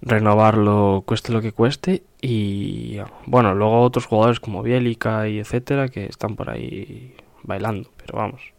renovarlo 0.00 1.02
cueste 1.06 1.32
lo 1.32 1.40
que 1.40 1.52
cueste. 1.52 2.02
Y 2.20 2.98
bueno, 3.26 3.54
luego 3.54 3.82
otros 3.82 4.06
jugadores 4.06 4.40
como 4.40 4.62
Bielica 4.62 5.28
y 5.28 5.38
etcétera 5.38 5.88
que 5.88 6.06
están 6.06 6.36
por 6.36 6.50
ahí 6.50 7.14
bailando. 7.42 7.90
Pero 7.96 8.18
vamos, 8.18 8.52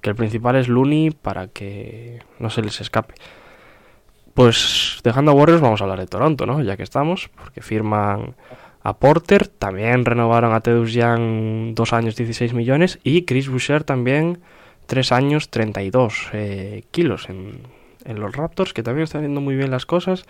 que 0.00 0.10
el 0.10 0.16
principal 0.16 0.56
es 0.56 0.68
Looney 0.68 1.10
para 1.10 1.48
que 1.48 2.20
no 2.38 2.50
se 2.50 2.62
les 2.62 2.80
escape. 2.80 3.14
Pues 4.34 5.00
dejando 5.02 5.32
a 5.32 5.34
Warriors, 5.34 5.60
vamos 5.60 5.80
a 5.80 5.84
hablar 5.84 5.98
de 5.98 6.06
Toronto, 6.06 6.46
¿no? 6.46 6.62
Ya 6.62 6.76
que 6.76 6.82
estamos, 6.82 7.30
porque 7.36 7.62
firman 7.62 8.36
a 8.82 8.96
Porter, 8.96 9.48
también 9.48 10.04
renovaron 10.04 10.54
a 10.54 10.60
Tedus 10.60 10.92
Young 10.92 11.74
dos 11.74 11.92
años 11.92 12.16
16 12.16 12.54
millones 12.54 12.98
y 13.02 13.24
Chris 13.24 13.48
Boucher 13.48 13.84
también 13.84 14.38
tres 14.86 15.12
años 15.12 15.50
32 15.50 16.30
eh, 16.32 16.84
kilos 16.90 17.28
en, 17.28 17.60
en 18.04 18.20
los 18.20 18.34
Raptors, 18.34 18.72
que 18.72 18.82
también 18.82 19.04
están 19.04 19.20
haciendo 19.20 19.40
muy 19.40 19.54
bien 19.56 19.70
las 19.70 19.86
cosas, 19.86 20.24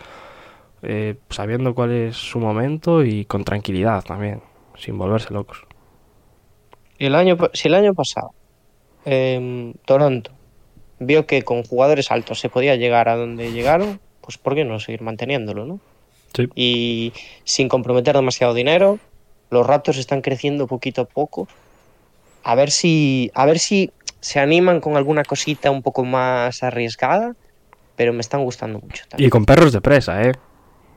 eh, 0.83 1.17
sabiendo 1.29 1.75
cuál 1.75 1.93
es 1.93 2.17
su 2.17 2.39
momento 2.39 3.05
y 3.05 3.25
con 3.25 3.45
tranquilidad 3.45 4.03
también, 4.05 4.43
sin 4.77 4.97
volverse 4.97 5.33
locos. 5.33 5.65
Y 6.99 7.07
el 7.07 7.15
año, 7.15 7.37
si 7.53 7.69
el 7.69 7.75
año 7.75 7.95
pasado 7.95 8.33
em, 9.05 9.75
Toronto 9.85 10.31
vio 10.99 11.27
que 11.27 11.43
con 11.43 11.63
jugadores 11.65 12.11
altos 12.11 12.41
se 12.41 12.49
podía 12.49 12.77
llegar 12.77 13.09
a 13.09 13.17
donde 13.17 13.53
llegaron, 13.53 14.01
pues 14.21 14.39
¿por 14.39 14.55
qué 14.55 14.65
no 14.65 14.79
seguir 14.81 15.03
manteniéndolo, 15.03 15.65
no? 15.65 15.81
Sí. 16.35 16.49
Y 16.55 17.13
sin 17.45 17.69
comprometer 17.69 18.15
demasiado 18.15 18.55
dinero, 18.55 18.99
los 19.51 19.67
Raptors 19.67 19.99
están 19.99 20.21
creciendo 20.21 20.67
poquito 20.67 21.03
a 21.03 21.05
poco. 21.07 21.49
A 22.43 22.55
ver 22.55 22.71
si, 22.71 23.31
a 23.35 23.47
ver 23.47 23.59
si 23.59 23.91
se 24.21 24.39
animan 24.39 24.81
con 24.81 24.97
alguna 24.97 25.25
cosita 25.25 25.71
un 25.71 25.83
poco 25.83 26.05
más 26.05 26.63
arriesgada, 26.63 27.35
pero 27.97 28.13
me 28.13 28.21
están 28.21 28.45
gustando 28.45 28.79
mucho. 28.79 29.05
también. 29.09 29.27
Y 29.27 29.31
con 29.31 29.45
perros 29.45 29.73
de 29.73 29.81
presa, 29.81 30.23
¿eh? 30.23 30.33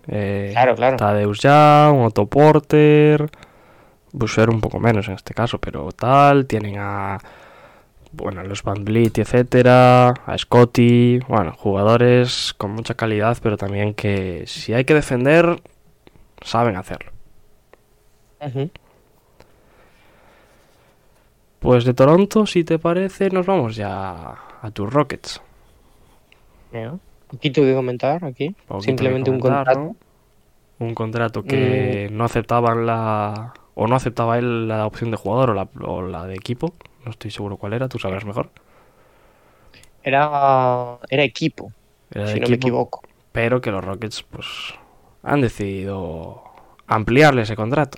Eh, 0.08 0.50
Claro, 0.52 0.76
claro. 0.76 0.98
Tadeus 0.98 1.40
Young, 1.40 2.02
Otto 2.06 2.26
Porter, 2.26 3.30
Boucher 4.12 4.50
un 4.50 4.62
poco 4.62 4.80
menos 4.80 5.08
en 5.08 5.16
este 5.16 5.34
caso, 5.34 5.60
pero 5.60 5.92
tal, 5.92 6.46
tienen 6.46 6.76
a 6.78 7.18
bueno, 8.14 8.42
a 8.42 8.44
los 8.44 8.62
Van 8.62 8.86
Vliet, 8.86 9.18
etcétera, 9.18 10.10
a 10.10 10.38
Scotty, 10.38 11.20
bueno, 11.28 11.54
jugadores 11.58 12.54
con 12.58 12.72
mucha 12.72 12.94
calidad, 12.94 13.38
pero 13.42 13.58
también 13.58 13.96
que 13.96 14.44
si 14.46 14.74
hay 14.74 14.86
que 14.86 14.94
defender, 14.94 15.62
saben 16.42 16.76
hacerlo. 16.76 17.12
Pues 21.60 21.86
de 21.86 21.94
Toronto, 21.94 22.46
si 22.46 22.64
te 22.64 22.78
parece, 22.78 23.30
nos 23.30 23.46
vamos 23.46 23.76
ya 23.76 24.36
a 24.62 24.72
tus 24.72 24.92
Rockets. 24.94 25.42
Mira, 26.72 26.98
Poquito 27.34 27.62
que 27.64 27.74
comentar 27.74 28.24
aquí. 28.24 28.56
Poquito 28.68 28.86
Simplemente 28.86 29.32
un 29.32 29.40
contrato. 29.40 29.80
¿no? 29.80 29.96
Un 30.78 30.94
contrato 30.94 31.44
que 31.44 32.08
no 32.12 32.26
aceptaban 32.26 32.86
la. 32.86 33.54
O 33.74 33.88
no 33.88 33.96
aceptaba 33.96 34.38
él 34.38 34.68
la 34.68 34.86
opción 34.86 35.10
de 35.10 35.18
jugador 35.18 35.50
o 35.50 35.54
la, 35.56 35.68
o 35.82 36.04
la 36.04 36.28
de 36.28 36.36
equipo. 36.36 36.76
No 37.04 37.10
estoy 37.10 37.32
seguro 37.32 37.58
cuál 37.58 37.74
era, 37.74 37.90
tú 37.90 37.98
sabrás 37.98 38.24
mejor. 38.24 38.52
Era, 40.04 41.00
era 41.10 41.24
equipo, 41.24 41.72
Era 42.12 42.28
si 42.28 42.40
no 42.40 42.50
me 42.50 42.56
equivoco. 42.56 43.02
Pero 43.32 43.62
que 43.62 43.72
los 43.72 43.84
Rockets, 43.84 44.22
pues. 44.24 44.46
Han 45.24 45.42
decidido 45.42 46.44
ampliarle 46.86 47.42
ese 47.42 47.56
contrato. 47.56 47.98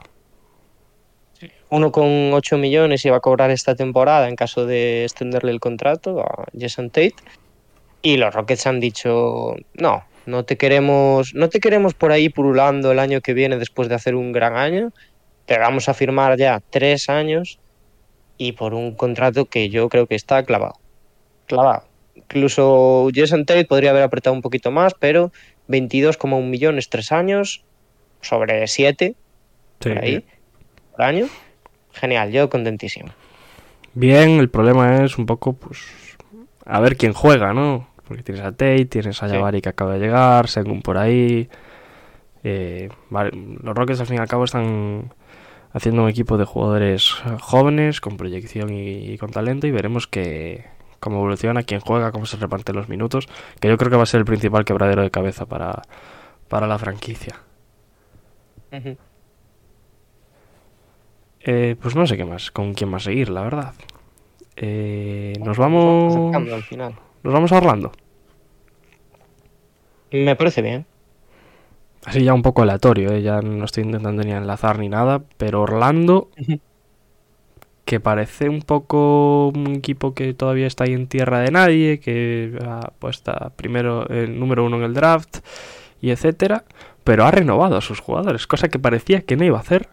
Uno 1.70 1.92
con 1.92 2.32
8 2.32 2.58
millones 2.58 3.04
iba 3.06 3.18
a 3.18 3.20
cobrar 3.20 3.50
esta 3.52 3.76
temporada 3.76 4.30
en 4.30 4.38
caso 4.38 4.66
de 4.66 5.04
extenderle 5.04 5.52
el 5.52 5.60
contrato 5.60 6.22
a 6.22 6.46
Jason 6.58 6.90
Tate. 6.90 7.16
Y 8.06 8.18
los 8.18 8.36
Rockets 8.36 8.68
han 8.68 8.80
dicho, 8.80 9.56
no, 9.74 10.04
no 10.28 10.46
te 10.46 10.58
queremos, 10.58 11.34
no 11.34 11.50
te 11.50 11.60
queremos 11.60 11.96
por 11.96 12.12
ahí 12.12 12.30
purulando 12.30 12.92
el 12.92 13.00
año 13.00 13.20
que 13.20 13.34
viene 13.34 13.58
después 13.58 13.90
de 13.90 13.96
hacer 13.96 14.14
un 14.14 14.32
gran 14.32 14.56
año. 14.56 14.92
Te 15.48 15.58
vamos 15.58 15.90
a 15.90 15.96
firmar 15.96 16.38
ya 16.38 16.62
tres 16.70 17.10
años 17.10 17.58
y 18.38 18.52
por 18.52 18.76
un 18.76 18.94
contrato 18.94 19.46
que 19.46 19.70
yo 19.70 19.90
creo 19.90 20.06
que 20.06 20.14
está 20.14 20.44
clavado. 20.44 20.76
Clavado. 21.48 21.86
Incluso 22.14 23.10
Jason 23.12 23.44
Tate 23.44 23.66
podría 23.66 23.90
haber 23.90 24.04
apretado 24.04 24.36
un 24.36 24.44
poquito 24.44 24.70
más, 24.70 24.94
pero 24.94 25.32
22,1 25.68 26.44
millones 26.44 26.90
tres 26.90 27.12
años 27.12 27.64
sobre 28.22 28.68
7 28.68 29.16
por 29.80 29.98
ahí 29.98 30.24
por 30.92 31.02
año. 31.02 31.26
Genial, 31.92 32.32
yo 32.32 32.52
contentísimo. 32.52 33.10
Bien, 33.96 34.40
el 34.40 34.52
problema 34.52 35.04
es 35.04 35.18
un 35.18 35.26
poco, 35.26 35.54
pues, 35.54 35.80
a 36.66 36.80
ver 36.80 36.98
quién 36.98 37.14
juega, 37.14 37.52
¿no? 37.52 37.95
Porque 38.08 38.24
tienes 38.24 38.44
a 38.44 38.52
Tate, 38.52 38.86
tienes 38.86 39.22
a 39.24 39.28
Sí. 39.28 39.36
Jabari 39.36 39.62
que 39.62 39.70
acaba 39.70 39.94
de 39.94 40.00
llegar, 40.00 40.48
Sengun 40.48 40.82
por 40.82 40.98
ahí. 40.98 41.50
Eh, 42.44 42.90
vale, 43.10 43.32
los 43.64 43.76
Rockets 43.76 44.00
al 44.02 44.06
fin 44.08 44.18
y 44.18 44.20
al 44.20 44.28
cabo 44.28 44.44
están 44.44 45.14
haciendo 45.74 46.04
un 46.04 46.10
equipo 46.10 46.38
de 46.38 46.46
jugadores 46.46 47.12
jóvenes, 47.42 48.00
con 48.00 48.18
proyección 48.18 48.72
y, 48.72 49.12
y 49.12 49.18
con 49.18 49.32
talento, 49.32 49.66
y 49.68 49.72
veremos 49.72 50.08
que, 50.08 50.66
cómo 51.00 51.18
evoluciona, 51.18 51.64
quién 51.64 51.82
juega, 51.82 52.12
cómo 52.12 52.26
se 52.26 52.38
reparten 52.38 52.76
los 52.76 52.88
minutos, 52.88 53.28
que 53.60 53.68
yo 53.68 53.78
creo 53.78 53.90
que 53.90 53.98
va 53.98 54.04
a 54.04 54.08
ser 54.08 54.20
el 54.20 54.26
principal 54.26 54.64
quebradero 54.66 55.02
de 55.02 55.12
cabeza 55.12 55.46
para, 55.48 55.82
para 56.48 56.68
la 56.68 56.78
franquicia. 56.78 57.36
Eh, 61.42 61.76
pues 61.82 61.96
no 61.96 62.08
sé 62.08 62.18
qué 62.18 62.26
más, 62.26 62.52
con 62.52 62.74
quién 62.74 62.90
más 62.90 63.04
seguir, 63.04 63.30
la 63.30 63.42
verdad. 63.42 63.74
Eh, 64.56 65.34
nos 65.40 65.48
Nos 65.50 65.58
vamos, 65.58 66.36
al 66.36 66.64
final. 66.64 66.96
Nos 67.26 67.34
vamos 67.34 67.52
a 67.52 67.58
Orlando. 67.58 67.92
Me 70.12 70.36
parece 70.36 70.62
bien. 70.62 70.86
Así 72.06 72.24
ya 72.24 72.36
un 72.36 72.44
poco 72.44 72.62
aleatorio, 72.62 73.12
¿eh? 73.12 73.24
ya 73.24 73.42
no 73.42 73.66
estoy 73.66 73.84
intentando 73.84 74.22
ni 74.22 74.32
enlazar 74.32 74.78
ni 74.78 74.90
nada, 74.90 75.24
pero 75.38 75.64
Orlando, 75.64 76.30
que 77.84 78.00
parece 78.00 78.48
un 78.48 78.62
poco 78.62 79.48
un 79.48 79.78
equipo 79.78 80.14
que 80.14 80.36
todavía 80.36 80.68
está 80.68 80.84
ahí 80.84 80.94
en 80.94 81.08
tierra 81.08 81.40
de 81.40 81.50
nadie, 81.50 82.00
que 82.00 82.60
ha 82.64 82.92
puesto 83.00 83.34
primero 83.56 84.08
el 84.10 84.40
número 84.40 84.64
uno 84.64 84.78
en 84.78 84.84
el 84.84 84.94
draft 84.94 85.38
y 86.00 86.12
etcétera, 86.12 86.66
pero 87.04 87.26
ha 87.26 87.32
renovado 87.32 87.76
a 87.76 87.82
sus 87.82 88.02
jugadores, 88.02 88.46
cosa 88.46 88.68
que 88.70 88.78
parecía 88.78 89.22
que 89.22 89.36
no 89.36 89.44
iba 89.44 89.58
a 89.58 89.62
hacer. 89.62 89.90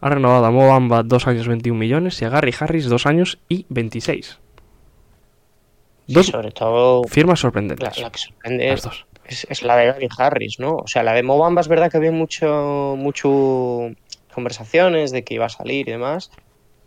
Ha 0.00 0.10
renovado 0.10 0.44
a 0.46 0.50
Mo 0.50 0.66
Bamba 0.66 1.04
dos 1.04 1.28
años 1.28 1.46
21 1.46 1.78
millones 1.78 2.20
y 2.20 2.24
a 2.24 2.28
Gary 2.28 2.52
Harris 2.58 2.88
dos 2.88 3.06
años 3.06 3.38
y 3.48 3.66
26. 3.68 4.40
Sí, 6.06 6.14
Dos 6.14 6.26
sobre 6.26 6.52
todo, 6.52 7.04
firmas 7.04 7.40
sorprendentes. 7.40 7.98
la 7.98 8.10
que 8.10 8.18
sorprende 8.18 8.72
es, 9.28 9.46
es 9.50 9.62
la 9.62 9.76
de 9.76 9.86
Gary 9.86 10.08
Harris, 10.16 10.58
¿no? 10.58 10.76
O 10.76 10.86
sea, 10.86 11.02
la 11.02 11.12
de 11.12 11.22
Mobamba 11.22 11.60
es 11.60 11.68
verdad 11.68 11.90
que 11.90 11.96
había 11.96 12.12
mucho, 12.12 12.94
mucho 12.96 13.90
conversaciones 14.32 15.10
de 15.10 15.24
que 15.24 15.34
iba 15.34 15.46
a 15.46 15.48
salir 15.48 15.88
y 15.88 15.92
demás, 15.92 16.30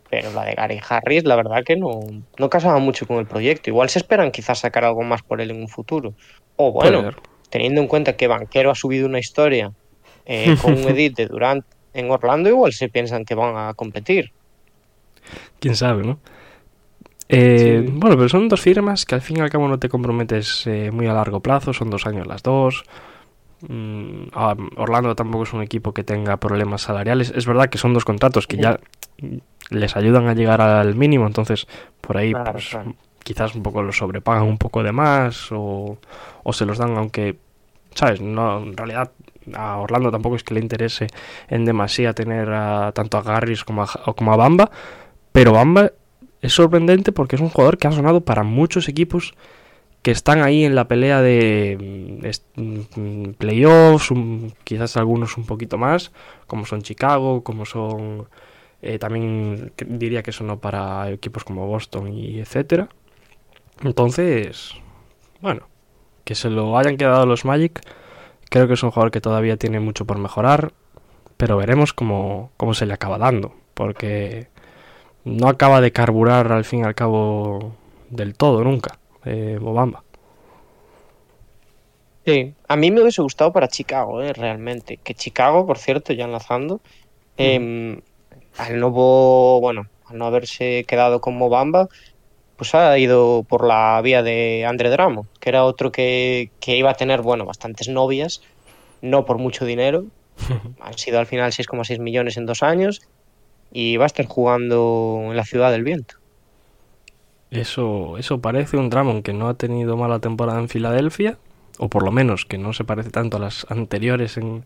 pero 0.10 0.32
la 0.32 0.46
de 0.46 0.54
Gary 0.54 0.80
Harris, 0.88 1.24
la 1.26 1.36
verdad 1.36 1.64
que 1.64 1.76
no, 1.76 2.00
no 2.38 2.50
casaba 2.50 2.80
mucho 2.80 3.06
con 3.08 3.18
el 3.18 3.26
proyecto. 3.26 3.70
Igual 3.70 3.90
se 3.90 4.00
esperan 4.00 4.32
quizás 4.32 4.60
sacar 4.60 4.86
algo 4.86 5.04
más 5.04 5.22
por 5.22 5.42
él 5.42 5.52
en 5.52 5.62
un 5.62 5.68
futuro. 5.68 6.14
O 6.56 6.72
bueno, 6.72 7.12
teniendo 7.50 7.82
en 7.82 7.88
cuenta 7.88 8.16
que 8.16 8.28
Banquero 8.28 8.72
ha 8.72 8.76
subido 8.76 9.08
una 9.08 9.20
historia 9.20 9.72
eh, 10.26 10.56
con 10.62 10.74
un 10.74 10.80
edit 10.88 11.16
de 11.16 11.28
Durant 11.28 11.66
en 11.94 12.10
Orlando, 12.12 12.50
igual 12.50 12.74
se 12.74 12.90
piensan 12.90 13.26
que 13.26 13.36
van 13.36 13.56
a 13.58 13.74
competir. 13.74 14.32
Quién 15.60 15.76
sabe, 15.76 16.04
¿no? 16.04 16.20
Eh, 17.30 17.84
Sí. 17.86 17.92
Bueno, 17.96 18.16
pero 18.18 18.28
son 18.28 18.50
dos 18.50 18.60
firmas 18.62 19.06
que 19.06 19.16
al 19.16 19.22
fin 19.22 19.38
y 19.38 19.42
al 19.42 19.50
cabo 19.50 19.68
no 19.68 19.78
te 19.80 19.88
comprometes 19.90 20.66
eh, 20.68 20.90
muy 20.92 21.06
a 21.08 21.14
largo 21.14 21.40
plazo, 21.42 21.74
son 21.74 21.90
dos 21.90 22.06
años 22.08 22.26
las 22.28 22.42
dos. 22.44 22.84
Mm, 23.68 24.30
ah, 24.34 24.56
Orlando 24.78 25.16
tampoco 25.16 25.44
es 25.44 25.54
un 25.54 25.62
equipo 25.62 25.94
que 25.94 26.04
tenga 26.04 26.38
problemas 26.38 26.82
salariales. 26.82 27.32
Es 27.36 27.46
verdad 27.46 27.70
que 27.70 27.78
son 27.78 27.94
dos 27.94 28.06
contratos 28.06 28.48
que 28.48 28.58
ya 28.58 28.80
les 29.70 29.96
ayudan 29.96 30.28
a 30.28 30.34
llegar 30.34 30.62
al 30.62 30.96
mínimo, 30.96 31.28
entonces 31.28 31.68
por 32.02 32.18
ahí 32.18 32.32
Claro, 32.32 32.54
pues, 32.54 32.70
claro. 32.70 32.96
quizás 33.24 33.54
un 33.56 33.62
poco 33.64 33.84
los 33.84 33.98
sobrepagan 33.98 34.44
un 34.44 34.58
poco 34.58 34.82
de 34.82 34.92
más 34.92 35.52
o, 35.52 35.98
o 36.44 36.54
se 36.54 36.66
los 36.66 36.78
dan 36.78 36.98
aunque, 36.98 37.36
¿sabes? 37.94 38.22
No, 38.22 38.60
en 38.64 38.76
realidad 38.76 39.12
a 39.54 39.78
Orlando 39.78 40.10
tampoco 40.12 40.36
es 40.36 40.44
que 40.44 40.54
le 40.54 40.60
interese 40.62 41.08
en 41.48 41.66
demasía 41.66 42.14
tener 42.14 42.50
a, 42.52 42.92
tanto 42.94 43.18
a 43.18 43.22
Garris 43.24 43.64
como 43.64 43.84
a, 43.84 43.88
como 44.16 44.34
a 44.34 44.38
Bamba, 44.38 44.72
pero 45.32 45.52
Bamba 45.54 45.92
es 46.42 46.54
sorprendente 46.54 47.12
porque 47.12 47.36
es 47.36 47.42
un 47.42 47.50
jugador 47.50 47.78
que 47.78 47.88
ha 47.88 47.92
sonado 47.92 48.22
para 48.22 48.44
muchos 48.44 48.88
equipos 48.88 49.34
que 50.02 50.12
están 50.12 50.42
ahí 50.42 50.64
en 50.64 50.76
la 50.76 50.88
pelea 50.88 51.22
de 51.22 52.22
mm, 52.56 53.00
mm, 53.00 53.34
playoffs, 53.34 54.10
quizás 54.64 54.96
algunos 54.98 55.38
un 55.38 55.46
poquito 55.46 55.78
más, 55.78 56.12
como 56.48 56.66
son 56.66 56.82
Chicago, 56.82 57.44
como 57.44 57.66
son 57.66 58.28
eh, 58.82 58.98
también 58.98 59.74
diría 59.86 60.24
que 60.24 60.32
sonó 60.32 60.60
para 60.60 61.10
equipos 61.12 61.44
como 61.44 61.68
Boston 61.68 62.14
y 62.14 62.40
etcétera. 62.40 62.88
Entonces, 63.84 64.74
bueno, 65.42 65.68
que 66.24 66.36
se 66.36 66.50
lo 66.50 66.78
hayan 66.78 66.98
quedado 66.98 67.26
los 67.26 67.46
Magic, 67.46 67.82
creo 68.50 68.68
que 68.68 68.74
es 68.76 68.84
un 68.84 68.92
jugador 68.92 69.12
que 69.12 69.22
todavía 69.22 69.58
tiene 69.58 69.80
mucho 69.80 70.06
por 70.06 70.18
mejorar, 70.18 70.74
pero 71.38 71.58
veremos 71.58 71.94
cómo, 71.94 72.52
cómo 72.58 72.74
se 72.74 72.86
le 72.86 72.94
acaba 72.94 73.18
dando, 73.18 73.54
porque 73.74 74.48
no 75.26 75.48
acaba 75.48 75.82
de 75.82 75.92
carburar 75.92 76.52
al 76.52 76.66
fin 76.66 76.82
y 76.82 76.84
al 76.84 76.96
cabo 76.96 77.74
del 78.10 78.36
todo 78.36 78.64
nunca, 78.64 79.00
eh, 79.26 79.58
Mobamba. 79.62 80.04
Sí, 82.26 82.54
a 82.68 82.76
mí 82.76 82.92
me 82.92 83.02
hubiese 83.02 83.22
gustado 83.22 83.52
para 83.52 83.68
Chicago, 83.68 84.22
eh, 84.22 84.34
realmente. 84.34 84.98
Que 84.98 85.16
Chicago, 85.16 85.66
por 85.66 85.78
cierto, 85.78 86.14
ya 86.14 86.26
enlazando, 86.26 86.80
eh, 87.38 88.00
al 88.58 88.80
no, 88.80 88.92
bueno, 88.92 89.88
al 90.06 90.18
no 90.18 90.26
haberse 90.26 90.84
quedado 90.86 91.22
con 91.22 91.38
Mobamba, 91.38 91.88
pues 92.56 92.76
ha 92.76 92.98
ido 92.98 93.46
por 93.48 93.66
la 93.66 94.02
vía 94.04 94.22
de 94.22 94.66
Andre 94.68 94.90
Dramo, 94.90 95.28
que 95.40 95.50
era 95.50 95.64
otro 95.64 95.92
que, 95.92 96.52
que 96.60 96.76
iba 96.76 96.92
a 96.92 96.96
tener, 96.96 97.22
bueno, 97.22 97.46
bastantes 97.46 97.88
novias, 97.88 98.42
no 99.02 99.26
por 99.26 99.38
mucho 99.38 99.66
dinero. 99.66 100.06
Han 100.82 100.98
sido 100.98 101.20
al 101.20 101.26
final 101.26 101.52
6,6 101.52 102.00
millones 102.00 102.38
en 102.38 102.46
dos 102.46 102.64
años 102.64 103.02
y 103.72 103.98
va 103.98 104.06
a 104.06 104.08
estar 104.08 104.26
jugando 104.26 105.20
en 105.30 105.36
la 105.36 105.46
Ciudad 105.46 105.72
del 105.72 105.84
Viento. 105.84 106.16
Eso, 107.52 108.18
eso 108.18 108.42
parece 108.42 108.78
un 108.78 108.90
Dramon 108.90 109.24
que 109.24 109.34
no 109.34 109.50
ha 109.50 109.56
tenido 109.56 109.98
mala 109.98 110.20
temporada 110.20 110.60
en 110.60 110.70
Filadelfia, 110.70 111.38
o 111.80 111.90
por 111.90 112.04
lo 112.04 112.12
menos 112.12 112.46
que 112.46 112.58
no 112.58 112.74
se 112.74 112.84
parece 112.84 113.10
tanto 113.10 113.38
a 113.38 113.40
las 113.40 113.66
anteriores 113.70 114.38
en, 114.38 114.66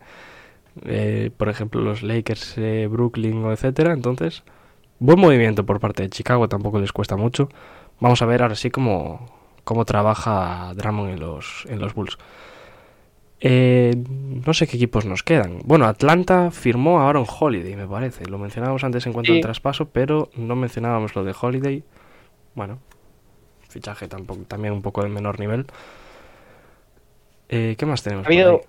eh, 0.85 1.31
por 1.37 1.49
ejemplo, 1.49 1.81
los 1.81 2.03
Lakers, 2.03 2.57
eh, 2.57 2.87
Brooklyn 2.89 3.43
o 3.45 3.51
etcétera. 3.51 3.93
Entonces, 3.93 4.43
buen 4.99 5.19
movimiento 5.19 5.65
por 5.65 5.79
parte 5.79 6.03
de 6.03 6.09
Chicago, 6.09 6.49
tampoco 6.49 6.79
les 6.79 6.91
cuesta 6.91 7.15
mucho. 7.15 7.49
Vamos 7.99 8.21
a 8.21 8.25
ver 8.25 8.41
ahora 8.41 8.55
sí 8.55 8.69
cómo, 8.69 9.27
cómo 9.63 9.85
trabaja 9.85 10.73
Dramon 10.75 11.09
en 11.09 11.19
los, 11.19 11.65
en 11.69 11.79
los 11.79 11.93
Bulls. 11.93 12.17
Eh, 13.45 13.93
no 14.45 14.53
sé 14.53 14.67
qué 14.67 14.77
equipos 14.77 15.05
nos 15.05 15.21
quedan. 15.21 15.59
Bueno, 15.65 15.85
Atlanta 15.85 16.49
firmó 16.49 17.01
a 17.01 17.09
Aaron 17.09 17.25
Holiday, 17.27 17.75
me 17.75 17.85
parece. 17.85 18.25
Lo 18.25 18.37
mencionábamos 18.37 18.85
antes 18.85 19.05
en 19.05 19.11
cuanto 19.11 19.33
Sí. 19.33 19.37
al 19.37 19.41
traspaso, 19.43 19.89
pero 19.89 20.29
no 20.35 20.55
mencionábamos 20.55 21.13
lo 21.13 21.25
de 21.25 21.35
Holiday. 21.39 21.83
Bueno, 22.55 22.79
fichaje 23.67 24.07
tampoco, 24.07 24.43
también 24.47 24.73
un 24.73 24.81
poco 24.81 25.03
de 25.03 25.09
menor 25.09 25.41
nivel. 25.41 25.65
Eh, 27.49 27.75
¿Qué 27.77 27.85
más 27.85 28.01
tenemos? 28.01 28.25
Ha 28.25 28.29
habido? 28.29 28.61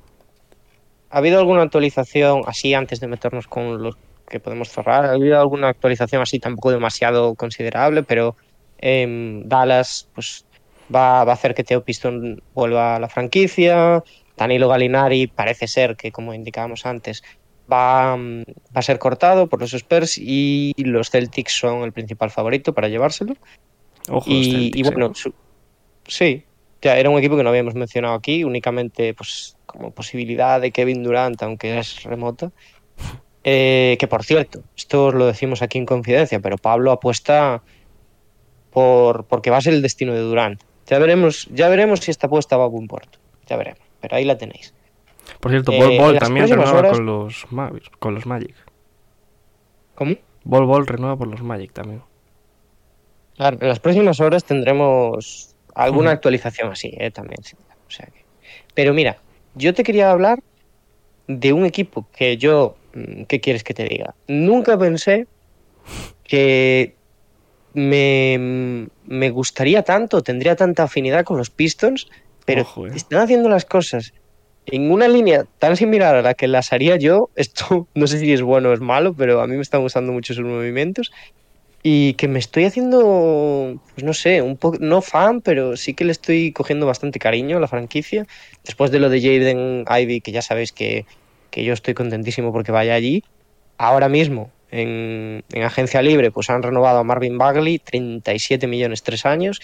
¿Ha 1.11 1.19
habido 1.19 1.39
alguna 1.39 1.63
actualización 1.63 2.43
así 2.47 2.75
antes 2.75 2.99
de 2.99 3.07
meternos 3.07 3.47
con 3.47 3.81
los 3.81 3.97
que 4.29 4.41
podemos 4.41 4.71
cerrar? 4.71 5.05
¿Ha 5.07 5.13
habido 5.13 5.41
alguna 5.41 5.69
actualización 5.69 6.21
así 6.21 6.41
tampoco 6.41 6.73
demasiado 6.73 7.37
considerable? 7.37 8.03
Pero 8.03 8.35
em, 8.79 9.45
Dallas 9.49 10.09
pues 10.17 10.45
va, 10.93 11.23
va 11.23 11.31
a 11.31 11.35
hacer 11.35 11.55
que 11.55 11.63
Teo 11.63 11.85
Piston 11.85 12.43
vuelva 12.55 12.97
a 12.97 12.99
la 12.99 13.09
franquicia. 13.09 14.03
Danilo 14.37 14.69
Galinari 14.69 15.27
parece 15.29 15.69
ser 15.69 15.97
que, 15.97 16.11
como 16.13 16.35
indicábamos 16.35 16.87
antes, 16.87 17.23
va, 17.71 18.17
mm, 18.17 18.43
va 18.43 18.81
a 18.81 18.83
ser 18.83 18.99
cortado 18.99 19.49
por 19.49 19.61
los 19.61 19.73
Spurs 19.75 20.19
y 20.19 20.73
los 20.79 21.11
Celtics 21.11 21.53
son 21.59 21.83
el 21.83 21.93
principal 21.93 22.31
favorito 22.31 22.75
para 22.75 22.89
llevárselo. 22.89 23.35
Ojo, 24.09 24.31
los 24.31 24.47
Y, 24.47 24.51
Celtics, 24.53 24.77
y 24.77 24.81
eh. 24.81 24.85
bueno, 24.91 25.15
su- 25.15 25.35
sí, 26.07 26.45
ya 26.83 26.99
era 26.99 27.09
un 27.11 27.19
equipo 27.19 27.37
que 27.37 27.43
no 27.43 27.49
habíamos 27.51 27.75
mencionado 27.75 28.15
aquí, 28.15 28.45
únicamente 28.45 29.15
pues 29.15 29.55
como 29.67 29.93
posibilidad 29.93 30.61
de 30.61 30.71
Kevin 30.73 31.03
Durant, 31.03 31.43
aunque 31.43 31.79
es 31.79 32.03
remota. 32.03 32.51
Eh, 33.47 33.99
que 34.01 34.07
por 34.09 34.25
cierto, 34.25 34.63
esto 34.75 35.09
os 35.09 35.15
lo 35.15 35.27
decimos 35.27 35.61
aquí 35.61 35.77
en 35.77 35.85
confidencia, 35.85 36.41
pero 36.41 36.57
Pablo 36.57 36.93
apuesta 36.93 37.63
por 38.71 39.27
porque 39.27 39.51
va 39.51 39.59
a 39.59 39.61
ser 39.61 39.75
el 39.75 39.83
destino 39.83 40.15
de 40.15 40.21
Durant. 40.21 40.63
Ya 40.87 40.99
veremos, 40.99 41.47
ya 41.53 41.69
veremos 41.69 42.01
si 42.01 42.11
esta 42.11 42.27
apuesta 42.27 42.57
va 42.57 42.65
a 42.65 42.69
buen 42.69 42.87
puerto. 42.87 43.19
Ya 43.47 43.59
veremos. 43.59 43.84
Pero 44.05 44.17
ahí 44.17 44.25
la 44.27 44.37
tenéis. 44.37 44.75
Por 45.41 45.51
cierto, 45.51 45.73
eh, 45.73 45.97
Bol 45.99 46.13
las 46.13 46.25
también 46.25 46.47
renueva 46.47 46.79
horas- 46.79 46.93
con 46.93 47.07
los, 47.07 47.47
con 47.99 48.15
los 48.15 48.27
Magic. 48.27 48.55
¿Cómo? 49.95 50.17
Bol 50.45 50.67
Bol 50.67 50.87
renueva 50.87 51.17
por 51.17 51.27
los 51.27 51.41
Magic 51.43 51.73
también. 51.73 52.03
Claro, 53.35 53.57
en 53.63 53.67
las 53.69 53.81
próximas 53.81 54.21
horas 54.21 54.45
tendremos 54.45 55.55
alguna 55.75 56.11
actualización 56.11 56.71
así, 56.71 56.93
¿eh? 56.99 57.11
también. 57.11 57.39
O 57.89 57.91
sea 57.91 58.05
que- 58.09 58.27
Pero 58.75 58.93
mira, 58.93 59.17
yo 59.55 59.73
te 59.73 59.85
quería 59.85 60.11
hablar 60.11 60.41
de 61.29 61.55
un 61.55 61.65
equipo 61.65 62.07
que 62.15 62.37
yo, 62.37 62.77
mm, 62.93 63.23
¿qué 63.23 63.41
quieres 63.41 63.65
que 63.65 63.73
te 63.73 63.85
diga? 63.85 64.15
Nunca 64.29 64.77
pensé 64.79 65.27
que 66.25 66.95
me, 67.73 68.87
me 69.07 69.31
gustaría 69.31 69.83
tanto, 69.83 70.23
tendría 70.23 70.57
tanta 70.57 70.83
afinidad 70.83 71.25
con 71.25 71.39
los 71.39 71.49
Pistons, 71.49 72.09
pero 72.45 72.63
Ojo, 72.63 72.87
eh. 72.87 72.93
están 72.95 73.21
haciendo 73.21 73.49
las 73.49 73.65
cosas 73.65 74.13
en 74.67 74.91
una 74.91 75.09
línea 75.09 75.45
tan 75.59 75.77
similar 75.77 76.15
a 76.15 76.23
la 76.23 76.35
que 76.35 76.49
las 76.49 76.73
haría 76.73 76.97
yo. 76.97 77.31
Esto 77.37 77.87
no 77.95 78.07
sé 78.07 78.19
si 78.19 78.33
es 78.33 78.43
bueno 78.43 78.71
o 78.71 78.73
es 78.73 78.81
malo, 78.81 79.15
pero 79.15 79.41
a 79.41 79.47
mí 79.47 79.57
me 79.57 79.63
están 79.63 79.83
gustando 79.83 80.13
mucho 80.13 80.35
sus 80.35 80.45
movimientos. 80.45 81.13
y 81.83 82.15
que 82.15 82.29
me 82.29 82.39
estoy 82.39 82.65
haciendo, 82.65 83.79
pues 83.93 84.05
no 84.05 84.15
sé, 84.15 84.41
un 84.41 84.57
poco, 84.57 84.79
no 84.81 85.03
fan, 85.03 85.43
pero 85.43 85.77
sí 85.77 85.93
que 85.93 86.05
le 86.05 86.13
estoy 86.13 86.51
cogiendo 86.53 86.87
bastante 86.87 87.19
cariño 87.19 87.59
a 87.59 87.61
la 87.61 87.69
franquicia. 87.69 88.27
Después 88.65 88.91
de 88.91 89.01
lo 89.01 89.11
de 89.11 89.21
Jaden 89.21 89.85
Ivy, 89.87 90.23
que 90.23 90.33
ya 90.33 90.41
sabéis 90.41 90.73
que, 90.73 91.05
que 91.51 91.63
yo 91.63 91.75
estoy 91.75 91.93
contentísimo 91.93 92.53
porque 92.53 92.73
vaya 92.73 92.95
allí. 92.95 93.23
Ahora 93.77 94.09
mismo, 94.09 94.51
en, 94.71 95.45
en 95.53 95.63
agencia 95.63 96.01
libre, 96.01 96.31
pues 96.31 96.49
han 96.49 96.63
renovado 96.63 97.01
a 97.01 97.05
Marvin 97.05 97.37
Bagley, 97.37 97.79
37 97.79 98.67
millones, 98.67 99.03
tres 99.03 99.27
años, 99.27 99.61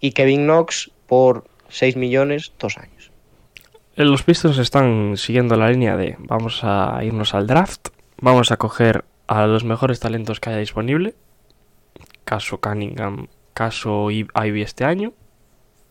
y 0.00 0.12
Kevin 0.12 0.44
Knox 0.44 0.92
por 1.06 1.44
6 1.74 1.96
millones, 1.96 2.52
dos 2.58 2.78
años. 2.78 3.10
Eh, 3.96 4.04
Los 4.04 4.22
Pistons 4.22 4.58
están 4.58 5.16
siguiendo 5.16 5.56
la 5.56 5.70
línea 5.70 5.96
de 5.96 6.16
vamos 6.20 6.60
a 6.62 7.00
irnos 7.02 7.34
al 7.34 7.46
draft, 7.46 7.88
vamos 8.20 8.52
a 8.52 8.56
coger 8.56 9.04
a 9.26 9.46
los 9.46 9.64
mejores 9.64 9.98
talentos 10.00 10.38
que 10.40 10.50
haya 10.50 10.58
disponible, 10.58 11.14
caso 12.24 12.60
Cunningham, 12.60 13.26
caso 13.54 14.10
Ivy 14.10 14.62
este 14.62 14.84
año, 14.84 15.12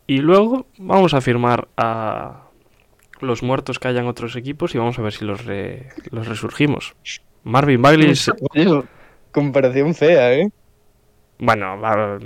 y 0.07 0.17
luego 0.19 0.67
vamos 0.77 1.13
a 1.13 1.21
firmar 1.21 1.67
a 1.77 2.43
los 3.21 3.41
muertos 3.43 3.79
que 3.79 3.87
hayan 3.87 4.07
otros 4.07 4.35
equipos 4.35 4.75
y 4.75 4.77
vamos 4.77 4.99
a 4.99 5.01
ver 5.01 5.13
si 5.13 5.25
los, 5.25 5.45
re- 5.45 5.89
los 6.11 6.27
resurgimos. 6.27 6.95
Marvin 7.43 7.81
Bagley 7.81 8.11
es, 8.11 8.31
comparación 9.31 9.95
fea, 9.95 10.33
¿eh? 10.33 10.49
bueno, 11.39 11.79
va- 11.79 12.19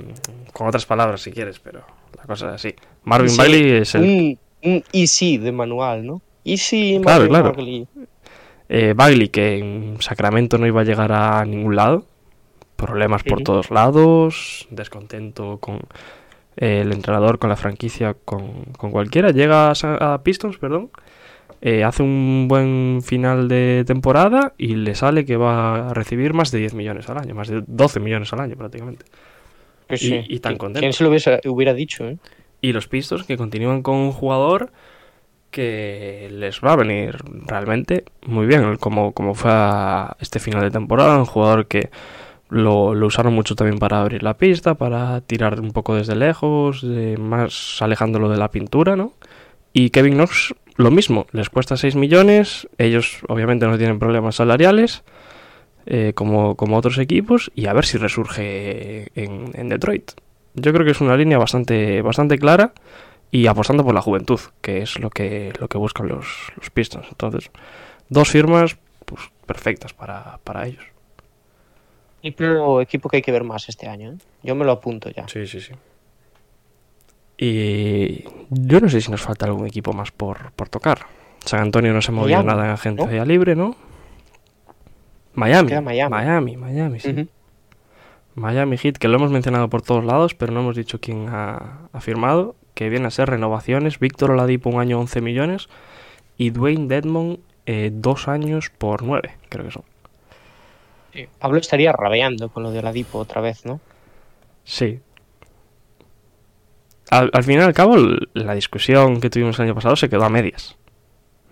con 0.53 0.67
otras 0.67 0.85
palabras 0.85 1.21
si 1.21 1.31
quieres, 1.31 1.59
pero 1.59 1.83
la 2.17 2.23
cosa 2.23 2.47
es 2.49 2.53
así. 2.55 2.75
Marvin 3.07 3.29
Sí, 3.29 3.37
Bagley 3.37 3.71
es 3.71 3.95
el 3.95 4.01
Un, 4.03 4.39
un 4.63 4.83
easy 4.93 5.37
de 5.37 5.51
manual, 5.51 6.05
¿no? 6.05 6.21
Easy, 6.43 6.99
Claro, 7.01 7.19
Marvin 7.21 7.29
claro. 7.29 7.51
Bagley. 7.53 7.87
Eh, 8.69 8.93
Bagley, 8.95 9.29
que 9.29 9.57
en 9.59 9.97
Sacramento 10.01 10.57
no 10.57 10.67
iba 10.67 10.81
a 10.81 10.83
llegar 10.83 11.11
a 11.11 11.43
ningún 11.45 11.75
lado. 11.75 12.05
Problemas 12.75 13.23
por 13.23 13.41
todos 13.41 13.71
lados. 13.71 14.67
Descontento 14.69 15.57
con 15.59 15.77
eh, 16.57 16.81
el 16.81 16.91
entrenador, 16.93 17.39
con 17.39 17.49
la 17.49 17.55
franquicia, 17.55 18.13
con, 18.13 18.65
con 18.77 18.91
cualquiera. 18.91 19.31
Llega 19.31 19.71
a, 19.71 20.21
Pistons, 20.23 20.57
perdón. 20.57 20.89
eh, 21.61 21.83
hace 21.83 22.03
un 22.03 22.45
buen 22.47 23.01
final 23.03 23.47
de 23.47 23.83
temporada 23.87 24.53
y 24.57 24.75
le 24.75 24.93
sale 24.95 25.25
que 25.25 25.37
va 25.37 25.89
a 25.89 25.93
recibir 25.93 26.33
más 26.33 26.51
de 26.51 26.59
10 26.59 26.73
millones 26.75 27.09
al 27.09 27.17
año. 27.17 27.33
Más 27.35 27.47
de 27.47 27.63
12 27.65 27.99
millones 27.99 28.31
al 28.33 28.41
año 28.41 28.55
prácticamente. 28.55 29.05
Pues 29.87 30.03
Y- 30.03 30.09
sí. 30.09 30.21
y 30.27 30.39
tan 30.39 30.51
¿Quién- 30.53 30.57
contento. 30.59 30.79
¿Quién 30.81 30.93
se 30.93 31.03
lo 31.03 31.09
hubiese- 31.09 31.41
hubiera 31.47 31.73
dicho, 31.73 32.05
eh? 32.07 32.17
Y 32.61 32.73
los 32.73 32.87
Pistons 32.87 33.23
que 33.23 33.37
continúan 33.37 33.81
con 33.83 33.95
un 33.95 34.11
jugador 34.11 34.71
que 35.51 36.27
les 36.31 36.59
va 36.61 36.73
a 36.73 36.75
venir 36.75 37.17
realmente 37.45 38.03
muy 38.25 38.45
bien, 38.45 38.77
como, 38.77 39.13
como 39.13 39.33
fue 39.33 39.51
a 39.53 40.15
este 40.19 40.39
final 40.39 40.61
de 40.61 40.71
temporada, 40.71 41.17
un 41.17 41.25
jugador 41.25 41.67
que 41.67 41.89
lo, 42.49 42.89
usaron 43.05 43.33
mucho 43.33 43.55
también 43.55 43.79
para 43.79 44.01
abrir 44.01 44.23
la 44.23 44.37
pista, 44.37 44.75
para 44.75 45.21
tirar 45.21 45.59
un 45.59 45.71
poco 45.71 45.95
desde 45.95 46.15
lejos, 46.15 46.81
de- 46.81 47.17
más 47.17 47.81
alejándolo 47.81 48.29
de 48.29 48.37
la 48.37 48.51
pintura, 48.51 48.95
¿no? 48.95 49.13
Y 49.73 49.89
Kevin 49.89 50.15
Knox 50.15 50.53
lo 50.75 50.91
mismo, 50.91 51.25
les 51.31 51.49
cuesta 51.49 51.75
6 51.75 51.95
millones, 51.95 52.67
ellos 52.77 53.19
obviamente 53.27 53.65
no 53.67 53.77
tienen 53.77 53.99
problemas 53.99 54.35
salariales, 54.35 55.03
eh, 55.87 56.11
como, 56.13 56.55
como 56.55 56.77
otros 56.77 56.97
equipos, 56.99 57.51
y 57.55 57.65
a 57.65 57.73
ver 57.73 57.85
si 57.85 57.97
resurge 57.97 59.07
en, 59.15 59.51
en 59.53 59.69
Detroit. 59.69 60.11
Yo 60.59 60.73
creo 60.73 60.83
que 60.83 60.91
es 60.91 61.01
una 61.01 61.15
línea 61.15 61.37
bastante, 61.37 62.01
bastante 62.01 62.39
clara 62.39 62.73
y 63.29 63.45
apostando 63.45 63.83
por 63.83 63.93
la 63.93 64.01
juventud, 64.01 64.39
que 64.61 64.81
es 64.81 64.99
lo 64.99 65.11
que, 65.11 65.53
lo 65.59 65.67
que 65.67 65.77
buscan 65.77 66.07
los, 66.07 66.25
los 66.55 66.69
Pistons. 66.71 67.07
Entonces, 67.09 67.51
dos 68.09 68.27
firmas 68.27 68.75
pues, 69.05 69.21
perfectas 69.45 69.93
para, 69.93 70.39
para 70.43 70.65
ellos. 70.65 70.83
Equipo, 72.23 72.81
equipo 72.81 73.07
que 73.07 73.17
hay 73.17 73.21
que 73.21 73.31
ver 73.31 73.43
más 73.43 73.69
este 73.69 73.87
año, 73.87 74.13
¿eh? 74.13 74.17
Yo 74.41 74.55
me 74.55 74.65
lo 74.65 74.71
apunto 74.71 75.11
ya. 75.11 75.27
Sí, 75.27 75.45
sí, 75.45 75.61
sí. 75.61 75.73
Y 77.37 78.23
yo 78.49 78.79
no 78.79 78.89
sé 78.89 78.99
si 78.99 79.11
nos 79.11 79.21
falta 79.21 79.45
algún 79.45 79.67
equipo 79.67 79.93
más 79.93 80.11
por, 80.11 80.51
por 80.53 80.69
tocar. 80.69 81.05
San 81.45 81.61
Antonio 81.61 81.93
no 81.93 82.01
se 82.01 82.11
movió 82.11 82.37
Miami, 82.37 82.47
nada 82.47 82.65
en 82.65 82.71
agencia 82.71 83.25
libre, 83.25 83.55
¿no? 83.55 83.75
Miami. 85.35 85.71
Miami. 85.81 86.09
Miami, 86.09 86.57
Miami, 86.57 86.99
sí. 86.99 87.29
Miami 88.37 88.77
Heat, 88.77 88.97
que 88.97 89.07
lo 89.07 89.17
hemos 89.17 89.31
mencionado 89.31 89.67
por 89.67 89.81
todos 89.81 90.05
lados, 90.05 90.35
pero 90.35 90.53
no 90.53 90.59
hemos 90.59 90.75
dicho 90.75 91.01
quién 91.01 91.27
ha, 91.29 91.89
ha 91.91 92.01
firmado, 92.01 92.55
que 92.75 92.87
viene 92.87 93.07
a 93.07 93.11
ser 93.11 93.31
renovaciones. 93.31 93.97
Víctor 93.97 94.31
Oladipo 94.31 94.69
un 94.69 94.79
año 94.79 94.99
11 94.99 95.21
millones 95.21 95.69
y 96.37 96.51
Dwayne 96.51 96.87
Dedmon 96.87 97.39
eh, 97.65 97.89
dos 97.91 98.27
años 98.27 98.71
por 98.77 99.01
9, 99.01 99.31
creo 99.49 99.65
que 99.65 99.71
son. 99.71 99.83
Pablo 101.39 101.57
estaría 101.57 101.91
rabeando 101.91 102.49
con 102.49 102.61
lo 102.61 102.69
de 102.69 102.77
Oladipo 102.77 103.17
otra 103.17 103.41
vez, 103.41 103.65
¿no? 103.65 103.81
Sí. 104.63 104.99
Al, 107.09 107.31
al 107.33 107.43
fin 107.43 107.57
y 107.57 107.63
al 107.63 107.73
cabo, 107.73 107.95
la 108.33 108.53
discusión 108.53 109.19
que 109.19 109.31
tuvimos 109.31 109.57
el 109.57 109.65
año 109.65 109.73
pasado 109.73 109.95
se 109.95 110.09
quedó 110.09 110.25
a 110.25 110.29
medias, 110.29 110.77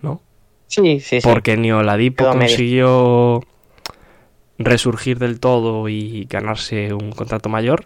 ¿no? 0.02 0.20
Sí, 0.68 1.00
sí, 1.00 1.20
sí. 1.20 1.28
Porque 1.28 1.56
ni 1.56 1.72
Oladipo 1.72 2.32
medias. 2.34 2.52
Resurgir 4.58 5.18
del 5.18 5.40
todo 5.40 5.88
y 5.88 6.24
ganarse 6.30 6.92
un 6.94 7.12
contrato 7.12 7.48
mayor, 7.48 7.84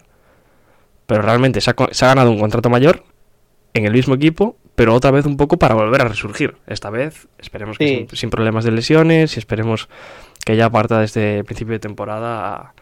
pero 1.05 1.21
realmente 1.21 1.61
se 1.61 1.71
ha, 1.71 1.75
se 1.91 2.05
ha 2.05 2.09
ganado 2.09 2.31
un 2.31 2.39
contrato 2.39 2.69
mayor 2.69 3.03
en 3.73 3.85
el 3.85 3.93
mismo 3.93 4.15
equipo, 4.15 4.57
pero 4.75 4.93
otra 4.95 5.11
vez 5.11 5.25
un 5.25 5.37
poco 5.37 5.57
para 5.57 5.75
volver 5.75 6.01
a 6.01 6.05
resurgir. 6.05 6.57
Esta 6.67 6.89
vez 6.89 7.27
esperemos 7.37 7.77
que 7.77 7.87
Sí. 7.87 7.95
sin, 8.09 8.17
sin 8.17 8.29
problemas 8.29 8.63
de 8.63 8.71
lesiones 8.71 9.35
y 9.35 9.39
esperemos 9.39 9.89
que 10.45 10.55
ya 10.55 10.69
parta 10.69 10.99
desde 10.99 11.39
el 11.39 11.45
principio 11.45 11.73
de 11.73 11.79
temporada 11.79 12.73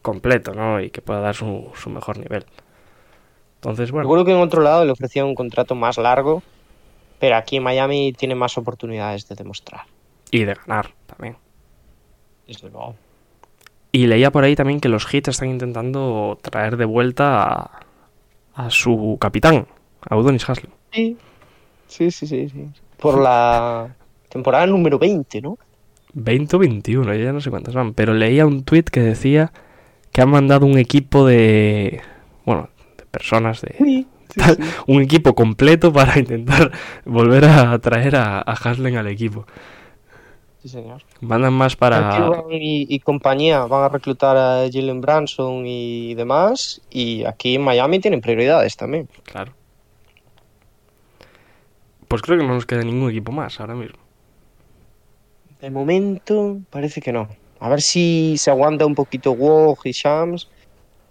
completo, 0.00 0.54
¿no? 0.54 0.80
Y 0.80 0.90
que 0.90 1.02
pueda 1.02 1.20
dar 1.20 1.34
su, 1.34 1.70
su 1.74 1.90
mejor 1.90 2.18
nivel. 2.18 2.44
Entonces, 3.56 3.90
bueno, 3.92 4.04
Seguro 4.04 4.24
que 4.24 4.32
en 4.32 4.38
otro 4.38 4.62
lado 4.62 4.84
le 4.84 4.90
ofrecían 4.92 5.26
un 5.26 5.34
contrato 5.34 5.74
más 5.74 5.98
largo, 5.98 6.42
pero 7.20 7.36
aquí 7.36 7.56
en 7.56 7.62
Miami 7.62 8.12
tiene 8.12 8.34
más 8.34 8.56
oportunidades 8.58 9.28
de 9.28 9.34
demostrar. 9.36 9.82
y 10.30 10.44
de 10.44 10.54
ganar 10.54 10.90
también. 11.06 11.36
Desde 12.46 12.70
luego. 12.70 12.94
Y 13.92 14.06
leía 14.06 14.32
por 14.32 14.44
ahí 14.44 14.56
también 14.56 14.80
que 14.80 14.88
los 14.88 15.06
Heat 15.06 15.28
están 15.28 15.50
intentando 15.50 16.38
traer 16.40 16.76
de 16.76 16.86
vuelta 16.86 17.44
a, 17.44 17.80
a 18.54 18.70
su 18.70 19.18
capitán, 19.20 19.66
a 20.00 20.16
Udonis 20.16 20.48
Haslem. 20.48 20.72
Sí, 20.92 21.16
sí, 21.86 22.10
sí, 22.10 22.26
sí. 22.26 22.48
sí. 22.48 22.68
Por 22.98 23.20
la 23.20 23.94
temporada 24.28 24.66
número 24.66 24.98
20, 24.98 25.42
¿no? 25.42 25.58
20 26.14 26.56
o 26.56 26.58
21, 26.58 27.14
yo 27.14 27.24
ya 27.24 27.32
no 27.32 27.40
sé 27.40 27.50
cuántas 27.50 27.74
van. 27.74 27.94
Pero 27.94 28.14
leía 28.14 28.46
un 28.46 28.64
tweet 28.64 28.84
que 28.84 29.00
decía 29.00 29.52
que 30.12 30.22
han 30.22 30.30
mandado 30.30 30.66
un 30.66 30.78
equipo 30.78 31.26
de. 31.26 32.00
Bueno, 32.44 32.68
de 32.98 33.06
personas 33.06 33.60
de. 33.62 33.74
Sí, 33.78 34.06
tal, 34.36 34.58
Un 34.86 35.02
equipo 35.02 35.34
completo 35.34 35.92
para 35.92 36.18
intentar 36.18 36.72
volver 37.04 37.44
a 37.46 37.78
traer 37.78 38.16
a, 38.16 38.38
a 38.38 38.52
Haslem 38.52 38.96
al 38.96 39.08
equipo. 39.08 39.46
Sí, 40.62 40.68
señor. 40.68 41.02
Mandan 41.20 41.52
más 41.52 41.74
para. 41.76 42.46
Y, 42.50 42.86
y 42.88 42.98
compañía 43.00 43.64
van 43.66 43.82
a 43.84 43.88
reclutar 43.88 44.36
a 44.36 44.68
Jalen 44.72 45.00
Branson 45.00 45.64
y 45.66 46.14
demás. 46.14 46.80
Y 46.90 47.24
aquí 47.24 47.56
en 47.56 47.62
Miami 47.62 47.98
tienen 47.98 48.20
prioridades 48.20 48.76
también. 48.76 49.08
Claro. 49.24 49.52
Pues 52.08 52.22
creo 52.22 52.38
que 52.38 52.44
no 52.46 52.54
nos 52.54 52.66
queda 52.66 52.82
ningún 52.82 53.10
equipo 53.10 53.32
más 53.32 53.58
ahora 53.60 53.74
mismo. 53.74 53.98
De 55.60 55.70
momento 55.70 56.58
parece 56.70 57.00
que 57.00 57.12
no. 57.12 57.28
A 57.60 57.68
ver 57.68 57.80
si 57.80 58.34
se 58.38 58.50
aguanta 58.50 58.84
un 58.84 58.94
poquito 58.94 59.32
Wog 59.32 59.78
y 59.84 59.92
Shams 59.92 60.48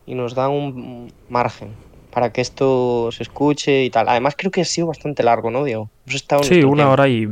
y 0.05 0.13
nos 0.15 0.35
dan 0.35 0.51
un 0.51 1.13
margen 1.29 1.69
para 2.11 2.33
que 2.33 2.41
esto 2.41 3.09
se 3.13 3.23
escuche 3.23 3.85
y 3.85 3.89
tal. 3.89 4.09
Además 4.09 4.35
creo 4.37 4.51
que 4.51 4.61
ha 4.61 4.65
sido 4.65 4.87
bastante 4.87 5.23
largo, 5.23 5.49
¿no, 5.49 5.63
Diego? 5.63 5.89
Hemos 6.05 6.15
estado 6.15 6.43
Sí, 6.43 6.55
una 6.63 6.75
tiempo. 6.83 6.91
hora 6.91 7.07
y 7.07 7.25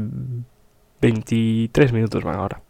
23 1.01 1.93
minutos 1.93 2.23
van 2.23 2.35
ahora. 2.35 2.61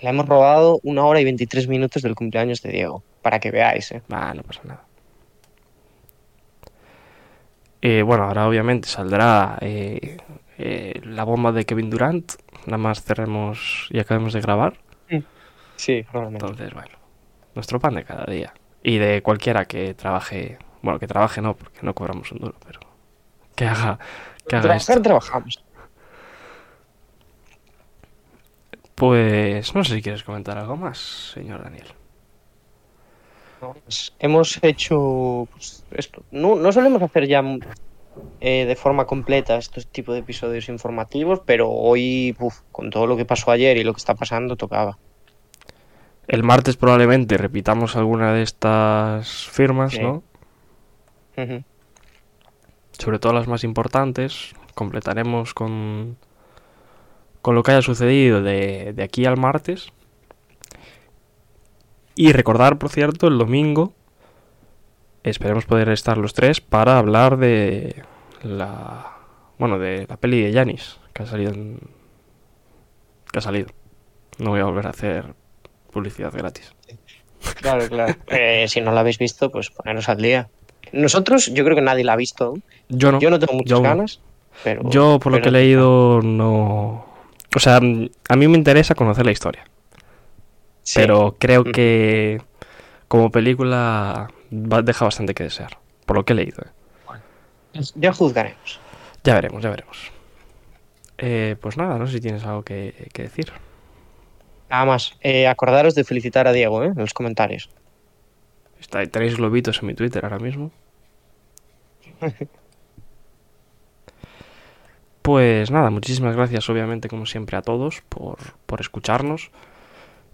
Le 0.00 0.08
hemos 0.08 0.26
robado 0.26 0.78
una 0.84 1.04
hora 1.04 1.20
y 1.20 1.24
23 1.24 1.68
minutos 1.68 2.02
del 2.02 2.14
cumpleaños 2.14 2.62
de 2.62 2.70
Diego. 2.70 3.02
Para 3.22 3.40
que 3.40 3.50
veáis, 3.50 3.90
¿eh? 3.92 4.02
Ah, 4.10 4.32
no 4.34 4.42
pasa 4.42 4.60
nada. 4.64 4.84
Eh, 7.82 8.02
bueno, 8.02 8.24
ahora 8.24 8.48
obviamente 8.48 8.88
saldrá 8.88 9.58
eh, 9.60 10.16
eh, 10.58 11.00
la 11.04 11.24
bomba 11.24 11.52
de 11.52 11.64
Kevin 11.64 11.90
Durant. 11.90 12.32
Nada 12.66 12.78
más 12.78 13.02
cerremos 13.02 13.88
y 13.90 13.98
acabemos 13.98 14.32
de 14.32 14.40
grabar. 14.40 14.78
Sí, 15.76 16.04
probablemente. 16.10 16.44
Entonces, 16.44 16.74
bueno, 16.74 16.98
nuestro 17.54 17.78
pan 17.78 17.94
de 17.94 18.04
cada 18.04 18.24
día. 18.24 18.52
Y 18.82 18.98
de 18.98 19.22
cualquiera 19.22 19.64
que 19.64 19.94
trabaje. 19.94 20.58
Bueno, 20.82 20.98
que 20.98 21.06
trabaje 21.06 21.40
no, 21.40 21.54
porque 21.56 21.78
no 21.82 21.94
cobramos 21.94 22.32
un 22.32 22.38
duro, 22.38 22.54
pero 22.66 22.80
que 23.54 23.66
haga, 23.66 23.98
que 24.48 24.56
haga 24.56 24.62
Trabajar, 24.62 24.96
esto. 24.96 25.02
trabajamos. 25.02 25.64
Pues 28.98 29.76
no 29.76 29.84
sé 29.84 29.94
si 29.94 30.02
quieres 30.02 30.24
comentar 30.24 30.58
algo 30.58 30.76
más, 30.76 30.98
señor 31.32 31.62
Daniel. 31.62 31.86
Pues 33.60 34.12
hemos 34.18 34.58
hecho 34.62 35.46
pues, 35.52 35.84
esto. 35.92 36.24
No, 36.32 36.56
no 36.56 36.72
solemos 36.72 37.00
hacer 37.02 37.28
ya 37.28 37.42
eh, 38.40 38.64
de 38.66 38.76
forma 38.76 39.06
completa 39.06 39.56
estos 39.56 39.86
tipos 39.86 40.14
de 40.14 40.20
episodios 40.20 40.68
informativos, 40.68 41.42
pero 41.46 41.70
hoy, 41.70 42.34
uf, 42.40 42.60
con 42.72 42.90
todo 42.90 43.06
lo 43.06 43.16
que 43.16 43.24
pasó 43.24 43.52
ayer 43.52 43.76
y 43.76 43.84
lo 43.84 43.92
que 43.92 43.98
está 43.98 44.16
pasando, 44.16 44.56
tocaba. 44.56 44.98
El 46.26 46.42
martes 46.42 46.76
probablemente 46.76 47.38
repitamos 47.38 47.94
alguna 47.94 48.32
de 48.32 48.42
estas 48.42 49.46
firmas, 49.46 49.92
Sí. 49.92 50.00
¿no? 50.00 50.24
Sobre 52.98 53.20
todo 53.20 53.32
las 53.32 53.46
más 53.46 53.62
importantes. 53.62 54.54
Completaremos 54.74 55.54
con, 55.54 56.16
con 57.42 57.54
lo 57.54 57.62
que 57.62 57.72
haya 57.72 57.82
sucedido 57.82 58.42
de, 58.42 58.92
de 58.94 59.02
aquí 59.02 59.24
al 59.26 59.36
martes. 59.36 59.92
Y 62.14 62.32
recordar, 62.32 62.78
por 62.78 62.90
cierto, 62.90 63.28
el 63.28 63.38
domingo. 63.38 63.94
Esperemos 65.22 65.66
poder 65.66 65.88
estar 65.90 66.16
los 66.18 66.32
tres 66.34 66.60
para 66.60 66.98
hablar 66.98 67.36
de 67.36 68.02
la. 68.42 69.12
Bueno, 69.58 69.78
de 69.78 70.06
la 70.08 70.16
peli 70.16 70.40
de 70.42 70.52
Janis, 70.52 70.98
que 71.12 71.24
ha 71.24 71.26
salido 71.26 71.52
en- 71.52 71.80
que 73.30 73.38
ha 73.38 73.42
salido. 73.42 73.68
No 74.38 74.50
voy 74.50 74.60
a 74.60 74.64
volver 74.64 74.86
a 74.86 74.90
hacer 74.90 75.34
publicidad 75.92 76.32
gratis. 76.32 76.72
Claro, 77.60 77.86
claro. 77.88 78.14
Eh, 78.28 78.66
si 78.68 78.80
no 78.80 78.92
la 78.92 79.00
habéis 79.00 79.18
visto, 79.18 79.50
pues 79.50 79.70
poneros 79.70 80.08
al 80.08 80.18
día. 80.18 80.48
Nosotros, 80.92 81.46
yo 81.52 81.64
creo 81.64 81.76
que 81.76 81.82
nadie 81.82 82.04
la 82.04 82.14
ha 82.14 82.16
visto. 82.16 82.54
Yo 82.88 83.12
no. 83.12 83.20
Yo 83.20 83.30
no 83.30 83.38
tengo 83.38 83.52
muchas 83.54 83.70
yo 83.70 83.82
ganas, 83.82 84.20
pero... 84.64 84.88
Yo, 84.88 85.18
por 85.18 85.32
lo 85.32 85.40
que 85.42 85.48
he 85.48 85.52
leído, 85.52 86.20
no. 86.22 87.06
O 87.58 87.60
sea, 87.60 87.80
mm, 87.80 88.08
a 88.28 88.36
mí 88.36 88.46
me 88.46 88.56
interesa 88.56 88.94
conocer 88.94 89.26
la 89.26 89.32
historia. 89.32 89.64
Sí. 90.84 91.00
Pero 91.00 91.34
creo 91.40 91.62
Ujú. 91.62 91.72
que 91.72 92.40
como 93.08 93.32
película 93.32 94.28
va- 94.52 94.82
deja 94.82 95.04
bastante 95.04 95.34
que 95.34 95.42
desear. 95.42 95.76
Por 96.06 96.16
lo 96.18 96.24
que 96.24 96.34
he 96.34 96.36
leído. 96.36 96.62
¿eh? 96.62 97.80
Ya 97.96 98.12
juzgaremos. 98.12 98.78
Ya 99.24 99.34
veremos, 99.34 99.60
ya 99.60 99.70
veremos. 99.70 100.12
Eh, 101.18 101.56
pues 101.60 101.76
nada, 101.76 101.98
no 101.98 102.06
sé 102.06 102.12
si 102.12 102.20
tienes 102.20 102.44
algo 102.44 102.62
que, 102.62 103.08
que 103.12 103.22
decir. 103.22 103.50
Nada 104.70 104.84
más. 104.84 105.16
Eh, 105.20 105.48
acordaros 105.48 105.96
de 105.96 106.04
felicitar 106.04 106.46
a 106.46 106.52
Diego, 106.52 106.84
¿eh? 106.84 106.92
En 106.94 106.94
los 106.98 107.12
comentarios. 107.12 107.70
Está, 108.80 109.04
tenéis 109.06 109.36
globitos 109.36 109.80
en 109.80 109.86
mi 109.88 109.94
Twitter 109.94 110.24
ahora 110.24 110.38
mismo. 110.38 110.70
Pues 115.28 115.70
nada, 115.70 115.90
muchísimas 115.90 116.34
gracias 116.34 116.70
obviamente 116.70 117.10
como 117.10 117.26
siempre 117.26 117.58
a 117.58 117.60
todos 117.60 118.00
por, 118.08 118.38
por 118.64 118.80
escucharnos. 118.80 119.50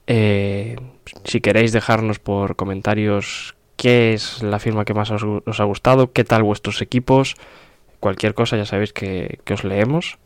Eh, 0.06 0.76
si 1.24 1.40
queréis 1.40 1.72
dejarnos 1.72 2.20
por 2.20 2.54
comentarios 2.54 3.56
qué 3.76 4.14
es 4.14 4.40
la 4.44 4.60
firma 4.60 4.84
que 4.84 4.94
más 4.94 5.10
os, 5.10 5.24
ha 5.58 5.64
gustado, 5.64 6.12
qué 6.12 6.22
tal 6.22 6.44
vuestros 6.44 6.80
equipos, 6.80 7.34
cualquier 7.98 8.34
cosa 8.34 8.56
ya 8.56 8.66
sabéis 8.66 8.92
que, 8.92 9.40
que 9.44 9.54
os 9.54 9.64
leemos. 9.64 10.18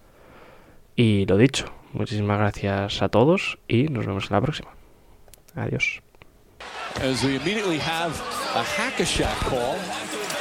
Y 0.97 1.25
lo 1.25 1.39
dicho, 1.39 1.73
muchísimas 1.95 2.39
gracias 2.39 3.01
a 3.01 3.09
todos 3.09 3.59
y 3.69 3.85
nos 3.85 4.05
vemos 4.05 4.25
en 4.25 4.35
la 4.35 4.43
próxima. 4.43 4.69
Adiós. 5.55 6.03
as 6.97 7.25
we 7.25 7.37
immediately 7.37 7.79
have 7.79 8.13
a 8.55 8.63
hack-a-shack 8.63 9.35
call. 9.49 9.79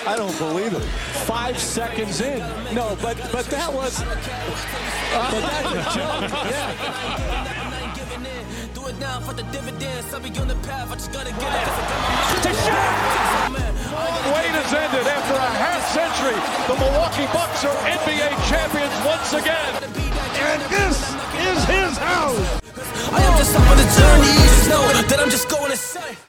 I 0.07 0.15
don't 0.15 0.38
believe 0.38 0.73
it. 0.73 0.84
Five 1.27 1.59
seconds 1.59 2.21
in. 2.21 2.39
No, 2.73 2.97
but 3.01 3.17
but 3.31 3.45
that 3.47 3.71
was. 3.73 3.99
But 4.01 5.41
that's 5.43 5.71
a 5.71 5.84
joke. 5.95 6.31
Yeah. 6.47 7.88
Do 8.73 8.81
now 8.99 9.19
for 9.19 9.34
the 9.34 9.43
dividends. 9.51 10.13
I'll 10.13 10.19
be 10.21 10.29
on 10.39 10.47
the 10.47 10.55
path. 10.67 10.91
I 10.91 10.95
just 10.95 11.11
gotta 11.11 11.31
get 11.31 11.41
it. 11.43 11.67
'cause 11.67 12.67
I 12.67 12.69
got 12.71 13.51
my 13.51 13.59
mind. 13.59 13.75
Wait 14.34 14.51
has 14.55 14.73
ended 14.73 15.07
after 15.07 15.35
a 15.35 15.51
half 15.63 15.81
century. 15.93 16.39
The 16.67 16.75
Milwaukee 16.79 17.27
Bucks 17.34 17.63
are 17.65 17.75
NBA 17.88 18.29
champions 18.49 18.95
once 19.05 19.34
again. 19.34 19.71
And 20.47 20.61
this 20.71 20.97
is 21.47 21.59
his 21.65 21.97
house. 21.97 22.61
I 23.11 23.21
am 23.23 23.38
just 23.38 23.55
on 23.55 23.77
the 23.77 23.88
journey. 23.99 24.34
Just 24.47 24.69
know 24.69 24.84
that 25.09 25.19
I'm 25.19 25.29
just 25.29 25.49
going 25.49 25.71
to 25.71 25.77
say. 25.77 26.17